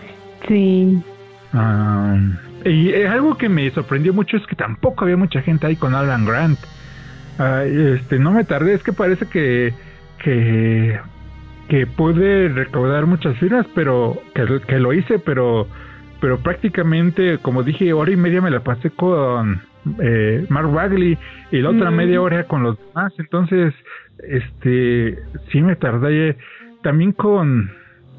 sí. 0.47 1.02
Ah, 1.54 2.18
y 2.66 2.93
algo 3.04 3.38
que 3.38 3.49
me 3.49 3.70
sorprendió 3.72 4.14
mucho 4.14 4.36
es 4.38 4.45
que 4.47 4.56
tampoco 4.56 5.04
había 5.04 5.18
mucha 5.18 5.41
gente 5.41 5.68
ahí 5.68 5.76
con 5.76 5.93
Alan 5.95 6.26
Grant. 6.26 6.60
este, 7.66 8.20
no 8.20 8.32
me 8.32 8.43
tardé, 8.45 8.74
es 8.74 8.84
que 8.84 8.93
parece 8.93 9.28
que, 9.28 9.74
que 10.24 10.99
que 11.72 11.88
pude 11.88 12.49
recaudar 12.49 13.05
muchas 13.05 13.38
firmas, 13.38 13.65
pero 13.74 14.22
que, 14.36 14.78
lo 14.78 14.91
hice, 14.91 15.19
pero 15.19 15.69
pero 16.19 16.38
prácticamente, 16.38 17.38
como 17.38 17.63
dije, 17.63 17.93
hora 17.93 18.11
y 18.11 18.17
media 18.17 18.41
me 18.41 18.51
la 18.51 18.59
pasé 18.59 18.89
con 18.89 19.61
eh, 19.99 20.45
Mark 20.49 20.69
Bagley 20.69 21.17
y 21.49 21.61
la 21.61 21.69
otra 21.69 21.89
media 21.89 22.22
hora 22.22 22.43
con 22.43 22.61
los 22.61 22.78
demás. 22.78 23.13
Entonces, 23.17 23.74
este, 24.19 25.17
sí 25.49 25.61
me 25.61 25.78
tardé. 25.78 26.36
También 26.84 27.13
con 27.13 27.72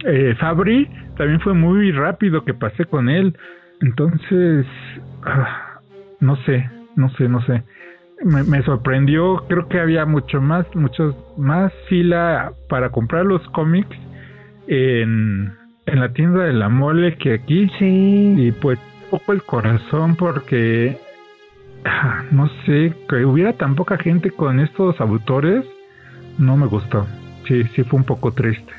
eh, 0.06 0.34
Fabri, 0.40 0.88
también 1.18 1.38
fue 1.40 1.52
muy 1.52 1.92
rápido 1.92 2.46
que 2.46 2.54
pasé 2.54 2.86
con 2.86 3.10
él. 3.10 3.36
Entonces, 3.82 4.64
ah, 5.24 5.78
no 6.20 6.36
sé, 6.46 6.70
no 6.96 7.10
sé, 7.10 7.28
no 7.28 7.44
sé 7.44 7.62
me, 8.24 8.62
sorprendió, 8.62 9.44
creo 9.48 9.68
que 9.68 9.80
había 9.80 10.06
mucho 10.06 10.40
más, 10.40 10.66
muchos 10.74 11.14
más 11.36 11.72
fila 11.88 12.52
para 12.68 12.90
comprar 12.90 13.24
los 13.24 13.42
cómics 13.50 13.96
en, 14.66 15.52
en 15.86 16.00
la 16.00 16.12
tienda 16.12 16.44
de 16.44 16.52
la 16.52 16.68
mole 16.68 17.16
que 17.16 17.34
aquí. 17.34 17.68
Sí. 17.78 18.34
Y 18.38 18.52
pues 18.52 18.78
un 19.04 19.18
poco 19.18 19.32
el 19.32 19.42
corazón 19.42 20.16
porque 20.16 20.96
ah, 21.84 22.24
no 22.30 22.48
sé, 22.64 22.92
que 23.08 23.24
hubiera 23.24 23.52
tan 23.54 23.74
poca 23.74 23.98
gente 23.98 24.30
con 24.30 24.60
estos 24.60 25.00
autores, 25.00 25.64
no 26.38 26.56
me 26.56 26.66
gustó. 26.66 27.06
Sí, 27.46 27.64
sí 27.74 27.82
fue 27.82 27.98
un 27.98 28.06
poco 28.06 28.32
triste. 28.32 28.72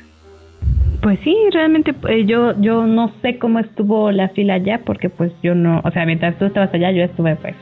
Pues 1.02 1.18
sí, 1.20 1.36
realmente 1.52 1.94
eh, 2.08 2.24
yo 2.24 2.58
yo 2.60 2.86
no 2.86 3.12
sé 3.20 3.38
cómo 3.38 3.58
estuvo 3.58 4.10
la 4.10 4.30
fila 4.30 4.54
allá 4.54 4.80
porque 4.86 5.10
pues 5.10 5.32
yo 5.42 5.54
no, 5.54 5.82
o 5.84 5.90
sea, 5.90 6.06
mientras 6.06 6.38
tú 6.38 6.46
estabas 6.46 6.72
allá 6.72 6.90
yo 6.92 7.02
estuve 7.02 7.36
pues 7.36 7.54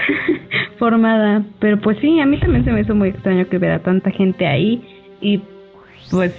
formada. 0.78 1.44
Pero 1.60 1.80
pues 1.80 1.98
sí, 2.00 2.20
a 2.20 2.26
mí 2.26 2.38
también 2.38 2.64
se 2.64 2.72
me 2.72 2.80
hizo 2.80 2.94
muy 2.94 3.10
extraño 3.10 3.48
que 3.48 3.56
hubiera 3.56 3.80
tanta 3.80 4.10
gente 4.10 4.46
ahí 4.46 4.82
y 5.20 5.40
pues 6.10 6.34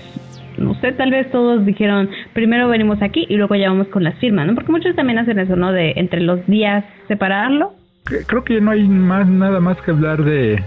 no 0.58 0.76
sé, 0.76 0.92
tal 0.92 1.12
vez 1.12 1.30
todos 1.32 1.66
dijeron, 1.66 2.10
primero 2.34 2.68
venimos 2.68 3.02
aquí 3.02 3.26
y 3.30 3.38
luego 3.38 3.56
ya 3.56 3.70
vamos 3.70 3.88
con 3.88 4.04
las 4.04 4.16
firmas, 4.20 4.46
¿no? 4.46 4.56
Porque 4.56 4.72
muchos 4.72 4.96
también 4.96 5.20
hacen 5.20 5.40
eso, 5.40 5.56
¿no? 5.56 5.72
De 5.72 5.94
entre 5.96 6.22
los 6.22 6.46
días 6.48 6.86
separarlo. 7.08 7.74
Creo 8.04 8.44
que 8.44 8.60
no 8.60 8.72
hay 8.72 8.88
más 8.88 9.28
nada 9.28 9.60
más 9.60 9.82
que 9.82 9.92
hablar 9.92 10.24
de, 10.24 10.62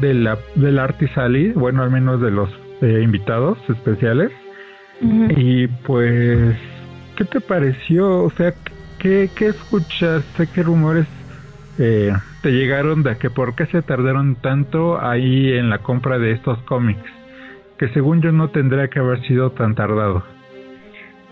de 0.00 0.14
la 0.14 0.38
del 0.54 0.78
Artisali, 0.78 1.50
bueno, 1.52 1.82
al 1.82 1.90
menos 1.90 2.20
de 2.20 2.30
los 2.30 2.48
eh, 2.80 3.00
invitados 3.02 3.58
especiales. 3.68 4.30
Y 5.02 5.66
pues, 5.66 6.54
¿qué 7.16 7.24
te 7.24 7.40
pareció? 7.40 8.22
O 8.24 8.30
sea, 8.30 8.52
¿qué, 8.98 9.30
qué 9.34 9.46
escuchaste? 9.46 10.46
¿Qué 10.54 10.62
rumores 10.62 11.06
eh, 11.78 12.12
te 12.42 12.50
llegaron 12.50 13.02
de 13.02 13.16
que 13.18 13.30
por 13.30 13.54
qué 13.54 13.66
se 13.66 13.82
tardaron 13.82 14.36
tanto 14.36 15.00
ahí 15.00 15.52
en 15.52 15.70
la 15.70 15.78
compra 15.78 16.18
de 16.18 16.32
estos 16.32 16.58
cómics, 16.62 17.10
que 17.78 17.88
según 17.88 18.22
yo 18.22 18.32
no 18.32 18.48
tendría 18.48 18.88
que 18.88 18.98
haber 18.98 19.20
sido 19.26 19.50
tan 19.50 19.74
tardado. 19.74 20.22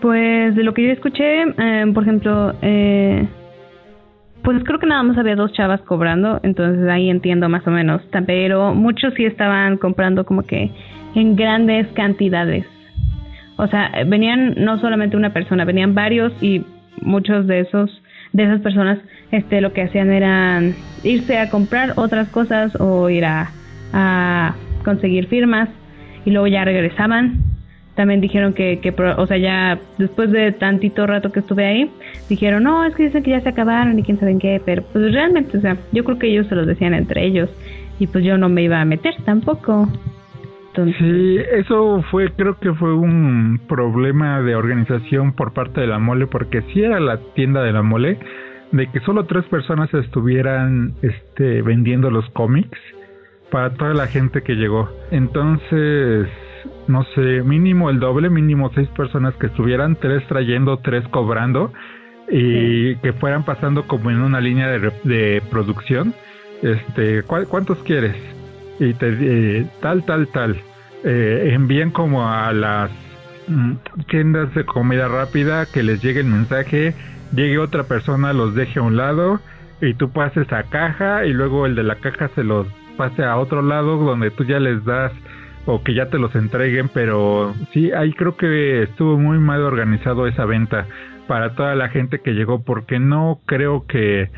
Pues 0.01 0.55
de 0.55 0.63
lo 0.63 0.73
que 0.73 0.83
yo 0.83 0.91
escuché, 0.91 1.43
eh, 1.43 1.91
por 1.93 2.03
ejemplo, 2.03 2.53
eh, 2.61 3.27
pues 4.43 4.63
creo 4.63 4.79
que 4.79 4.87
nada 4.87 5.03
más 5.03 5.17
había 5.17 5.35
dos 5.35 5.51
chavas 5.53 5.81
cobrando, 5.81 6.39
entonces 6.43 6.87
ahí 6.87 7.09
entiendo 7.09 7.49
más 7.49 7.67
o 7.67 7.71
menos, 7.71 8.01
pero 8.25 8.73
muchos 8.73 9.13
sí 9.15 9.25
estaban 9.25 9.77
comprando 9.77 10.25
como 10.25 10.43
que 10.43 10.71
en 11.15 11.35
grandes 11.35 11.87
cantidades. 11.89 12.65
O 13.57 13.67
sea, 13.67 13.91
venían 14.07 14.55
no 14.57 14.79
solamente 14.79 15.17
una 15.17 15.33
persona, 15.33 15.65
venían 15.65 15.93
varios 15.93 16.31
y 16.41 16.63
muchos 17.01 17.45
de 17.45 17.59
esos 17.59 18.01
de 18.33 18.43
esas 18.43 18.61
personas 18.61 18.99
este 19.31 19.61
lo 19.61 19.73
que 19.73 19.83
hacían 19.83 20.11
era 20.11 20.61
irse 21.03 21.37
a 21.37 21.49
comprar 21.49 21.93
otras 21.95 22.29
cosas 22.29 22.75
o 22.79 23.09
ir 23.09 23.25
a, 23.25 23.51
a 23.93 24.55
conseguir 24.83 25.27
firmas 25.27 25.69
y 26.25 26.31
luego 26.31 26.47
ya 26.47 26.65
regresaban 26.65 27.49
también 27.99 28.21
dijeron 28.21 28.53
que, 28.53 28.79
que, 28.79 28.91
o 28.97 29.27
sea, 29.27 29.37
ya 29.37 29.77
después 29.97 30.31
de 30.31 30.53
tantito 30.53 31.05
rato 31.05 31.33
que 31.33 31.41
estuve 31.41 31.65
ahí, 31.65 31.91
dijeron, 32.29 32.63
no, 32.63 32.85
es 32.85 32.95
que 32.95 33.03
dicen 33.03 33.23
que 33.23 33.31
ya 33.31 33.41
se 33.41 33.49
acabaron 33.49 33.99
y 33.99 34.03
quién 34.03 34.17
sabe 34.17 34.31
en 34.31 34.39
qué, 34.39 34.61
pero 34.63 34.83
pues 34.83 35.11
realmente, 35.11 35.57
o 35.57 35.59
sea, 35.59 35.75
yo 35.91 36.05
creo 36.05 36.17
que 36.17 36.27
ellos 36.27 36.47
se 36.47 36.55
los 36.55 36.65
decían 36.65 36.93
entre 36.93 37.25
ellos 37.25 37.49
y 37.99 38.07
pues 38.07 38.23
yo 38.23 38.37
no 38.37 38.47
me 38.47 38.63
iba 38.63 38.79
a 38.79 38.85
meter 38.85 39.15
tampoco. 39.25 39.89
Sí, 40.85 41.37
eso 41.51 42.03
fue, 42.11 42.31
creo 42.31 42.59
que 42.59 42.73
fue 42.73 42.93
un 42.93 43.59
problema 43.67 44.41
de 44.41 44.55
organización 44.55 45.33
por 45.33 45.53
parte 45.53 45.81
de 45.81 45.87
la 45.87 45.99
mole, 45.99 46.27
porque 46.27 46.61
si 46.73 46.83
era 46.83 46.99
la 46.99 47.17
tienda 47.33 47.63
de 47.63 47.73
la 47.73 47.81
mole, 47.81 48.19
de 48.71 48.87
que 48.87 48.99
solo 49.01 49.25
tres 49.25 49.45
personas 49.45 49.93
estuvieran 49.93 50.93
este, 51.01 51.61
vendiendo 51.61 52.11
los 52.11 52.29
cómics 52.31 52.77
para 53.51 53.73
toda 53.73 53.93
la 53.93 54.07
gente 54.07 54.43
que 54.43 54.55
llegó. 54.55 54.89
Entonces, 55.11 56.27
no 56.87 57.03
sé, 57.15 57.41
mínimo 57.43 57.89
el 57.89 57.99
doble, 57.99 58.29
mínimo 58.29 58.71
seis 58.75 58.87
personas 58.89 59.33
que 59.35 59.47
estuvieran, 59.47 59.95
tres 59.95 60.25
trayendo, 60.27 60.77
tres 60.77 61.07
cobrando, 61.07 61.73
y 62.31 62.95
que 62.97 63.13
fueran 63.13 63.43
pasando 63.43 63.87
como 63.87 64.11
en 64.11 64.21
una 64.21 64.39
línea 64.39 64.67
de, 64.67 64.91
de 65.03 65.41
producción. 65.49 66.13
Este, 66.61 67.23
¿cuántos 67.23 67.79
quieres? 67.79 68.15
Y 68.79 68.93
te, 68.93 69.09
eh, 69.09 69.65
tal, 69.81 70.05
tal, 70.05 70.27
tal 70.27 70.61
eh, 71.03 71.51
envían 71.53 71.91
como 71.91 72.29
a 72.29 72.51
las 72.53 72.91
mm, 73.47 73.73
tiendas 74.07 74.53
de 74.53 74.65
comida 74.65 75.07
rápida 75.07 75.65
que 75.65 75.83
les 75.83 76.01
llegue 76.01 76.21
el 76.21 76.27
mensaje, 76.27 76.93
llegue 77.33 77.57
otra 77.57 77.83
persona, 77.83 78.33
los 78.33 78.55
deje 78.55 78.79
a 78.79 78.83
un 78.83 78.97
lado 78.97 79.39
y 79.81 79.93
tú 79.93 80.11
pases 80.11 80.51
a 80.51 80.63
caja 80.63 81.25
y 81.25 81.33
luego 81.33 81.65
el 81.65 81.75
de 81.75 81.83
la 81.83 81.95
caja 81.95 82.29
se 82.35 82.43
los 82.43 82.67
pase 82.97 83.23
a 83.23 83.37
otro 83.37 83.61
lado 83.61 83.97
donde 83.97 84.29
tú 84.31 84.43
ya 84.43 84.59
les 84.59 84.83
das 84.83 85.13
o 85.65 85.83
que 85.83 85.93
ya 85.93 86.09
te 86.09 86.17
los 86.17 86.35
entreguen, 86.35 86.89
pero 86.93 87.53
sí, 87.73 87.91
ahí 87.91 88.11
creo 88.13 88.35
que 88.35 88.83
estuvo 88.83 89.17
muy 89.17 89.37
mal 89.37 89.61
organizado 89.61 90.27
esa 90.27 90.45
venta. 90.45 90.85
Para 91.27 91.53
toda 91.53 91.75
la 91.75 91.89
gente 91.89 92.21
que 92.21 92.31
llegó 92.31 92.63
porque 92.63 92.99
no 92.99 93.39
creo 93.45 93.85
que 93.85 94.31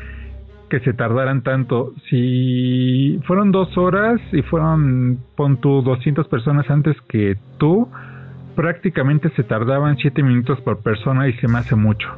que 0.72 0.80
se 0.80 0.94
tardaran 0.94 1.42
tanto. 1.42 1.92
Si 2.08 3.20
fueron 3.26 3.52
dos 3.52 3.76
horas 3.76 4.18
y 4.32 4.40
fueron, 4.40 5.18
pon 5.36 5.58
tú, 5.58 5.82
200 5.82 6.26
personas 6.28 6.70
antes 6.70 6.96
que 7.10 7.36
tú, 7.58 7.90
prácticamente 8.56 9.28
se 9.36 9.42
tardaban 9.42 9.98
siete 9.98 10.22
minutos 10.22 10.58
por 10.62 10.82
persona 10.82 11.28
y 11.28 11.34
se 11.34 11.46
me 11.46 11.58
hace 11.58 11.76
mucho. 11.76 12.08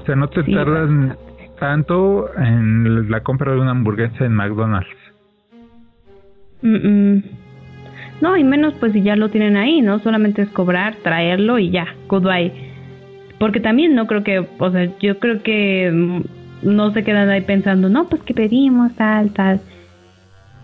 O 0.00 0.04
sea, 0.06 0.16
no 0.16 0.28
te 0.28 0.44
tardan 0.44 1.16
tanto 1.60 2.34
en 2.38 3.10
la 3.10 3.22
compra 3.22 3.52
de 3.52 3.60
una 3.60 3.72
hamburguesa 3.72 4.24
en 4.24 4.32
McDonald's. 4.32 4.88
No, 6.62 8.34
y 8.38 8.44
menos 8.44 8.72
pues 8.80 8.94
si 8.94 9.02
ya 9.02 9.14
lo 9.14 9.28
tienen 9.28 9.58
ahí, 9.58 9.82
¿no? 9.82 9.98
Solamente 9.98 10.40
es 10.40 10.48
cobrar, 10.48 10.94
traerlo 11.02 11.58
y 11.58 11.68
ya, 11.68 11.84
goodbye. 12.08 12.50
Porque 13.38 13.60
también 13.60 13.94
no 13.94 14.06
creo 14.06 14.24
que, 14.24 14.38
o 14.58 14.70
sea, 14.70 14.90
yo 15.00 15.18
creo 15.18 15.42
que 15.42 16.24
no 16.62 16.92
se 16.92 17.04
quedan 17.04 17.28
ahí 17.30 17.42
pensando, 17.42 17.88
no, 17.88 18.08
pues 18.08 18.22
que 18.22 18.34
pedimos 18.34 18.94
tal, 18.96 19.32
tal. 19.32 19.60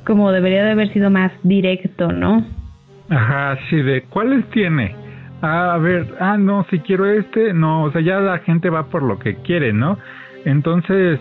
Como 0.06 0.32
debería 0.32 0.64
de 0.64 0.72
haber 0.72 0.92
sido 0.92 1.10
más 1.10 1.32
directo, 1.42 2.12
¿no? 2.12 2.44
Ajá, 3.08 3.58
sí, 3.68 3.76
de 3.76 4.02
cuáles 4.02 4.48
tiene. 4.50 4.94
A 5.40 5.76
ver, 5.78 6.06
ah, 6.20 6.36
no, 6.38 6.66
si 6.70 6.78
quiero 6.80 7.06
este, 7.06 7.52
no, 7.52 7.84
o 7.84 7.92
sea, 7.92 8.00
ya 8.00 8.18
la 8.20 8.38
gente 8.38 8.70
va 8.70 8.86
por 8.86 9.02
lo 9.02 9.18
que 9.18 9.36
quiere, 9.36 9.72
¿no? 9.72 9.98
Entonces, 10.44 11.20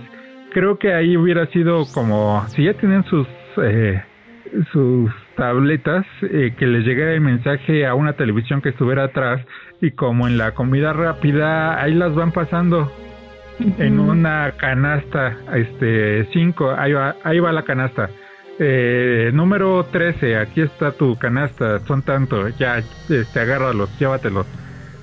creo 0.53 0.77
que 0.77 0.93
ahí 0.93 1.17
hubiera 1.17 1.45
sido 1.47 1.85
como, 1.93 2.45
si 2.49 2.63
ya 2.63 2.73
tienen 2.75 3.03
sus, 3.05 3.27
eh, 3.61 4.01
sus 4.71 5.11
tabletas, 5.35 6.05
eh, 6.21 6.53
que 6.57 6.67
les 6.67 6.85
llegara 6.85 7.13
el 7.13 7.21
mensaje 7.21 7.85
a 7.85 7.95
una 7.95 8.13
televisión 8.13 8.61
que 8.61 8.69
estuviera 8.69 9.05
atrás 9.05 9.41
y 9.81 9.91
como 9.91 10.27
en 10.27 10.37
la 10.37 10.51
comida 10.51 10.93
rápida, 10.93 11.81
ahí 11.81 11.93
las 11.93 12.15
van 12.15 12.31
pasando 12.31 12.91
en 13.77 13.99
una 13.99 14.53
canasta, 14.57 15.37
este, 15.53 16.25
5, 16.31 16.71
ahí 16.77 16.93
va, 16.93 17.15
ahí 17.23 17.39
va 17.39 17.51
la 17.51 17.63
canasta. 17.63 18.09
Eh, 18.59 19.31
número 19.33 19.85
13, 19.91 20.37
aquí 20.37 20.61
está 20.61 20.91
tu 20.91 21.17
canasta, 21.17 21.79
son 21.79 22.01
tanto, 22.01 22.49
ya, 22.49 22.77
este, 22.77 23.39
agárralos, 23.39 23.97
llévatelos. 23.99 24.45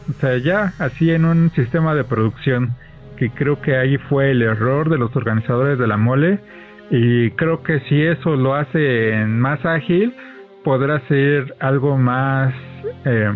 O 0.08 0.12
sea, 0.14 0.36
ya 0.38 0.72
así 0.78 1.10
en 1.10 1.24
un 1.24 1.50
sistema 1.50 1.94
de 1.94 2.04
producción, 2.04 2.70
que 3.16 3.30
creo 3.30 3.60
que 3.60 3.76
ahí 3.76 3.96
fue 3.96 4.30
el 4.30 4.42
error 4.42 4.88
de 4.88 4.98
los 4.98 5.14
organizadores 5.16 5.78
de 5.78 5.86
la 5.86 5.96
mole, 5.96 6.38
y 6.90 7.30
creo 7.32 7.62
que 7.62 7.80
si 7.88 8.02
eso 8.02 8.36
lo 8.36 8.54
hace 8.54 9.24
más 9.26 9.64
ágil, 9.64 10.14
podrá 10.64 11.00
ser 11.08 11.54
algo 11.60 11.96
más, 11.96 12.54
eh, 13.04 13.32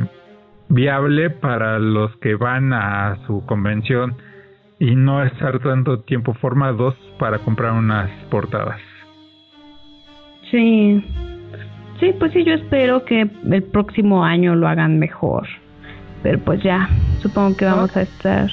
viable 0.68 1.30
para 1.30 1.78
los 1.78 2.16
que 2.18 2.34
van 2.34 2.72
a 2.72 3.18
su 3.26 3.44
convención 3.46 4.16
y 4.78 4.94
no 4.94 5.22
estar 5.22 5.59
tanto 5.60 6.01
tiempo 6.01 6.34
formados 6.34 6.94
para 7.18 7.38
comprar 7.38 7.72
unas 7.72 8.10
portadas. 8.30 8.80
Sí, 10.51 11.05
sí, 12.01 12.14
pues 12.18 12.32
sí, 12.32 12.44
yo 12.44 12.55
espero 12.55 13.05
que 13.05 13.28
el 13.51 13.62
próximo 13.64 14.24
año 14.24 14.55
lo 14.55 14.68
hagan 14.68 14.98
mejor. 14.98 15.46
Pero 16.22 16.38
pues 16.38 16.62
ya, 16.62 16.88
supongo 17.20 17.56
que 17.56 17.64
vamos 17.66 17.96
a 17.96 18.02
estar. 18.02 18.51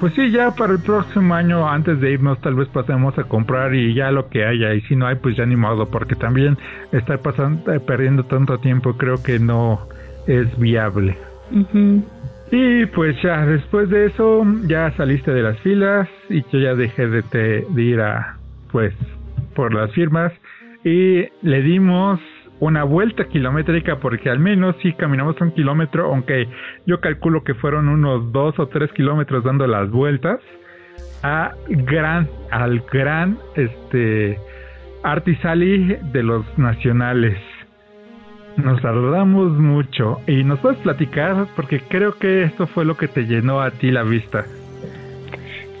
Pues 0.00 0.12
sí, 0.14 0.30
ya 0.30 0.50
para 0.50 0.72
el 0.72 0.80
próximo 0.80 1.34
año, 1.34 1.68
antes 1.68 2.00
de 2.00 2.12
irnos, 2.12 2.40
tal 2.40 2.56
vez 2.56 2.68
pasemos 2.68 3.16
a 3.18 3.24
comprar 3.24 3.74
y 3.74 3.94
ya 3.94 4.10
lo 4.10 4.28
que 4.28 4.44
haya. 4.44 4.74
Y 4.74 4.80
si 4.82 4.96
no 4.96 5.06
hay, 5.06 5.14
pues 5.14 5.36
ya 5.36 5.46
ni 5.46 5.56
modo, 5.56 5.88
porque 5.88 6.14
también 6.14 6.58
estar 6.92 7.20
pasando, 7.20 7.72
eh, 7.72 7.80
perdiendo 7.80 8.24
tanto 8.24 8.58
tiempo, 8.58 8.98
creo 8.98 9.22
que 9.22 9.38
no 9.38 9.88
es 10.26 10.58
viable. 10.58 11.16
Y 12.56 12.86
pues 12.86 13.20
ya, 13.20 13.44
después 13.46 13.90
de 13.90 14.06
eso, 14.06 14.46
ya 14.68 14.92
saliste 14.92 15.32
de 15.32 15.42
las 15.42 15.58
filas 15.58 16.08
y 16.28 16.40
yo 16.52 16.60
ya 16.60 16.76
dejé 16.76 17.08
de, 17.08 17.66
de 17.68 17.82
ir 17.82 18.00
a, 18.00 18.36
pues, 18.70 18.94
por 19.56 19.74
las 19.74 19.90
firmas 19.90 20.32
y 20.84 21.24
le 21.42 21.62
dimos 21.62 22.20
una 22.60 22.84
vuelta 22.84 23.24
kilométrica 23.24 23.98
porque 23.98 24.30
al 24.30 24.38
menos 24.38 24.76
sí 24.82 24.92
caminamos 24.92 25.34
un 25.40 25.50
kilómetro, 25.50 26.06
aunque 26.06 26.46
yo 26.86 27.00
calculo 27.00 27.42
que 27.42 27.54
fueron 27.54 27.88
unos 27.88 28.30
dos 28.30 28.56
o 28.60 28.68
tres 28.68 28.92
kilómetros 28.92 29.42
dando 29.42 29.66
las 29.66 29.90
vueltas 29.90 30.38
a 31.24 31.54
gran, 31.66 32.28
al 32.52 32.84
gran 32.92 33.36
este 33.56 34.38
Artisali 35.02 35.96
de 36.12 36.22
los 36.22 36.46
nacionales. 36.56 37.36
Nos 38.56 38.80
saludamos 38.80 39.52
mucho 39.52 40.20
y 40.28 40.44
nos 40.44 40.60
puedes 40.60 40.78
platicar 40.78 41.46
porque 41.56 41.80
creo 41.80 42.16
que 42.18 42.44
esto 42.44 42.66
fue 42.68 42.84
lo 42.84 42.96
que 42.96 43.08
te 43.08 43.24
llenó 43.24 43.60
a 43.60 43.70
ti 43.72 43.90
la 43.90 44.04
vista. 44.04 44.44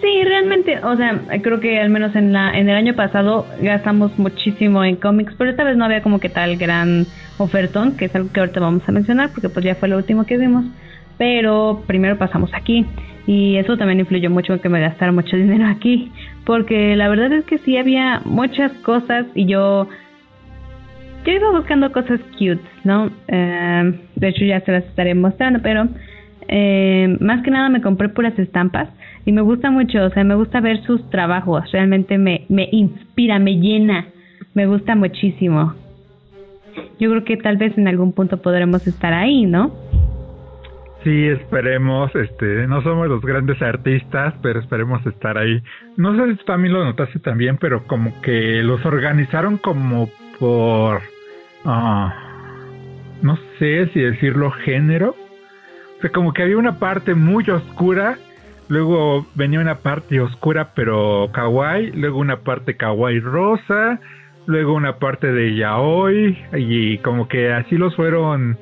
Sí, 0.00 0.22
realmente, 0.24 0.84
o 0.84 0.96
sea, 0.96 1.18
creo 1.40 1.60
que 1.60 1.80
al 1.80 1.88
menos 1.88 2.14
en 2.16 2.32
la 2.32 2.58
en 2.58 2.68
el 2.68 2.76
año 2.76 2.94
pasado 2.94 3.46
gastamos 3.62 4.18
muchísimo 4.18 4.84
en 4.84 4.96
cómics, 4.96 5.34
pero 5.38 5.50
esta 5.50 5.64
vez 5.64 5.76
no 5.76 5.84
había 5.84 6.02
como 6.02 6.18
que 6.18 6.28
tal 6.28 6.56
gran 6.56 7.06
ofertón, 7.38 7.96
que 7.96 8.06
es 8.06 8.14
algo 8.14 8.30
que 8.32 8.40
ahorita 8.40 8.60
vamos 8.60 8.82
a 8.86 8.92
mencionar 8.92 9.30
porque 9.30 9.48
pues 9.48 9.64
ya 9.64 9.76
fue 9.76 9.88
lo 9.88 9.96
último 9.96 10.26
que 10.26 10.36
vimos, 10.36 10.66
pero 11.16 11.84
primero 11.86 12.18
pasamos 12.18 12.50
aquí 12.54 12.84
y 13.26 13.56
eso 13.56 13.78
también 13.78 14.00
influyó 14.00 14.30
mucho 14.30 14.52
en 14.52 14.58
que 14.58 14.68
me 14.68 14.80
gastara 14.80 15.12
mucho 15.12 15.36
dinero 15.38 15.66
aquí, 15.68 16.12
porque 16.44 16.96
la 16.96 17.08
verdad 17.08 17.32
es 17.32 17.44
que 17.44 17.58
sí 17.58 17.78
había 17.78 18.20
muchas 18.24 18.72
cosas 18.82 19.26
y 19.34 19.46
yo 19.46 19.88
yo 21.24 21.32
iba 21.32 21.50
buscando 21.50 21.90
cosas 21.92 22.20
cute, 22.32 22.60
¿no? 22.84 23.10
Eh, 23.28 24.00
de 24.16 24.28
hecho 24.28 24.44
ya 24.44 24.60
se 24.60 24.72
las 24.72 24.84
estaré 24.84 25.14
mostrando, 25.14 25.60
pero 25.62 25.88
eh, 26.48 27.16
más 27.20 27.42
que 27.42 27.50
nada 27.50 27.68
me 27.68 27.80
compré 27.80 28.08
puras 28.10 28.38
estampas 28.38 28.88
y 29.24 29.32
me 29.32 29.40
gusta 29.40 29.70
mucho, 29.70 30.04
o 30.04 30.10
sea, 30.10 30.24
me 30.24 30.34
gusta 30.34 30.60
ver 30.60 30.82
sus 30.82 31.08
trabajos, 31.10 31.70
realmente 31.72 32.18
me, 32.18 32.44
me 32.48 32.68
inspira, 32.70 33.38
me 33.38 33.56
llena, 33.58 34.06
me 34.52 34.66
gusta 34.66 34.94
muchísimo. 34.94 35.74
Yo 36.98 37.10
creo 37.10 37.24
que 37.24 37.36
tal 37.36 37.56
vez 37.56 37.76
en 37.78 37.88
algún 37.88 38.12
punto 38.12 38.42
podremos 38.42 38.86
estar 38.86 39.12
ahí, 39.12 39.46
¿no? 39.46 39.72
Sí, 41.04 41.26
esperemos, 41.28 42.14
este, 42.16 42.66
no 42.66 42.82
somos 42.82 43.08
los 43.08 43.20
grandes 43.20 43.60
artistas, 43.60 44.34
pero 44.42 44.60
esperemos 44.60 45.04
estar 45.06 45.36
ahí. 45.36 45.62
No 45.98 46.16
sé 46.16 46.36
si 46.36 46.44
también 46.44 46.72
lo 46.72 46.82
notaste 46.82 47.18
también, 47.18 47.58
pero 47.58 47.86
como 47.86 48.20
que 48.22 48.62
los 48.62 48.84
organizaron 48.86 49.58
como 49.58 50.08
por, 50.38 51.02
ah, 51.64 52.14
no 53.22 53.36
sé 53.58 53.88
si 53.92 54.00
decirlo 54.00 54.50
género. 54.50 55.16
O 55.98 56.00
sea, 56.00 56.10
como 56.10 56.32
que 56.32 56.42
había 56.42 56.58
una 56.58 56.78
parte 56.78 57.14
muy 57.14 57.48
oscura 57.50 58.18
Luego 58.68 59.26
venía 59.34 59.60
una 59.60 59.76
parte 59.76 60.20
oscura 60.20 60.72
pero 60.74 61.30
kawaii, 61.32 61.92
luego 61.92 62.18
una 62.18 62.38
parte 62.40 62.76
kawaii 62.76 63.20
rosa, 63.20 64.00
luego 64.46 64.74
una 64.74 64.98
parte 64.98 65.32
de 65.32 65.54
yaoi 65.54 66.38
y 66.54 66.98
como 66.98 67.28
que 67.28 67.52
así 67.52 67.76
los 67.76 67.94
fueron. 67.94 68.58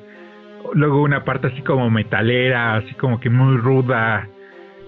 Luego 0.73 1.01
una 1.01 1.23
parte 1.23 1.47
así 1.47 1.61
como 1.61 1.89
metalera, 1.89 2.75
así 2.75 2.93
como 2.95 3.19
que 3.19 3.29
muy 3.29 3.57
ruda. 3.57 4.27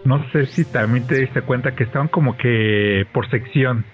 No 0.04 0.24
sé 0.32 0.46
si 0.46 0.66
también 0.66 1.08
te 1.08 1.20
diste 1.20 1.42
cuenta 1.42 1.76
que 1.76 1.84
estaban 1.84 2.08
como 2.08 2.38
que 2.38 3.06
por 3.14 3.30
sección. 3.30 3.86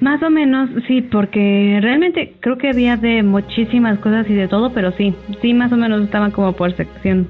Más 0.00 0.22
o 0.22 0.30
menos, 0.30 0.70
sí, 0.86 1.02
porque 1.02 1.78
realmente 1.82 2.34
creo 2.40 2.56
que 2.56 2.70
había 2.70 2.96
de 2.96 3.22
muchísimas 3.22 3.98
cosas 3.98 4.28
y 4.30 4.34
de 4.34 4.48
todo, 4.48 4.72
pero 4.72 4.92
sí, 4.92 5.14
sí, 5.42 5.52
más 5.52 5.72
o 5.72 5.76
menos 5.76 6.02
estaban 6.02 6.30
como 6.30 6.54
por 6.54 6.74
sección. 6.74 7.28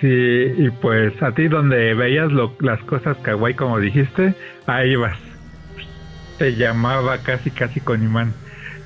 Sí, 0.00 0.06
y 0.06 0.70
pues 0.80 1.20
a 1.22 1.32
ti 1.32 1.48
donde 1.48 1.94
veías 1.94 2.32
lo, 2.32 2.52
las 2.60 2.80
cosas 2.84 3.16
kawaii 3.18 3.54
como 3.54 3.78
dijiste, 3.78 4.34
ahí 4.66 4.96
vas. 4.96 5.18
Te 6.38 6.54
llamaba 6.54 7.18
casi 7.18 7.50
casi 7.50 7.80
con 7.80 8.02
imán. 8.02 8.32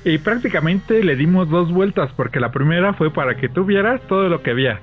Y 0.05 0.17
prácticamente 0.17 1.03
le 1.03 1.15
dimos 1.15 1.49
dos 1.49 1.71
vueltas 1.71 2.11
porque 2.15 2.39
la 2.39 2.51
primera 2.51 2.93
fue 2.93 3.11
para 3.11 3.35
que 3.35 3.47
tú 3.47 3.65
vieras 3.65 4.01
todo 4.07 4.27
lo 4.27 4.43
que 4.43 4.51
había. 4.51 4.79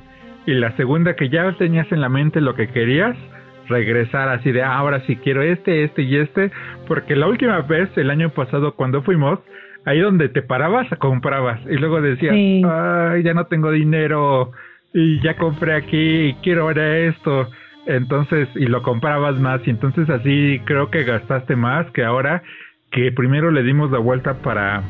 Y 0.47 0.55
la 0.55 0.74
segunda 0.77 1.15
que 1.15 1.28
ya 1.28 1.52
tenías 1.59 1.90
en 1.93 2.01
la 2.01 2.09
mente 2.09 2.40
lo 2.40 2.55
que 2.55 2.69
querías, 2.69 3.16
regresar 3.70 4.28
así 4.28 4.52
de 4.52 4.62
ah, 4.62 4.76
ahora 4.76 5.01
sí 5.06 5.16
quiero 5.16 5.42
este, 5.42 5.84
este 5.84 6.02
y 6.02 6.16
este. 6.16 6.51
Porque 6.86 7.16
la 7.16 7.26
última 7.26 7.60
vez, 7.62 7.88
el 7.97 8.10
año 8.10 8.30
pasado 8.30 8.74
cuando 8.74 9.02
fuimos, 9.02 9.38
ahí 9.86 10.01
donde 10.01 10.28
te 10.28 10.42
parabas, 10.42 10.86
comprabas. 10.98 11.60
Y 11.70 11.76
luego 11.76 12.02
decías, 12.02 12.34
ay, 12.34 13.22
ya 13.22 13.34
no 13.34 13.47
tengo 13.47 13.70
dinero 13.70 14.52
y 14.92 15.20
ya 15.22 15.36
compré 15.36 15.74
aquí 15.74 16.28
y 16.28 16.34
quiero 16.42 16.66
ver 16.66 16.78
esto. 16.78 17.48
Entonces, 17.86 18.48
y 18.55 18.66
lo 18.66 18.82
comprabas 18.82 19.36
más 19.40 19.66
y 19.66 19.70
entonces 19.70 20.09
así 20.10 20.60
creo 20.64 20.90
que 20.90 21.05
gastaste 21.05 21.56
más 21.56 21.90
que 21.92 22.05
ahora 22.05 22.42
que 22.90 23.10
primero 23.12 23.51
le 23.51 23.62
dimos 23.62 23.90
la 23.90 23.98
vuelta 23.98 24.34
para 24.42 24.82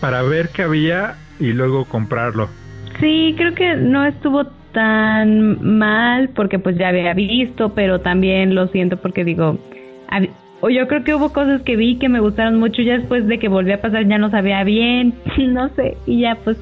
para 0.00 0.22
ver 0.22 0.48
qué 0.54 0.62
había 0.62 1.14
y 1.38 1.52
luego 1.52 1.84
comprarlo. 1.84 2.48
Sí, 3.00 3.34
creo 3.36 3.54
que 3.54 3.76
no 3.76 4.04
estuvo 4.04 4.44
tan 4.72 5.62
mal 5.78 6.30
porque 6.30 6.58
pues 6.58 6.76
ya 6.76 6.88
había 6.88 7.14
visto, 7.14 7.74
pero 7.74 8.00
también 8.00 8.54
lo 8.54 8.66
siento 8.68 8.96
porque 8.96 9.24
digo, 9.24 9.58
o 10.60 10.70
yo 10.70 10.86
creo 10.88 11.04
que 11.04 11.14
hubo 11.14 11.32
cosas 11.32 11.62
que 11.62 11.76
vi 11.76 11.98
que 11.98 12.08
me 12.08 12.20
gustaron 12.20 12.58
mucho 12.58 12.82
ya 12.82 12.98
después 12.98 13.26
de 13.26 13.38
que 13.38 13.48
volví 13.48 13.72
a 13.72 13.80
pasar 13.80 14.06
ya 14.06 14.18
no 14.18 14.30
sabía 14.30 14.64
bien, 14.64 15.14
no 15.38 15.68
sé, 15.70 15.96
y 16.06 16.20
ya 16.20 16.36
pues 16.44 16.56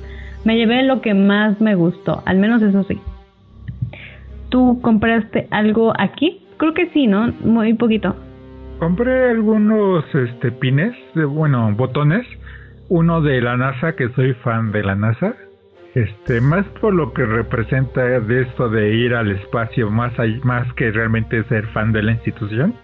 me 0.45 0.57
llevé 0.57 0.83
lo 0.83 1.01
que 1.01 1.15
más 1.15 1.61
me 1.61 1.75
gustó, 1.75 2.23
al 2.27 2.39
menos 2.39 2.63
eso 2.63 2.85
sí. 2.85 2.99
¿Tú 4.49 4.81
compraste 4.83 5.47
algo 5.51 5.93
aquí? 5.99 6.43
Creo 6.57 6.75
que 6.75 6.91
sí, 6.91 7.07
¿no? 7.07 7.33
Muy 7.45 7.75
poquito. 7.75 8.17
Compré 8.81 9.31
algunos 9.31 10.05
este 10.15 10.51
pines, 10.51 10.95
bueno, 11.15 11.73
botones. 11.77 12.27
Uno 12.89 13.21
de 13.21 13.41
la 13.41 13.57
NASA, 13.57 13.95
que 13.95 14.09
soy 14.11 14.35
fan 14.35 14.73
de 14.73 14.83
la 14.83 14.97
NASA. 14.97 15.37
Este, 15.95 16.41
más 16.41 16.65
por 16.81 16.95
lo 16.95 17.13
que 17.13 17.27
representa 17.27 18.21
de 18.21 18.43
esto 18.43 18.69
de 18.69 18.95
ir 18.95 19.15
al 19.15 19.33
espacio, 19.33 19.91
más, 19.91 20.13
más 20.45 20.73
que 20.75 20.91
realmente 20.93 21.43
ser 21.45 21.67
fan 21.69 21.93
de 21.93 22.03
la 22.03 22.13
institución. 22.13 22.75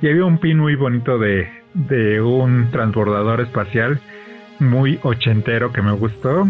Y 0.00 0.08
había 0.08 0.24
un 0.24 0.38
pin 0.38 0.58
muy 0.58 0.74
bonito 0.74 1.18
de, 1.18 1.48
de 1.74 2.20
un 2.20 2.70
transbordador 2.70 3.40
espacial 3.40 4.00
muy 4.58 4.98
ochentero 5.02 5.72
que 5.72 5.82
me 5.82 5.92
gustó 5.92 6.46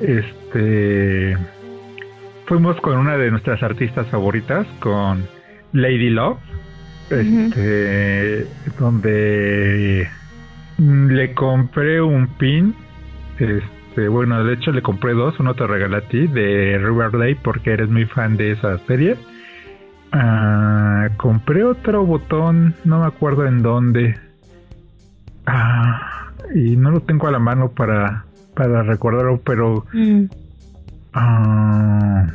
este 0.00 1.36
fuimos 2.46 2.80
con 2.80 2.98
una 2.98 3.16
de 3.16 3.30
nuestras 3.30 3.62
artistas 3.62 4.08
favoritas, 4.08 4.66
con 4.80 5.24
Lady 5.72 6.10
Love, 6.10 6.38
este, 7.10 8.46
donde 8.78 10.08
le 10.78 11.34
compré 11.34 12.00
un 12.00 12.26
pin, 12.38 12.74
este, 13.38 13.62
bueno, 14.08 14.44
de 14.44 14.54
hecho 14.54 14.72
le 14.72 14.82
compré 14.82 15.14
dos, 15.14 15.38
uno 15.40 15.54
te 15.54 15.66
regalé 15.66 15.96
a 15.96 16.08
ti 16.08 16.26
de 16.26 16.78
Riverdale 16.78 17.36
porque 17.42 17.72
eres 17.72 17.88
muy 17.88 18.06
fan 18.06 18.36
de 18.36 18.52
esa 18.52 18.78
serie. 18.86 19.16
Ah, 20.12 21.08
compré 21.16 21.64
otro 21.64 22.04
botón, 22.04 22.74
no 22.84 23.00
me 23.00 23.06
acuerdo 23.06 23.46
en 23.46 23.62
dónde. 23.62 24.18
Ah, 25.46 26.30
y 26.54 26.76
no 26.76 26.90
lo 26.90 27.00
tengo 27.00 27.28
a 27.28 27.30
la 27.30 27.38
mano 27.38 27.70
para 27.70 28.24
para 28.54 28.82
recordarlo, 28.82 29.40
pero 29.44 29.86
mm. 29.92 30.24
Ah, 31.12 32.26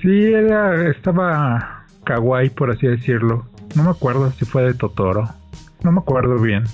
sí 0.00 0.32
era 0.32 0.88
estaba 0.90 1.86
kawaii 2.04 2.50
por 2.50 2.70
así 2.70 2.86
decirlo. 2.86 3.46
No 3.76 3.84
me 3.84 3.90
acuerdo 3.90 4.30
si 4.32 4.44
fue 4.44 4.62
de 4.62 4.74
Totoro, 4.74 5.28
no 5.82 5.92
me 5.92 6.00
acuerdo 6.00 6.38
bien, 6.38 6.64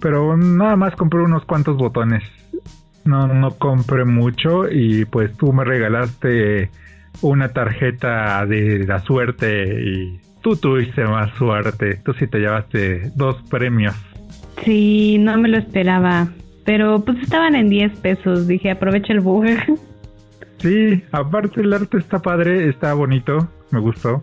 pero 0.00 0.36
nada 0.36 0.76
más 0.76 0.96
compré 0.96 1.20
unos 1.22 1.44
cuantos 1.44 1.76
botones. 1.76 2.22
No 3.04 3.26
no 3.26 3.50
compré 3.58 4.04
mucho 4.04 4.68
y 4.70 5.04
pues 5.04 5.36
tú 5.36 5.52
me 5.52 5.64
regalaste 5.64 6.70
una 7.20 7.48
tarjeta 7.50 8.44
de 8.46 8.84
la 8.86 9.00
suerte 9.00 9.82
y 9.84 10.20
tú 10.42 10.56
tuviste 10.56 11.04
más 11.04 11.30
suerte. 11.36 12.00
Tú 12.04 12.12
sí 12.14 12.26
te 12.26 12.38
llevaste 12.38 13.10
dos 13.14 13.36
premios. 13.50 13.94
Sí, 14.64 15.18
no 15.18 15.36
me 15.38 15.48
lo 15.48 15.58
esperaba. 15.58 16.28
pero 16.64 17.04
pues 17.04 17.18
estaban 17.22 17.54
en 17.54 17.68
10 17.68 17.98
pesos. 18.00 18.46
Dije, 18.48 18.70
aprovecha 18.70 19.12
el 19.12 19.20
bug. 19.20 19.44
Sí, 20.58 21.02
aparte 21.12 21.60
el 21.60 21.74
arte 21.74 21.98
está 21.98 22.20
padre, 22.20 22.70
está 22.70 22.94
bonito, 22.94 23.48
me 23.70 23.80
gustó. 23.80 24.22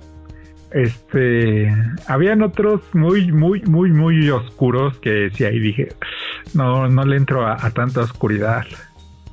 Este, 0.72 1.70
habían 2.08 2.42
otros 2.42 2.82
muy, 2.94 3.32
muy, 3.32 3.62
muy, 3.64 3.92
muy 3.92 4.30
oscuros 4.30 4.98
que 5.00 5.30
sí 5.34 5.44
ahí 5.44 5.60
dije, 5.60 5.90
no, 6.54 6.88
no 6.88 7.04
le 7.04 7.18
entro 7.18 7.46
a, 7.46 7.58
tanta 7.72 8.02
oscuridad. 8.02 8.66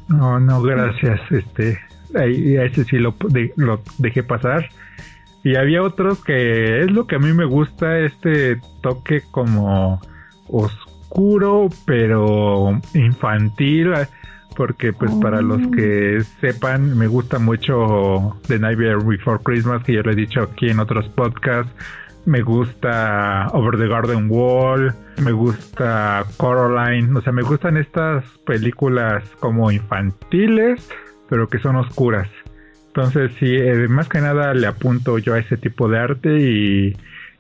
No, 0.08 0.40
no, 0.40 0.60
gracias. 0.62 1.20
Este, 1.30 1.78
ahí, 2.14 2.56
ese 2.56 2.84
sí 2.84 2.98
lo, 2.98 3.14
lo 3.56 3.82
dejé 3.98 4.22
pasar. 4.22 4.68
Y 5.44 5.54
había 5.54 5.82
otros 5.82 6.24
que 6.24 6.80
es 6.80 6.90
lo 6.90 7.06
que 7.06 7.16
a 7.16 7.18
mí 7.20 7.32
me 7.32 7.44
gusta, 7.44 8.00
este 8.00 8.60
toque 8.82 9.22
como 9.30 10.00
oscuro, 10.48 11.68
pero 11.86 12.80
infantil 12.94 13.94
porque 14.58 14.92
pues 14.92 15.12
para 15.22 15.40
los 15.40 15.62
oh. 15.64 15.70
que 15.70 16.20
sepan 16.40 16.98
me 16.98 17.06
gusta 17.06 17.38
mucho 17.38 18.36
The 18.48 18.58
Nightmare 18.58 18.96
Before 18.96 19.38
Christmas 19.40 19.84
que 19.84 19.94
ya 19.94 20.02
lo 20.02 20.10
he 20.10 20.16
dicho 20.16 20.42
aquí 20.42 20.68
en 20.68 20.80
otros 20.80 21.08
podcasts. 21.10 21.72
Me 22.26 22.42
gusta 22.42 23.46
Over 23.52 23.78
the 23.78 23.86
Garden 23.86 24.26
Wall 24.28 24.92
me 25.22 25.30
gusta 25.30 26.24
Coraline 26.38 27.16
o 27.16 27.22
sea 27.22 27.32
me 27.32 27.42
gustan 27.42 27.76
estas 27.76 28.24
películas 28.46 29.22
como 29.38 29.70
infantiles 29.70 30.90
pero 31.30 31.48
que 31.48 31.60
son 31.60 31.76
oscuras. 31.76 32.28
Entonces 32.88 33.30
sí 33.38 33.54
eh, 33.54 33.86
más 33.86 34.08
que 34.08 34.20
nada 34.20 34.54
le 34.54 34.66
apunto 34.66 35.18
yo 35.18 35.34
a 35.34 35.38
ese 35.38 35.56
tipo 35.56 35.88
de 35.88 35.98
arte 36.00 36.36
y 36.36 36.96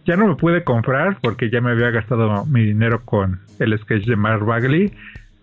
ya 0.06 0.16
no 0.16 0.28
me 0.28 0.36
pude 0.36 0.62
comprar 0.62 1.18
porque 1.20 1.50
ya 1.50 1.60
me 1.60 1.72
había 1.72 1.90
gastado 1.90 2.46
mi 2.46 2.64
dinero 2.64 3.02
con 3.04 3.40
el 3.58 3.76
sketch 3.76 4.06
de 4.06 4.14
Mark 4.14 4.44
Bagley 4.44 4.92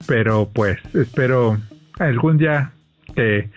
pero 0.08 0.50
pues 0.54 0.78
espero 0.94 1.58
algún 2.00 2.38
día 2.38 2.72
que, 3.16 3.50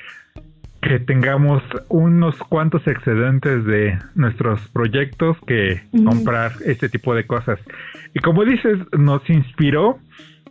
que 0.80 1.00
tengamos 1.00 1.62
unos 1.88 2.36
cuantos 2.36 2.86
excedentes 2.86 3.64
de 3.64 3.98
nuestros 4.14 4.60
proyectos 4.68 5.36
que 5.46 5.82
comprar 6.04 6.52
este 6.64 6.88
tipo 6.88 7.14
de 7.14 7.26
cosas. 7.26 7.58
Y 8.14 8.20
como 8.20 8.44
dices, 8.44 8.78
nos 8.96 9.28
inspiró. 9.28 9.98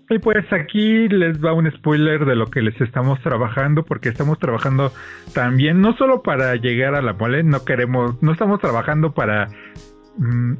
Y 0.10 0.20
pues 0.20 0.46
aquí 0.54 1.10
les 1.10 1.44
va 1.44 1.52
un 1.52 1.70
spoiler 1.70 2.24
de 2.24 2.36
lo 2.36 2.46
que 2.48 2.62
les 2.62 2.80
estamos 2.80 3.20
trabajando, 3.20 3.84
porque 3.84 4.08
estamos 4.08 4.40
trabajando 4.40 4.94
también, 5.34 5.82
no 5.82 5.98
solo 5.98 6.24
para 6.24 6.56
llegar 6.56 6.96
a 6.96 7.02
la 7.02 7.12
mole, 7.12 7.44
no 7.44 7.66
queremos, 7.66 8.24
no 8.24 8.32
estamos 8.32 8.62
trabajando 8.62 9.12
para 9.12 9.50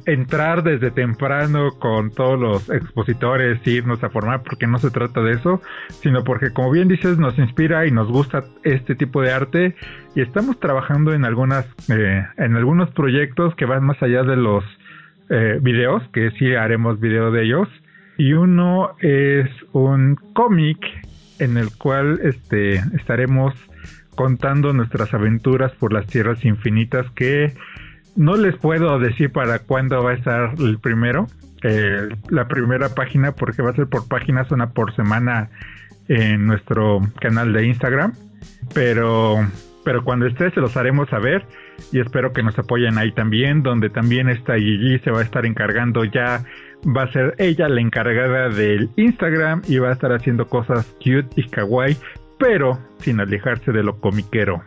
entrar 0.06 0.62
desde 0.62 0.90
temprano 0.90 1.70
con 1.78 2.10
todos 2.10 2.38
los 2.38 2.70
expositores, 2.70 3.66
irnos 3.66 4.02
a 4.04 4.10
formar, 4.10 4.42
porque 4.42 4.66
no 4.66 4.78
se 4.78 4.90
trata 4.90 5.20
de 5.20 5.32
eso, 5.32 5.60
sino 6.00 6.22
porque, 6.22 6.52
como 6.52 6.70
bien 6.70 6.88
dices, 6.88 7.18
nos 7.18 7.38
inspira 7.38 7.86
y 7.86 7.90
nos 7.90 8.08
gusta 8.08 8.44
este 8.62 8.94
tipo 8.94 9.20
de 9.22 9.32
arte 9.32 9.74
y 10.14 10.20
estamos 10.20 10.60
trabajando 10.60 11.12
en 11.12 11.24
algunas, 11.24 11.66
eh, 11.88 12.24
en 12.36 12.56
algunos 12.56 12.90
proyectos 12.90 13.54
que 13.56 13.64
van 13.64 13.84
más 13.84 14.00
allá 14.02 14.22
de 14.22 14.36
los 14.36 14.64
eh, 15.30 15.58
videos, 15.60 16.02
que 16.12 16.30
sí 16.32 16.54
haremos 16.54 17.00
video 17.00 17.30
de 17.30 17.44
ellos. 17.44 17.68
Y 18.16 18.32
uno 18.32 18.96
es 19.00 19.48
un 19.72 20.16
cómic 20.34 20.78
en 21.38 21.56
el 21.56 21.68
cual 21.76 22.20
este, 22.22 22.76
estaremos 22.96 23.54
contando 24.14 24.72
nuestras 24.72 25.14
aventuras 25.14 25.70
por 25.72 25.92
las 25.92 26.06
tierras 26.06 26.44
infinitas 26.44 27.08
que 27.12 27.52
no 28.18 28.36
les 28.36 28.56
puedo 28.56 28.98
decir 28.98 29.30
para 29.30 29.60
cuándo 29.60 30.02
va 30.02 30.10
a 30.10 30.14
estar 30.14 30.54
el 30.58 30.78
primero, 30.80 31.28
eh, 31.62 32.08
la 32.28 32.48
primera 32.48 32.88
página, 32.88 33.32
porque 33.32 33.62
va 33.62 33.70
a 33.70 33.74
ser 33.74 33.86
por 33.86 34.08
páginas, 34.08 34.50
una 34.50 34.70
por 34.70 34.94
semana 34.96 35.50
en 36.08 36.46
nuestro 36.46 37.00
canal 37.20 37.52
de 37.52 37.66
Instagram. 37.66 38.12
Pero, 38.74 39.36
pero 39.84 40.02
cuando 40.02 40.26
esté 40.26 40.50
se 40.50 40.60
los 40.60 40.76
haremos 40.76 41.08
saber 41.08 41.46
y 41.92 42.00
espero 42.00 42.32
que 42.32 42.42
nos 42.42 42.58
apoyen 42.58 42.98
ahí 42.98 43.12
también, 43.12 43.62
donde 43.62 43.88
también 43.88 44.28
está 44.28 44.56
Gigi, 44.56 44.98
se 44.98 45.12
va 45.12 45.20
a 45.20 45.22
estar 45.24 45.46
encargando 45.46 46.04
ya, 46.04 46.42
va 46.84 47.04
a 47.04 47.12
ser 47.12 47.36
ella 47.38 47.68
la 47.68 47.80
encargada 47.80 48.48
del 48.48 48.90
Instagram 48.96 49.62
y 49.68 49.78
va 49.78 49.90
a 49.90 49.92
estar 49.92 50.12
haciendo 50.12 50.46
cosas 50.46 50.86
cute 50.98 51.28
y 51.36 51.48
kawaii, 51.48 51.96
pero 52.36 52.80
sin 52.98 53.20
alejarse 53.20 53.70
de 53.70 53.84
lo 53.84 53.96
comiquero. 54.00 54.60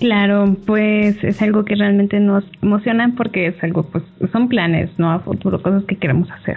Claro, 0.00 0.56
pues 0.66 1.22
es 1.22 1.40
algo 1.40 1.64
que 1.64 1.76
realmente 1.76 2.20
nos 2.20 2.44
emociona 2.62 3.12
porque 3.16 3.46
es 3.46 3.62
algo, 3.62 3.84
pues 3.84 4.04
son 4.32 4.48
planes, 4.48 4.90
¿no? 4.98 5.10
A 5.10 5.20
futuro, 5.20 5.62
cosas 5.62 5.84
que 5.84 5.96
queremos 5.96 6.30
hacer. 6.30 6.56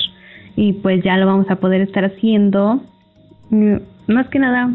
Y 0.55 0.73
pues 0.73 1.03
ya 1.03 1.17
lo 1.17 1.27
vamos 1.27 1.49
a 1.49 1.57
poder 1.57 1.81
estar 1.81 2.03
haciendo. 2.03 2.83
Mm, 3.49 3.75
más 4.07 4.27
que 4.29 4.39
nada, 4.39 4.71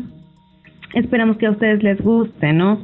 esperamos 0.95 1.37
que 1.39 1.47
a 1.47 1.51
ustedes 1.51 1.83
les 1.83 2.01
guste, 2.01 2.53
¿no? 2.53 2.81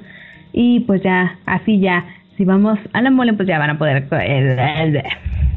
Y 0.52 0.80
pues 0.80 1.02
ya, 1.02 1.38
así 1.46 1.78
ya, 1.78 2.04
si 2.36 2.44
vamos 2.44 2.78
a 2.92 3.02
la 3.02 3.10
mole, 3.10 3.32
pues 3.34 3.48
ya 3.48 3.58
van 3.58 3.70
a 3.70 3.78
poder... 3.78 4.08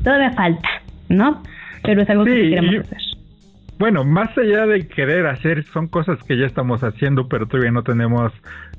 Todavía 0.04 0.32
falta, 0.32 0.70
¿no? 1.10 1.42
Pero 1.84 2.02
es 2.02 2.10
algo 2.10 2.26
que 2.26 2.50
queremos 2.50 2.76
hacer. 2.86 3.11
Bueno, 3.82 4.04
más 4.04 4.38
allá 4.38 4.68
de 4.68 4.88
querer 4.88 5.26
hacer, 5.26 5.64
son 5.64 5.88
cosas 5.88 6.22
que 6.22 6.38
ya 6.38 6.46
estamos 6.46 6.84
haciendo, 6.84 7.28
pero 7.28 7.48
todavía 7.48 7.72
no 7.72 7.82
tenemos 7.82 8.32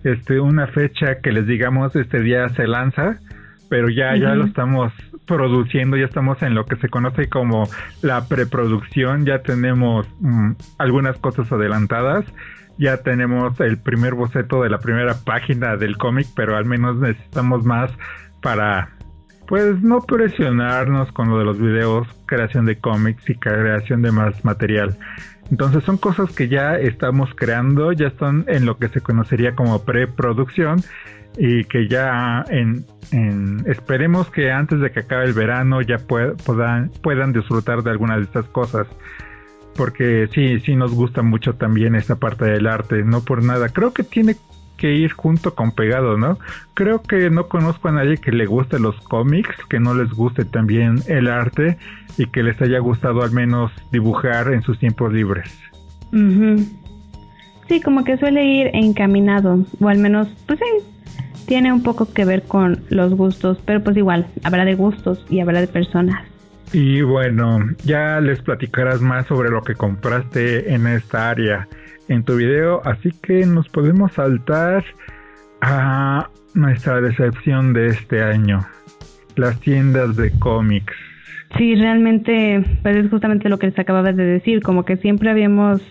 este 0.05 0.39
una 0.39 0.69
fecha 0.69 1.19
que 1.21 1.33
les 1.33 1.45
digamos 1.45 1.97
este 1.97 2.21
día 2.21 2.49
se 2.51 2.69
lanza, 2.69 3.19
pero 3.69 3.89
ya 3.89 4.15
ya 4.15 4.37
lo 4.37 4.45
estamos 4.45 4.93
produciendo, 5.27 5.97
ya 5.97 6.05
estamos 6.05 6.41
en 6.43 6.55
lo 6.55 6.67
que 6.67 6.77
se 6.77 6.89
conoce 6.89 7.29
como 7.29 7.69
la 8.01 8.29
preproducción, 8.29 9.27
ya 9.27 9.43
tenemos 9.43 10.07
mm, 10.21 10.53
algunas 10.79 11.19
cosas 11.19 11.51
adelantadas, 11.51 12.25
ya 12.79 12.99
tenemos 12.99 13.59
el 13.59 13.79
primer 13.79 14.15
boceto 14.15 14.63
de 14.63 14.71
la 14.71 14.79
primera 14.79 15.17
página 15.25 15.77
del 15.77 15.99
cómic, 15.99 16.29
pero 16.37 16.57
al 16.57 16.65
menos 16.65 16.99
necesitamos 16.99 17.65
más 17.65 17.91
para 18.41 18.91
pues 19.53 19.83
no 19.83 20.01
presionarnos 20.01 21.13
con 21.13 21.29
lo 21.29 21.39
de 21.39 21.45
los 21.45 21.59
videos, 21.59 22.09
creación 22.25 22.65
de 22.65 22.79
cómics 22.79 23.29
y 23.29 23.35
creación 23.35 24.01
de 24.01 24.11
más 24.11 24.43
material. 24.47 24.97
Entonces 25.51 25.85
son 25.85 25.99
cosas 25.99 26.33
que 26.33 26.49
ya 26.49 26.77
estamos 26.77 27.29
creando, 27.35 27.93
ya 27.93 28.07
están 28.07 28.47
en 28.49 28.65
lo 28.65 28.79
que 28.79 28.89
se 28.89 29.03
conocería 29.03 29.55
como 29.55 29.85
preproducción 29.85 30.81
y 31.37 31.65
que 31.65 31.87
ya 31.87 32.47
en, 32.49 32.87
esperemos 33.67 34.31
que 34.31 34.51
antes 34.51 34.81
de 34.81 34.91
que 34.91 35.01
acabe 35.01 35.27
el 35.27 35.35
verano 35.35 35.83
ya 35.83 35.99
puedan, 35.99 36.89
puedan 37.03 37.35
disfrutar 37.35 37.83
de 37.83 37.91
algunas 37.91 38.21
de 38.21 38.23
estas 38.23 38.47
cosas. 38.47 38.87
Porque 39.77 40.31
sí, 40.33 40.61
sí 40.61 40.77
nos 40.77 40.95
gusta 40.95 41.21
mucho 41.21 41.57
también 41.57 41.95
esta 41.95 42.17
parte 42.17 42.47
del 42.47 42.67
arte, 42.67 43.05
no 43.05 43.23
por 43.23 43.45
nada. 43.45 43.69
Creo 43.69 43.93
que 43.93 44.03
tiene 44.03 44.35
que 44.83 44.93
ir 44.93 45.13
junto 45.13 45.55
con 45.55 45.71
pegado, 45.71 46.19
¿no? 46.19 46.39
Creo 46.75 47.03
que 47.03 47.31
no 47.31 47.47
conozco 47.47 47.87
a 47.87 47.93
nadie 47.93 48.17
que 48.17 48.33
le 48.33 48.47
guste 48.47 48.81
los 48.81 49.01
cómics, 49.03 49.55
que 49.71 49.79
no 49.79 49.95
les 49.95 50.11
guste 50.11 50.45
también 50.45 50.97
el 51.07 51.29
arte 51.29 51.79
y 52.19 52.27
que 52.27 52.43
les 52.43 52.61
haya 52.61 52.81
gustado 52.81 53.23
al 53.23 53.31
menos 53.31 53.71
dibujar 53.93 54.53
en 54.53 54.63
sus 54.63 54.81
tiempos 54.81 55.13
libres. 55.13 55.57
Sí, 57.69 57.81
como 57.81 58.03
que 58.03 58.17
suele 58.17 58.45
ir 58.45 58.71
encaminado, 58.75 59.65
o 59.81 59.89
al 59.89 59.99
menos, 59.99 60.27
pues 60.49 60.59
sí, 60.59 61.45
tiene 61.47 61.73
un 61.73 61.85
poco 61.85 62.13
que 62.13 62.25
ver 62.25 62.43
con 62.43 62.83
los 62.89 63.15
gustos, 63.15 63.59
pero 63.65 63.85
pues 63.85 63.97
igual, 63.97 64.27
habrá 64.43 64.65
de 64.65 64.75
gustos 64.75 65.25
y 65.31 65.39
habrá 65.39 65.61
de 65.61 65.69
personas. 65.69 66.25
Y 66.73 67.03
bueno, 67.03 67.61
ya 67.85 68.21
les 68.21 68.43
platicarás 68.43 69.01
más 69.01 69.27
sobre 69.29 69.49
lo 69.49 69.63
que 69.63 69.75
compraste 69.75 70.75
en 70.75 70.89
esta 70.89 71.31
área 71.31 71.69
en 72.09 72.25
tu 72.25 72.37
video, 72.37 72.81
así 72.85 73.11
que 73.23 73.47
nos 73.47 73.69
podemos 73.69 74.13
saltar 74.13 74.85
a 75.61 76.29
nuestra 76.55 77.01
decepción 77.01 77.73
de 77.73 77.89
este 77.89 78.23
año, 78.23 78.67
las 79.37 79.59
tiendas 79.61 80.17
de 80.17 80.31
cómics. 80.39 80.95
Sí, 81.57 81.75
realmente, 81.75 82.65
pues 82.83 82.97
es 82.97 83.11
justamente 83.11 83.49
lo 83.49 83.59
que 83.59 83.67
les 83.69 83.79
acababa 83.79 84.13
de 84.13 84.25
decir, 84.25 84.63
como 84.63 84.85
que 84.85 84.97
siempre 84.97 85.31
habíamos 85.31 85.83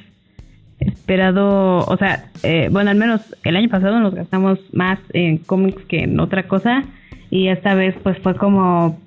esperado, 0.80 1.80
o 1.86 1.98
sea, 1.98 2.26
eh, 2.44 2.70
bueno, 2.72 2.90
al 2.90 2.98
menos 2.98 3.36
el 3.44 3.56
año 3.56 3.70
pasado 3.70 4.00
nos 4.00 4.16
gastamos 4.16 4.60
más 4.74 5.00
en 5.14 5.38
cómics 5.38 5.84
que 5.86 6.00
en 6.00 6.20
otra 6.20 6.48
cosa 6.48 6.84
y 7.30 7.48
esta 7.48 7.76
vez 7.76 7.96
pues 8.02 8.18
fue 8.20 8.36
como 8.36 9.00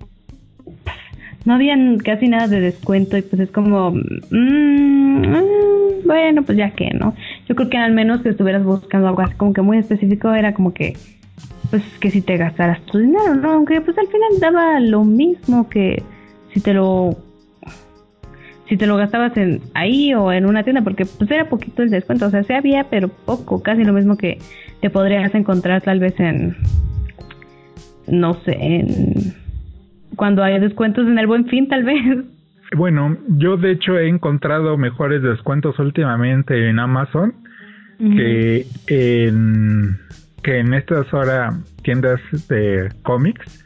no 1.45 1.55
habían 1.55 1.99
casi 1.99 2.29
nada 2.29 2.49
de 2.49 2.61
descuento 2.61 3.17
y 3.17 3.23
pues 3.23 3.41
es 3.43 3.51
como, 3.51 3.91
mm, 3.91 4.01
mm, 4.31 6.07
bueno, 6.07 6.43
pues 6.43 6.57
ya 6.59 6.71
que, 6.71 6.91
¿no? 6.91 7.15
Yo 7.49 7.55
creo 7.55 7.69
que 7.69 7.77
al 7.77 7.93
menos 7.93 8.23
que 8.23 8.31
estuvieras 8.31 8.65
buscando 8.65 9.09
algo 9.09 9.23
así 9.23 9.35
como 9.35 9.53
que 9.53 9.63
muy 9.63 9.79
específico 9.79 10.33
era 10.33 10.55
como 10.55 10.73
que, 10.73 10.97
pues 11.71 11.83
que 12.01 12.11
si 12.11 12.23
te 12.23 12.37
gastaras 12.37 12.81
tu 12.87 12.99
dinero, 12.99 13.35
¿no? 13.35 13.53
Aunque 13.53 13.81
pues 13.81 13.97
al 13.99 14.07
final 14.07 14.31
daba 14.41 14.81
lo 14.81 15.05
mismo 15.05 15.69
que 15.69 16.03
si 16.53 16.61
te 16.61 16.73
lo 16.73 17.17
si 18.69 18.79
te 18.79 18.87
lo 18.87 18.97
gastabas 18.97 19.37
en 19.37 19.61
ahí 19.75 20.15
o 20.15 20.33
en 20.33 20.47
una 20.47 20.63
tienda 20.63 20.81
porque 20.81 21.05
pues 21.05 21.31
era 21.31 21.51
poquito 21.51 21.83
el 21.83 21.91
descuento, 21.91 22.27
o 22.27 22.31
sea, 22.31 22.43
sí 22.45 22.55
había 22.55 22.85
pero 22.85 23.09
poco, 23.09 23.63
casi 23.63 23.85
lo 23.85 23.93
mismo 23.93 24.17
que 24.17 24.39
te 24.81 24.89
podrías 24.89 25.35
encontrar 25.35 25.83
tal 25.83 26.01
vez 26.01 26.19
en 26.19 26.57
no 28.07 28.35
sé, 28.35 28.57
en 28.59 29.44
cuando 30.17 30.43
hay 30.43 30.59
descuentos 30.61 31.07
en 31.07 31.19
el 31.19 31.27
buen 31.27 31.47
fin, 31.47 31.69
tal 31.69 31.85
vez. 31.85 32.25
Bueno, 32.77 33.17
yo 33.29 33.57
de 33.57 33.73
hecho 33.73 33.99
he 33.99 34.09
encontrado 34.09 34.77
mejores 34.77 35.23
descuentos 35.23 35.79
últimamente 35.79 36.69
en 36.69 36.79
Amazon 36.79 37.35
que 37.99 38.67
en 38.89 39.97
que 40.43 40.59
en 40.59 40.75
estas 40.75 41.13
ahora 41.15 41.51
tiendas 41.83 42.21
de 42.49 42.91
cómics, 43.03 43.65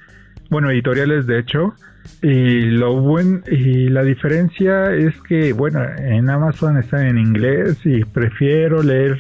bueno, 0.51 0.71
editoriales 0.71 1.27
de 1.27 1.39
hecho, 1.39 1.75
y 2.23 2.61
lo 2.63 3.01
buen 3.01 3.43
y 3.51 3.89
la 3.89 4.03
diferencia 4.03 4.95
es 4.95 5.19
que 5.23 5.53
bueno, 5.53 5.81
en 5.99 6.29
Amazon 6.29 6.77
están 6.77 7.07
en 7.07 7.19
inglés 7.19 7.81
y 7.85 8.05
prefiero 8.05 8.83
leer 8.83 9.19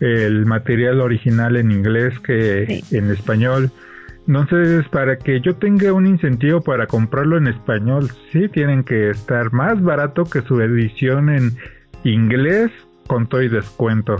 el 0.00 0.46
material 0.46 1.00
original 1.00 1.56
en 1.56 1.72
inglés 1.72 2.18
que 2.20 2.82
en 2.90 3.10
español. 3.10 3.70
Entonces, 4.26 4.88
para 4.88 5.18
que 5.18 5.40
yo 5.40 5.56
tenga 5.56 5.92
un 5.92 6.06
incentivo 6.06 6.62
para 6.62 6.86
comprarlo 6.86 7.36
en 7.36 7.46
español, 7.46 8.08
sí 8.32 8.48
tienen 8.48 8.82
que 8.82 9.10
estar 9.10 9.52
más 9.52 9.82
barato 9.82 10.24
que 10.24 10.40
su 10.42 10.60
edición 10.60 11.28
en 11.28 11.52
inglés 12.04 12.70
con 13.06 13.26
todo 13.26 13.42
y 13.42 13.48
descuento. 13.48 14.16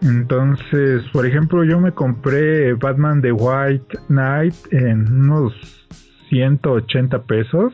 Entonces, 0.00 1.02
por 1.12 1.26
ejemplo, 1.26 1.64
yo 1.64 1.78
me 1.80 1.92
compré 1.92 2.72
Batman 2.74 3.20
The 3.20 3.32
White 3.32 3.98
Knight 4.08 4.54
en 4.70 5.06
unos 5.12 5.52
180 6.28 7.22
pesos 7.22 7.72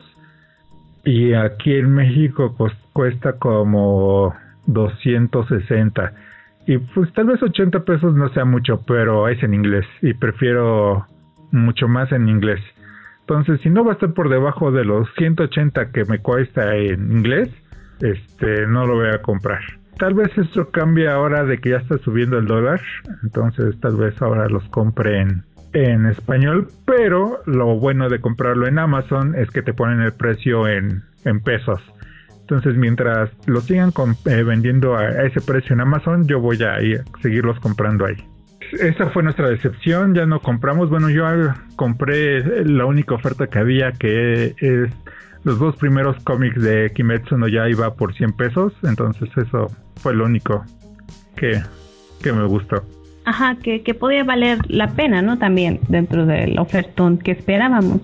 y 1.05 1.33
aquí 1.33 1.73
en 1.75 1.93
México 1.93 2.55
cuesta 2.93 3.33
como 3.33 4.35
260 4.67 6.13
y 6.67 6.77
pues 6.77 7.11
tal 7.13 7.25
vez 7.27 7.41
80 7.41 7.83
pesos 7.83 8.13
no 8.13 8.29
sea 8.29 8.45
mucho, 8.45 8.83
pero 8.85 9.27
es 9.27 9.41
en 9.41 9.55
inglés 9.55 9.87
y 10.03 10.13
prefiero 10.13 11.07
mucho 11.51 11.87
más 11.87 12.11
en 12.11 12.29
inglés. 12.29 12.61
Entonces, 13.21 13.61
si 13.61 13.69
no 13.69 13.83
va 13.83 13.91
a 13.91 13.93
estar 13.93 14.13
por 14.13 14.29
debajo 14.29 14.71
de 14.71 14.83
los 14.83 15.07
180 15.17 15.91
que 15.91 16.05
me 16.05 16.19
cuesta 16.19 16.75
en 16.75 17.11
inglés, 17.11 17.49
este 18.01 18.65
no 18.65 18.85
lo 18.87 18.95
voy 18.95 19.09
a 19.09 19.21
comprar. 19.21 19.61
Tal 19.97 20.13
vez 20.13 20.35
esto 20.37 20.71
cambie 20.71 21.09
ahora 21.09 21.43
de 21.43 21.57
que 21.59 21.71
ya 21.71 21.77
está 21.77 21.97
subiendo 21.99 22.37
el 22.37 22.45
dólar, 22.45 22.79
entonces 23.21 23.77
tal 23.81 23.97
vez 23.97 24.19
ahora 24.21 24.47
los 24.47 24.63
compre 24.69 25.19
en, 25.19 25.43
en 25.73 26.05
español, 26.05 26.69
pero 26.85 27.39
lo 27.45 27.77
bueno 27.77 28.09
de 28.09 28.19
comprarlo 28.19 28.65
en 28.65 28.79
Amazon 28.79 29.35
es 29.35 29.51
que 29.51 29.61
te 29.61 29.73
ponen 29.73 30.01
el 30.01 30.13
precio 30.13 30.67
en, 30.67 31.03
en 31.25 31.41
pesos. 31.41 31.81
Entonces, 32.49 32.75
mientras 32.77 33.29
lo 33.45 33.61
sigan 33.61 33.91
eh, 34.25 34.43
vendiendo 34.43 34.97
a, 34.97 35.07
ese 35.23 35.39
precio 35.39 35.73
en 35.73 35.81
Amazon, 35.81 36.27
yo 36.27 36.39
voy 36.39 36.57
a 36.63 36.81
ir, 36.81 37.03
seguirlos 37.21 37.59
comprando 37.59 38.05
ahí. 38.05 38.15
Esa 38.73 39.09
fue 39.09 39.23
nuestra 39.23 39.49
decepción, 39.49 40.13
ya 40.13 40.25
no 40.25 40.41
compramos. 40.41 40.89
Bueno, 40.89 41.09
yo 41.09 41.25
compré 41.75 42.65
la 42.65 42.85
única 42.85 43.15
oferta 43.15 43.47
que 43.47 43.59
había, 43.59 43.91
que 43.91 44.55
es 44.57 44.89
los 45.43 45.59
dos 45.59 45.75
primeros 45.77 46.21
cómics 46.23 46.61
de 46.61 46.91
Kimetsu 46.93 47.37
no 47.37 47.47
ya 47.47 47.69
iba 47.69 47.93
por 47.95 48.13
100 48.13 48.33
pesos, 48.33 48.73
entonces 48.83 49.29
eso 49.37 49.67
fue 49.95 50.13
lo 50.13 50.25
único 50.25 50.65
que, 51.35 51.61
que 52.21 52.33
me 52.33 52.45
gustó. 52.45 52.83
Ajá, 53.25 53.55
que, 53.55 53.83
que 53.83 53.93
podía 53.93 54.23
valer 54.23 54.59
la 54.67 54.87
pena, 54.87 55.21
¿no? 55.21 55.37
También 55.37 55.79
dentro 55.87 56.25
del 56.25 56.57
ofertón 56.57 57.17
que 57.17 57.31
esperábamos. 57.31 58.01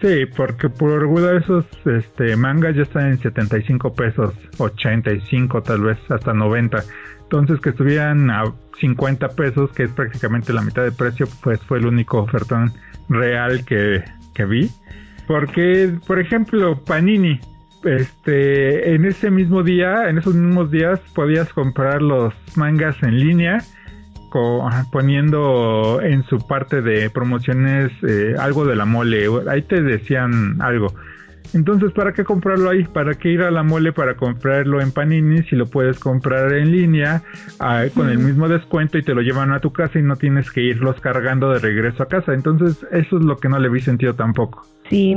Sí, 0.00 0.24
porque 0.34 0.70
por 0.70 0.98
regular 0.98 1.36
esos 1.36 1.66
este, 1.84 2.34
mangas 2.34 2.74
ya 2.74 2.82
están 2.82 3.08
en 3.08 3.18
75 3.18 3.92
pesos, 3.92 4.34
85 4.56 5.62
tal 5.62 5.82
vez, 5.82 5.98
hasta 6.08 6.32
90. 6.32 6.82
Entonces 7.30 7.60
que 7.60 7.70
estuvieran 7.70 8.28
a 8.28 8.42
50 8.80 9.28
pesos, 9.28 9.70
que 9.70 9.84
es 9.84 9.92
prácticamente 9.92 10.52
la 10.52 10.62
mitad 10.62 10.82
de 10.82 10.90
precio, 10.90 11.28
pues 11.44 11.60
fue 11.60 11.78
el 11.78 11.86
único 11.86 12.18
ofertón 12.18 12.72
real 13.08 13.64
que, 13.64 14.02
que 14.34 14.44
vi. 14.46 14.68
Porque, 15.28 15.96
por 16.08 16.18
ejemplo, 16.18 16.82
Panini, 16.84 17.38
este, 17.84 18.96
en 18.96 19.04
ese 19.04 19.30
mismo 19.30 19.62
día, 19.62 20.08
en 20.08 20.18
esos 20.18 20.34
mismos 20.34 20.72
días 20.72 20.98
podías 21.14 21.52
comprar 21.52 22.02
los 22.02 22.34
mangas 22.56 23.00
en 23.04 23.20
línea 23.20 23.62
poniendo 24.90 26.00
en 26.02 26.24
su 26.24 26.38
parte 26.38 26.82
de 26.82 27.10
promociones 27.10 27.90
eh, 28.02 28.34
algo 28.38 28.64
de 28.64 28.74
la 28.74 28.86
mole. 28.86 29.26
Ahí 29.48 29.62
te 29.62 29.82
decían 29.82 30.60
algo. 30.60 30.92
Entonces, 31.54 31.92
¿para 31.92 32.12
qué 32.12 32.24
comprarlo 32.24 32.70
ahí? 32.70 32.84
¿Para 32.84 33.14
qué 33.14 33.30
ir 33.30 33.42
a 33.42 33.50
la 33.50 33.62
mole 33.62 33.92
para 33.92 34.14
comprarlo 34.14 34.80
en 34.80 34.92
Panini 34.92 35.42
si 35.44 35.56
lo 35.56 35.66
puedes 35.66 35.98
comprar 35.98 36.52
en 36.52 36.70
línea 36.70 37.22
ah, 37.58 37.84
con 37.94 38.08
el 38.08 38.18
mismo 38.18 38.48
descuento 38.48 38.98
y 38.98 39.02
te 39.02 39.14
lo 39.14 39.22
llevan 39.22 39.52
a 39.52 39.60
tu 39.60 39.72
casa 39.72 39.98
y 39.98 40.02
no 40.02 40.16
tienes 40.16 40.50
que 40.50 40.62
irlos 40.62 41.00
cargando 41.00 41.50
de 41.52 41.58
regreso 41.58 42.02
a 42.02 42.08
casa? 42.08 42.34
Entonces, 42.34 42.86
eso 42.92 43.18
es 43.18 43.24
lo 43.24 43.36
que 43.38 43.48
no 43.48 43.58
le 43.58 43.68
vi 43.68 43.80
sentido 43.80 44.14
tampoco. 44.14 44.66
Sí, 44.88 45.16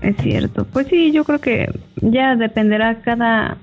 es 0.00 0.16
cierto. 0.18 0.64
Pues 0.64 0.86
sí, 0.88 1.12
yo 1.12 1.24
creo 1.24 1.40
que 1.40 1.70
ya 2.00 2.36
dependerá 2.36 3.00
cada... 3.02 3.56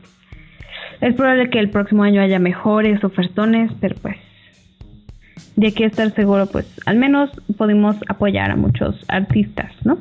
Es 1.01 1.15
probable 1.15 1.49
que 1.49 1.59
el 1.59 1.69
próximo 1.69 2.03
año 2.03 2.21
haya 2.21 2.39
mejores 2.39 3.03
ofertones, 3.03 3.71
pero 3.81 3.95
pues 4.01 4.15
de 5.55 5.73
que 5.73 5.85
estar 5.85 6.13
seguro, 6.15 6.47
pues 6.47 6.65
al 6.85 6.97
menos 6.97 7.29
pudimos 7.57 7.95
apoyar 8.07 8.51
a 8.51 8.55
muchos 8.55 8.95
artistas, 9.07 9.71
¿no? 9.83 9.97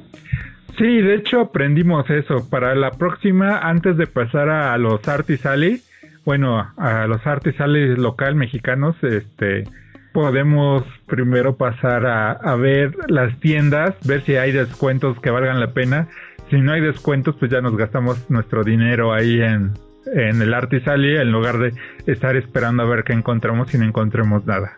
Sí, 0.78 1.00
de 1.00 1.14
hecho 1.14 1.40
aprendimos 1.40 2.08
eso. 2.10 2.48
Para 2.48 2.74
la 2.74 2.90
próxima, 2.90 3.58
antes 3.58 3.96
de 3.96 4.06
pasar 4.06 4.48
a 4.48 4.76
los 4.78 5.06
Artisali, 5.06 5.80
bueno, 6.24 6.72
a 6.76 7.06
los 7.06 7.24
Artisali 7.26 7.94
local 7.96 8.34
mexicanos, 8.34 8.96
este, 9.02 9.64
podemos 10.12 10.84
primero 11.06 11.56
pasar 11.56 12.06
a, 12.06 12.32
a, 12.32 12.56
ver 12.56 12.92
las 13.08 13.38
tiendas, 13.40 13.94
ver 14.06 14.22
si 14.22 14.36
hay 14.36 14.52
descuentos 14.52 15.20
que 15.20 15.30
valgan 15.30 15.60
la 15.60 15.68
pena. 15.68 16.08
Si 16.50 16.60
no 16.60 16.72
hay 16.72 16.80
descuentos, 16.80 17.36
pues 17.36 17.50
ya 17.50 17.60
nos 17.60 17.76
gastamos 17.76 18.28
nuestro 18.30 18.64
dinero 18.64 19.12
ahí 19.12 19.40
en, 19.40 19.72
en 20.12 20.42
el 20.42 20.54
Artisali 20.54 21.16
en 21.16 21.30
lugar 21.30 21.58
de 21.58 21.72
estar 22.06 22.36
esperando 22.36 22.82
a 22.82 22.86
ver 22.86 23.04
qué 23.04 23.12
encontramos 23.12 23.72
y 23.74 23.78
no 23.78 23.84
encontremos 23.84 24.44
nada. 24.46 24.76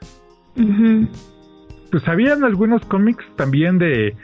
Pues 1.91 2.07
habían 2.09 2.45
algunos 2.45 2.85
cómics 2.85 3.25
también 3.37 3.79
de, 3.79 4.15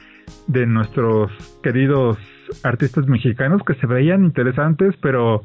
de 0.47 0.65
nuestros 0.65 1.31
queridos 1.61 2.17
artistas 2.63 3.07
mexicanos 3.07 3.61
que 3.65 3.75
se 3.75 3.87
veían 3.87 4.25
interesantes, 4.25 4.95
pero 5.01 5.43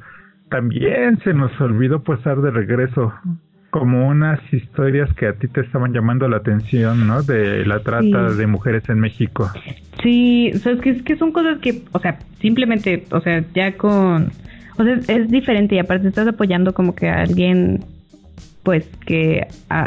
también 0.51 1.19
se 1.25 1.35
nos 1.35 1.59
olvidó 1.61 2.03
pasar 2.03 2.41
de 2.41 2.51
regreso 2.51 3.13
como 3.71 4.09
unas 4.09 4.41
historias 4.53 5.13
que 5.15 5.27
a 5.27 5.35
ti 5.35 5.47
te 5.47 5.61
estaban 5.61 5.93
llamando 5.93 6.27
la 6.29 6.39
atención, 6.39 7.07
¿no? 7.07 7.23
De 7.23 7.67
la 7.67 7.81
trata 7.81 8.33
de 8.33 8.47
mujeres 8.47 8.89
en 8.89 8.99
México. 8.99 9.51
Sí, 10.03 10.51
o 10.55 10.59
sea, 10.59 10.73
es 10.73 10.81
que, 10.81 10.91
es 10.91 11.03
que 11.03 11.17
son 11.17 11.33
cosas 11.33 11.59
que, 11.59 11.83
o 11.93 11.99
sea, 11.99 12.19
simplemente, 12.41 13.05
o 13.11 13.21
sea, 13.21 13.45
ya 13.55 13.77
con, 13.77 14.31
o 14.79 14.85
sea, 14.85 14.95
es 15.09 15.31
diferente 15.31 15.75
y 15.75 15.79
aparte 15.81 16.09
estás 16.09 16.27
apoyando 16.27 16.73
como 16.73 16.95
que 16.95 17.09
a 17.09 17.21
alguien 17.21 17.81
pues 18.63 18.87
que, 19.07 19.47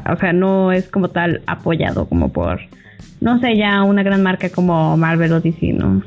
o 0.10 0.16
sea, 0.16 0.34
no 0.34 0.72
es 0.72 0.90
como 0.90 1.10
tal 1.10 1.42
apoyado 1.46 2.08
como 2.08 2.34
por, 2.34 2.60
no 3.20 3.40
sé, 3.40 3.56
ya 3.56 3.84
una 3.84 4.04
gran 4.04 4.24
marca 4.24 4.50
como 4.50 4.98
Marvel 4.98 5.34
o 5.34 5.42
DC, 5.42 5.74
¿no? 5.74 6.02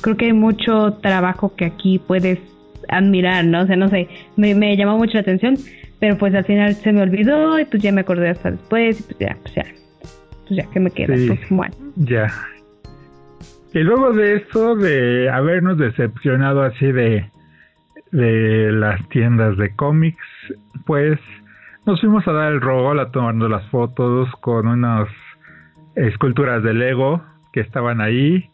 Creo 0.00 0.16
que 0.16 0.26
hay 0.26 0.32
mucho 0.32 0.92
trabajo 0.94 1.54
que 1.56 1.64
aquí 1.64 1.98
puedes 1.98 2.38
admirar, 2.88 3.44
¿no? 3.44 3.62
O 3.62 3.66
sea, 3.66 3.76
no 3.76 3.88
sé, 3.88 4.08
me, 4.36 4.54
me 4.54 4.76
llamó 4.76 4.96
mucho 4.96 5.14
la 5.14 5.20
atención, 5.20 5.56
pero 6.00 6.16
pues 6.16 6.34
al 6.34 6.44
final 6.44 6.74
se 6.74 6.92
me 6.92 7.02
olvidó 7.02 7.58
y 7.58 7.64
pues 7.64 7.82
ya 7.82 7.92
me 7.92 8.02
acordé 8.02 8.30
hasta 8.30 8.50
después 8.50 9.00
y 9.00 9.02
pues 9.02 9.18
ya, 9.18 9.36
pues 9.42 9.54
ya, 9.54 9.64
pues 10.46 10.56
ya, 10.56 10.70
¿qué 10.72 10.80
me 10.80 10.90
queda? 10.90 11.14
pues 11.26 11.40
bueno. 11.50 11.74
Ya. 11.96 12.32
Y 13.74 13.80
luego 13.80 14.12
de 14.12 14.36
eso, 14.36 14.76
de 14.76 15.28
habernos 15.28 15.76
decepcionado 15.76 16.62
así 16.62 16.90
de, 16.90 17.30
de 18.12 18.72
las 18.72 19.06
tiendas 19.10 19.56
de 19.58 19.74
cómics, 19.74 20.24
pues 20.86 21.18
nos 21.84 22.00
fuimos 22.00 22.26
a 22.26 22.32
dar 22.32 22.52
el 22.52 22.60
rol 22.60 22.98
a 23.00 23.10
tomando 23.10 23.48
las 23.48 23.66
fotos 23.70 24.28
con 24.40 24.66
unas 24.66 25.08
esculturas 26.06 26.62
de 26.62 26.74
Lego 26.74 27.22
que 27.52 27.60
estaban 27.60 28.00
ahí, 28.00 28.50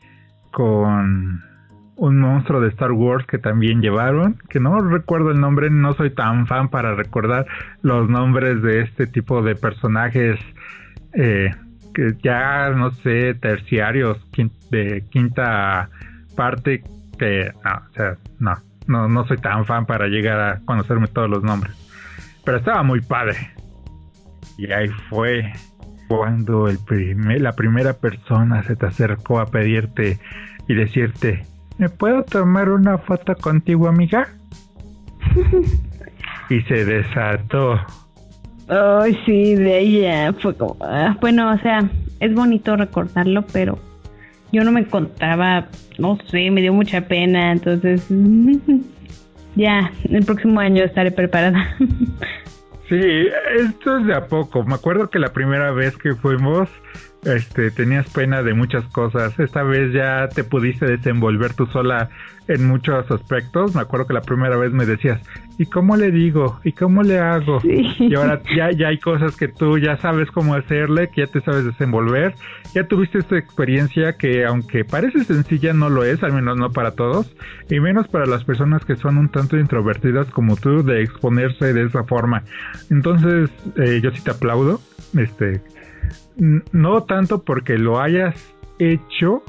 con 0.50 1.42
un 1.96 2.18
monstruo 2.18 2.60
de 2.60 2.68
Star 2.68 2.92
Wars 2.92 3.26
que 3.26 3.38
también 3.38 3.80
llevaron, 3.80 4.38
que 4.48 4.60
no 4.60 4.80
recuerdo 4.80 5.30
el 5.30 5.40
nombre, 5.40 5.70
no 5.70 5.94
soy 5.94 6.10
tan 6.10 6.46
fan 6.46 6.68
para 6.68 6.94
recordar 6.94 7.46
los 7.82 8.08
nombres 8.08 8.62
de 8.62 8.80
este 8.82 9.06
tipo 9.06 9.42
de 9.42 9.54
personajes 9.54 10.38
eh, 11.12 11.50
que 11.92 12.14
ya 12.22 12.70
no 12.70 12.90
sé, 12.90 13.34
terciarios 13.34 14.18
de 14.70 15.04
quinta 15.10 15.88
parte 16.36 16.82
que 17.18 17.52
no, 17.64 17.70
o 17.70 17.92
sea, 17.94 18.16
no, 18.40 18.52
no, 18.86 19.08
no 19.08 19.26
soy 19.26 19.38
tan 19.38 19.64
fan 19.64 19.86
para 19.86 20.08
llegar 20.08 20.40
a 20.40 20.60
conocerme 20.64 21.06
todos 21.06 21.30
los 21.30 21.44
nombres. 21.44 21.74
Pero 22.44 22.58
estaba 22.58 22.82
muy 22.82 23.00
padre. 23.00 23.36
Y 24.58 24.70
ahí 24.72 24.88
fue 25.08 25.52
cuando 26.08 26.68
el 26.68 26.78
primer, 26.78 27.40
la 27.40 27.52
primera 27.52 27.94
persona 27.94 28.62
se 28.64 28.76
te 28.76 28.86
acercó 28.86 29.40
a 29.40 29.46
pedirte 29.46 30.18
y 30.68 30.74
decirte, 30.74 31.44
¿me 31.78 31.88
puedo 31.88 32.22
tomar 32.24 32.70
una 32.70 32.98
foto 32.98 33.34
contigo, 33.36 33.88
amiga? 33.88 34.28
y 36.50 36.60
se 36.62 36.84
desató. 36.84 37.80
Ay, 38.68 39.18
sí, 39.26 39.54
de 39.54 39.78
ella 39.78 40.32
fue 40.34 40.56
como... 40.56 40.76
Ah, 40.80 41.16
bueno, 41.20 41.52
o 41.52 41.58
sea, 41.58 41.90
es 42.20 42.34
bonito 42.34 42.76
recordarlo, 42.76 43.44
pero 43.52 43.78
yo 44.52 44.64
no 44.64 44.72
me 44.72 44.80
encontraba, 44.80 45.68
no 45.98 46.18
sé, 46.30 46.50
me 46.50 46.62
dio 46.62 46.72
mucha 46.72 47.02
pena, 47.02 47.52
entonces 47.52 48.06
ya, 49.56 49.92
el 50.08 50.24
próximo 50.24 50.60
año 50.60 50.84
estaré 50.84 51.10
preparada. 51.10 51.76
Sí, 52.88 53.28
esto 53.56 53.98
es 53.98 54.06
de 54.06 54.14
a 54.14 54.26
poco. 54.26 54.62
Me 54.64 54.74
acuerdo 54.74 55.08
que 55.08 55.18
la 55.18 55.32
primera 55.32 55.72
vez 55.72 55.96
que 55.96 56.14
fuimos, 56.14 56.68
este, 57.24 57.70
tenías 57.70 58.10
pena 58.10 58.42
de 58.42 58.52
muchas 58.52 58.84
cosas. 58.92 59.38
Esta 59.40 59.62
vez 59.62 59.92
ya 59.94 60.28
te 60.28 60.44
pudiste 60.44 60.84
desenvolver 60.84 61.54
tú 61.54 61.66
sola 61.66 62.10
en 62.46 62.66
muchos 62.68 63.10
aspectos. 63.10 63.74
Me 63.74 63.80
acuerdo 63.80 64.06
que 64.06 64.12
la 64.12 64.20
primera 64.20 64.58
vez 64.58 64.72
me 64.72 64.84
decías, 64.84 65.20
¿y 65.58 65.66
cómo 65.66 65.96
le 65.96 66.10
digo? 66.10 66.60
¿Y 66.64 66.72
cómo 66.72 67.02
le 67.02 67.18
hago? 67.18 67.60
Y 67.64 68.14
ahora 68.14 68.40
ya, 68.56 68.70
ya 68.70 68.88
hay 68.88 68.98
cosas 68.98 69.36
que 69.36 69.48
tú 69.48 69.78
ya 69.78 69.96
sabes 69.98 70.30
cómo 70.30 70.54
hacerle, 70.54 71.08
que 71.08 71.22
ya 71.22 71.26
te 71.26 71.40
sabes 71.40 71.64
desenvolver. 71.64 72.34
Ya 72.74 72.86
tuviste 72.86 73.18
esta 73.18 73.38
experiencia 73.38 74.14
que 74.14 74.44
aunque 74.44 74.84
parece 74.84 75.24
sencilla, 75.24 75.72
no 75.72 75.90
lo 75.90 76.04
es, 76.04 76.22
al 76.22 76.32
menos 76.32 76.56
no 76.56 76.70
para 76.70 76.92
todos, 76.92 77.34
y 77.70 77.80
menos 77.80 78.08
para 78.08 78.26
las 78.26 78.44
personas 78.44 78.84
que 78.84 78.96
son 78.96 79.16
un 79.18 79.28
tanto 79.28 79.56
introvertidas 79.56 80.26
como 80.30 80.56
tú 80.56 80.82
de 80.82 81.02
exponerse 81.02 81.72
de 81.72 81.84
esa 81.84 82.04
forma. 82.04 82.42
Entonces, 82.90 83.50
eh, 83.76 84.00
yo 84.02 84.10
sí 84.10 84.22
te 84.22 84.30
aplaudo. 84.30 84.80
Este, 85.16 85.60
no 86.36 87.04
tanto 87.04 87.44
porque 87.44 87.78
lo 87.78 88.00
hayas 88.00 88.34
hecho, 88.78 89.42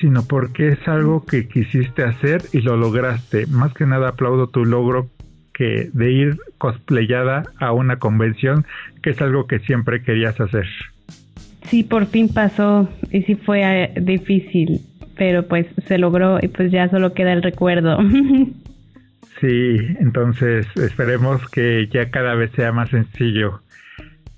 sino 0.00 0.22
porque 0.26 0.68
es 0.68 0.88
algo 0.88 1.24
que 1.24 1.46
quisiste 1.46 2.02
hacer 2.02 2.42
y 2.52 2.60
lo 2.60 2.76
lograste. 2.76 3.46
Más 3.46 3.74
que 3.74 3.86
nada 3.86 4.08
aplaudo 4.08 4.46
tu 4.46 4.64
logro 4.64 5.08
que 5.52 5.90
de 5.92 6.12
ir 6.12 6.38
cosplayada 6.58 7.42
a 7.58 7.72
una 7.72 7.98
convención, 7.98 8.64
que 9.02 9.10
es 9.10 9.20
algo 9.20 9.46
que 9.46 9.58
siempre 9.60 10.02
querías 10.02 10.40
hacer. 10.40 10.66
Sí, 11.64 11.84
por 11.84 12.06
fin 12.06 12.32
pasó 12.32 12.88
y 13.10 13.22
sí 13.22 13.34
fue 13.34 13.60
eh, 13.62 13.92
difícil, 14.00 14.80
pero 15.16 15.46
pues 15.46 15.66
se 15.86 15.98
logró 15.98 16.38
y 16.40 16.48
pues 16.48 16.72
ya 16.72 16.88
solo 16.88 17.12
queda 17.12 17.34
el 17.34 17.42
recuerdo. 17.42 17.98
sí, 19.40 19.76
entonces 20.00 20.66
esperemos 20.76 21.46
que 21.50 21.88
ya 21.92 22.10
cada 22.10 22.34
vez 22.34 22.50
sea 22.52 22.72
más 22.72 22.88
sencillo 22.88 23.60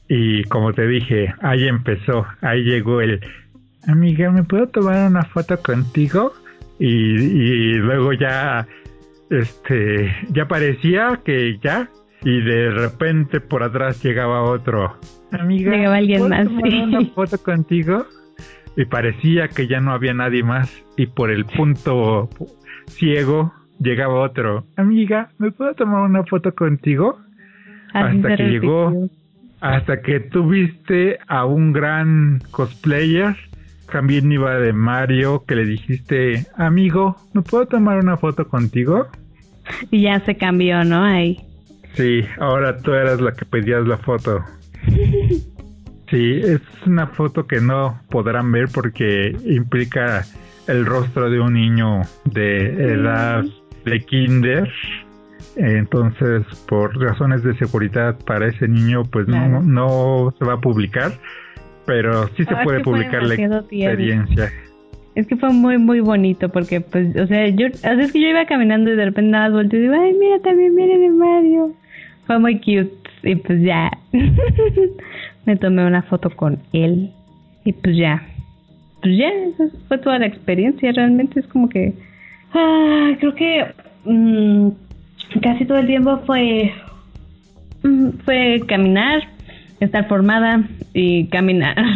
y 0.09 0.43
como 0.45 0.75
te 0.75 0.87
dije, 0.87 1.33
ahí 1.41 1.69
empezó, 1.69 2.27
ahí 2.43 2.65
llegó 2.65 3.01
el, 3.01 3.21
amiga, 3.87 4.31
¿me 4.31 4.43
puedo 4.43 4.67
tomar 4.69 5.11
una 5.11 5.25
foto 5.25 5.61
contigo? 5.61 6.33
Y, 6.79 7.75
luego 7.75 8.13
ya, 8.13 8.67
este, 9.31 10.15
ya 10.31 10.49
parecía 10.49 11.21
que 11.25 11.59
ya, 11.63 11.89
y 12.25 12.41
de 12.41 12.71
repente 12.71 13.41
por 13.41 13.63
atrás 13.63 14.03
llegaba 14.03 14.43
otro, 14.43 14.97
amiga, 15.31 15.73
llegaba 15.73 15.97
alguien 15.97 16.29
más, 16.29 16.45
tomar 16.45 16.65
una 16.65 17.05
foto 17.15 17.39
contigo? 17.39 18.07
Y 18.77 18.87
parecía 18.87 19.49
que 19.49 19.69
ya 19.69 19.81
no 19.81 19.93
había 19.93 20.15
nadie 20.15 20.43
más, 20.43 20.73
y 20.97 21.07
por 21.07 21.31
el 21.31 21.45
punto 21.45 22.29
ciego 22.87 23.53
llegaba 23.79 24.21
otro, 24.21 24.65
amiga, 24.77 25.29
¿me 25.39 25.53
puedo 25.53 25.75
tomar 25.75 26.03
una 26.03 26.25
foto 26.25 26.55
contigo? 26.55 27.21
Hasta 27.93 28.37
que 28.37 28.43
llegó 28.45 29.09
hasta 29.63 30.03
que 30.03 30.19
tuviste 30.19 31.19
a 31.29 31.47
un 31.47 31.73
gran 31.73 32.41
cosplayer, 32.51 33.37
también 33.93 34.31
iba 34.33 34.57
de 34.57 34.73
Mario, 34.73 35.45
que 35.47 35.55
le 35.55 35.65
dijiste, 35.65 36.47
amigo, 36.57 37.17
¿me 37.33 37.43
puedo 37.43 37.67
tomar 37.67 37.99
una 37.99 38.17
foto 38.17 38.49
contigo? 38.49 39.07
Y 39.91 40.03
ya 40.03 40.21
se 40.25 40.37
cambió, 40.37 40.85
¿no? 40.85 41.05
Ahí. 41.05 41.41
Sí, 41.95 42.25
ahora 42.39 42.79
tú 42.79 42.93
eras 42.95 43.21
la 43.21 43.33
que 43.33 43.45
pedías 43.45 43.87
la 43.87 43.99
foto. 43.99 44.45
Sí, 46.11 46.41
es 46.45 46.61
una 46.85 47.07
foto 47.07 47.47
que 47.47 47.59
no 47.59 47.99
podrán 48.11 48.53
ver 48.53 48.69
porque 48.69 49.35
implica 49.47 50.27
el 50.67 50.85
rostro 50.85 51.31
de 51.31 51.41
un 51.41 51.55
niño 51.55 52.03
de 52.27 52.67
edad 52.93 53.43
de 53.87 54.01
kinder 54.01 54.71
entonces, 55.57 56.45
por 56.67 56.97
razones 56.99 57.43
de 57.43 57.55
seguridad 57.57 58.17
para 58.25 58.47
ese 58.47 58.69
niño, 58.69 59.05
pues 59.05 59.29
no, 59.29 59.61
no 59.63 60.35
se 60.39 60.45
va 60.45 60.55
a 60.55 60.61
publicar, 60.61 61.13
pero 61.87 62.29
sí 62.37 62.45
se 62.45 62.57
puede 62.65 62.81
publicar 62.81 63.23
la 63.23 63.35
experiencia. 63.35 64.51
Es 65.15 65.27
que 65.27 65.37
fue 65.37 65.51
muy, 65.51 65.77
muy 65.79 66.01
bonito 66.01 66.49
porque, 66.49 66.81
pues, 66.81 67.15
o 67.17 67.27
sea, 67.27 67.47
yo, 67.49 67.67
o 67.67 68.01
es 68.01 68.13
que 68.13 68.21
yo 68.21 68.29
iba 68.29 68.47
caminando 68.47 68.91
y 68.91 68.97
de 68.97 69.05
repente 69.05 69.31
nada 69.31 69.49
más 69.49 69.53
volteo 69.53 69.79
y 69.79 69.83
digo, 69.83 69.95
ay, 69.95 70.15
mira, 70.19 70.39
también 70.41 70.75
miren 70.75 71.03
el 71.03 71.13
Mario. 71.13 71.73
Fue 72.27 72.39
muy 72.39 72.59
cute 72.59 72.93
y 73.23 73.35
pues 73.37 73.63
ya, 73.63 73.91
me 75.47 75.57
tomé 75.57 75.87
una 75.87 76.03
foto 76.03 76.31
con 76.31 76.59
él 76.73 77.11
y 77.65 77.73
pues 77.73 77.97
ya, 77.97 78.27
pues 79.03 79.17
ya, 79.17 79.29
esa 79.29 79.65
fue 79.89 79.99
toda 79.99 80.19
la 80.19 80.27
experiencia, 80.27 80.93
realmente 80.93 81.41
es 81.41 81.47
como 81.49 81.69
que, 81.69 81.93
ah, 82.55 83.11
creo 83.19 83.35
que... 83.35 83.67
Mmm, 84.05 84.71
casi 85.41 85.65
todo 85.65 85.79
el 85.79 85.87
tiempo 85.87 86.19
fue 86.27 86.73
mm, 87.83 88.09
fue 88.25 88.61
caminar, 88.67 89.23
estar 89.85 90.09
formada 90.09 90.63
y 90.93 91.29
caminar. 91.29 91.77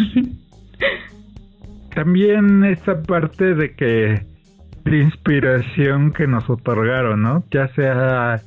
También 1.94 2.64
esa 2.64 3.02
parte 3.02 3.54
de 3.54 3.74
que 3.74 4.26
la 4.84 4.96
inspiración 4.96 6.12
que 6.12 6.26
nos 6.26 6.48
otorgaron, 6.50 7.22
¿no? 7.22 7.44
Ya 7.50 7.68
sea 7.68 8.40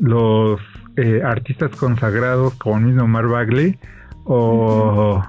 los 0.00 0.60
eh, 0.96 1.20
artistas 1.24 1.74
consagrados 1.76 2.54
como 2.54 2.78
el 2.78 2.84
mismo 2.84 3.08
Mar 3.08 3.26
Bagley 3.26 3.76
o, 4.24 5.22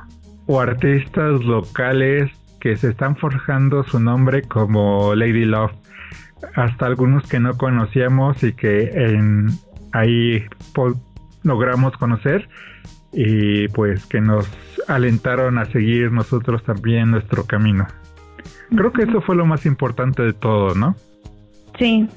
o 0.46 0.60
artistas 0.60 1.44
locales 1.44 2.32
que 2.60 2.78
se 2.78 2.90
están 2.90 3.16
forjando 3.16 3.84
su 3.84 4.00
nombre 4.00 4.44
como 4.44 5.16
Lady 5.16 5.46
Love 5.46 5.74
hasta 6.56 6.86
algunos 6.86 7.28
que 7.28 7.40
no 7.40 7.58
conocíamos 7.58 8.44
y 8.44 8.54
que 8.54 8.92
en, 8.94 9.48
ahí 9.92 10.46
logramos 11.44 11.94
conocer 11.98 12.48
y 13.16 13.68
pues 13.70 14.06
que 14.06 14.22
nos 14.22 14.48
alentaron 14.88 15.58
a 15.58 15.66
seguir 15.66 16.12
nosotros 16.12 16.64
también 16.64 17.12
nuestro 17.12 17.46
camino. 17.46 17.88
Creo 18.76 18.92
que 18.92 19.04
eso 19.04 19.22
fue 19.22 19.36
lo 19.36 19.46
más 19.46 19.66
importante 19.66 20.22
de 20.22 20.34
todo, 20.34 20.76
¿no? 20.76 20.96
Sí. 21.80 22.08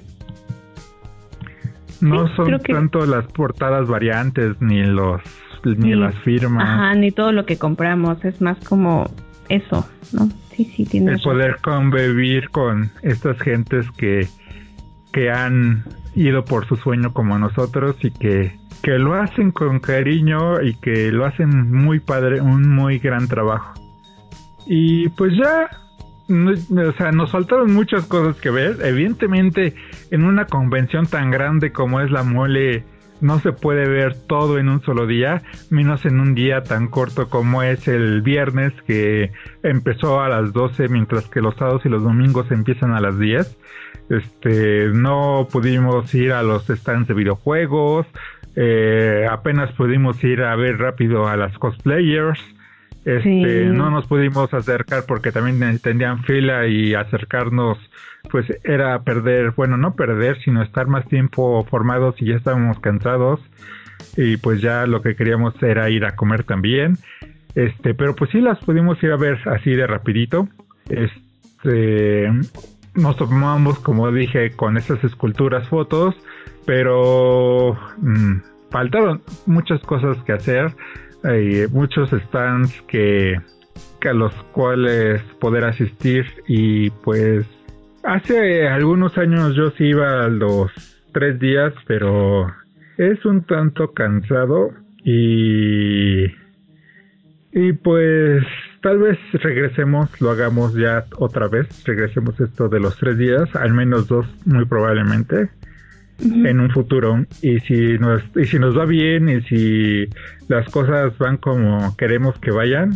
No 2.01 2.29
son 2.37 2.61
tanto 2.61 3.07
las 3.07 3.27
portadas 3.27 3.89
variantes 3.89 4.61
ni 4.61 4.83
los 4.85 5.21
ni 5.65 5.95
las 5.95 6.15
firmas. 6.21 6.65
Ajá, 6.65 6.95
ni 6.95 7.11
todo 7.11 7.33
lo 7.33 7.45
que 7.45 7.59
compramos, 7.59 8.25
es 8.25 8.41
más 8.41 8.59
como 8.65 9.11
eso, 9.49 9.89
¿no? 10.13 10.29
El 10.59 11.21
poder 11.23 11.59
convivir 11.63 12.51
con 12.51 12.91
estas 13.03 13.39
gentes 13.39 13.87
que, 13.93 14.27
que 15.13 15.31
han 15.31 15.85
ido 16.17 16.45
por 16.45 16.67
su 16.67 16.75
sueño 16.75 17.13
como 17.13 17.39
nosotros 17.39 17.97
y 18.03 18.11
que, 18.11 18.59
que 18.83 18.99
lo 18.99 19.15
hacen 19.15 19.51
con 19.51 19.81
cariño 19.81 20.61
y 20.63 20.75
que 20.75 21.11
lo 21.13 21.25
hacen 21.25 21.73
muy 21.73 22.01
padre, 22.01 22.41
un 22.41 22.69
muy 22.69 22.99
gran 22.99 23.29
trabajo. 23.29 23.75
Y 24.67 25.09
pues 25.11 25.33
ya, 25.37 25.69
o 26.29 26.93
sea, 26.93 27.11
nos 27.13 27.31
faltaron 27.33 27.73
muchas 27.73 28.07
cosas 28.07 28.37
que 28.37 28.51
ver. 28.51 28.77
Evidentemente, 28.83 29.75
en 30.11 30.25
una 30.25 30.47
convención 30.47 31.07
tan 31.07 31.31
grande 31.31 31.73
como 31.73 32.01
es 32.01 32.11
la 32.11 32.23
mole, 32.23 32.85
no 33.21 33.41
se 33.41 33.53
puede 33.53 33.89
ver 33.89 34.15
todo 34.15 34.59
en 34.59 34.69
un 34.69 34.83
solo 34.83 35.07
día, 35.07 35.43
menos 35.71 36.05
en 36.05 36.21
un 36.21 36.35
día 36.35 36.63
tan 36.63 36.89
corto 36.89 37.29
como 37.29 37.63
es 37.63 37.89
el 37.89 38.23
viernes 38.23 38.73
que 38.87 39.33
empezó 39.63 40.21
a 40.21 40.29
las 40.29 40.53
12 40.53 40.89
mientras 40.89 41.29
que 41.29 41.41
los 41.41 41.57
sábados 41.57 41.83
y 41.85 41.89
los 41.89 42.03
domingos 42.03 42.51
empiezan 42.51 42.93
a 42.93 43.01
las 43.01 43.19
10. 43.19 43.59
Este, 44.11 44.89
no 44.89 45.49
pudimos 45.51 46.15
ir 46.15 46.33
a 46.33 46.43
los 46.43 46.67
stands 46.67 47.09
de 47.09 47.15
videojuegos, 47.15 48.07
eh, 48.61 49.25
apenas 49.31 49.71
pudimos 49.75 50.23
ir 50.25 50.43
a 50.43 50.57
ver 50.57 50.79
rápido 50.79 51.29
a 51.29 51.37
las 51.37 51.57
cosplayers. 51.59 52.41
Este, 53.05 53.67
no 53.67 53.89
nos 53.91 54.09
pudimos 54.09 54.53
acercar 54.53 55.05
porque 55.07 55.31
también 55.31 55.79
tenían 55.79 56.25
fila 56.25 56.67
y 56.67 56.93
acercarnos 56.95 57.79
pues 58.31 58.47
era 58.65 59.01
perder, 59.03 59.53
bueno, 59.53 59.77
no 59.77 59.95
perder, 59.95 60.43
sino 60.43 60.63
estar 60.63 60.89
más 60.89 61.07
tiempo 61.07 61.65
formados 61.71 62.21
y 62.21 62.27
ya 62.27 62.35
estábamos 62.35 62.81
cansados 62.81 63.41
y 64.17 64.39
pues 64.39 64.61
ya 64.61 64.87
lo 64.87 65.03
que 65.03 65.15
queríamos 65.15 65.55
era 65.63 65.89
ir 65.89 66.05
a 66.05 66.17
comer 66.17 66.43
también. 66.43 66.99
Este, 67.55 67.95
pero 67.95 68.17
pues 68.17 68.31
sí 68.33 68.41
las 68.41 68.59
pudimos 68.59 69.01
ir 69.05 69.13
a 69.13 69.17
ver 69.17 69.39
así 69.49 69.71
de 69.71 69.87
rapidito. 69.87 70.49
Este, 70.89 72.29
nos 72.95 73.17
tomamos, 73.17 73.79
como 73.79 74.11
dije, 74.11 74.51
con 74.51 74.77
esas 74.77 75.03
esculturas 75.05 75.69
fotos, 75.69 76.17
pero 76.69 77.73
mm, 77.97 78.43
faltaron 78.71 79.23
muchas 79.47 79.81
cosas 79.81 80.23
que 80.25 80.33
hacer, 80.33 80.71
hay 81.25 81.67
muchos 81.73 82.11
stands 82.11 82.83
que, 82.83 83.41
que 84.03 84.09
a 84.11 84.13
los 84.13 84.35
cuales 84.53 85.23
poder 85.41 85.65
asistir 85.65 86.27
y 86.47 86.91
pues 86.91 87.47
Hace 88.05 88.69
algunos 88.69 89.19
años 89.19 89.55
yo 89.55 89.71
sí 89.73 89.85
iba 89.87 90.25
a 90.25 90.29
los 90.29 90.71
tres 91.13 91.39
días, 91.41 91.75
pero 91.87 92.47
es 92.97 93.25
un 93.25 93.43
tanto 93.43 93.93
cansado 93.93 94.71
y 95.05 96.27
y 97.51 97.73
pues 97.73 98.45
tal 98.83 98.99
vez 98.99 99.19
regresemos, 99.33 100.21
lo 100.21 100.31
hagamos 100.31 100.75
ya 100.75 101.05
otra 101.17 101.49
vez, 101.49 101.67
regresemos 101.85 102.39
esto 102.41 102.69
de 102.69 102.79
los 102.79 102.97
tres 102.99 103.19
días, 103.19 103.55
al 103.57 103.73
menos 103.73 104.07
dos 104.07 104.27
muy 104.47 104.65
probablemente, 104.65 105.49
en 106.21 106.61
un 106.61 106.71
futuro. 106.71 107.25
Y 107.43 107.61
si, 107.61 107.99
nos, 107.99 108.23
y 108.37 108.45
si 108.45 108.59
nos 108.59 108.77
va 108.77 108.85
bien 108.85 109.29
y 109.29 109.41
si 109.43 110.09
las 110.49 110.69
cosas 110.69 111.17
van 111.19 111.37
como 111.37 111.97
queremos 111.97 112.39
que 112.39 112.51
vayan, 112.51 112.93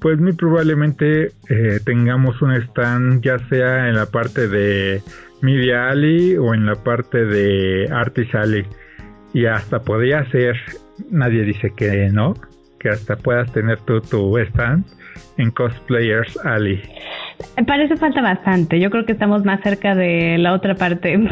pues 0.00 0.18
muy 0.18 0.32
probablemente 0.32 1.32
eh, 1.48 1.80
tengamos 1.84 2.40
un 2.42 2.52
stand 2.52 3.22
ya 3.22 3.38
sea 3.48 3.88
en 3.88 3.94
la 3.94 4.06
parte 4.06 4.48
de 4.48 5.02
Media 5.40 5.88
Alley 5.90 6.36
o 6.36 6.54
en 6.54 6.66
la 6.66 6.76
parte 6.76 7.24
de 7.24 7.88
Artis 7.90 8.34
Alley. 8.34 8.66
Y 9.34 9.46
hasta 9.46 9.80
podría 9.80 10.28
ser, 10.30 10.56
nadie 11.10 11.44
dice 11.44 11.72
que 11.74 12.10
no, 12.12 12.34
que 12.78 12.90
hasta 12.90 13.16
puedas 13.16 13.52
tener 13.52 13.78
tu, 13.80 14.00
tu 14.00 14.36
stand 14.38 14.84
en 15.38 15.50
Cosplayers 15.50 16.36
Alley. 16.44 16.82
Parece 17.66 17.96
falta 17.96 18.22
bastante. 18.22 18.80
Yo 18.80 18.90
creo 18.90 19.04
que 19.04 19.12
estamos 19.12 19.44
más 19.44 19.60
cerca 19.62 19.94
de 19.94 20.38
la 20.38 20.52
otra 20.52 20.74
parte. 20.74 21.18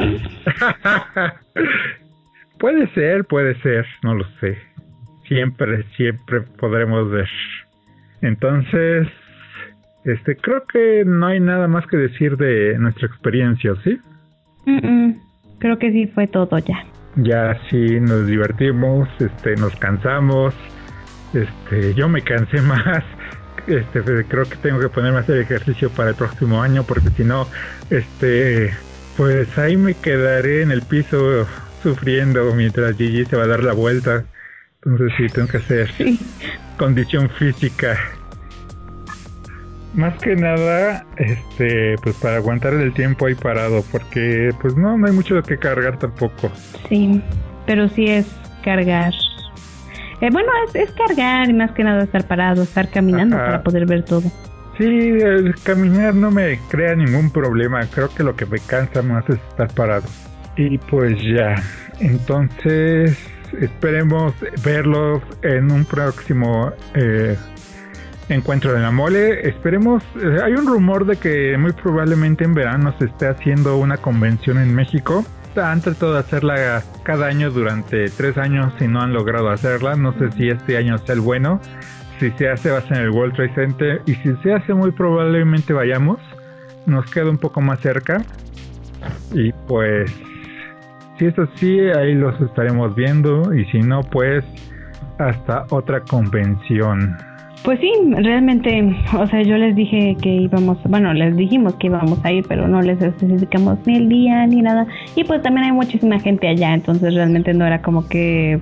puede 2.58 2.88
ser, 2.94 3.24
puede 3.24 3.60
ser, 3.62 3.86
no 4.02 4.14
lo 4.14 4.24
sé. 4.40 4.58
Siempre, 5.28 5.84
siempre 5.96 6.40
podremos 6.58 7.10
ver. 7.10 7.28
Entonces, 8.22 9.08
este, 10.04 10.36
creo 10.36 10.64
que 10.66 11.04
no 11.04 11.26
hay 11.26 11.40
nada 11.40 11.68
más 11.68 11.86
que 11.86 11.96
decir 11.96 12.36
de 12.36 12.76
nuestra 12.78 13.06
experiencia, 13.06 13.74
¿sí? 13.84 13.98
Creo 15.58 15.78
que 15.78 15.92
sí 15.92 16.06
fue 16.06 16.26
todo 16.26 16.58
ya. 16.58 16.84
Ya 17.16 17.56
sí 17.68 18.00
nos 18.00 18.26
divertimos, 18.26 19.08
este, 19.20 19.56
nos 19.56 19.74
cansamos, 19.76 20.54
este, 21.34 21.94
yo 21.94 22.08
me 22.08 22.22
cansé 22.22 22.60
más. 22.62 23.04
Este, 23.70 24.02
creo 24.02 24.44
que 24.46 24.56
tengo 24.56 24.80
que 24.80 24.88
ponerme 24.88 25.18
a 25.18 25.20
hacer 25.20 25.38
ejercicio 25.38 25.90
para 25.90 26.10
el 26.10 26.16
próximo 26.16 26.60
año 26.60 26.82
porque 26.82 27.08
si 27.10 27.22
no, 27.22 27.46
este, 27.88 28.74
pues 29.16 29.56
ahí 29.58 29.76
me 29.76 29.94
quedaré 29.94 30.62
en 30.62 30.72
el 30.72 30.82
piso 30.82 31.46
sufriendo 31.80 32.52
mientras 32.52 32.96
Gigi 32.96 33.24
se 33.26 33.36
va 33.36 33.44
a 33.44 33.46
dar 33.46 33.62
la 33.62 33.72
vuelta. 33.72 34.24
Entonces 34.84 35.16
sí, 35.16 35.26
tengo 35.32 35.46
que 35.46 35.58
hacer 35.58 35.90
condición 36.78 37.30
física. 37.30 37.96
Más 39.94 40.18
que 40.20 40.34
nada, 40.34 41.04
este, 41.16 41.96
pues 42.02 42.16
para 42.16 42.36
aguantar 42.36 42.74
el 42.74 42.92
tiempo 42.92 43.26
ahí 43.26 43.34
parado, 43.34 43.84
porque 43.92 44.50
pues 44.60 44.76
no, 44.76 44.96
no 44.98 45.06
hay 45.06 45.12
mucho 45.12 45.40
qué 45.42 45.58
cargar 45.58 45.98
tampoco. 45.98 46.50
Sí, 46.88 47.22
pero 47.66 47.88
sí 47.88 48.06
es 48.06 48.26
cargar. 48.64 49.12
Eh, 50.20 50.28
bueno, 50.30 50.50
es, 50.74 50.90
cargar 50.92 51.48
y 51.48 51.52
más 51.52 51.72
que 51.72 51.82
nada 51.82 52.04
estar 52.04 52.26
parado, 52.26 52.62
estar 52.62 52.90
caminando 52.90 53.36
para 53.36 53.62
poder 53.62 53.86
ver 53.86 54.04
todo. 54.04 54.30
Sí, 54.76 55.18
caminar 55.62 56.14
no 56.14 56.30
me 56.30 56.58
crea 56.70 56.94
ningún 56.94 57.30
problema, 57.30 57.80
creo 57.92 58.08
que 58.08 58.22
lo 58.22 58.34
que 58.34 58.46
me 58.46 58.58
cansa 58.58 59.02
más 59.02 59.28
es 59.28 59.36
estar 59.50 59.72
parado. 59.74 60.06
Y 60.56 60.78
pues 60.78 61.14
ya, 61.22 61.54
entonces 62.00 63.18
esperemos 63.58 64.34
verlos 64.64 65.22
en 65.42 65.70
un 65.70 65.84
próximo 65.84 66.72
eh, 66.94 67.36
encuentro 68.28 68.72
de 68.72 68.80
la 68.80 68.90
mole. 68.90 69.48
Esperemos, 69.48 70.02
eh, 70.16 70.38
hay 70.42 70.52
un 70.52 70.66
rumor 70.66 71.06
de 71.06 71.16
que 71.16 71.56
muy 71.58 71.72
probablemente 71.72 72.44
en 72.44 72.54
verano 72.54 72.94
se 72.98 73.06
esté 73.06 73.26
haciendo 73.28 73.76
una 73.76 73.96
convención 73.96 74.58
en 74.58 74.74
México. 74.74 75.24
Han 75.56 75.80
tratado 75.80 76.14
de 76.14 76.20
hacerla 76.20 76.82
cada 77.02 77.26
año 77.26 77.50
durante 77.50 78.08
tres 78.10 78.38
años 78.38 78.72
y 78.80 78.86
no 78.86 79.00
han 79.00 79.12
logrado 79.12 79.50
hacerla. 79.50 79.96
No 79.96 80.12
sé 80.18 80.30
si 80.32 80.48
este 80.48 80.76
año 80.76 80.96
sea 80.98 81.14
el 81.14 81.20
bueno. 81.20 81.60
Si 82.18 82.30
se 82.32 82.48
hace 82.48 82.70
va 82.70 82.78
a 82.78 82.82
ser 82.82 82.98
en 82.98 83.02
el 83.04 83.10
World 83.10 83.34
Trade 83.34 83.54
Center 83.54 84.02
y 84.06 84.14
si 84.14 84.34
se 84.42 84.52
hace 84.52 84.74
muy 84.74 84.92
probablemente 84.92 85.72
vayamos. 85.72 86.18
Nos 86.86 87.10
queda 87.10 87.30
un 87.30 87.38
poco 87.38 87.60
más 87.60 87.80
cerca. 87.80 88.22
Y 89.32 89.52
pues 89.66 90.12
si 91.18 91.26
es 91.26 91.38
así, 91.38 91.80
ahí 91.80 92.14
los 92.14 92.40
estaremos 92.40 92.94
viendo 92.94 93.54
y 93.54 93.64
si 93.66 93.80
no, 93.80 94.02
pues 94.02 94.44
hasta 95.18 95.66
otra 95.70 96.00
convención. 96.00 97.16
Pues 97.64 97.78
sí, 97.78 97.92
realmente, 98.16 98.96
o 99.18 99.26
sea, 99.26 99.42
yo 99.42 99.58
les 99.58 99.76
dije 99.76 100.16
que 100.22 100.30
íbamos, 100.30 100.78
bueno, 100.84 101.12
les 101.12 101.36
dijimos 101.36 101.74
que 101.74 101.88
íbamos 101.88 102.24
a 102.24 102.32
ir, 102.32 102.44
pero 102.48 102.66
no 102.66 102.80
les 102.80 103.00
especificamos 103.02 103.78
ni 103.86 103.96
el 103.96 104.08
día 104.08 104.46
ni 104.46 104.62
nada. 104.62 104.86
Y 105.14 105.24
pues 105.24 105.42
también 105.42 105.66
hay 105.66 105.72
muchísima 105.72 106.18
gente 106.18 106.48
allá, 106.48 106.72
entonces 106.72 107.14
realmente 107.14 107.52
no 107.52 107.66
era 107.66 107.82
como 107.82 108.08
que 108.08 108.60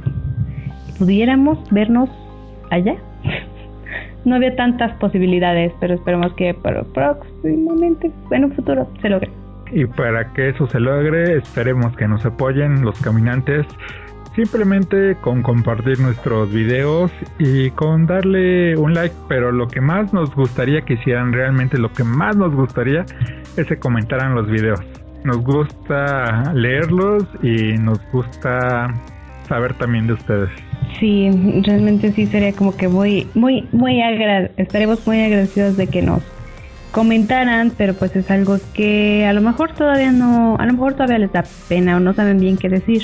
pudiéramos 0.98 1.58
vernos 1.70 2.10
allá. 2.70 2.96
no 4.24 4.34
había 4.34 4.56
tantas 4.56 4.92
posibilidades, 4.98 5.72
pero 5.78 5.94
esperemos 5.94 6.32
que 6.34 6.54
próximamente, 6.54 8.10
en 8.32 8.44
un 8.44 8.52
futuro, 8.52 8.90
se 9.00 9.10
logre. 9.10 9.30
Y 9.70 9.84
para 9.84 10.32
que 10.32 10.48
eso 10.48 10.66
se 10.66 10.80
logre, 10.80 11.36
esperemos 11.36 11.96
que 11.96 12.08
nos 12.08 12.24
apoyen 12.24 12.82
los 12.82 13.00
caminantes 13.00 13.66
simplemente 14.38 15.16
con 15.20 15.42
compartir 15.42 15.98
nuestros 15.98 16.52
videos 16.52 17.10
y 17.40 17.70
con 17.70 18.06
darle 18.06 18.76
un 18.76 18.94
like, 18.94 19.14
pero 19.28 19.50
lo 19.50 19.66
que 19.66 19.80
más 19.80 20.12
nos 20.12 20.32
gustaría 20.32 20.82
que 20.82 20.94
hicieran, 20.94 21.32
realmente 21.32 21.76
lo 21.76 21.92
que 21.92 22.04
más 22.04 22.36
nos 22.36 22.54
gustaría 22.54 23.04
es 23.56 23.66
que 23.66 23.76
comentaran 23.78 24.36
los 24.36 24.48
videos. 24.48 24.80
Nos 25.24 25.38
gusta 25.38 26.52
leerlos 26.54 27.24
y 27.42 27.72
nos 27.78 27.98
gusta 28.12 28.94
saber 29.48 29.74
también 29.74 30.06
de 30.06 30.12
ustedes. 30.12 30.50
Sí, 31.00 31.30
realmente 31.66 32.12
sí 32.12 32.26
sería 32.26 32.52
como 32.52 32.76
que 32.76 32.86
muy, 32.86 33.26
muy, 33.34 33.66
muy 33.72 34.00
estaremos 34.56 35.04
muy 35.04 35.20
agradecidos 35.20 35.76
de 35.76 35.88
que 35.88 36.02
nos 36.02 36.22
comentaran, 36.92 37.72
pero 37.76 37.94
pues 37.94 38.14
es 38.14 38.30
algo 38.30 38.58
que 38.72 39.26
a 39.26 39.32
lo 39.32 39.40
mejor 39.40 39.72
todavía 39.72 40.12
no, 40.12 40.56
a 40.58 40.64
lo 40.64 40.72
mejor 40.74 40.92
todavía 40.94 41.18
les 41.18 41.32
da 41.32 41.44
pena 41.68 41.96
o 41.96 42.00
no 42.00 42.14
saben 42.14 42.38
bien 42.38 42.56
qué 42.56 42.68
decir, 42.68 43.02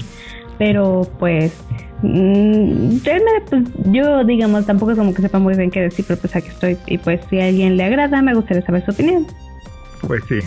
pero 0.58 1.02
pues 1.18 1.56
mm, 2.02 2.98
realmente 3.04 3.42
pues 3.50 3.62
yo 3.86 4.24
digamos 4.24 4.66
tampoco 4.66 4.92
es 4.92 4.98
como 4.98 5.14
que 5.14 5.22
sepa 5.22 5.38
muy 5.38 5.54
bien 5.54 5.70
qué 5.70 5.82
decir, 5.82 6.04
pero 6.06 6.20
pues 6.20 6.34
aquí 6.36 6.48
estoy 6.48 6.78
y 6.86 6.98
pues 6.98 7.20
si 7.30 7.40
a 7.40 7.46
alguien 7.46 7.76
le 7.76 7.84
agrada 7.84 8.22
me 8.22 8.34
gustaría 8.34 8.64
saber 8.64 8.84
su 8.84 8.90
opinión. 8.90 9.26
Pues 10.06 10.22
sí. 10.28 10.40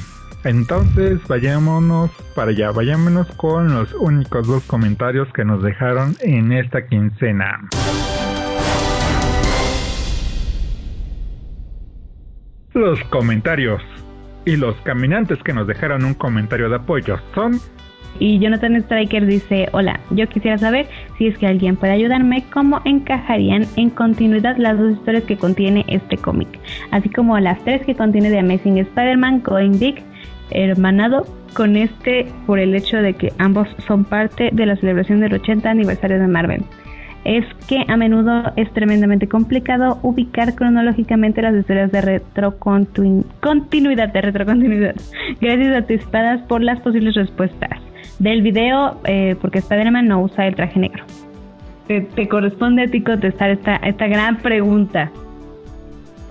Entonces 0.43 1.19
vayámonos 1.27 2.11
para 2.35 2.51
allá, 2.51 2.71
vayámonos 2.71 3.27
con 3.35 3.73
los 3.73 3.93
únicos 3.95 4.47
dos 4.47 4.63
comentarios 4.63 5.27
que 5.33 5.43
nos 5.43 5.61
dejaron 5.61 6.15
en 6.21 6.51
esta 6.53 6.87
quincena. 6.87 7.67
Los 12.73 13.03
comentarios 13.05 13.81
y 14.45 14.55
los 14.55 14.75
caminantes 14.81 15.41
que 15.43 15.51
nos 15.51 15.67
dejaron 15.67 16.05
un 16.05 16.13
comentario 16.13 16.69
de 16.69 16.75
apoyo 16.75 17.17
son... 17.33 17.59
Y 18.19 18.39
Jonathan 18.39 18.75
Striker 18.77 19.25
dice, 19.25 19.69
hola, 19.71 19.99
yo 20.11 20.27
quisiera 20.27 20.57
saber 20.57 20.87
si 21.17 21.27
es 21.27 21.37
que 21.37 21.47
alguien 21.47 21.75
puede 21.75 21.93
ayudarme, 21.93 22.43
cómo 22.51 22.81
encajarían 22.85 23.65
en 23.75 23.89
continuidad 23.89 24.57
las 24.57 24.77
dos 24.77 24.93
historias 24.93 25.23
que 25.23 25.37
contiene 25.37 25.85
este 25.87 26.17
cómic, 26.17 26.47
así 26.91 27.09
como 27.09 27.39
las 27.39 27.59
tres 27.63 27.85
que 27.85 27.95
contiene 27.95 28.29
de 28.29 28.39
Amazing 28.39 28.77
Spider-Man, 28.79 29.43
Going 29.43 29.79
Big, 29.79 30.03
hermanado 30.51 31.25
con 31.53 31.75
este 31.75 32.27
por 32.45 32.59
el 32.59 32.75
hecho 32.75 32.97
de 32.97 33.13
que 33.13 33.33
ambos 33.37 33.67
son 33.87 34.05
parte 34.05 34.49
de 34.53 34.65
la 34.65 34.75
celebración 34.77 35.19
del 35.19 35.33
80 35.33 35.69
aniversario 35.69 36.19
de 36.19 36.27
Marvel. 36.27 36.63
Es 37.25 37.43
que 37.67 37.83
a 37.87 37.97
menudo 37.97 38.53
es 38.55 38.71
tremendamente 38.71 39.27
complicado 39.27 39.99
ubicar 40.01 40.55
cronológicamente 40.55 41.41
las 41.41 41.55
historias 41.55 41.91
de 41.91 42.01
retrocontinuidad, 42.01 44.13
de 44.13 44.21
retrocontinuidad, 44.21 44.95
gracias 45.41 45.73
a 45.73 45.77
anticipadas 45.77 46.41
por 46.43 46.61
las 46.61 46.79
posibles 46.79 47.15
respuestas 47.15 47.86
del 48.19 48.41
video, 48.41 48.99
eh, 49.05 49.35
porque 49.41 49.59
Spider-Man 49.59 50.07
no 50.07 50.21
usa 50.21 50.47
el 50.47 50.55
traje 50.55 50.79
negro. 50.79 51.03
Te, 51.87 52.27
corresponde 52.27 52.83
a 52.83 52.87
ti 52.87 53.01
contestar 53.01 53.49
esta, 53.49 53.77
esta 53.77 54.07
gran 54.07 54.37
pregunta. 54.37 55.09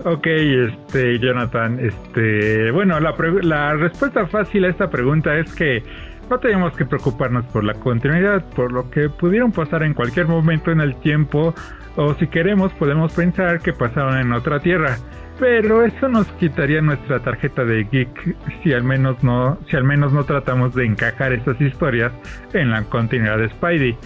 Ok, 0.05 0.27
este, 0.27 1.17
Jonathan, 1.17 1.79
este, 1.79 2.69
bueno, 2.71 2.99
la, 2.99 3.15
la 3.41 3.73
respuesta 3.73 4.27
fácil 4.27 4.65
a 4.65 4.69
esta 4.69 4.89
pregunta 4.89 5.35
es 5.35 5.51
que 5.55 5.81
no 6.29 6.39
tenemos 6.39 6.75
que 6.75 6.85
preocuparnos 6.85 7.45
por 7.45 7.63
la 7.63 7.73
continuidad, 7.73 8.43
por 8.55 8.71
lo 8.71 8.89
que 8.91 9.09
pudieron 9.09 9.51
pasar 9.51 9.83
en 9.83 9.93
cualquier 9.93 10.27
momento 10.27 10.71
en 10.71 10.81
el 10.81 10.95
tiempo, 10.97 11.55
o 11.95 12.13
si 12.15 12.27
queremos 12.27 12.71
podemos 12.73 13.13
pensar 13.13 13.59
que 13.59 13.73
pasaron 13.73 14.17
en 14.17 14.33
otra 14.33 14.59
tierra. 14.59 14.97
Pero 15.39 15.83
eso 15.83 16.07
nos 16.07 16.27
quitaría 16.33 16.81
nuestra 16.81 17.19
tarjeta 17.19 17.63
de 17.63 17.83
geek 17.83 18.35
si 18.63 18.73
al 18.73 18.83
menos 18.83 19.23
no, 19.23 19.59
si 19.69 19.75
al 19.75 19.83
menos 19.83 20.11
no 20.11 20.23
tratamos 20.23 20.73
de 20.73 20.85
encajar 20.85 21.31
esas 21.33 21.59
historias 21.61 22.11
en 22.53 22.71
la 22.71 22.83
continuidad 22.83 23.37
de 23.37 23.49
Spidey. 23.49 23.97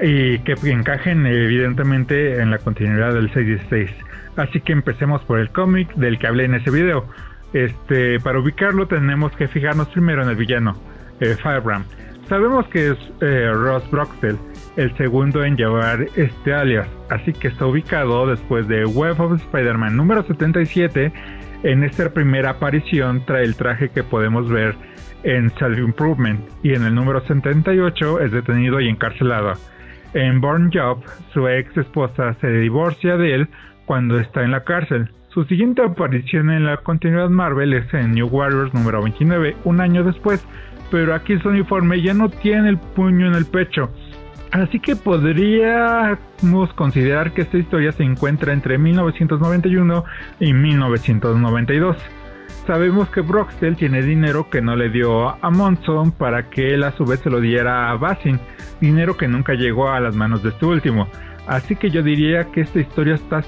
Y 0.00 0.38
que 0.40 0.54
encajen 0.70 1.24
evidentemente 1.26 2.40
en 2.40 2.50
la 2.50 2.58
continuidad 2.58 3.14
del 3.14 3.32
616. 3.32 3.90
Así 4.36 4.60
que 4.60 4.72
empecemos 4.72 5.22
por 5.22 5.38
el 5.38 5.50
cómic 5.50 5.94
del 5.94 6.18
que 6.18 6.26
hablé 6.26 6.46
en 6.46 6.54
ese 6.54 6.70
video. 6.70 7.06
Este, 7.52 8.18
para 8.20 8.40
ubicarlo 8.40 8.88
tenemos 8.88 9.30
que 9.36 9.46
fijarnos 9.46 9.88
primero 9.88 10.22
en 10.22 10.30
el 10.30 10.36
villano 10.36 10.76
eh, 11.20 11.36
Firebrand. 11.40 11.84
Sabemos 12.28 12.66
que 12.68 12.90
es 12.90 12.98
eh, 13.20 13.50
Ross 13.52 13.88
Broxell, 13.90 14.38
el 14.76 14.96
segundo 14.96 15.44
en 15.44 15.56
llevar 15.56 16.06
este 16.16 16.52
alias, 16.52 16.88
así 17.10 17.32
que 17.32 17.48
está 17.48 17.66
ubicado 17.66 18.26
después 18.26 18.66
de 18.68 18.84
Web 18.84 19.20
of 19.20 19.40
Spider-Man 19.40 19.96
número 19.96 20.22
77. 20.24 21.12
En 21.62 21.84
esta 21.84 22.10
primera 22.10 22.50
aparición 22.50 23.24
trae 23.24 23.44
el 23.44 23.56
traje 23.56 23.88
que 23.88 24.02
podemos 24.02 24.48
ver 24.48 24.74
en 25.22 25.50
Self 25.56 25.78
Improvement 25.78 26.40
y 26.62 26.74
en 26.74 26.84
el 26.84 26.94
número 26.94 27.20
78 27.26 28.20
es 28.20 28.32
detenido 28.32 28.80
y 28.80 28.88
encarcelado. 28.88 29.54
En 30.12 30.40
Born 30.40 30.70
Job, 30.72 31.02
su 31.32 31.48
ex 31.48 31.76
esposa 31.76 32.34
se 32.40 32.48
divorcia 32.48 33.16
de 33.16 33.34
él 33.34 33.48
cuando 33.86 34.18
está 34.18 34.42
en 34.42 34.52
la 34.52 34.64
cárcel. 34.64 35.10
Su 35.28 35.44
siguiente 35.44 35.82
aparición 35.82 36.50
en 36.50 36.64
la 36.64 36.76
continuidad 36.76 37.28
Marvel 37.28 37.72
es 37.74 37.92
en 37.92 38.12
New 38.12 38.28
Warriors 38.28 38.72
número 38.72 39.02
29, 39.02 39.56
un 39.64 39.80
año 39.80 40.04
después, 40.04 40.46
pero 40.90 41.14
aquí 41.14 41.36
su 41.38 41.48
uniforme 41.48 42.00
ya 42.00 42.14
no 42.14 42.28
tiene 42.28 42.68
el 42.68 42.78
puño 42.78 43.26
en 43.26 43.34
el 43.34 43.46
pecho. 43.46 43.90
Así 44.54 44.78
que 44.78 44.94
podríamos 44.94 46.72
considerar 46.76 47.32
que 47.32 47.42
esta 47.42 47.58
historia 47.58 47.90
se 47.90 48.04
encuentra 48.04 48.52
entre 48.52 48.78
1991 48.78 50.04
y 50.38 50.52
1992. 50.52 51.96
Sabemos 52.64 53.08
que 53.08 53.22
Broxtel 53.22 53.74
tiene 53.74 54.00
dinero 54.00 54.48
que 54.48 54.62
no 54.62 54.76
le 54.76 54.90
dio 54.90 55.30
a 55.44 55.50
Monson 55.50 56.12
para 56.12 56.50
que 56.50 56.72
él 56.72 56.84
a 56.84 56.92
su 56.92 57.04
vez 57.04 57.18
se 57.18 57.30
lo 57.30 57.40
diera 57.40 57.90
a 57.90 57.96
Basin, 57.96 58.38
dinero 58.80 59.16
que 59.16 59.26
nunca 59.26 59.54
llegó 59.54 59.88
a 59.90 59.98
las 59.98 60.14
manos 60.14 60.44
de 60.44 60.50
este 60.50 60.66
último. 60.66 61.08
Así 61.48 61.74
que 61.74 61.90
yo 61.90 62.04
diría 62.04 62.44
que 62.52 62.60
esta 62.60 62.78
historia 62.78 63.16
está 63.16 63.42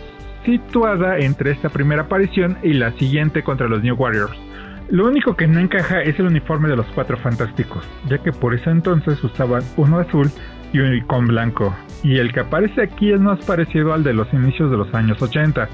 situada 0.44 1.18
entre 1.18 1.52
esta 1.52 1.68
primera 1.68 2.02
aparición 2.02 2.58
y 2.64 2.72
la 2.72 2.90
siguiente 2.98 3.44
contra 3.44 3.68
los 3.68 3.80
New 3.80 3.94
Warriors. 3.94 4.36
Lo 4.88 5.06
único 5.06 5.36
que 5.36 5.46
no 5.46 5.58
encaja 5.60 6.00
es 6.02 6.18
el 6.18 6.26
uniforme 6.26 6.68
de 6.68 6.76
los 6.76 6.86
Cuatro 6.94 7.16
Fantásticos, 7.16 7.84
ya 8.08 8.18
que 8.18 8.32
por 8.32 8.54
ese 8.54 8.70
entonces 8.70 9.22
usaban 9.22 9.62
uno 9.76 9.98
azul 9.98 10.30
y 10.84 11.02
con 11.02 11.26
blanco, 11.26 11.74
y 12.02 12.18
el 12.18 12.32
que 12.32 12.40
aparece 12.40 12.82
aquí 12.82 13.12
es 13.12 13.20
más 13.20 13.44
parecido 13.44 13.94
al 13.94 14.04
de 14.04 14.12
los 14.12 14.32
inicios 14.32 14.70
de 14.70 14.76
los 14.76 14.92
años 14.94 15.20
80 15.20 15.68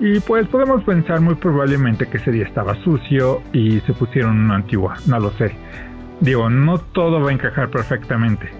y 0.00 0.18
pues 0.20 0.46
podemos 0.48 0.82
pensar 0.84 1.20
muy 1.20 1.36
probablemente 1.36 2.06
que 2.06 2.16
ese 2.16 2.32
día 2.32 2.44
estaba 2.44 2.74
sucio 2.82 3.42
y 3.52 3.80
se 3.80 3.92
pusieron 3.92 4.38
una 4.38 4.56
antigua, 4.56 4.96
no 5.06 5.20
lo 5.20 5.30
sé. 5.32 5.54
Digo, 6.20 6.50
no 6.50 6.78
todo 6.78 7.20
va 7.20 7.30
a 7.30 7.32
encajar 7.32 7.70
perfectamente. 7.70 8.50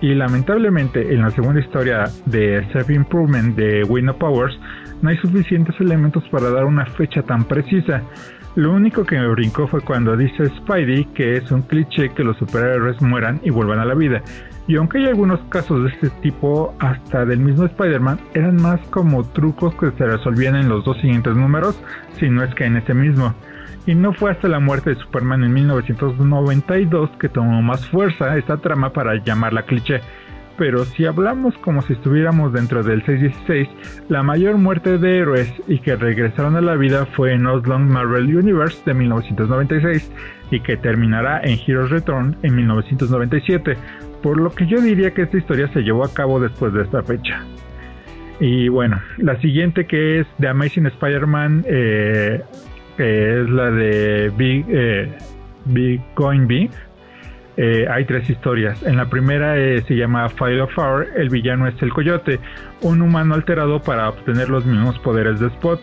Y 0.00 0.14
lamentablemente 0.14 1.14
en 1.14 1.22
la 1.22 1.30
segunda 1.30 1.60
historia 1.60 2.04
de 2.26 2.66
Self 2.72 2.90
Improvement 2.90 3.56
de 3.56 3.84
Window 3.84 4.16
Powers 4.18 4.58
no 5.00 5.08
hay 5.08 5.16
suficientes 5.18 5.74
elementos 5.80 6.24
para 6.30 6.50
dar 6.50 6.64
una 6.64 6.84
fecha 6.86 7.22
tan 7.22 7.44
precisa. 7.44 8.02
Lo 8.54 8.72
único 8.72 9.04
que 9.04 9.18
me 9.18 9.28
brincó 9.28 9.66
fue 9.68 9.80
cuando 9.80 10.16
dice 10.16 10.46
Spidey 10.46 11.06
que 11.06 11.36
es 11.36 11.50
un 11.50 11.62
cliché 11.62 12.10
que 12.10 12.24
los 12.24 12.36
superhéroes 12.36 13.00
mueran 13.00 13.40
y 13.44 13.50
vuelvan 13.50 13.78
a 13.78 13.84
la 13.84 13.94
vida. 13.94 14.22
Y 14.68 14.76
aunque 14.76 14.98
hay 14.98 15.06
algunos 15.06 15.40
casos 15.48 15.84
de 15.84 15.90
este 15.90 16.10
tipo, 16.20 16.74
hasta 16.78 17.24
del 17.24 17.40
mismo 17.40 17.64
Spider-Man, 17.64 18.20
eran 18.34 18.56
más 18.62 18.80
como 18.90 19.24
trucos 19.24 19.74
que 19.74 19.90
se 19.92 20.06
resolvían 20.06 20.54
en 20.54 20.68
los 20.68 20.84
dos 20.84 20.98
siguientes 20.98 21.34
números, 21.34 21.80
si 22.18 22.28
no 22.30 22.44
es 22.44 22.54
que 22.54 22.64
en 22.64 22.76
ese 22.76 22.94
mismo. 22.94 23.34
Y 23.86 23.96
no 23.96 24.12
fue 24.12 24.30
hasta 24.30 24.46
la 24.46 24.60
muerte 24.60 24.90
de 24.90 24.96
Superman 24.96 25.42
en 25.42 25.52
1992 25.52 27.10
que 27.18 27.28
tomó 27.28 27.60
más 27.62 27.84
fuerza 27.88 28.36
esta 28.36 28.58
trama 28.58 28.92
para 28.92 29.16
llamarla 29.24 29.64
cliché. 29.64 30.00
Pero 30.56 30.84
si 30.84 31.06
hablamos 31.06 31.56
como 31.58 31.82
si 31.82 31.94
estuviéramos 31.94 32.52
dentro 32.52 32.84
del 32.84 33.04
616, 33.04 33.68
la 34.08 34.22
mayor 34.22 34.58
muerte 34.58 34.98
de 34.98 35.18
héroes 35.18 35.52
y 35.66 35.80
que 35.80 35.96
regresaron 35.96 36.54
a 36.54 36.60
la 36.60 36.76
vida 36.76 37.06
fue 37.06 37.32
en 37.32 37.46
Oslong 37.46 37.90
Marvel 37.90 38.36
Universe 38.36 38.80
de 38.84 38.94
1996 38.94 40.12
y 40.52 40.60
que 40.60 40.76
terminará 40.76 41.40
en 41.42 41.58
Heroes 41.66 41.90
Return 41.90 42.36
en 42.42 42.54
1997, 42.54 43.76
por 44.22 44.40
lo 44.40 44.50
que 44.50 44.66
yo 44.66 44.80
diría 44.80 45.12
que 45.12 45.22
esta 45.22 45.36
historia 45.36 45.68
se 45.72 45.80
llevó 45.82 46.04
a 46.04 46.12
cabo 46.12 46.40
después 46.40 46.72
de 46.72 46.82
esta 46.82 47.02
fecha. 47.02 47.44
Y 48.40 48.68
bueno, 48.68 49.00
la 49.18 49.40
siguiente 49.40 49.86
que 49.86 50.20
es 50.20 50.26
The 50.40 50.48
Amazing 50.48 50.86
Spider-Man, 50.86 51.64
eh, 51.66 52.42
es 52.98 53.50
la 53.50 53.70
de 53.70 54.32
Big, 54.36 54.64
eh, 54.68 55.12
Big 55.66 56.00
Going 56.16 56.46
Big. 56.46 56.70
Eh, 57.56 57.86
hay 57.88 58.04
tres 58.04 58.28
historias. 58.30 58.82
En 58.82 58.96
la 58.96 59.10
primera 59.10 59.54
se 59.82 59.94
llama 59.94 60.28
File 60.30 60.62
of 60.62 60.72
Fire, 60.74 61.08
el 61.16 61.28
villano 61.28 61.68
es 61.68 61.80
el 61.82 61.92
Coyote, 61.92 62.40
un 62.80 63.02
humano 63.02 63.34
alterado 63.34 63.80
para 63.80 64.08
obtener 64.08 64.48
los 64.48 64.64
mismos 64.64 64.98
poderes 65.00 65.38
de 65.38 65.48
Spot. 65.48 65.80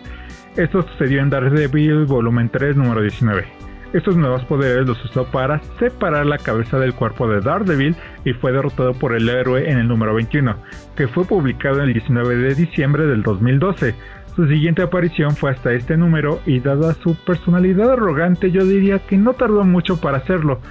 Esto 0.58 0.82
sucedió 0.82 1.22
en 1.22 1.30
Daredevil 1.30 2.06
volumen 2.06 2.50
3 2.50 2.76
número 2.76 3.02
19. 3.02 3.69
Estos 3.92 4.16
nuevos 4.16 4.44
poderes 4.46 4.86
los 4.86 5.04
usó 5.04 5.26
para 5.26 5.62
separar 5.80 6.26
la 6.28 6.38
cabeza 6.38 6.78
del 6.78 6.94
cuerpo 6.94 7.28
de 7.28 7.42
Daredevil 7.42 7.96
y 8.24 8.34
fue 8.34 8.52
derrotado 8.52 8.94
por 8.94 9.16
el 9.16 9.28
héroe 9.28 9.68
en 9.68 9.80
el 9.80 9.88
número 9.88 10.14
21, 10.14 10.56
que 10.96 11.08
fue 11.08 11.26
publicado 11.26 11.82
el 11.82 11.94
19 11.94 12.36
de 12.36 12.54
diciembre 12.54 13.08
del 13.08 13.24
2012. 13.24 13.96
Su 14.36 14.48
siguiente 14.48 14.84
aparición 14.84 15.36
fue 15.36 15.50
hasta 15.50 15.74
este 15.74 15.98
número 15.98 16.40
y 16.46 16.60
dada 16.60 16.94
su 16.94 17.16
personalidad 17.26 17.94
arrogante 17.94 18.52
yo 18.52 18.64
diría 18.64 19.00
que 19.00 19.18
no 19.18 19.34
tardó 19.34 19.64
mucho 19.64 20.00
para 20.00 20.18
hacerlo. 20.18 20.62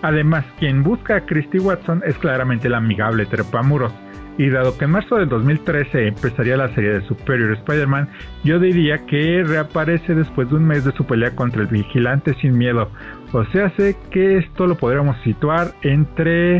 Además, 0.00 0.46
quien 0.58 0.82
busca 0.82 1.16
a 1.16 1.26
Christy 1.26 1.58
Watson 1.58 2.02
es 2.06 2.16
claramente 2.16 2.68
el 2.68 2.74
amigable 2.74 3.26
trepamuros 3.26 3.92
y 4.38 4.50
dado 4.50 4.76
que 4.76 4.84
en 4.84 4.90
marzo 4.92 5.16
del 5.16 5.28
2013 5.28 6.08
empezaría 6.08 6.56
la 6.56 6.74
serie 6.74 6.90
de 6.90 7.06
Superior 7.06 7.52
Spider-Man, 7.52 8.08
yo 8.44 8.58
diría 8.58 9.06
que 9.06 9.42
reaparece 9.44 10.14
después 10.14 10.50
de 10.50 10.56
un 10.56 10.66
mes 10.66 10.84
de 10.84 10.92
su 10.92 11.04
pelea 11.04 11.34
contra 11.34 11.62
el 11.62 11.68
vigilante 11.68 12.34
sin 12.40 12.56
miedo. 12.56 12.90
O 13.32 13.44
sea, 13.46 13.70
sé 13.76 13.96
que 14.10 14.38
esto 14.38 14.66
lo 14.66 14.76
podríamos 14.76 15.16
situar 15.22 15.68
entre 15.82 16.58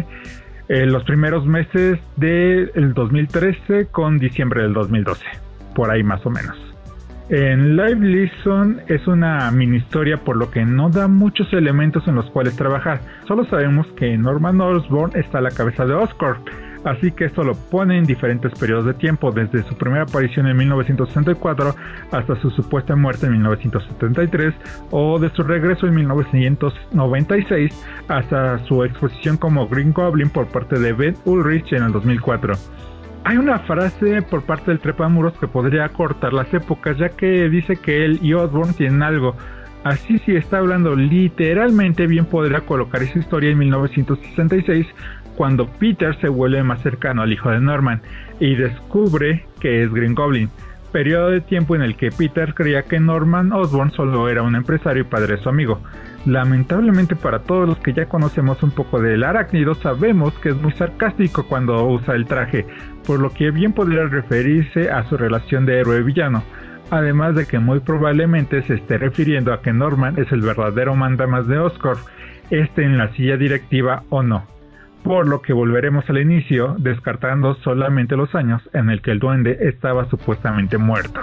eh, 0.68 0.86
los 0.86 1.04
primeros 1.04 1.46
meses 1.46 1.98
del 2.16 2.94
2013 2.94 3.88
con 3.90 4.18
diciembre 4.18 4.62
del 4.62 4.72
2012. 4.72 5.24
Por 5.74 5.90
ahí 5.90 6.02
más 6.02 6.24
o 6.24 6.30
menos. 6.30 6.56
En 7.28 7.76
Live 7.76 8.06
Listen 8.06 8.82
es 8.86 9.04
una 9.08 9.50
mini 9.50 9.78
historia 9.78 10.16
por 10.16 10.36
lo 10.36 10.50
que 10.50 10.64
no 10.64 10.90
da 10.90 11.08
muchos 11.08 11.52
elementos 11.52 12.06
en 12.06 12.14
los 12.14 12.30
cuales 12.30 12.56
trabajar. 12.56 13.00
Solo 13.26 13.44
sabemos 13.46 13.86
que 13.96 14.16
Norman 14.16 14.60
Osborn 14.60 15.10
está 15.16 15.38
a 15.38 15.40
la 15.42 15.50
cabeza 15.50 15.84
de 15.84 15.94
Oscorp 15.94 16.46
así 16.86 17.12
que 17.12 17.26
esto 17.26 17.42
lo 17.42 17.54
pone 17.54 17.98
en 17.98 18.04
diferentes 18.04 18.52
periodos 18.58 18.86
de 18.86 18.94
tiempo, 18.94 19.30
desde 19.32 19.62
su 19.64 19.76
primera 19.76 20.04
aparición 20.04 20.46
en 20.46 20.56
1964 20.56 21.74
hasta 22.12 22.40
su 22.40 22.50
supuesta 22.50 22.96
muerte 22.96 23.26
en 23.26 23.32
1973 23.32 24.54
o 24.90 25.18
de 25.18 25.28
su 25.30 25.42
regreso 25.42 25.86
en 25.86 25.94
1996 25.96 27.86
hasta 28.08 28.58
su 28.66 28.84
exposición 28.84 29.36
como 29.36 29.68
Green 29.68 29.92
Goblin 29.92 30.30
por 30.30 30.46
parte 30.46 30.78
de 30.78 30.92
Ben 30.92 31.16
Ulrich 31.24 31.72
en 31.72 31.82
el 31.82 31.92
2004. 31.92 32.54
Hay 33.24 33.38
una 33.38 33.58
frase 33.58 34.22
por 34.22 34.42
parte 34.42 34.70
del 34.70 34.78
Trepamuros 34.78 35.36
que 35.38 35.48
podría 35.48 35.88
cortar 35.88 36.32
las 36.32 36.52
épocas, 36.54 36.96
ya 36.96 37.08
que 37.08 37.48
dice 37.48 37.74
que 37.74 38.04
él 38.04 38.20
y 38.22 38.34
Osborn 38.34 38.72
tienen 38.74 39.02
algo. 39.02 39.34
Así 39.82 40.18
si 40.20 40.34
está 40.34 40.58
hablando 40.58 40.96
literalmente 40.96 42.06
bien 42.06 42.24
podría 42.24 42.60
colocar 42.60 43.02
esa 43.02 43.18
historia 43.18 43.50
en 43.50 43.58
1966 43.58 44.86
cuando 45.36 45.66
Peter 45.66 46.18
se 46.20 46.28
vuelve 46.28 46.62
más 46.62 46.82
cercano 46.82 47.22
al 47.22 47.32
hijo 47.32 47.50
de 47.50 47.60
Norman 47.60 48.00
y 48.40 48.56
descubre 48.56 49.44
que 49.60 49.82
es 49.82 49.92
Green 49.92 50.14
Goblin, 50.14 50.50
periodo 50.92 51.30
de 51.30 51.42
tiempo 51.42 51.76
en 51.76 51.82
el 51.82 51.96
que 51.96 52.10
Peter 52.10 52.54
creía 52.54 52.82
que 52.82 52.98
Norman 52.98 53.52
Osborn 53.52 53.92
solo 53.92 54.28
era 54.28 54.42
un 54.42 54.56
empresario 54.56 55.02
y 55.02 55.06
padre 55.06 55.36
de 55.36 55.42
su 55.42 55.48
amigo. 55.48 55.80
Lamentablemente 56.24 57.14
para 57.14 57.40
todos 57.40 57.68
los 57.68 57.78
que 57.78 57.92
ya 57.92 58.06
conocemos 58.06 58.62
un 58.62 58.70
poco 58.70 59.00
del 59.00 59.22
arácnido 59.22 59.74
sabemos 59.74 60.32
que 60.38 60.48
es 60.48 60.56
muy 60.56 60.72
sarcástico 60.72 61.46
cuando 61.46 61.86
usa 61.86 62.14
el 62.14 62.26
traje, 62.26 62.66
por 63.06 63.20
lo 63.20 63.30
que 63.30 63.50
bien 63.50 63.72
podría 63.72 64.06
referirse 64.06 64.90
a 64.90 65.04
su 65.04 65.16
relación 65.16 65.66
de 65.66 65.80
héroe-villano, 65.80 66.42
además 66.90 67.34
de 67.34 67.46
que 67.46 67.58
muy 67.58 67.80
probablemente 67.80 68.62
se 68.62 68.74
esté 68.74 68.98
refiriendo 68.98 69.52
a 69.52 69.60
que 69.60 69.72
Norman 69.72 70.18
es 70.18 70.32
el 70.32 70.40
verdadero 70.40 70.96
mandamas 70.96 71.46
de 71.46 71.58
Oscorp, 71.58 72.00
esté 72.50 72.84
en 72.84 72.96
la 72.96 73.12
silla 73.12 73.36
directiva 73.36 74.02
o 74.08 74.22
no 74.22 74.55
por 75.06 75.28
lo 75.28 75.40
que 75.40 75.52
volveremos 75.52 76.04
al 76.10 76.18
inicio, 76.18 76.74
descartando 76.80 77.54
solamente 77.62 78.16
los 78.16 78.34
años 78.34 78.60
en 78.72 78.90
el 78.90 79.02
que 79.02 79.12
el 79.12 79.20
duende 79.20 79.56
estaba 79.60 80.10
supuestamente 80.10 80.78
muerto. 80.78 81.20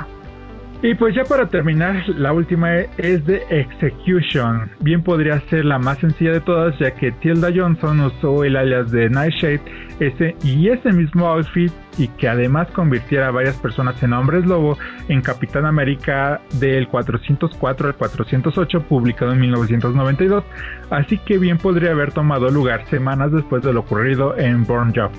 Y 0.83 0.95
pues 0.95 1.15
ya 1.15 1.23
para 1.23 1.47
terminar, 1.47 2.03
la 2.09 2.33
última 2.33 2.75
es 2.75 3.25
de 3.25 3.41
Execution. 3.49 4.69
Bien 4.81 5.01
podría 5.01 5.39
ser 5.49 5.63
la 5.63 5.79
más 5.79 5.97
sencilla 5.99 6.33
de 6.33 6.41
todas, 6.41 6.77
ya 6.77 6.91
que 6.91 7.13
Tilda 7.13 7.51
Johnson 7.55 8.01
usó 8.01 8.43
el 8.43 8.57
alias 8.57 8.91
de 8.91 9.09
Nightshade 9.09 9.61
ese, 10.01 10.35
y 10.43 10.67
ese 10.67 10.91
mismo 10.91 11.27
outfit 11.27 11.71
y 11.97 12.09
que 12.09 12.27
además 12.27 12.67
convirtiera 12.71 13.27
a 13.27 13.31
varias 13.31 13.55
personas 13.55 14.03
en 14.03 14.11
hombres 14.11 14.45
lobo 14.45 14.77
en 15.07 15.21
Capitán 15.21 15.65
América 15.65 16.41
del 16.59 16.89
404 16.89 17.87
al 17.87 17.95
408 17.95 18.81
publicado 18.81 19.31
en 19.31 19.39
1992, 19.39 20.43
así 20.89 21.17
que 21.19 21.37
bien 21.37 21.59
podría 21.59 21.91
haber 21.91 22.11
tomado 22.11 22.49
lugar 22.49 22.85
semanas 22.89 23.31
después 23.31 23.63
de 23.63 23.71
lo 23.71 23.79
ocurrido 23.79 24.37
en 24.37 24.65
Born 24.65 24.93
Job. 24.93 25.11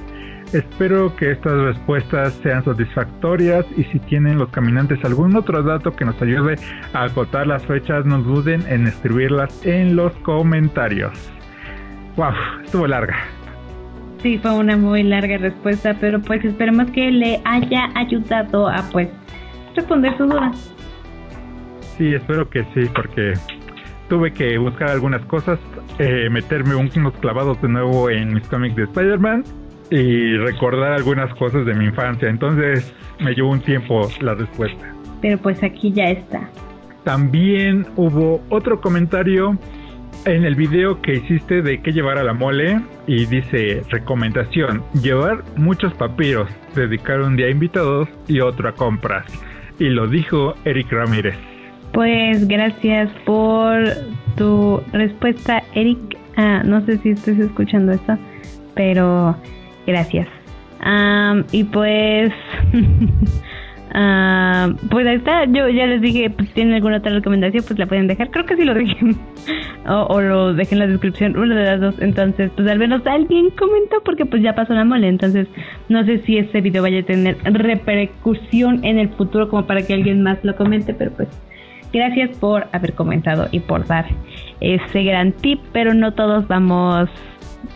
Espero 0.55 1.17
que 1.17 1.33
estas 1.33 1.53
respuestas 1.53 2.33
sean 2.35 2.65
satisfactorias 2.65 3.67
y 3.77 3.83
si 3.83 3.99
tienen 3.99 4.39
los 4.39 4.51
caminantes 4.51 5.05
algún 5.05 5.35
otro 5.35 5.65
dato 5.65 5.97
que 5.97 6.05
nos 6.05 6.23
ayude 6.23 6.55
a 6.93 7.07
acotar 7.07 7.49
las 7.49 7.67
fechas, 7.67 8.07
no 8.07 8.21
duden 8.23 8.63
en 8.69 8.87
escribirlas 8.87 9.67
en 9.67 9.97
los 9.97 10.13
comentarios. 10.19 11.11
Wow, 12.15 12.31
estuvo 12.63 12.87
larga. 12.87 13.17
Sí, 14.23 14.39
fue 14.39 14.55
una 14.55 14.77
muy 14.77 15.03
larga 15.03 15.39
respuesta, 15.39 15.97
pero 16.01 16.21
pues 16.21 16.45
esperemos 16.45 16.89
que 16.93 17.11
le 17.11 17.41
haya 17.45 17.91
ayudado 17.97 18.69
a 18.69 18.89
pues 18.93 19.09
responder 19.75 20.17
su 20.17 20.27
duda. 20.27 20.53
Sí, 21.99 22.15
espero 22.15 22.49
que 22.49 22.63
sí, 22.75 22.89
porque 22.95 23.33
tuve 24.09 24.33
que 24.33 24.57
buscar 24.59 24.91
algunas 24.91 25.23
cosas, 25.23 25.59
eh, 25.99 26.29
meterme 26.31 26.77
unos 26.77 27.13
clavados 27.15 27.61
de 27.61 27.69
nuevo 27.69 28.09
en 28.09 28.35
mis 28.35 28.47
cómics 28.47 28.77
de 28.77 28.85
Spider-Man 28.85 29.43
y 29.91 30.37
recordar 30.37 30.93
algunas 30.93 31.33
cosas 31.35 31.67
de 31.67 31.75
mi 31.75 31.87
infancia. 31.87 32.29
Entonces 32.29 32.93
me 33.21 33.35
llevó 33.35 33.51
un 33.51 33.61
tiempo 33.61 34.09
la 34.21 34.35
respuesta. 34.35 34.95
Pero 35.21 35.39
pues 35.39 35.63
aquí 35.63 35.93
ya 35.93 36.05
está. 36.05 36.49
También 37.05 37.87
hubo 37.97 38.43
otro 38.49 38.81
comentario 38.81 39.59
en 40.25 40.45
el 40.45 40.55
video 40.55 41.01
que 41.03 41.17
hiciste 41.17 41.63
de 41.63 41.83
qué 41.83 41.93
llevar 41.93 42.19
a 42.19 42.25
la 42.25 42.33
mole 42.33 42.81
y 43.07 43.27
dice 43.27 43.83
recomendación, 43.91 44.83
llevar 45.03 45.45
muchos 45.57 45.93
papiros, 45.95 46.49
dedicar 46.75 47.21
un 47.21 47.37
día 47.37 47.47
a 47.47 47.51
invitados 47.51 48.09
y 48.27 48.41
otro 48.41 48.69
a 48.69 48.73
compras. 48.73 49.27
Y 49.79 49.91
lo 49.91 50.07
dijo 50.07 50.55
Eric 50.65 50.91
Ramírez. 50.93 51.37
Pues 51.93 52.49
gracias 52.49 53.11
por 53.25 53.85
tu 54.37 54.81
respuesta, 54.93 55.63
Eric. 55.75 55.99
Ah, 56.37 56.63
no 56.65 56.85
sé 56.87 56.99
si 56.99 57.11
estás 57.11 57.39
escuchando 57.39 57.93
esto, 57.93 58.19
pero 58.75 59.37
gracias. 59.87 60.29
y 61.53 61.65
pues 61.65 62.33
Ah, 63.97 64.73
pues 64.91 65.07
ahí 65.07 65.15
está, 65.15 65.45
yo 65.45 65.69
ya 65.69 65.87
les 65.87 66.03
dije, 66.03 66.29
pues 66.29 66.53
tienen 66.53 66.75
alguna 66.75 66.97
otra 66.97 67.13
recomendación, 67.13 67.63
pues 67.65 67.79
la 67.79 67.87
pueden 67.87 68.09
dejar. 68.09 68.33
Creo 68.33 68.45
que 68.45 68.57
sí 68.57 68.65
lo 68.65 68.75
dije. 68.75 69.15
o, 69.87 70.21
lo 70.21 70.53
dejé 70.53 70.75
en 70.75 70.81
la 70.81 70.89
descripción, 70.89 71.39
una 71.39 71.55
de 71.55 71.65
las 71.65 71.81
dos. 71.81 71.95
Entonces, 72.01 72.51
pues 72.57 72.69
al 72.69 72.81
menos 72.81 73.07
alguien 73.07 73.51
comentó 73.51 74.03
porque 74.05 74.27
pues 74.27 74.43
ya 74.43 74.57
pasó 74.57 74.75
la 74.75 74.85
mole. 74.85 75.07
Entonces, 75.07 75.47
no 75.89 76.05
sé 76.05 76.19
si 76.27 76.39
este 76.39 76.61
video 76.61 76.83
vaya 76.83 77.01
a 77.01 77.03
tener 77.05 77.37
repercusión 77.45 78.85
en 78.85 78.99
el 78.99 79.11
futuro 79.11 79.49
como 79.49 79.65
para 79.65 79.83
que 79.83 79.95
alguien 79.95 80.23
más 80.25 80.45
lo 80.45 80.57
comente, 80.57 80.93
pero 80.93 81.13
pues 81.13 81.29
gracias 81.93 82.37
por 82.39 82.67
haber 82.73 82.95
comentado 82.95 83.47
y 83.53 83.61
por 83.61 83.87
dar 83.87 84.07
ese 84.61 85.05
gran 85.05 85.31
tip, 85.31 85.61
pero 85.73 85.95
no 85.95 86.15
todos 86.15 86.49
vamos 86.49 87.09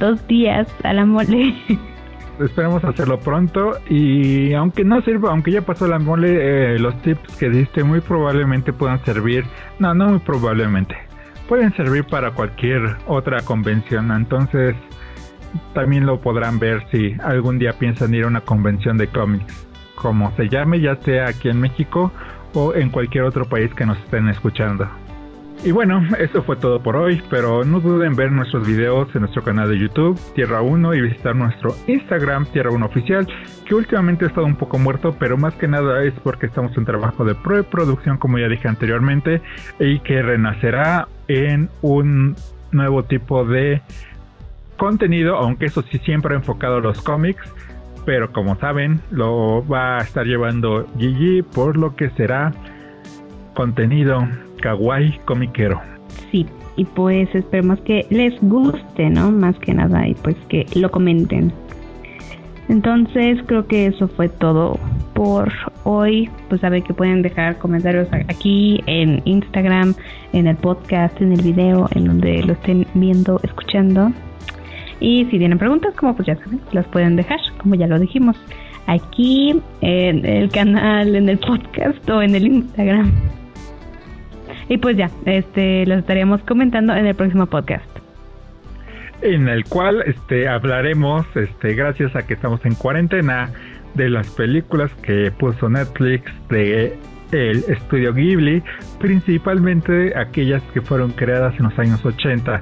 dos 0.00 0.26
días 0.26 0.66
a 0.82 0.92
la 0.94 1.04
mole. 1.04 1.54
esperemos 2.40 2.84
hacerlo 2.84 3.18
pronto 3.18 3.78
y 3.88 4.52
aunque 4.54 4.84
no 4.84 5.00
sirva, 5.02 5.30
aunque 5.30 5.50
ya 5.50 5.62
pasó 5.62 5.86
la 5.86 5.98
mole, 5.98 6.74
eh, 6.74 6.78
los 6.78 7.00
tips 7.02 7.36
que 7.36 7.48
diste 7.50 7.84
muy 7.84 8.00
probablemente 8.00 8.72
puedan 8.72 9.04
servir, 9.04 9.44
no, 9.78 9.94
no 9.94 10.08
muy 10.08 10.18
probablemente, 10.20 10.96
pueden 11.48 11.74
servir 11.74 12.04
para 12.04 12.32
cualquier 12.32 12.96
otra 13.06 13.40
convención, 13.42 14.10
entonces 14.10 14.76
también 15.74 16.06
lo 16.06 16.20
podrán 16.20 16.58
ver 16.58 16.86
si 16.90 17.14
algún 17.22 17.58
día 17.58 17.72
piensan 17.72 18.14
ir 18.14 18.24
a 18.24 18.28
una 18.28 18.40
convención 18.42 18.96
de 18.98 19.08
cómics, 19.08 19.66
como 19.94 20.34
se 20.36 20.48
llame, 20.48 20.80
ya 20.80 20.96
sea 20.96 21.28
aquí 21.28 21.48
en 21.48 21.60
México 21.60 22.12
o 22.54 22.74
en 22.74 22.90
cualquier 22.90 23.24
otro 23.24 23.44
país 23.46 23.72
que 23.74 23.86
nos 23.86 23.98
estén 23.98 24.28
escuchando. 24.28 24.88
Y 25.64 25.72
bueno, 25.72 26.00
eso 26.18 26.42
fue 26.44 26.56
todo 26.56 26.80
por 26.80 26.96
hoy, 26.96 27.20
pero 27.28 27.64
no 27.64 27.80
duden 27.80 28.12
en 28.12 28.16
ver 28.16 28.30
nuestros 28.30 28.66
videos 28.66 29.08
en 29.14 29.22
nuestro 29.22 29.42
canal 29.42 29.68
de 29.68 29.78
YouTube, 29.78 30.18
Tierra 30.34 30.62
1, 30.62 30.94
y 30.94 31.00
visitar 31.00 31.34
nuestro 31.34 31.74
Instagram, 31.88 32.46
Tierra 32.46 32.70
1 32.70 32.86
Oficial, 32.86 33.26
que 33.66 33.74
últimamente 33.74 34.24
ha 34.24 34.28
estado 34.28 34.46
un 34.46 34.54
poco 34.54 34.78
muerto, 34.78 35.16
pero 35.18 35.36
más 35.36 35.54
que 35.54 35.66
nada 35.66 36.04
es 36.04 36.14
porque 36.22 36.46
estamos 36.46 36.76
en 36.76 36.84
trabajo 36.84 37.24
de 37.24 37.34
preproducción, 37.34 38.18
como 38.18 38.38
ya 38.38 38.48
dije 38.48 38.68
anteriormente, 38.68 39.42
y 39.80 39.98
que 40.00 40.22
renacerá 40.22 41.08
en 41.26 41.68
un 41.82 42.36
nuevo 42.70 43.02
tipo 43.02 43.44
de 43.44 43.82
contenido, 44.76 45.36
aunque 45.36 45.66
eso 45.66 45.82
sí 45.82 45.98
siempre 45.98 46.34
ha 46.34 46.38
enfocado 46.38 46.76
a 46.76 46.80
los 46.80 47.02
cómics, 47.02 47.42
pero 48.06 48.32
como 48.32 48.56
saben, 48.56 49.00
lo 49.10 49.66
va 49.66 49.98
a 49.98 50.02
estar 50.02 50.24
llevando 50.24 50.86
Gigi, 50.96 51.42
por 51.42 51.76
lo 51.76 51.96
que 51.96 52.10
será 52.10 52.52
contenido 53.54 54.26
kawaii 54.58 55.18
comiquero. 55.24 55.80
Sí, 56.30 56.46
y 56.76 56.84
pues 56.84 57.34
esperemos 57.34 57.80
que 57.80 58.06
les 58.10 58.38
guste, 58.42 59.10
¿no? 59.10 59.30
Más 59.30 59.58
que 59.58 59.74
nada, 59.74 60.06
y 60.06 60.14
pues 60.14 60.36
que 60.48 60.66
lo 60.74 60.90
comenten. 60.90 61.52
Entonces 62.68 63.38
creo 63.46 63.66
que 63.66 63.86
eso 63.86 64.08
fue 64.08 64.28
todo 64.28 64.78
por 65.14 65.50
hoy. 65.84 66.28
Pues 66.48 66.60
saben 66.60 66.82
que 66.82 66.92
pueden 66.92 67.22
dejar 67.22 67.56
comentarios 67.58 68.08
aquí 68.12 68.82
en 68.86 69.22
Instagram, 69.24 69.94
en 70.32 70.46
el 70.46 70.56
podcast, 70.56 71.18
en 71.20 71.32
el 71.32 71.40
video, 71.40 71.88
en 71.94 72.04
donde 72.04 72.42
lo 72.42 72.52
estén 72.52 72.86
viendo, 72.94 73.40
escuchando. 73.42 74.12
Y 75.00 75.24
si 75.30 75.38
tienen 75.38 75.58
preguntas, 75.58 75.94
como 75.94 76.14
pues 76.14 76.26
ya 76.26 76.36
saben, 76.36 76.60
las 76.72 76.86
pueden 76.86 77.16
dejar, 77.16 77.38
como 77.58 77.74
ya 77.74 77.86
lo 77.86 77.98
dijimos, 77.98 78.36
aquí 78.86 79.60
en 79.80 80.26
el 80.26 80.50
canal, 80.50 81.14
en 81.14 81.28
el 81.28 81.38
podcast 81.38 82.08
o 82.10 82.20
en 82.20 82.34
el 82.34 82.46
Instagram. 82.46 83.12
Y 84.68 84.78
pues 84.78 84.96
ya, 84.96 85.10
este, 85.24 85.86
lo 85.86 85.94
estaríamos 85.94 86.42
comentando 86.42 86.94
en 86.94 87.06
el 87.06 87.14
próximo 87.14 87.46
podcast. 87.46 87.88
En 89.22 89.48
el 89.48 89.64
cual 89.64 90.02
este, 90.06 90.48
hablaremos, 90.48 91.26
este, 91.34 91.74
gracias 91.74 92.14
a 92.14 92.26
que 92.26 92.34
estamos 92.34 92.64
en 92.64 92.74
cuarentena, 92.74 93.50
de 93.94 94.10
las 94.10 94.28
películas 94.30 94.92
que 95.02 95.32
puso 95.32 95.68
Netflix 95.68 96.30
de 96.50 96.96
el 97.32 97.64
estudio 97.68 98.14
Ghibli, 98.14 98.62
principalmente 99.00 100.16
aquellas 100.16 100.62
que 100.72 100.80
fueron 100.80 101.10
creadas 101.12 101.54
en 101.58 101.64
los 101.64 101.78
años 101.78 102.04
80 102.04 102.60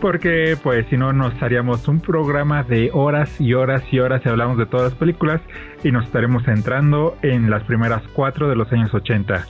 porque 0.00 0.56
pues 0.62 0.86
si 0.88 0.96
no 0.96 1.12
nos 1.12 1.40
haríamos 1.42 1.86
un 1.86 2.00
programa 2.00 2.62
de 2.62 2.90
horas 2.92 3.40
y 3.40 3.52
horas 3.52 3.82
y 3.92 4.00
horas 4.00 4.22
y 4.24 4.28
hablamos 4.28 4.56
de 4.56 4.66
todas 4.66 4.92
las 4.92 4.98
películas 4.98 5.40
y 5.84 5.92
nos 5.92 6.06
estaremos 6.06 6.44
centrando 6.44 7.16
en 7.22 7.50
las 7.50 7.62
primeras 7.64 8.02
cuatro 8.14 8.48
de 8.48 8.56
los 8.56 8.72
años 8.72 8.92
80. 8.94 9.46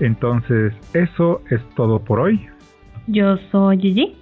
Entonces, 0.00 0.72
eso 0.92 1.42
es 1.50 1.60
todo 1.76 1.98
por 1.98 2.20
hoy. 2.20 2.48
Yo 3.06 3.36
soy 3.50 3.78
Gigi. 3.78 4.16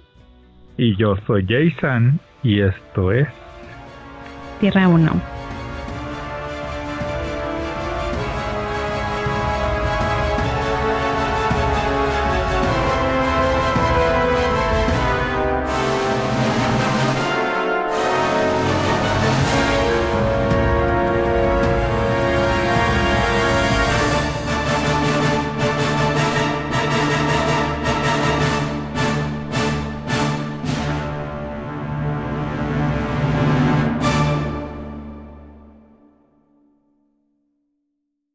Y 0.77 0.95
yo 0.97 1.15
soy 1.27 1.45
Jason. 1.47 2.19
Y 2.43 2.61
esto 2.61 3.11
es... 3.11 3.27
Tierra 4.59 4.87
1. 4.87 5.42